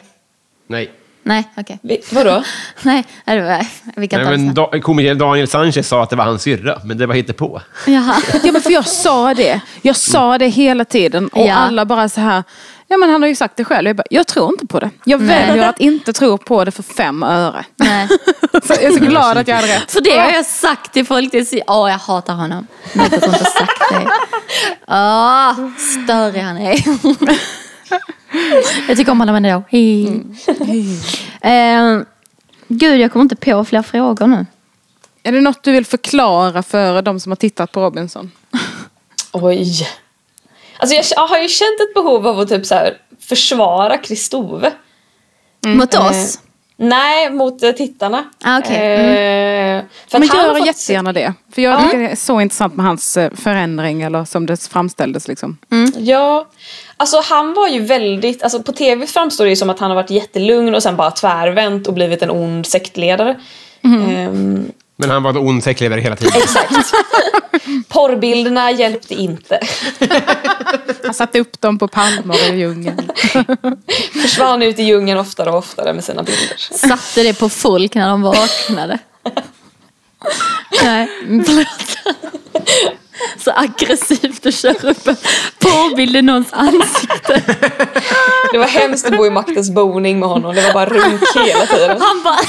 Nej. 0.67 0.91
Nej, 1.23 1.49
okej. 1.57 1.79
Vi, 1.83 2.01
vadå? 2.11 2.43
Nej, 2.81 3.03
det 3.25 3.41
var... 3.41 3.65
Vi 3.95 4.07
kan 4.07 4.21
Nej 4.21 4.25
ta 4.25 4.31
men 4.37 4.53
da, 4.53 4.79
komikern 4.81 5.17
Daniel 5.17 5.47
Sanchez 5.47 5.87
sa 5.87 6.03
att 6.03 6.09
det 6.09 6.15
var 6.15 6.25
hans 6.25 6.41
syrra, 6.41 6.79
men 6.83 6.97
det 6.97 7.07
var 7.07 7.33
på. 7.33 7.61
sen. 7.85 7.93
Jaha. 7.93 8.15
Ja 8.43 8.51
men 8.51 8.61
för 8.61 8.71
jag 8.71 8.87
sa 8.87 9.33
det. 9.33 9.61
Jag 9.81 9.95
sa 9.95 10.37
det 10.37 10.47
hela 10.47 10.85
tiden 10.85 11.27
och 11.27 11.47
Ja. 11.47 11.53
alla 11.55 11.85
bara 11.85 12.09
så 12.09 12.21
här. 12.21 12.43
Ja 12.87 12.97
men 12.97 13.09
han 13.09 13.21
har 13.21 13.29
ju 13.29 13.35
sagt 13.35 13.57
det 13.57 13.65
själv. 13.65 13.87
Jag, 13.87 13.95
bara, 13.95 14.03
jag 14.09 14.27
tror 14.27 14.49
inte 14.53 14.67
på 14.67 14.79
det. 14.79 14.89
Jag 15.03 15.21
Nej. 15.21 15.47
väljer 15.47 15.69
att 15.69 15.79
inte 15.79 16.13
tro 16.13 16.37
på 16.37 16.65
det 16.65 16.71
för 16.71 16.83
fem 16.83 17.23
öre. 17.23 17.65
Nej. 17.75 18.07
Så 18.63 18.73
jag 18.73 18.83
är 18.83 18.91
så 18.91 19.05
glad 19.05 19.37
att 19.37 19.47
jag 19.47 19.55
hade 19.55 19.67
rätt. 19.67 19.91
För 19.91 20.01
det 20.01 20.17
har 20.17 20.29
jag 20.31 20.45
sagt 20.45 20.93
till 20.93 21.05
folk. 21.05 21.33
Åh, 21.33 21.85
oh, 21.85 21.91
jag 21.91 21.97
hatar 21.97 22.33
honom. 22.33 22.67
Jag 22.93 22.99
har 23.01 23.15
inte 23.15 23.29
sagt 23.29 23.79
det. 23.91 24.07
Åh, 24.87 25.53
störig 25.77 26.41
han 26.41 26.57
är. 26.57 26.75
Jag 28.87 28.97
tycker 28.97 29.11
om 29.11 29.19
honom 29.19 29.35
ändå. 29.35 29.63
Hi. 29.69 30.21
Eh, 31.41 32.01
gud, 32.67 32.99
jag 32.99 33.11
kommer 33.11 33.23
inte 33.23 33.35
på 33.35 33.65
fler 33.65 33.81
frågor 33.81 34.27
nu. 34.27 34.45
Är 35.23 35.31
det 35.31 35.41
något 35.41 35.63
du 35.63 35.71
vill 35.71 35.85
förklara 35.85 36.63
för 36.63 37.01
de 37.01 37.19
som 37.19 37.31
har 37.31 37.35
tittat 37.35 37.71
på 37.71 37.81
Robinson? 37.81 38.31
Oj. 39.31 39.87
Alltså 40.77 40.95
jag, 40.95 41.05
jag 41.15 41.27
har 41.27 41.37
ju 41.37 41.47
känt 41.47 41.81
ett 41.81 41.93
behov 41.93 42.27
av 42.27 42.39
att 42.39 42.49
typ 42.49 42.65
så 42.65 42.75
här 42.75 42.97
försvara 43.19 43.97
Kristove. 43.97 44.71
Mot 45.65 45.95
oss? 45.95 46.39
Nej, 46.81 47.29
mot 47.31 47.63
eh, 47.63 47.71
tittarna. 47.71 48.23
Ah, 48.43 48.59
okej. 48.59 48.75
Eh, 48.77 49.83
Men 50.11 50.23
att 50.23 50.29
han 50.29 50.37
har 50.39 50.45
gör 50.47 50.55
fått- 50.57 50.65
jättegärna 50.67 51.13
det. 51.13 51.33
För 51.55 51.61
jag 51.61 51.83
tycker 51.83 51.97
det 51.99 52.07
är 52.09 52.15
så 52.15 52.41
intressant 52.41 52.75
med 52.75 52.85
hans 52.85 53.17
eh, 53.17 53.31
förändring 53.35 54.01
eller 54.01 54.25
som 54.25 54.45
det 54.45 54.67
framställdes 54.67 55.27
liksom. 55.27 55.57
Ja, 55.97 56.47
alltså 56.97 57.21
han 57.29 57.53
var 57.53 57.67
ju 57.67 57.79
väldigt, 57.81 58.43
alltså 58.43 58.63
på 58.63 58.71
tv 58.71 59.07
framstår 59.07 59.45
det 59.45 59.49
ju 59.49 59.55
som 59.55 59.69
att 59.69 59.79
han 59.79 59.89
har 59.91 59.95
varit 59.95 60.09
jättelugn 60.09 60.75
och 60.75 60.83
sen 60.83 60.95
bara 60.95 61.11
tvärvänt 61.11 61.87
och 61.87 61.93
blivit 61.93 62.21
en 62.21 62.29
ond 62.31 62.65
sektledare. 62.67 63.39
Ehm, 63.83 64.71
Men 64.97 65.09
han 65.09 65.23
var 65.23 65.29
en 65.29 65.37
ond 65.37 65.63
säckledare 65.63 66.01
hela 66.01 66.15
tiden. 66.15 66.33
exakt. 66.35 66.73
Porrbilderna 67.87 68.71
hjälpte 68.71 69.13
inte. 69.13 69.59
Han 71.03 71.13
satte 71.13 71.39
upp 71.39 71.61
dem 71.61 71.79
på 71.79 71.87
palmer 71.87 72.53
i 72.53 72.59
djungeln. 72.59 73.11
Försvann 74.21 74.61
ut 74.61 74.79
i 74.79 74.83
djungeln 74.83 75.19
oftare 75.19 75.49
och 75.49 75.57
oftare 75.57 75.93
med 75.93 76.03
sina 76.03 76.23
bilder. 76.23 76.57
Satte 76.57 77.23
det 77.23 77.33
på 77.33 77.49
folk 77.49 77.95
när 77.95 78.09
de 78.09 78.21
vaknade. 78.21 78.99
Nej, 80.83 81.07
förlåt. 81.45 82.17
så 83.37 83.51
aggressivt 83.55 84.45
och 84.45 84.53
kör 84.53 84.85
upp 84.85 85.07
en 85.07 85.15
porrbild 85.59 86.15
i 86.15 86.21
någons 86.21 86.53
ansikte. 86.53 87.41
Det 88.51 88.57
var 88.57 88.67
hemskt 88.67 89.05
att 89.05 89.17
bo 89.17 89.25
i 89.25 89.29
Maktens 89.29 89.71
boning 89.71 90.19
med 90.19 90.29
honom. 90.29 90.55
Det 90.55 90.61
var 90.61 90.73
bara 90.73 90.85
runk 90.85 91.21
hela 91.35 91.65
tiden. 91.65 92.01
Han 92.01 92.23
bara, 92.23 92.39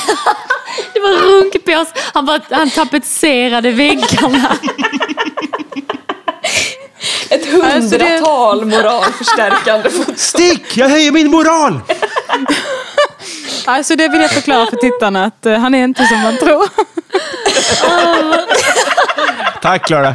det 0.95 1.01
var 1.01 1.11
runk 1.11 1.65
på 1.65 1.73
oss. 1.73 1.89
Han, 2.15 2.27
bara, 2.27 2.41
han 2.51 2.71
tapetserade 2.71 3.71
väggarna. 3.71 4.57
Ett 7.31 7.47
hundratal 7.53 8.65
moralförstärkande 8.65 9.91
foton. 9.91 10.15
Stick! 10.17 10.77
Jag 10.77 10.89
höjer 10.89 11.13
min 11.13 11.31
moral! 11.31 11.81
Alltså 13.65 13.97
det 13.97 14.09
vill 14.09 14.21
jag 14.21 14.31
förklara 14.31 14.67
för 14.67 14.77
tittarna 14.77 15.25
att 15.25 15.47
eh, 15.47 15.59
han 15.59 15.75
är 15.75 15.85
inte 15.85 16.07
som 16.07 16.21
man 16.21 16.37
tror. 16.37 16.69
Tack 19.63 19.87
Klara. 19.87 20.15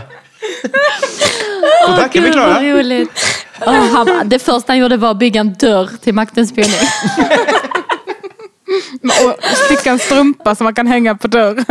Och 1.88 1.96
tack 1.96 2.16
är 2.16 2.22
vi 2.22 2.28
Gud, 2.30 2.40
vad 2.40 2.46
klara. 2.56 2.62
roligt. 2.64 3.12
Åh, 3.66 3.74
han, 3.94 4.22
det 4.30 4.40
första 4.40 4.72
han 4.72 4.78
gjorde 4.78 4.98
var 4.98 5.12
att 5.12 5.18
bygga 5.18 5.42
en 5.42 5.54
dörr 5.54 5.90
till 6.04 6.14
maktens 6.14 6.56
boning. 6.56 6.72
Och 9.04 9.44
sticka 9.56 9.92
en 9.92 10.00
strumpa 10.00 10.56
som 10.56 10.64
man 10.64 10.74
kan 10.74 10.88
hänga 10.88 11.16
på 11.16 11.28
dörren. 11.28 11.66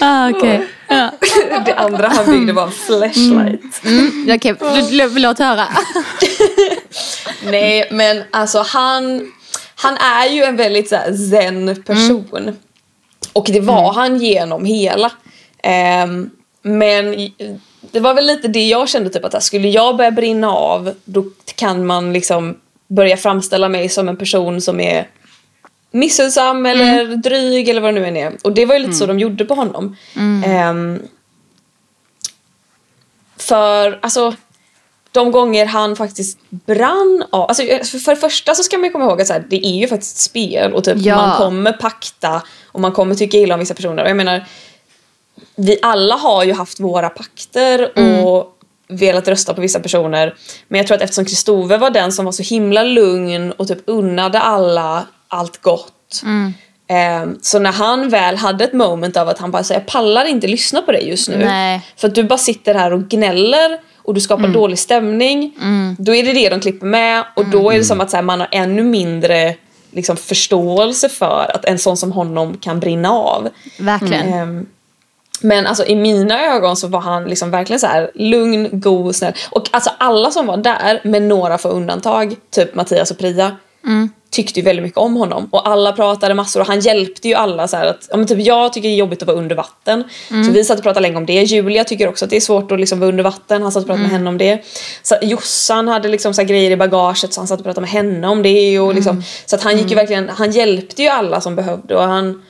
Ah, 0.00 0.30
okej. 0.30 0.68
Ja. 0.88 1.10
Det 1.66 1.74
andra 1.74 2.08
han 2.08 2.26
byggde 2.26 2.52
var 2.52 2.62
en 2.62 2.72
flashlight. 2.72 3.84
Mm, 3.84 4.28
Okej, 4.34 4.52
okay. 4.52 5.08
låt 5.18 5.38
höra. 5.38 5.68
Nej, 7.44 7.88
men 7.90 8.22
alltså 8.30 8.58
han, 8.58 9.32
han 9.74 9.96
är 9.96 10.26
ju 10.28 10.42
en 10.42 10.56
väldigt 10.56 10.88
så 10.88 10.96
här, 10.96 11.12
zen 11.12 11.82
person. 11.82 12.56
Och 13.32 13.46
det 13.52 13.60
var 13.60 13.92
han 13.92 14.16
genom 14.16 14.64
hela. 14.64 15.12
Ehm, 15.62 16.30
men 16.62 17.30
det 17.92 18.00
var 18.00 18.14
väl 18.14 18.26
lite 18.26 18.48
det 18.48 18.68
jag 18.68 18.88
kände, 18.88 19.10
typ 19.10 19.24
att 19.24 19.42
skulle 19.42 19.68
jag 19.68 19.96
börja 19.96 20.10
brinna 20.10 20.50
av 20.50 20.94
då 21.04 21.24
kan 21.54 21.86
man 21.86 22.12
liksom 22.12 22.56
börja 22.88 23.16
framställa 23.16 23.68
mig 23.68 23.88
som 23.88 24.08
en 24.08 24.16
person 24.16 24.60
som 24.60 24.80
är 24.80 25.08
missunnsam 25.90 26.66
eller 26.66 27.16
dryg 27.16 27.68
eller 27.68 27.80
vad 27.80 27.94
det 27.94 28.00
nu 28.00 28.06
än 28.06 28.16
är. 28.16 28.32
Och 28.44 28.52
det 28.52 28.66
var 28.66 28.74
ju 28.74 28.80
lite 28.80 28.94
så 28.94 29.06
de 29.06 29.18
gjorde 29.18 29.44
på 29.44 29.54
honom. 29.54 29.96
Ehm, 30.44 31.02
för 33.36 33.98
alltså 34.02 34.34
de 35.12 35.30
gånger 35.30 35.66
han 35.66 35.96
faktiskt 35.96 36.38
brann 36.50 37.24
av... 37.30 37.48
Alltså, 37.48 37.62
för 37.98 38.10
det 38.10 38.20
första 38.20 38.54
så 38.54 38.62
ska 38.62 38.78
man 38.78 38.92
komma 38.92 39.04
ihåg 39.04 39.20
att 39.20 39.26
så 39.26 39.32
här, 39.32 39.44
det 39.50 39.66
är 39.66 39.80
ju 39.80 39.88
faktiskt 39.88 40.16
ett 40.16 40.22
spel 40.22 40.72
och 40.72 40.84
typ 40.84 40.96
Ja. 40.98 41.16
man 41.16 41.36
kommer 41.36 41.72
pakta 41.72 42.42
och 42.66 42.80
man 42.80 42.92
kommer 42.92 43.14
tycka 43.14 43.36
illa 43.36 43.54
om 43.54 43.60
vissa 43.60 43.74
personer. 43.74 44.02
Och 44.02 44.10
jag 44.10 44.16
menar, 44.16 44.44
vi 45.56 45.78
alla 45.82 46.14
har 46.14 46.44
ju 46.44 46.52
haft 46.52 46.80
våra 46.80 47.08
pakter 47.08 47.90
och 48.24 48.52
velat 48.88 49.28
rösta 49.28 49.54
på 49.54 49.60
vissa 49.60 49.80
personer. 49.80 50.34
Men 50.68 50.78
jag 50.78 50.86
tror 50.86 50.96
att 50.96 51.02
eftersom 51.02 51.24
Kristove 51.24 51.76
var 51.76 51.90
den 51.90 52.12
som 52.12 52.24
var 52.24 52.32
så 52.32 52.42
himla 52.42 52.82
lugn 52.82 53.52
och 53.52 53.68
typ 53.68 53.78
unnade 53.86 54.40
alla 54.40 55.06
allt 55.28 55.62
gott. 55.62 56.22
ehm, 56.88 57.38
så 57.42 57.58
när 57.58 57.72
han 57.72 58.08
väl 58.08 58.36
hade 58.36 58.64
ett 58.64 58.72
moment 58.72 59.16
av 59.16 59.28
att 59.28 59.38
han 59.38 59.50
bara 59.50 59.64
säger 59.64 59.80
jag 59.80 59.86
pallar 59.86 60.24
inte 60.24 60.46
lyssna 60.46 60.82
på 60.82 60.92
dig 60.92 61.08
just 61.08 61.28
nu. 61.28 61.36
Nej. 61.44 61.80
För 61.96 62.08
att 62.08 62.14
du 62.14 62.24
bara 62.24 62.38
sitter 62.38 62.74
här 62.74 62.92
och 62.92 63.08
gnäller 63.08 63.78
och 63.96 64.14
du 64.14 64.20
skapar 64.20 64.48
dålig 64.48 64.78
stämning. 64.78 65.54
Då 65.98 66.14
är 66.14 66.22
det 66.24 66.32
det 66.32 66.48
de 66.48 66.60
klipper 66.60 66.86
med 66.86 67.24
och 67.36 67.46
då 67.46 67.70
är 67.70 67.78
det 67.78 67.84
som 67.84 68.00
att 68.00 68.12
här, 68.12 68.22
man 68.22 68.40
har 68.40 68.48
ännu 68.52 68.82
mindre 68.82 69.54
liksom, 69.90 70.16
förståelse 70.16 71.08
för 71.08 71.50
att 71.54 71.64
en 71.64 71.78
sån 71.78 71.96
som 71.96 72.12
honom 72.12 72.56
kan 72.56 72.80
brinna 72.80 73.10
av. 73.10 73.48
Verkligen. 73.78 74.32
Ehm, 74.32 74.66
men 75.42 75.66
alltså 75.66 75.84
i 75.86 75.96
mina 75.96 76.44
ögon 76.46 76.76
så 76.76 76.88
var 76.88 77.00
han 77.00 77.24
liksom 77.24 77.50
verkligen 77.50 77.80
så 77.80 77.86
här 77.86 78.10
lugn, 78.14 78.68
god, 78.72 79.16
snäll. 79.16 79.32
Och 79.50 79.68
alltså 79.70 79.90
alla 79.98 80.30
som 80.30 80.46
var 80.46 80.56
där, 80.56 81.00
med 81.04 81.22
några 81.22 81.58
få 81.58 81.68
undantag, 81.68 82.36
typ 82.50 82.74
Mattias 82.74 83.10
och 83.10 83.18
Priya, 83.18 83.56
tyckte 84.30 84.60
ju 84.60 84.64
väldigt 84.64 84.82
mycket 84.82 84.98
om 84.98 85.16
honom. 85.16 85.48
Och 85.50 85.68
alla 85.68 85.92
pratade 85.92 86.34
massor 86.34 86.60
och 86.60 86.66
han 86.66 86.80
hjälpte 86.80 87.28
ju 87.28 87.34
alla 87.34 87.68
så 87.68 87.76
att, 87.76 88.08
ja, 88.10 88.16
men 88.16 88.26
typ 88.26 88.40
jag 88.40 88.72
tycker 88.72 88.88
det 88.88 88.94
är 88.94 88.98
jobbigt 88.98 89.22
att 89.22 89.28
vara 89.28 89.38
under 89.38 89.56
vatten. 89.56 90.04
Så 90.28 90.52
vi 90.52 90.64
satt 90.64 90.78
och 90.78 90.82
pratade 90.82 91.00
länge 91.02 91.16
om 91.16 91.26
det. 91.26 91.42
Julia 91.42 91.84
tycker 91.84 92.08
också 92.08 92.24
att 92.24 92.30
det 92.30 92.36
är 92.36 92.40
svårt 92.40 92.72
att 92.72 92.80
liksom 92.80 93.00
vara 93.00 93.08
under 93.08 93.24
vatten. 93.24 93.62
Han 93.62 93.72
satt 93.72 93.80
och 93.80 93.86
pratade 93.86 94.02
med 94.02 94.10
henne 94.10 94.30
om 94.30 94.38
det. 94.38 94.64
Så 95.02 95.16
Jossan 95.22 95.88
hade 95.88 96.08
liksom 96.08 96.34
så 96.34 96.42
grejer 96.42 96.70
i 96.70 96.76
bagaget 96.76 97.32
så 97.32 97.40
han 97.40 97.48
satt 97.48 97.58
och 97.58 97.64
pratade 97.64 97.80
med 97.80 97.90
henne 97.90 98.28
om 98.28 98.42
det. 98.42 98.80
Och 98.80 98.94
liksom, 98.94 99.22
Så 99.46 99.56
att 99.56 99.62
han 99.62 99.78
gick 99.78 99.90
ju 99.90 99.94
verkligen, 99.94 100.28
han 100.28 100.50
hjälpte 100.50 101.02
ju 101.02 101.08
alla 101.08 101.40
som 101.40 101.56
behövde 101.56 101.96
och 101.96 102.02
han, 102.02 102.42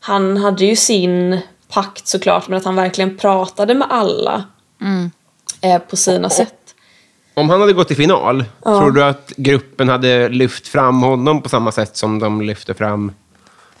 han 0.00 0.36
hade 0.36 0.64
ju 0.64 0.76
sin 0.76 1.40
pakt 1.74 2.06
såklart 2.06 2.48
men 2.48 2.58
att 2.58 2.64
han 2.64 2.76
verkligen 2.76 3.16
pratade 3.16 3.74
med 3.74 3.88
alla 3.90 4.44
eh, 5.60 5.78
på 5.78 5.96
sina 5.96 6.30
sätt. 6.30 6.74
Om 7.34 7.50
han 7.50 7.60
hade 7.60 7.72
gått 7.72 7.88
till 7.88 7.96
final, 7.96 8.44
tror 8.62 8.90
du 8.90 9.04
att 9.04 9.32
gruppen 9.36 9.88
hade 9.88 10.28
lyft 10.28 10.68
fram 10.68 11.02
honom 11.02 11.42
på 11.42 11.48
samma 11.48 11.72
sätt 11.72 11.96
som 11.96 12.18
de 12.18 12.42
lyfte 12.42 12.74
fram 12.74 13.12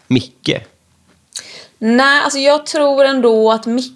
Micke? 0.06 0.56
Nej, 1.78 2.22
alltså 2.24 2.38
jag 2.38 2.66
tror 2.66 3.04
ändå 3.04 3.52
att 3.52 3.66
Micke... 3.66 3.94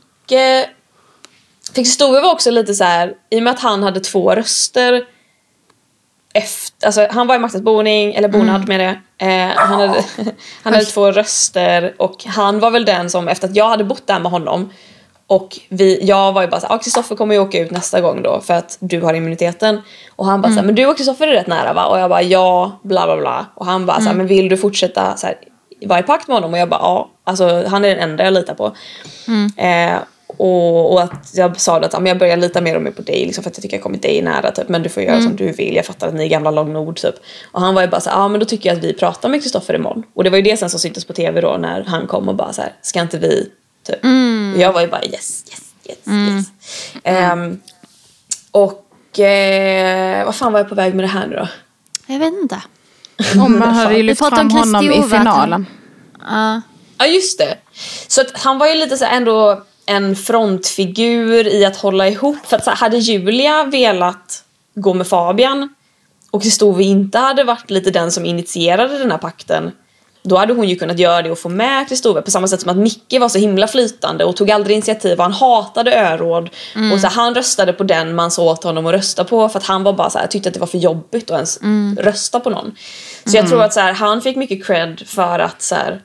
För 1.67 1.75
Kristove 1.75 2.21
var 2.21 2.33
också 2.33 2.51
lite 2.51 2.75
så 2.75 2.85
här, 2.85 3.15
i 3.31 3.39
och 3.39 3.43
med 3.43 3.51
att 3.51 3.61
han 3.61 3.83
hade 3.83 4.01
två 4.01 4.35
röster 4.35 5.05
efter, 6.39 6.87
alltså 6.87 7.07
han 7.11 7.27
var 7.27 7.35
i 7.35 7.39
Maktens 7.39 7.65
boning, 7.65 8.15
eller 8.15 8.29
bonad 8.29 8.69
med 8.69 8.81
det. 8.81 9.25
Eh, 9.27 9.57
han 9.57 9.81
hade, 9.81 10.05
han 10.63 10.73
hade 10.73 10.85
två 10.85 11.11
röster 11.11 11.95
och 11.99 12.25
han 12.25 12.61
var 12.61 12.71
väl 12.71 12.85
den 12.85 13.11
som, 13.11 13.29
efter 13.29 13.49
att 13.49 13.57
jag 13.57 13.69
hade 13.69 13.85
bott 13.85 14.07
där 14.07 14.21
med 14.21 14.33
honom 14.33 14.71
och 15.29 15.59
vi, 15.69 15.99
jag 16.03 16.33
var 16.33 16.43
ju 16.43 16.49
bara 16.49 16.61
såhär, 16.61 16.75
ah, 16.75 16.79
Kristoffer 16.79 17.17
kommer 17.17 17.35
ju 17.35 17.41
åka 17.41 17.61
ut 17.61 17.71
nästa 17.71 18.01
gång 18.01 18.23
då 18.23 18.41
för 18.41 18.55
att 18.55 18.77
du 18.81 19.01
har 19.01 19.15
immuniteten. 19.15 19.81
Och 20.17 20.27
han 20.27 20.41
bara 20.41 20.53
såhär, 20.53 20.67
men 20.67 20.75
du 20.75 20.87
och 20.87 20.97
Kristoffer 20.97 21.27
är 21.27 21.33
rätt 21.33 21.47
nära 21.47 21.73
va? 21.73 21.87
Och 21.87 21.99
jag 21.99 22.11
bara 22.11 22.23
ja, 22.23 22.79
bla 22.83 23.07
bla 23.07 23.17
bla. 23.17 23.47
Och 23.55 23.67
han 23.67 23.87
bara 23.87 24.01
såhär, 24.01 24.15
men 24.15 24.27
vill 24.27 24.49
du 24.49 24.57
fortsätta 24.57 25.17
så 25.17 25.27
här, 25.27 25.37
vara 25.87 26.01
i 26.01 26.03
pakt 26.03 26.29
med 26.29 26.37
honom? 26.37 26.53
Och 26.53 26.59
jag 26.59 26.69
bara 26.69 26.81
ja, 26.81 27.11
alltså 27.25 27.65
han 27.67 27.85
är 27.85 27.89
den 27.89 28.11
enda 28.11 28.25
jag 28.25 28.33
litar 28.33 28.55
på. 28.55 28.77
Eh, 29.57 29.99
och, 30.37 30.93
och 30.93 31.03
att 31.03 31.31
jag 31.35 31.61
sa 31.61 31.81
att 31.81 31.93
ja, 31.93 32.01
men 32.01 32.07
jag 32.07 32.19
börjar 32.19 32.37
lita 32.37 32.61
mer 32.61 32.77
och 32.77 32.83
mer 32.83 32.91
på 32.91 33.03
dig 33.03 33.25
liksom, 33.27 33.45
för 33.45 33.51
att 33.51 33.57
jag 33.57 33.63
tycker 33.63 33.77
jag 33.77 33.83
kommit 33.83 34.03
dig 34.03 34.23
nära 34.23 34.51
typ. 34.51 34.69
Men 34.69 34.83
du 34.83 34.89
får 34.89 35.03
göra 35.03 35.23
som 35.23 35.37
du 35.37 35.53
vill, 35.53 35.77
jag 35.77 35.87
fattar 35.87 36.09
att 36.09 36.15
ni 36.15 36.25
är 36.25 36.29
gamla 36.29 36.51
Lognord 36.51 36.97
typ. 36.97 37.15
Och 37.53 37.61
han 37.61 37.75
var 37.75 37.83
ju 37.83 37.89
bara 37.89 38.01
såhär, 38.01 38.17
ja 38.17 38.29
men 38.29 38.41
då 38.41 38.47
tycker 38.47 38.69
jag 38.69 38.79
att 38.79 38.85
vi 38.85 38.93
pratar 38.93 39.29
med 39.29 39.43
Kristoffer 39.43 39.75
imorgon. 39.75 40.03
Och 40.15 40.25
det 40.25 40.31
var 40.31 40.37
ju 40.37 40.43
det 40.43 40.57
sen 40.57 40.71
som 40.71 40.81
syntes 40.81 41.05
på 41.05 41.13
tv 41.13 41.41
då 41.41 41.57
när 41.57 41.85
han 41.85 42.07
kom 42.07 42.29
och 42.29 42.35
bara 42.35 42.53
så 42.53 42.63
här, 42.63 42.73
ska 42.83 43.01
inte 43.01 43.19
vi 43.19 43.51
typ. 43.87 44.05
Och 44.55 44.61
jag 44.61 44.73
var 44.73 44.81
ju 44.81 44.89
bara 44.89 45.05
yes, 45.05 45.45
yes, 45.49 45.63
yes, 45.85 45.99
yes. 46.07 46.47
Ehm, 47.03 47.61
och 48.51 49.19
eh, 49.21 50.25
vad 50.25 50.35
fan 50.35 50.53
var 50.53 50.61
jag 50.61 50.69
på 50.69 50.75
väg 50.75 50.95
med 50.95 51.05
det 51.05 51.09
här 51.09 51.27
nu 51.27 51.37
då? 51.37 51.49
Jag 52.07 52.19
vet 52.19 52.35
inte. 52.43 52.63
Om 53.45 53.59
man 53.59 53.75
hade 53.75 53.97
ju 53.97 54.03
lyft 54.03 54.21
pratar 54.21 54.37
fram 54.37 54.47
om 54.47 54.57
honom 54.57 54.91
i 54.91 55.03
finalen. 55.03 55.67
Ja. 56.21 56.61
Ja 56.99 57.07
just 57.07 57.39
det. 57.39 57.57
Så 58.09 58.21
att 58.21 58.31
han 58.35 58.59
var 58.59 58.67
ju 58.67 58.75
lite 58.75 58.97
så 58.97 59.05
här 59.05 59.17
ändå 59.17 59.65
en 59.89 60.17
frontfigur 60.17 61.47
i 61.47 61.65
att 61.65 61.77
hålla 61.77 62.09
ihop. 62.09 62.47
För 62.47 62.57
att 62.57 62.65
så 62.65 62.71
här, 62.71 62.77
hade 62.77 62.99
Julia 62.99 63.65
velat 63.65 64.45
gå 64.75 64.95
med 64.95 65.07
Fabian 65.07 65.75
och 66.31 66.43
Kristove 66.43 66.85
inte 66.85 67.19
hade 67.19 67.45
varit 67.45 67.71
lite 67.71 67.91
den 67.91 68.13
som 68.13 68.25
initierade 68.25 68.99
den 68.99 69.11
här 69.11 69.19
pakten 69.19 69.73
då 70.23 70.37
hade 70.37 70.55
hon 70.55 70.69
ju 70.69 70.77
kunnat 70.77 70.99
göra 70.99 71.23
det 71.23 71.31
och 71.31 71.39
få 71.39 71.49
med 71.49 71.89
Kristove 71.89 72.23
på 72.23 72.31
samma 72.31 72.49
sätt 72.49 72.61
som 72.61 72.71
att 72.71 72.77
Micke 72.77 73.21
var 73.21 73.29
så 73.29 73.39
himla 73.39 73.67
flytande 73.69 74.25
och 74.25 74.37
tog 74.37 74.51
aldrig 74.51 74.77
initiativ 74.77 75.19
och 75.19 75.25
han 75.25 75.33
hatade 75.33 75.95
öråd. 76.01 76.51
Och 76.93 77.01
så 77.01 77.07
här, 77.07 77.15
han 77.15 77.35
röstade 77.35 77.73
på 77.73 77.85
den 77.85 78.15
man 78.15 78.31
sa 78.31 78.43
åt 78.43 78.65
honom 78.65 78.87
att 78.87 78.93
rösta 78.93 79.25
på 79.25 79.49
för 79.49 79.59
att 79.59 79.67
han 79.67 79.83
var 79.83 79.93
bara 79.93 80.11
så 80.11 80.19
här, 80.19 80.27
tyckte 80.27 80.49
att 80.49 80.55
det 80.55 80.61
var 80.61 80.67
för 80.67 80.79
jobbigt 80.79 81.31
att 81.31 81.35
ens 81.35 81.61
rösta 81.99 82.41
på 82.41 82.51
någon. 82.51 82.75
Så 83.25 83.37
jag 83.37 83.49
tror 83.49 83.63
att 83.63 83.75
så 83.75 83.81
här, 83.81 83.93
han 83.93 84.23
fick 84.23 84.37
mycket 84.37 84.67
cred 84.67 85.03
för 85.07 85.39
att 85.39 85.63
så 85.63 85.75
här, 85.75 86.01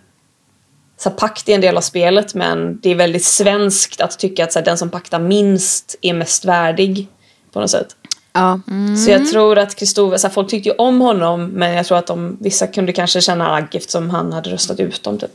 så 1.04 1.10
här, 1.10 1.18
pakt 1.18 1.50
är 1.50 1.56
en 1.56 1.62
del 1.62 1.78
av 1.78 1.82
spelet 1.82 2.36
men 2.36 2.80
det 2.80 2.90
är 2.90 2.96
väldigt 2.96 3.24
svenskt 3.24 4.02
att 4.02 4.20
tycka 4.20 4.44
att 4.44 4.54
så 4.54 4.60
här, 4.60 4.66
den 4.66 4.78
som 4.78 4.90
paktar 4.90 5.20
minst 5.20 5.96
är 6.02 6.14
mest 6.14 6.46
värdig 6.46 7.08
på 7.52 7.60
något 7.60 7.70
sätt. 7.72 7.88
Ja. 8.34 8.60
Så 9.06 9.12
jag 9.12 9.32
tror 9.32 9.58
att 9.58 9.76
Kristove, 9.76 10.20
så 10.20 10.28
här, 10.28 10.34
folk 10.34 10.50
tyckte 10.50 10.70
ju 10.70 10.76
om 10.76 11.02
honom 11.02 11.46
men 11.46 11.74
jag 11.74 11.86
tror 11.86 11.98
att 11.98 12.08
de, 12.08 12.38
vissa 12.42 12.68
kunde 12.68 12.94
kanske 12.94 13.22
känna 13.22 13.56
agg 13.56 13.68
eftersom 13.76 14.10
han 14.10 14.34
hade 14.34 14.50
röstat 14.50 14.80
ut 14.80 15.04
dem 15.04 15.18
typ. 15.18 15.32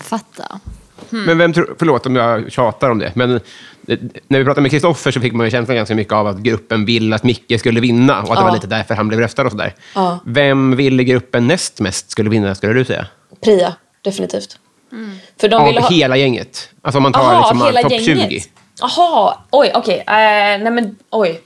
Fattar. 0.00 0.58
Men 1.10 1.38
vem 1.38 1.52
tror, 1.52 1.74
förlåt 1.78 2.06
om 2.06 2.16
jag 2.16 2.52
tjatar 2.52 2.90
om 2.90 2.98
det, 2.98 3.12
men 3.14 3.40
det, 3.80 4.00
när 4.28 4.38
vi 4.38 4.44
pratade 4.44 4.62
med 4.62 4.70
Kristoffer 4.70 5.10
så 5.10 5.20
fick 5.20 5.32
man 5.32 5.46
ju 5.46 5.50
känslan 5.50 5.76
ganska 5.76 5.94
mycket 5.94 6.12
av 6.12 6.26
att 6.26 6.38
gruppen 6.38 6.84
ville 6.84 7.16
att 7.16 7.22
Micke 7.24 7.58
skulle 7.58 7.80
vinna 7.80 8.22
och 8.22 8.22
att 8.22 8.28
det 8.28 8.34
Ja. 8.34 8.44
var 8.44 8.54
lite 8.54 8.66
därför 8.66 8.94
han 8.94 9.08
blev 9.08 9.20
röstad 9.20 9.44
och 9.44 9.50
sådär. 9.50 9.74
Ja. 9.94 10.18
Vem 10.24 10.76
ville 10.76 11.04
gruppen 11.04 11.46
näst 11.46 11.80
mest 11.80 12.10
skulle 12.10 12.30
vinna, 12.30 12.54
skulle 12.54 12.72
du 12.72 12.84
säga? 12.84 13.06
Priya, 13.44 13.74
definitivt. 14.02 14.58
För 15.40 15.48
de 15.48 15.62
Av 15.62 15.80
ha... 15.80 15.90
hela 15.90 16.16
gänget? 16.16 16.68
Alltså 16.82 16.96
om 16.96 17.02
man 17.02 17.12
tar 17.12 17.20
Aha, 17.20 17.38
liksom 17.38 17.66
hela 17.66 17.82
topp 17.82 17.92
gänget. 17.92 18.30
20? 18.30 18.42
Jaha, 18.80 19.36
oj 19.50 19.70
okej. 19.74 19.98
Eh, 19.98 20.04
nej 20.06 20.70
men 20.70 20.96
oj. 21.10 21.40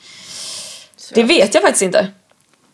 Det 1.14 1.23
vet 1.23 1.55
jag 1.55 1.62
faktiskt 1.62 1.82
inte. 1.82 2.09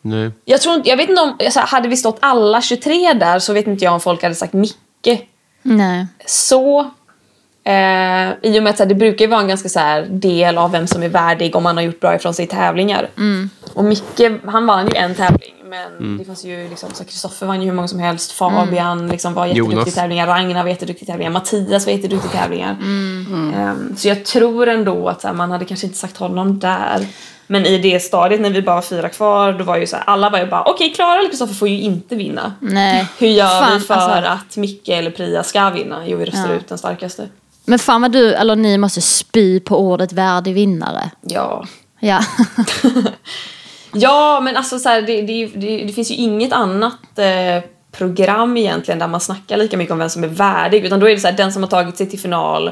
Nej. 0.03 0.31
Jag, 0.44 0.61
tror, 0.61 0.74
inte- 0.74 0.89
jag 0.89 0.97
vet 0.97 1.09
inte 1.11 1.23
om, 1.23 1.36
hade 1.57 1.89
vi 1.89 1.97
stått 1.97 2.19
alla 2.20 2.62
23 2.62 3.12
där 3.12 3.39
så 3.39 3.53
vet 3.53 3.66
inte 3.66 3.85
jag 3.85 3.94
om 3.94 4.01
folk 4.01 4.23
hade 4.23 4.35
sagt 4.35 4.53
Micke. 4.53 5.28
Nej. 5.62 6.07
Så 6.27 6.90
Eh, 7.65 8.32
I 8.43 8.59
och 8.59 8.62
med 8.62 8.70
att 8.81 8.89
det 8.89 8.94
brukar 8.94 9.24
ju 9.24 9.31
vara 9.31 9.40
en 9.40 9.49
ganska 9.49 9.69
så 9.69 9.78
här, 9.78 10.07
del 10.11 10.59
av 10.59 10.70
vem 10.70 10.86
som 10.86 11.03
är 11.03 11.09
värdig 11.09 11.57
om 11.57 11.62
man 11.62 11.77
har 11.77 11.85
gjort 11.85 12.01
bra 12.01 12.15
ifrån 12.15 12.35
sig 12.35 12.44
i 12.44 12.49
tävlingar. 12.49 13.09
Och 13.74 13.85
Micke, 13.85 14.20
han 14.47 14.66
vann 14.66 14.89
ju 14.89 14.97
en 14.97 15.15
tävling 15.15 15.55
men 15.73 16.19
det 16.19 16.24
fanns 16.24 16.44
ju 16.44 16.69
liksom, 16.69 16.90
så 16.94 17.05
Kristoffer 17.05 17.47
vann 17.47 17.62
ju 17.62 17.66
hur 17.69 17.74
många 17.74 17.89
som 17.89 17.99
helst, 17.99 18.32
Fabian 18.32 19.09
liksom, 19.09 19.35
var 19.35 19.47
jätteduktig 19.47 19.74
Jonas. 19.77 19.89
i 19.89 19.90
tävlingar, 19.90 20.27
Ragnar 20.27 20.62
var 20.62 20.70
jätteduktig 20.70 21.03
i 21.05 21.07
tävlingar, 21.07 21.31
Mattias 21.32 21.86
var 21.86 21.93
jätteduktig 21.93 22.28
i 22.28 22.32
tävlingar. 22.32 22.70
Ehm, 22.70 23.94
så 23.99 24.09
jag 24.09 24.24
tror 24.24 24.69
ändå 24.69 25.09
att 25.09 25.20
så 25.20 25.27
här, 25.27 25.35
man 25.35 25.51
hade 25.51 25.65
kanske 25.65 25.86
inte 25.86 25.99
sagt 25.99 26.16
honom 26.16 26.59
där. 26.59 27.07
Men 27.47 27.66
i 27.66 27.78
det 27.78 28.01
stadiet 28.01 28.40
när 28.40 28.51
vi 28.51 28.62
bara 28.62 28.74
var 28.74 28.82
fyra 28.82 29.09
kvar, 29.09 29.53
då 29.53 29.65
var 29.65 29.77
ju 29.77 29.86
så 29.86 29.97
här, 29.97 30.05
alla 30.07 30.31
var 30.31 30.39
ju 30.39 30.47
bara 30.47 30.62
okej 30.65 30.93
Klara 30.94 31.19
eller 31.19 31.28
Kristoffer 31.31 31.55
får 31.55 31.69
ju 31.69 31.81
inte 31.81 32.15
vinna. 32.16 32.53
Nej. 32.61 33.09
Hur 33.19 33.28
gör 33.28 33.47
Fan, 33.61 33.78
vi 33.78 33.85
för 33.85 33.94
alltså. 33.94 34.31
att 34.31 34.57
Micke 34.57 34.89
eller 34.89 35.11
Priya 35.11 35.43
ska 35.43 35.70
vinna? 35.70 36.03
Jo, 36.07 36.19
vi 36.19 36.24
röstar 36.24 36.49
Ja. 36.49 36.55
ut 36.55 36.69
den 36.69 36.78
starkaste. 36.78 37.28
Men 37.65 37.78
fan 37.78 38.03
vad 38.03 38.12
du, 38.12 38.35
eller 38.35 38.57
ni 38.57 38.78
måste 38.78 39.01
spy 39.01 39.61
på 39.61 39.78
ordet 39.78 40.12
värdig 40.12 40.55
vinnare. 40.55 41.11
Ja. 41.20 41.66
Ja. 42.01 42.20
Ja, 43.94 44.40
men 44.40 44.56
alltså 44.56 44.78
så 44.78 44.89
här, 44.89 45.02
det, 45.02 45.23
det, 45.23 45.47
det, 45.47 45.85
det 45.85 45.93
finns 45.93 46.10
ju 46.10 46.14
inget 46.14 46.52
annat 46.52 47.19
eh, 47.19 47.62
program 47.93 48.56
egentligen 48.56 48.98
där 48.98 49.09
man 49.09 49.20
snackar 49.20 49.56
lika 49.56 49.77
mycket 49.77 49.93
om 49.93 49.98
vem 49.98 50.10
som 50.10 50.24
är 50.24 50.28
värdig. 50.28 50.85
Utan 50.85 51.01
då 51.01 51.09
är 51.09 51.14
det 51.14 51.20
så 51.20 51.28
här, 51.28 51.36
den 51.36 51.52
som 51.52 51.62
har 51.62 51.70
tagit 51.70 51.97
sig 51.97 52.10
till 52.10 52.20
final. 52.20 52.70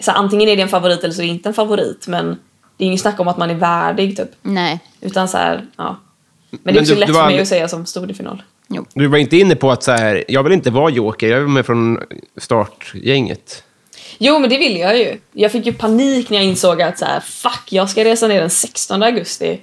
Så 0.00 0.10
här, 0.10 0.18
antingen 0.18 0.48
är 0.48 0.56
det 0.56 0.62
en 0.62 0.68
favorit 0.68 1.04
eller 1.04 1.14
så 1.14 1.22
är 1.22 1.26
det 1.26 1.32
inte 1.32 1.48
en 1.48 1.54
favorit. 1.54 2.06
Men 2.08 2.38
det 2.76 2.84
är 2.84 2.86
inget 2.86 3.00
snack 3.00 3.20
om 3.20 3.28
att 3.28 3.38
man 3.38 3.50
är 3.50 3.54
värdig 3.54 4.16
typ. 4.16 4.30
Nej. 4.42 4.80
Utan 5.00 5.28
så 5.28 5.36
här, 5.38 5.64
ja. 5.76 5.96
Men 6.50 6.60
det 6.62 6.70
är 6.70 6.74
Men 6.74 6.82
också 6.82 6.94
du- 6.94 7.00
lätt 7.00 7.06
du 7.08 7.14
för 7.14 7.20
var 7.20 7.28
mig 7.30 7.40
att 7.40 7.48
säga 7.48 7.68
som 7.68 7.86
stod 7.86 8.10
i 8.10 8.14
final. 8.14 8.42
Du 8.94 9.06
var 9.06 9.18
inte 9.18 9.36
inne 9.36 9.56
på 9.56 9.70
att 9.70 9.82
så 9.82 9.92
här, 9.92 10.24
jag 10.28 10.42
vill 10.42 10.52
inte 10.52 10.70
vara 10.70 10.90
joker, 10.90 11.28
jag 11.28 11.42
är 11.42 11.46
med 11.46 11.66
från 11.66 11.98
startgänget. 12.36 13.64
Jo, 14.18 14.38
men 14.38 14.50
det 14.50 14.58
ville 14.58 14.78
jag 14.78 14.98
ju. 14.98 15.18
Jag 15.32 15.52
fick 15.52 15.66
ju 15.66 15.72
panik 15.72 16.30
när 16.30 16.36
jag 16.38 16.46
insåg 16.46 16.82
att 16.82 16.98
så 16.98 17.04
här, 17.04 17.20
fuck, 17.20 17.62
jag 17.68 17.90
ska 17.90 18.04
resa 18.04 18.28
ner 18.28 18.40
den 18.40 18.50
16 18.50 19.02
augusti. 19.02 19.60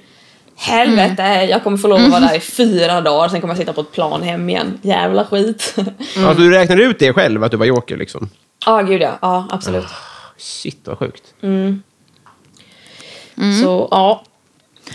Helvete, 0.60 1.48
jag 1.49 1.64
kommer 1.64 1.77
få 1.77 1.88
lov 1.88 1.99
att 1.99 2.11
vara 2.11 2.19
där 2.19 2.38
i 2.38 2.40
fyra 2.40 3.02
dagar, 3.02 3.30
sen 3.30 3.41
kommer 3.41 3.53
jag 3.53 3.60
sitta 3.60 3.73
på 3.73 3.81
ett 3.81 3.91
plan 3.91 4.23
hem 4.23 4.49
igen. 4.49 4.80
Jävla 4.81 5.26
skit. 5.26 5.76
Alltså, 5.77 6.34
du 6.34 6.52
räknade 6.52 6.84
ut 6.84 6.99
det 6.99 7.14
själv, 7.14 7.44
att 7.44 7.52
du 7.52 7.57
var 7.57 7.65
joker 7.65 7.98
liksom? 7.98 8.30
Ja, 8.65 8.81
gud 8.81 9.02
ja. 9.02 9.18
Ja, 9.22 9.48
absolut. 9.49 9.88
Shit, 10.38 10.80
vad 10.84 10.98
sjukt. 10.98 11.23
Så 13.61 13.88
ja. 13.91 14.23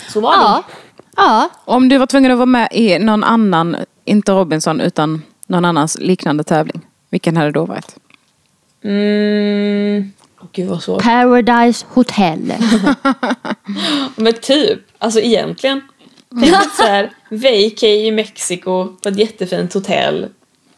Så 0.08 0.20
var 0.20 0.32
Ja. 0.32 0.62
Ja. 1.16 1.48
Om 1.64 1.88
du 1.88 1.98
var 1.98 2.06
tvungen 2.06 2.32
att 2.32 2.38
vara 2.38 2.46
med 2.46 2.68
i 2.72 2.98
någon 2.98 3.24
annan, 3.24 3.76
inte 4.04 4.32
Robinson, 4.32 4.80
utan 4.80 5.22
någon 5.46 5.64
annans 5.64 5.98
liknande 6.00 6.44
tävling. 6.44 6.80
Vilken 7.10 7.36
hade 7.36 7.48
det 7.48 7.52
då 7.52 7.64
varit? 7.64 7.96
det. 8.82 8.88
Mm. 8.88 10.12
Gud 10.52 10.68
vad 10.68 10.82
svårt. 10.82 11.02
Paradise 11.02 11.86
Hotel. 11.88 12.54
Men 14.16 14.32
typ, 14.32 14.78
alltså 14.98 15.20
egentligen. 15.20 15.80
Tänk 16.30 16.46
lite 16.46 16.70
såhär, 16.76 17.10
vacay 17.30 18.06
i 18.06 18.10
Mexiko 18.10 18.88
på 19.02 19.08
ett 19.08 19.18
jättefint 19.18 19.74
hotell. 19.74 20.26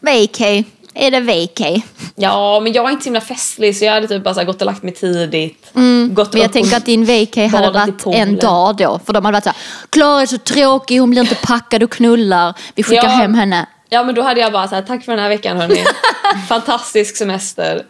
Vacay. 0.00 0.64
Är 0.94 1.10
det 1.10 1.20
vacay? 1.20 1.82
Ja, 2.14 2.60
men 2.60 2.72
jag 2.72 2.82
var 2.82 2.90
inte 2.90 3.02
så 3.02 3.06
himla 3.06 3.20
festlig 3.20 3.76
så 3.76 3.84
jag 3.84 3.92
hade 3.92 4.08
typ 4.08 4.24
bara 4.24 4.34
här 4.34 4.44
gått 4.44 4.60
och 4.62 4.66
lagt 4.66 4.82
mig 4.82 4.94
tidigt. 4.94 5.70
Gått 6.10 6.32
Men 6.32 6.42
jag 6.42 6.52
tänker 6.52 6.76
att 6.76 6.84
din 6.86 7.04
vacay 7.04 7.46
hade 7.46 7.70
varit 7.70 8.06
en 8.06 8.36
dag 8.36 8.76
då. 8.76 9.00
För 9.06 9.12
de 9.12 9.24
hade 9.24 9.36
varit 9.36 9.44
såhär, 9.44 9.56
Klara 9.90 10.22
är 10.22 10.26
så 10.26 10.38
tråkig, 10.38 10.98
hon 10.98 11.10
blir 11.10 11.20
inte 11.22 11.34
packad 11.34 11.82
och 11.82 11.90
knullar. 11.90 12.54
Vi 12.74 12.82
skickar 12.82 13.02
Ja. 13.04 13.08
hem 13.08 13.34
henne. 13.34 13.66
Ja, 13.88 14.04
men 14.04 14.14
då 14.14 14.22
hade 14.22 14.40
jag 14.40 14.52
bara 14.52 14.68
så 14.68 14.74
här, 14.74 14.82
tack 14.82 15.04
för 15.04 15.12
den 15.12 15.20
här 15.20 15.28
veckan 15.28 15.56
hörni. 15.56 15.84
Fantastisk 16.48 17.16
semester. 17.16 17.82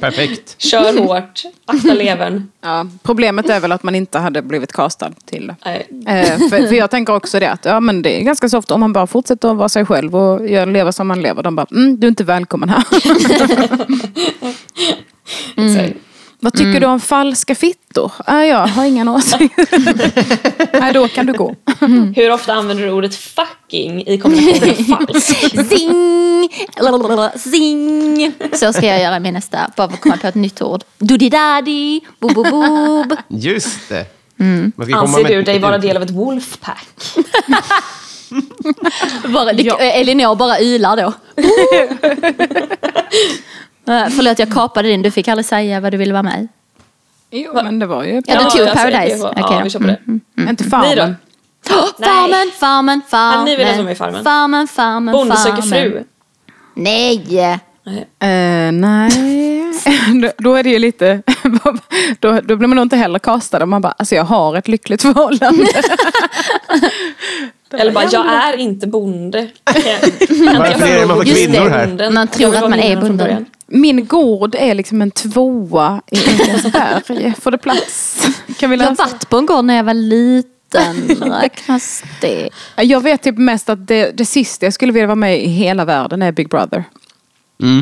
Perfekt. 0.00 0.62
Kör 0.62 0.98
hårt. 0.98 1.42
Akta 1.66 1.94
levern. 1.94 2.48
Ja, 2.60 2.86
problemet 3.02 3.50
är 3.50 3.60
väl 3.60 3.72
att 3.72 3.82
man 3.82 3.94
inte 3.94 4.18
hade 4.18 4.42
blivit 4.42 4.72
castad 4.72 5.10
till 5.24 5.46
det. 5.46 5.54
Eh, 6.10 6.38
för, 6.38 6.66
för 6.68 6.74
jag 6.74 6.90
tänker 6.90 7.14
också 7.14 7.40
det 7.40 7.50
att 7.50 7.64
ja, 7.64 7.80
men 7.80 8.02
det 8.02 8.20
är 8.20 8.24
ganska 8.24 8.48
soft 8.48 8.70
om 8.70 8.80
man 8.80 8.92
bara 8.92 9.06
fortsätter 9.06 9.50
att 9.50 9.56
vara 9.56 9.68
sig 9.68 9.86
själv 9.86 10.16
och 10.16 10.48
gör, 10.48 10.66
leva 10.66 10.92
som 10.92 11.08
man 11.08 11.22
lever. 11.22 11.42
De 11.42 11.56
bara, 11.56 11.66
mm, 11.70 12.00
du 12.00 12.06
är 12.06 12.08
inte 12.08 12.24
välkommen 12.24 12.68
här. 12.68 12.84
Så, 15.56 15.88
Vad 16.44 16.52
tycker 16.52 16.80
du 16.80 16.86
om 16.86 17.00
falska 17.00 17.54
fittor? 17.54 18.12
Äh, 18.28 18.34
jag 18.34 18.66
har 18.66 18.84
ingen 18.84 19.08
åsikt. 19.08 19.54
Nej, 20.72 20.92
då 20.92 21.08
kan 21.08 21.26
du 21.26 21.32
gå. 21.32 21.54
hur 22.16 22.32
ofta 22.32 22.52
använder 22.52 22.84
du 22.84 22.90
ordet 22.92 23.14
fucking 23.14 24.06
i 24.06 24.18
kombination 24.18 24.68
med 24.68 24.86
falsk? 24.86 25.68
Zing! 25.68 26.48
Lalalala, 26.80 27.30
Zing! 27.38 28.32
Så 28.52 28.72
ska 28.72 28.86
jag 28.86 29.00
göra 29.00 29.20
min 29.20 29.34
nästa, 29.34 29.70
bara 29.76 29.88
för 29.88 29.94
att 29.94 30.00
komma 30.00 30.16
på 30.16 30.26
ett 30.26 30.34
nytt 30.34 30.62
ord. 30.62 30.84
Doody-daddy, 30.98 32.00
boop-boop-boop. 32.20 33.16
Just 33.28 33.88
det. 33.88 34.06
Komma 34.36 35.00
Anser 35.00 35.24
du 35.24 35.42
dig 35.42 35.58
vara 35.58 35.78
del 35.78 35.96
av 35.96 36.02
ett 36.02 36.10
wolfpack? 36.10 36.88
Bara, 39.28 39.52
ja. 39.52 39.78
Elinor 39.78 40.34
bara 40.34 40.60
ylar 40.60 40.96
då. 40.96 41.12
Eh, 43.88 44.08
Förlåt, 44.08 44.38
jag 44.38 44.52
kapade 44.52 44.88
din. 44.88 45.02
Du 45.02 45.10
fick 45.10 45.28
aldrig 45.28 45.46
säga 45.46 45.80
vad 45.80 45.92
du 45.92 45.96
ville 45.96 46.12
vara 46.12 46.22
med 46.22 46.42
i. 46.42 46.48
Jo, 47.30 47.50
men 47.54 47.78
det 47.78 47.86
var 47.86 48.04
ju... 48.04 48.22
Ja, 48.26 48.34
du 48.38 48.42
tog 48.44 48.50
säger 48.52 48.74
Paradise. 48.74 49.16
det. 49.16 49.32
Ja, 49.36 49.44
Okej 49.44 49.56
då. 49.58 49.64
vi 49.64 49.70
kör 49.70 49.80
på 49.80 49.86
det. 49.86 49.98
Inte 50.50 50.64
Ni 50.64 50.70
då? 50.70 50.70
farmen. 50.70 51.16
Oh, 51.70 52.04
farmen, 52.04 52.50
farmen, 52.60 53.00
farmen. 53.08 53.38
Ja, 53.38 53.44
ni 53.44 53.56
vill 53.56 53.68
att 53.68 53.76
de 53.76 53.86
är 53.86 53.90
i 53.90 53.94
Farmen. 53.94 54.24
Farmen, 54.24 54.68
farmen, 54.68 55.12
Bonde 55.12 55.36
söker 55.36 55.62
farmen. 55.62 55.90
fru? 55.92 56.04
Nej. 56.74 57.60
Nej. 57.84 58.06
Eh, 58.66 58.72
nej. 58.72 59.10
då, 60.22 60.30
då 60.38 60.54
är 60.54 60.62
det 60.62 60.70
ju 60.70 60.78
lite... 60.78 61.22
då, 62.20 62.40
då 62.40 62.56
blir 62.56 62.68
man 62.68 62.76
nog 62.76 62.84
inte 62.84 62.96
heller 62.96 63.18
castad. 63.18 63.66
Man 63.66 63.82
bara, 63.82 63.94
alltså 63.98 64.14
jag 64.14 64.24
har 64.24 64.56
ett 64.56 64.68
lyckligt 64.68 65.02
förhållande. 65.02 65.66
Eller 67.72 67.92
bara, 67.92 68.04
jag 68.12 68.26
är 68.52 68.56
inte 68.56 68.86
bonde. 68.86 69.48
Varför 69.64 70.86
är 70.86 71.20
att 71.20 71.26
Just 71.26 71.46
kvinnor 71.46 71.68
här? 71.68 72.10
Man 72.10 72.28
tror 72.28 72.48
att 72.54 72.60
vara 72.60 72.68
man 72.70 72.80
är 72.80 73.12
början. 73.12 73.46
Min 73.66 74.06
gård 74.06 74.54
är 74.54 74.74
liksom 74.74 75.02
en 75.02 75.10
tvåa 75.10 76.02
i 76.10 76.18
Enkelsberg. 76.30 77.34
Får 77.40 77.50
det 77.50 77.58
plats? 77.58 78.26
Kan 78.58 78.70
vi 78.70 78.76
Jag 78.76 78.84
har 78.84 78.90
läsa? 78.90 79.02
varit 79.04 79.28
på 79.28 79.36
en 79.38 79.46
gård 79.46 79.64
när 79.64 79.76
jag 79.76 79.84
var 79.84 79.94
liten. 79.94 81.08
Räknas 81.32 82.02
det? 82.20 82.48
Jag 82.76 83.00
vet 83.00 83.22
typ 83.22 83.38
mest 83.38 83.68
att 83.68 83.86
det, 83.86 84.10
det 84.18 84.24
sista 84.26 84.66
jag 84.66 84.72
skulle 84.74 84.92
vilja 84.92 85.06
vara 85.06 85.14
med 85.16 85.42
i 85.42 85.48
hela 85.48 85.84
världen 85.84 86.22
är 86.22 86.32
Big 86.32 86.48
Brother. 86.48 86.84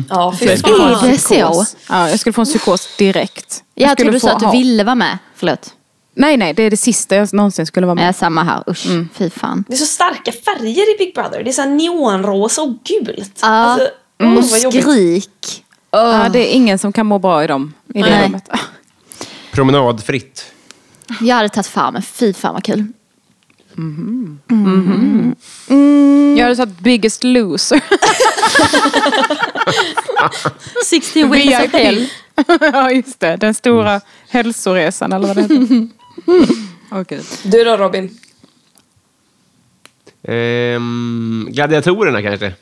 Ja, 0.09 0.35
fy 0.39 0.45
Jag 0.45 0.59
skulle 0.59 0.75
få 0.97 1.05
en 1.05 1.17
psykos. 1.17 1.75
Ja, 1.89 2.09
jag 2.09 2.19
skulle 2.19 2.33
få 2.33 2.41
en 2.41 2.45
psykos 2.45 2.97
direkt. 2.97 3.63
Jag 3.75 3.89
skulle 3.91 3.95
trodde 4.05 4.15
du 4.15 4.19
sa 4.19 4.31
att 4.31 4.39
du 4.39 4.45
ha- 4.45 4.51
ville 4.51 4.83
vara 4.83 4.95
med. 4.95 5.17
Förlåt. 5.35 5.73
Nej, 6.15 6.37
nej, 6.37 6.53
det 6.53 6.63
är 6.63 6.69
det 6.69 6.77
sista 6.77 7.15
jag 7.15 7.33
någonsin 7.33 7.65
skulle 7.65 7.85
vara 7.87 7.95
med. 7.95 8.03
Nej, 8.03 8.13
samma 8.13 8.43
här. 8.43 8.63
Usch, 8.69 8.85
fy 9.13 9.29
fan. 9.29 9.63
Det 9.67 9.73
är 9.73 9.77
så 9.77 9.85
starka 9.85 10.31
färger 10.31 10.95
i 10.95 10.97
Big 10.97 11.15
Brother. 11.15 11.43
Det 11.43 11.49
är 11.49 11.53
så 11.53 11.65
neonrosa 11.65 12.61
och 12.61 12.73
gult. 12.83 13.39
Ja. 13.41 13.47
Alltså, 13.47 13.87
Och 14.19 14.25
mm, 14.25 14.43
jobbigt. 14.63 14.81
skrik. 14.83 15.62
Ja, 15.95 16.29
det 16.29 16.39
är 16.39 16.55
ingen 16.55 16.79
som 16.79 16.93
kan 16.93 17.05
må 17.05 17.19
bra 17.19 17.43
i 17.43 17.47
dem. 17.47 17.73
I 17.93 18.01
det 18.01 18.09
Nej. 18.09 18.25
rummet. 18.25 18.49
Promenadfritt. 19.51 20.45
Jag 21.21 21.35
hade 21.35 21.49
tagit 21.49 21.67
farmen. 21.67 22.01
Fy 22.01 22.33
fan 22.33 22.53
vad 22.53 22.63
kul. 22.63 22.87
Jag 26.37 26.43
hade 26.43 26.55
sagt 26.55 26.79
Biggest 26.79 27.23
Loser. 27.23 27.81
16 30.85 31.31
weeks 31.31 31.65
of 31.65 31.73
hell. 31.73 32.09
ja, 32.73 32.91
just 32.91 33.19
det. 33.19 33.35
Den 33.35 33.53
stora 33.53 34.01
hälsoresan 34.29 35.13
eller 35.13 35.27
vad 35.27 35.35
det 35.35 35.41
heter. 35.41 35.87
Åh 36.91 37.03
gud. 37.07 37.25
Du 37.43 37.63
då 37.63 37.77
Robin? 37.77 38.17
Ehm, 40.23 41.47
gladiatorerna 41.49 42.21
kanske? 42.21 42.53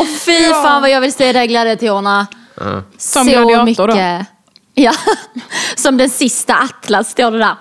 Åh 0.00 0.06
fy 0.06 0.44
fan 0.48 0.80
vad 0.82 0.90
jag 0.90 1.00
vill 1.00 1.12
se 1.12 1.32
där 1.32 1.46
gladiatorerna. 1.46 2.26
Ja. 2.60 2.82
Som 2.98 3.24
Så 3.26 3.30
gladiator 3.30 3.88
då? 3.88 3.94
mycket. 3.94 4.26
Ja, 4.74 4.92
som 5.76 5.96
den 5.96 6.10
sista 6.10 6.54
Atlas 6.54 7.10
står 7.10 7.30
det 7.30 7.38
där. 7.38 7.54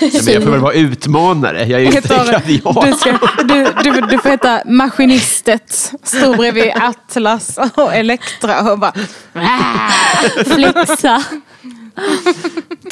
Men 0.00 0.34
jag 0.34 0.42
får 0.42 0.50
väl 0.50 0.60
vara 0.60 0.72
utmanare. 0.74 1.58
Jag 1.64 1.70
är 1.70 1.78
ju 1.78 1.84
inte 1.86 2.14
Heter, 2.14 2.24
gladiator. 2.24 2.86
du, 2.86 2.92
ska, 2.92 3.18
du, 3.44 3.90
du, 3.90 4.00
du 4.06 4.18
får 4.18 4.28
heta 4.28 4.62
Maskinistet. 4.66 5.92
Stå 6.02 6.36
bredvid 6.36 6.72
Atlas 6.76 7.58
och 7.74 7.94
Elektra 7.94 8.72
och 8.72 8.78
bara... 8.78 8.92
Flixa. 10.46 11.22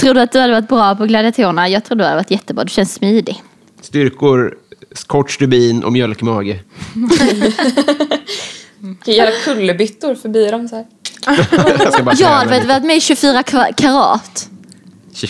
tror 0.00 0.14
du 0.14 0.20
att 0.20 0.32
du 0.32 0.38
hade 0.40 0.52
varit 0.52 0.68
bra 0.68 0.94
på 0.94 1.06
gladiatorerna? 1.06 1.68
Jag 1.68 1.84
tror 1.84 1.96
du 1.98 2.04
hade 2.04 2.16
varit 2.16 2.30
jättebra. 2.30 2.64
Du 2.64 2.70
känns 2.70 2.94
smidig. 2.94 3.42
Styrkor, 3.80 4.54
kort 5.06 5.30
stubin 5.30 5.84
och 5.84 5.92
mjölkmage. 5.92 6.58
Kan 8.80 9.14
jag 9.14 9.16
göra 9.16 9.30
kullerbyttor 9.44 10.14
förbi 10.14 10.50
dem 10.50 10.68
så 10.68 10.76
här? 10.76 10.86
Jag 11.84 11.92
ska 11.92 12.02
bara 12.02 12.14
Jag 12.14 12.28
hade 12.28 12.66
varit- 12.66 12.84
med 12.84 12.96
i 12.96 13.00
24 13.00 13.42
kva- 13.42 13.72
karat. 13.76 14.48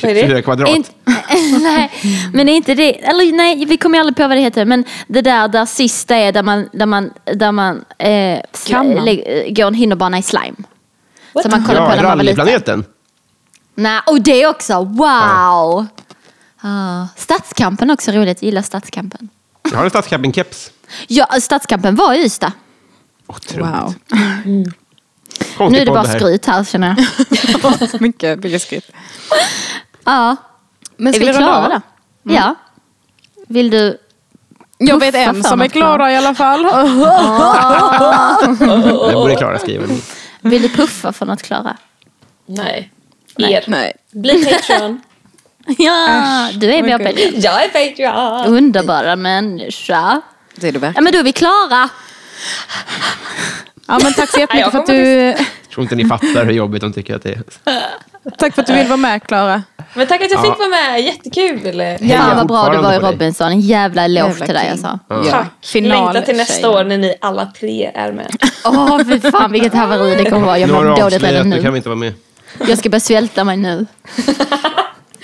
Vad 0.03 0.11
är 0.11 0.15
det? 0.15 0.21
24 0.21 0.43
kvadrat. 0.43 0.69
Inte, 0.69 0.91
nej, 1.61 1.91
men 2.35 2.49
är 2.49 2.53
inte 2.57 2.75
det, 2.75 3.05
eller 3.09 3.33
nej, 3.33 3.65
vi 3.65 3.77
kommer 3.77 3.99
aldrig 4.01 4.17
på 4.17 4.29
vad 4.29 4.37
det 4.37 4.41
heter, 4.41 4.65
men 4.65 4.85
det 5.09 5.21
där 5.23 5.49
där 5.49 5.67
sista 5.67 6.17
är 6.17 6.33
där 6.33 6.43
man, 6.43 6.69
där 6.73 6.87
man, 6.87 7.11
där 7.25 7.53
man 7.53 7.85
eh, 7.99 8.09
sl- 8.09 8.69
Kammar. 8.69 9.01
lä- 9.05 9.51
går 9.51 9.67
en 9.67 9.75
hinderbana 9.75 10.19
i 10.19 10.23
slime. 10.23 10.57
Som 11.43 11.51
man 11.51 11.65
kollade 11.65 11.87
Ja, 11.87 11.91
på 11.91 11.97
när 11.97 12.03
man 12.03 12.19
var 12.19 12.45
liten. 12.55 12.85
Nej, 13.75 14.01
och 14.07 14.21
det 14.21 14.47
också. 14.47 14.75
Wow! 14.85 15.87
Ja. 16.63 17.09
Stadskampen 17.17 17.91
också 17.91 18.11
roligt. 18.13 18.43
Jag 18.43 18.47
gillar 18.47 18.63
Stadskampen. 18.63 19.29
Jag 19.71 19.77
har 19.77 19.85
en 19.85 19.91
Stadskampen-keps. 19.91 20.71
Ja, 21.09 21.27
Stadskampen 21.41 21.95
var 21.95 22.15
i 22.15 22.25
Ystad. 22.25 22.53
Otroligt. 23.27 23.67
Wow. 23.67 23.95
Konstig 25.57 25.73
Nu 25.73 25.79
är 25.79 25.85
det 25.85 25.91
bara 25.93 26.07
här. 26.07 26.19
skryt 26.19 26.47
här 26.47 26.65
känner 26.65 26.97
jag. 26.97 27.07
mycket, 28.01 28.45
mycket 28.45 28.63
skryt. 28.63 28.91
Ja. 30.05 30.37
Men 30.97 31.15
är 31.15 31.19
ska 31.19 31.27
vi 31.27 31.33
klara 31.33 31.69
då? 31.69 31.81
Ja. 32.35 32.55
Vill 33.49 33.71
du? 33.71 33.99
Jag 34.79 35.01
vet 35.01 35.15
en 35.15 35.45
som 35.45 35.61
är 35.61 35.69
glad 35.69 36.13
i 36.13 36.17
alla 36.17 36.35
fall. 36.35 36.63
Det 39.09 39.15
borde 39.15 39.37
Klara 39.37 39.59
skriva. 39.59 39.87
Vill 40.41 40.63
du 40.63 40.69
puffa 40.69 41.13
för 41.13 41.27
något 41.27 41.43
Klara? 41.43 41.77
Nej. 42.47 42.91
Er. 43.39 43.65
Nej. 43.67 43.93
Bli 44.13 44.45
Patreon. 44.45 45.01
Ja, 45.79 46.49
du 46.55 46.73
är 46.75 46.99
på 46.99 47.05
det. 47.05 47.21
Jag 47.39 47.65
är 47.65 47.69
Patreon. 47.69 48.55
Underbara 48.57 49.17
människa. 49.17 50.21
Det 50.55 50.69
är 50.69 50.73
du 50.73 50.79
Ja 50.79 50.81
verkligen. 50.81 51.05
men 51.05 51.13
då 51.13 51.19
är 51.19 51.23
vi 51.23 51.33
klara. 51.33 51.89
Ja, 53.89 53.99
men 54.03 54.15
tack 54.15 54.31
så 54.31 54.41
jättemycket 54.41 54.71
för 54.73 54.79
att 54.79 54.87
du, 54.87 54.95
Jag 55.07 55.37
tror 55.75 55.83
inte 55.83 55.95
ni 55.95 56.05
fattar 56.05 56.45
hur 56.45 56.53
jobbigt 56.53 56.81
de 56.83 56.93
tycker 56.93 57.17
att 57.17 57.23
det 57.23 57.31
är. 57.33 57.43
tack 58.39 58.55
för 58.55 58.63
att 58.63 58.67
du 58.67 58.75
vill 58.75 58.87
vara 58.87 58.97
med 58.97 59.23
Klara. 59.23 59.63
Men 59.95 60.07
tack 60.07 60.23
att 60.23 60.31
jag 60.31 60.39
Ja. 60.39 60.43
fick 60.43 60.59
vara 60.59 60.69
med. 60.69 61.01
Jättekul. 61.01 61.81
Hejar 61.81 62.19
Fan 62.19 62.37
vad 62.37 62.47
bra 62.47 62.69
du 62.69 62.79
var 62.79 62.93
i. 62.93 62.99
Robinson. 62.99 63.49
En 63.49 63.61
jävla 63.61 64.05
eloge 64.05 64.45
till 64.47 64.55
dig 64.55 64.69
alltså. 64.71 64.99
Ja. 65.09 65.25
Tack. 65.31 65.47
Final- 65.65 65.89
Längtar 66.05 66.21
till 66.23 66.37
nästa 66.37 66.55
tjejen. 66.55 66.71
år 66.71 66.85
när 66.85 66.99
ni 66.99 67.15
alla 67.21 67.47
tre 67.61 67.91
är 67.95 68.13
med. 68.13 68.31
Åh 68.65 68.99
fy 69.09 69.21
fan 69.21 69.53
vilket 69.53 69.75
haveri 69.75 70.15
det 70.25 70.31
kommer 70.31 70.47
vara. 70.47 70.59
Jag 70.59 70.67
Nu 70.69 70.73
har 70.75 70.83
mår 70.85 70.91
du 70.91 71.01
dåligt 71.01 71.15
avslöjat, 71.15 71.33
redan 71.35 71.51
nu 71.51 71.57
kan 71.57 71.65
nu. 71.65 71.71
vi 71.71 71.77
inte 71.77 71.89
vara 71.89 71.99
med. 71.99 72.13
Jag 72.69 72.79
ska 72.79 72.89
börja 72.89 73.01
svälta 73.01 73.45
mig 73.45 73.57
nu. 73.57 73.87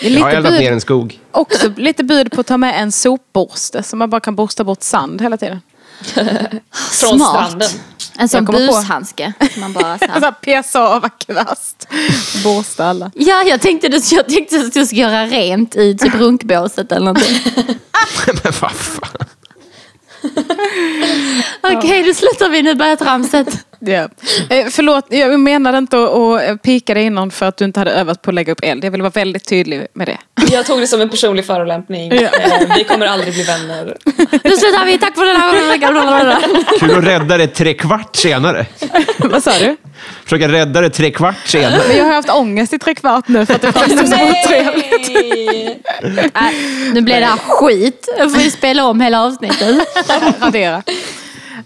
Det 0.01 0.07
är 0.07 0.11
Jag 0.11 0.21
har 0.21 0.27
lite 0.31 0.37
eldat 0.39 0.53
ner 0.53 0.59
bud, 0.61 0.73
en 0.73 0.81
skog. 0.81 1.21
också 1.31 1.73
lite 1.77 2.05
bud 2.05 2.33
på 2.33 2.41
att 2.41 2.47
ta 2.47 2.57
med 2.57 2.83
en 2.83 2.93
sopborste 2.93 3.83
så 3.83 3.97
man 3.97 4.11
bara 4.11 4.21
kan 4.21 4.35
borsta 4.37 4.65
bort 4.65 4.83
sand 4.83 5.23
hela 5.23 5.37
tiden. 5.37 5.61
Från 7.01 7.21
stranden. 7.21 7.69
En 8.19 8.29
sån 8.29 8.39
Jag 8.39 8.47
kommer 8.55 8.67
på. 8.69 8.73
bushandske. 8.75 9.33
Man 9.59 9.73
bara 9.73 9.99
så 9.99 10.05
Så 10.15 10.21
här. 10.21 10.31
pesa 10.33 10.81
av 10.89 11.09
kvast. 11.27 11.89
Borsta 12.45 12.85
alla. 12.87 13.11
Ja, 13.15 13.43
jag 13.43 13.61
tänkte, 13.61 13.89
du- 13.89 14.01
jag 14.11 14.29
tänkte 14.29 14.57
att 14.61 14.73
du 14.73 14.87
skulle 14.87 15.01
göra 15.01 15.27
rent 15.27 15.77
i 15.77 15.97
typ 15.97 16.15
runkbåset 16.21 16.93
eller 16.93 17.05
någonting. 17.07 17.37
Men 18.27 18.37
vad 18.61 18.73
fan. 18.73 19.09
Okej, 21.63 22.03
då 22.03 22.15
slutar 22.15 22.49
vi 22.49 22.63
nu 22.63 22.75
börjar 22.75 22.97
tramset. 22.97 23.66
Ja. 23.79 24.09
Eh, 24.51 24.67
förlåt, 24.71 25.07
jag 25.09 25.41
menade 25.41 25.79
inte 25.79 25.99
att, 26.05 26.51
att 26.51 26.63
pika 26.63 26.95
dig 26.95 27.05
innan 27.05 27.31
för 27.31 27.47
att 27.47 27.57
du 27.57 27.65
inte 27.65 27.81
hade 27.81 27.91
övat 27.91 28.23
på 28.23 28.31
att 28.31 28.35
lägga 28.35 28.53
upp 28.53 28.61
eld. 28.63 28.85
Jag 28.85 28.91
ville 28.91 29.03
vara 29.03 29.11
väldigt 29.11 29.49
tydlig 29.49 29.87
med 29.93 30.07
det. 30.09 30.19
Jag 30.51 30.67
tog 30.67 30.81
det 30.81 30.87
som 30.87 31.01
en 31.01 31.09
personlig 31.11 31.45
förolämpning. 31.47 32.13
Ja. 32.15 32.21
Eh, 32.21 32.77
Vi 32.77 32.85
kommer 32.85 33.07
aldrig 33.07 33.35
bli 33.35 33.43
vänner. 33.43 33.97
Nu 34.45 34.51
slutar 34.57 34.85
vi, 34.85 34.99
tack 34.99 35.15
för 35.15 35.25
den 35.25 35.37
här. 35.37 36.79
Kul 36.79 36.99
att 36.99 37.05
rädda 37.05 37.37
det 37.37 37.47
tre 37.47 37.75
kvart 37.75 38.17
senare. 38.17 38.67
Vad 39.19 39.43
sa 39.43 39.53
du? 39.61 39.77
Försöka 40.25 40.49
rädda 40.49 40.81
det 40.81 40.91
tre 40.91 41.11
kvart 41.11 41.47
senare. 41.47 41.83
Men 41.89 41.97
jag 41.97 42.05
har 42.05 42.13
haft 42.13 42.31
ångest 42.31 42.73
i 42.73 42.79
tre 42.79 42.95
kvart 42.95 43.29
nu 43.29 43.47
för 43.47 43.55
att 43.55 43.63
det 43.63 43.73
framstår 43.73 44.05
så 44.07 44.15
otrevligt. 44.15 45.09
Nej! 45.15 45.83
Nej, 46.35 46.55
nu 46.95 47.01
blir 47.01 47.21
det 47.21 47.27
här 47.27 47.37
skit. 47.39 48.09
Jag 48.19 48.33
får 48.33 48.43
ju 48.43 48.51
spela 48.51 48.85
om 48.85 49.01
hela 49.01 49.23
avsnittet. 49.25 49.77
Radera. 50.41 50.83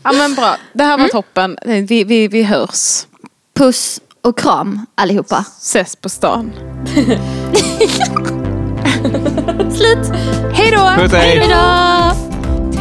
Ja 0.03 0.13
men 0.13 0.35
bra, 0.35 0.57
det 0.73 0.85
här 0.85 0.99
var 0.99 1.09
toppen. 1.09 1.59
Vi, 1.65 2.05
vi, 2.05 2.29
vi 2.29 2.43
hörs. 2.43 3.07
Puss 3.55 4.01
och 4.23 4.39
kram 4.39 4.87
allihopa. 4.95 5.45
Ses 5.61 5.97
på 5.97 6.09
stan. 6.09 6.53
Slut. 9.71 10.13
Hej 10.53 10.71
då! 10.71 11.03
Puss 11.03 11.13
hej! 11.13 11.39
Hej 11.39 11.49
då. 11.49 12.13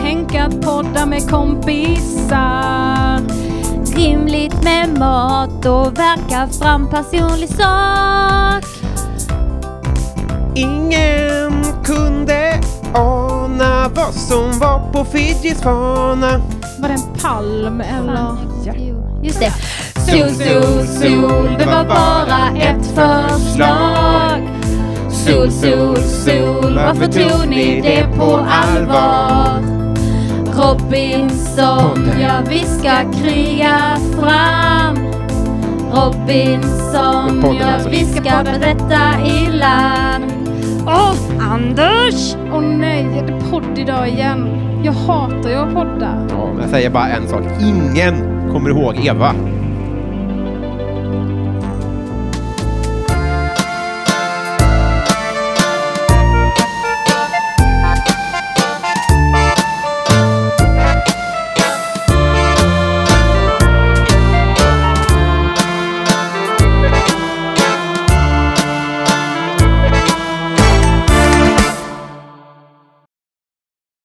Tänk 0.02 0.36
att 0.36 0.62
podda 0.62 1.06
med 1.06 1.30
kompisar. 1.30 3.20
Rimligt 3.96 4.64
med 4.64 5.00
mat 5.00 5.66
och 5.66 6.00
verka 6.00 6.48
fram 6.48 6.90
personlig 6.90 7.50
sak. 7.50 8.64
Ingen 10.56 11.64
kunde 11.84 12.62
ana 13.60 13.90
vad 13.96 14.14
som 14.14 14.60
var 14.60 14.92
på 14.92 15.06
Fidjis 15.06 15.62
fana. 15.62 16.42
Var 16.80 16.88
det 16.90 16.94
en 16.94 17.22
palm 17.22 17.82
eller? 17.82 18.38
Jo, 18.64 19.20
Just 19.24 19.40
det. 19.40 19.54
Sol, 20.00 20.30
sol, 20.30 20.88
sol, 20.88 21.56
det 21.60 21.66
var 21.66 21.86
bara 21.86 22.58
ett 22.58 22.86
förslag. 22.86 24.50
Sol, 25.10 25.52
sol, 25.52 25.98
sol, 25.98 26.76
varför 26.76 27.08
tog 27.08 27.50
ni 27.50 27.82
det 27.82 28.18
på 28.18 28.46
allvar? 28.50 29.64
Robinson, 30.56 32.12
ja 32.22 32.42
vi 32.50 32.64
ska 32.64 33.12
kriga 33.24 33.98
fram. 34.20 34.98
Robinson, 35.94 37.56
ja 37.60 37.74
alltså. 37.74 37.90
vi 37.90 38.06
ska 38.06 38.44
berätta 38.44 39.26
i 39.26 39.52
land. 39.52 40.39
Åh, 40.86 41.16
Anders! 41.40 42.36
Åh 42.54 42.62
nej, 42.62 43.08
är 43.18 43.28
det 43.28 43.50
podd 43.52 43.78
idag 43.78 44.10
igen? 44.10 44.48
Jag 44.84 44.94
hatar 44.94 45.50
ju 45.50 45.56
att 45.56 45.74
podda. 45.74 46.28
Ja, 46.30 46.46
men 46.54 46.62
jag 46.62 46.70
säger 46.70 46.90
bara 46.90 47.08
en 47.08 47.28
sak. 47.28 47.44
Ingen 47.62 48.14
kommer 48.52 48.70
ihåg 48.70 48.96
Eva. 49.06 49.34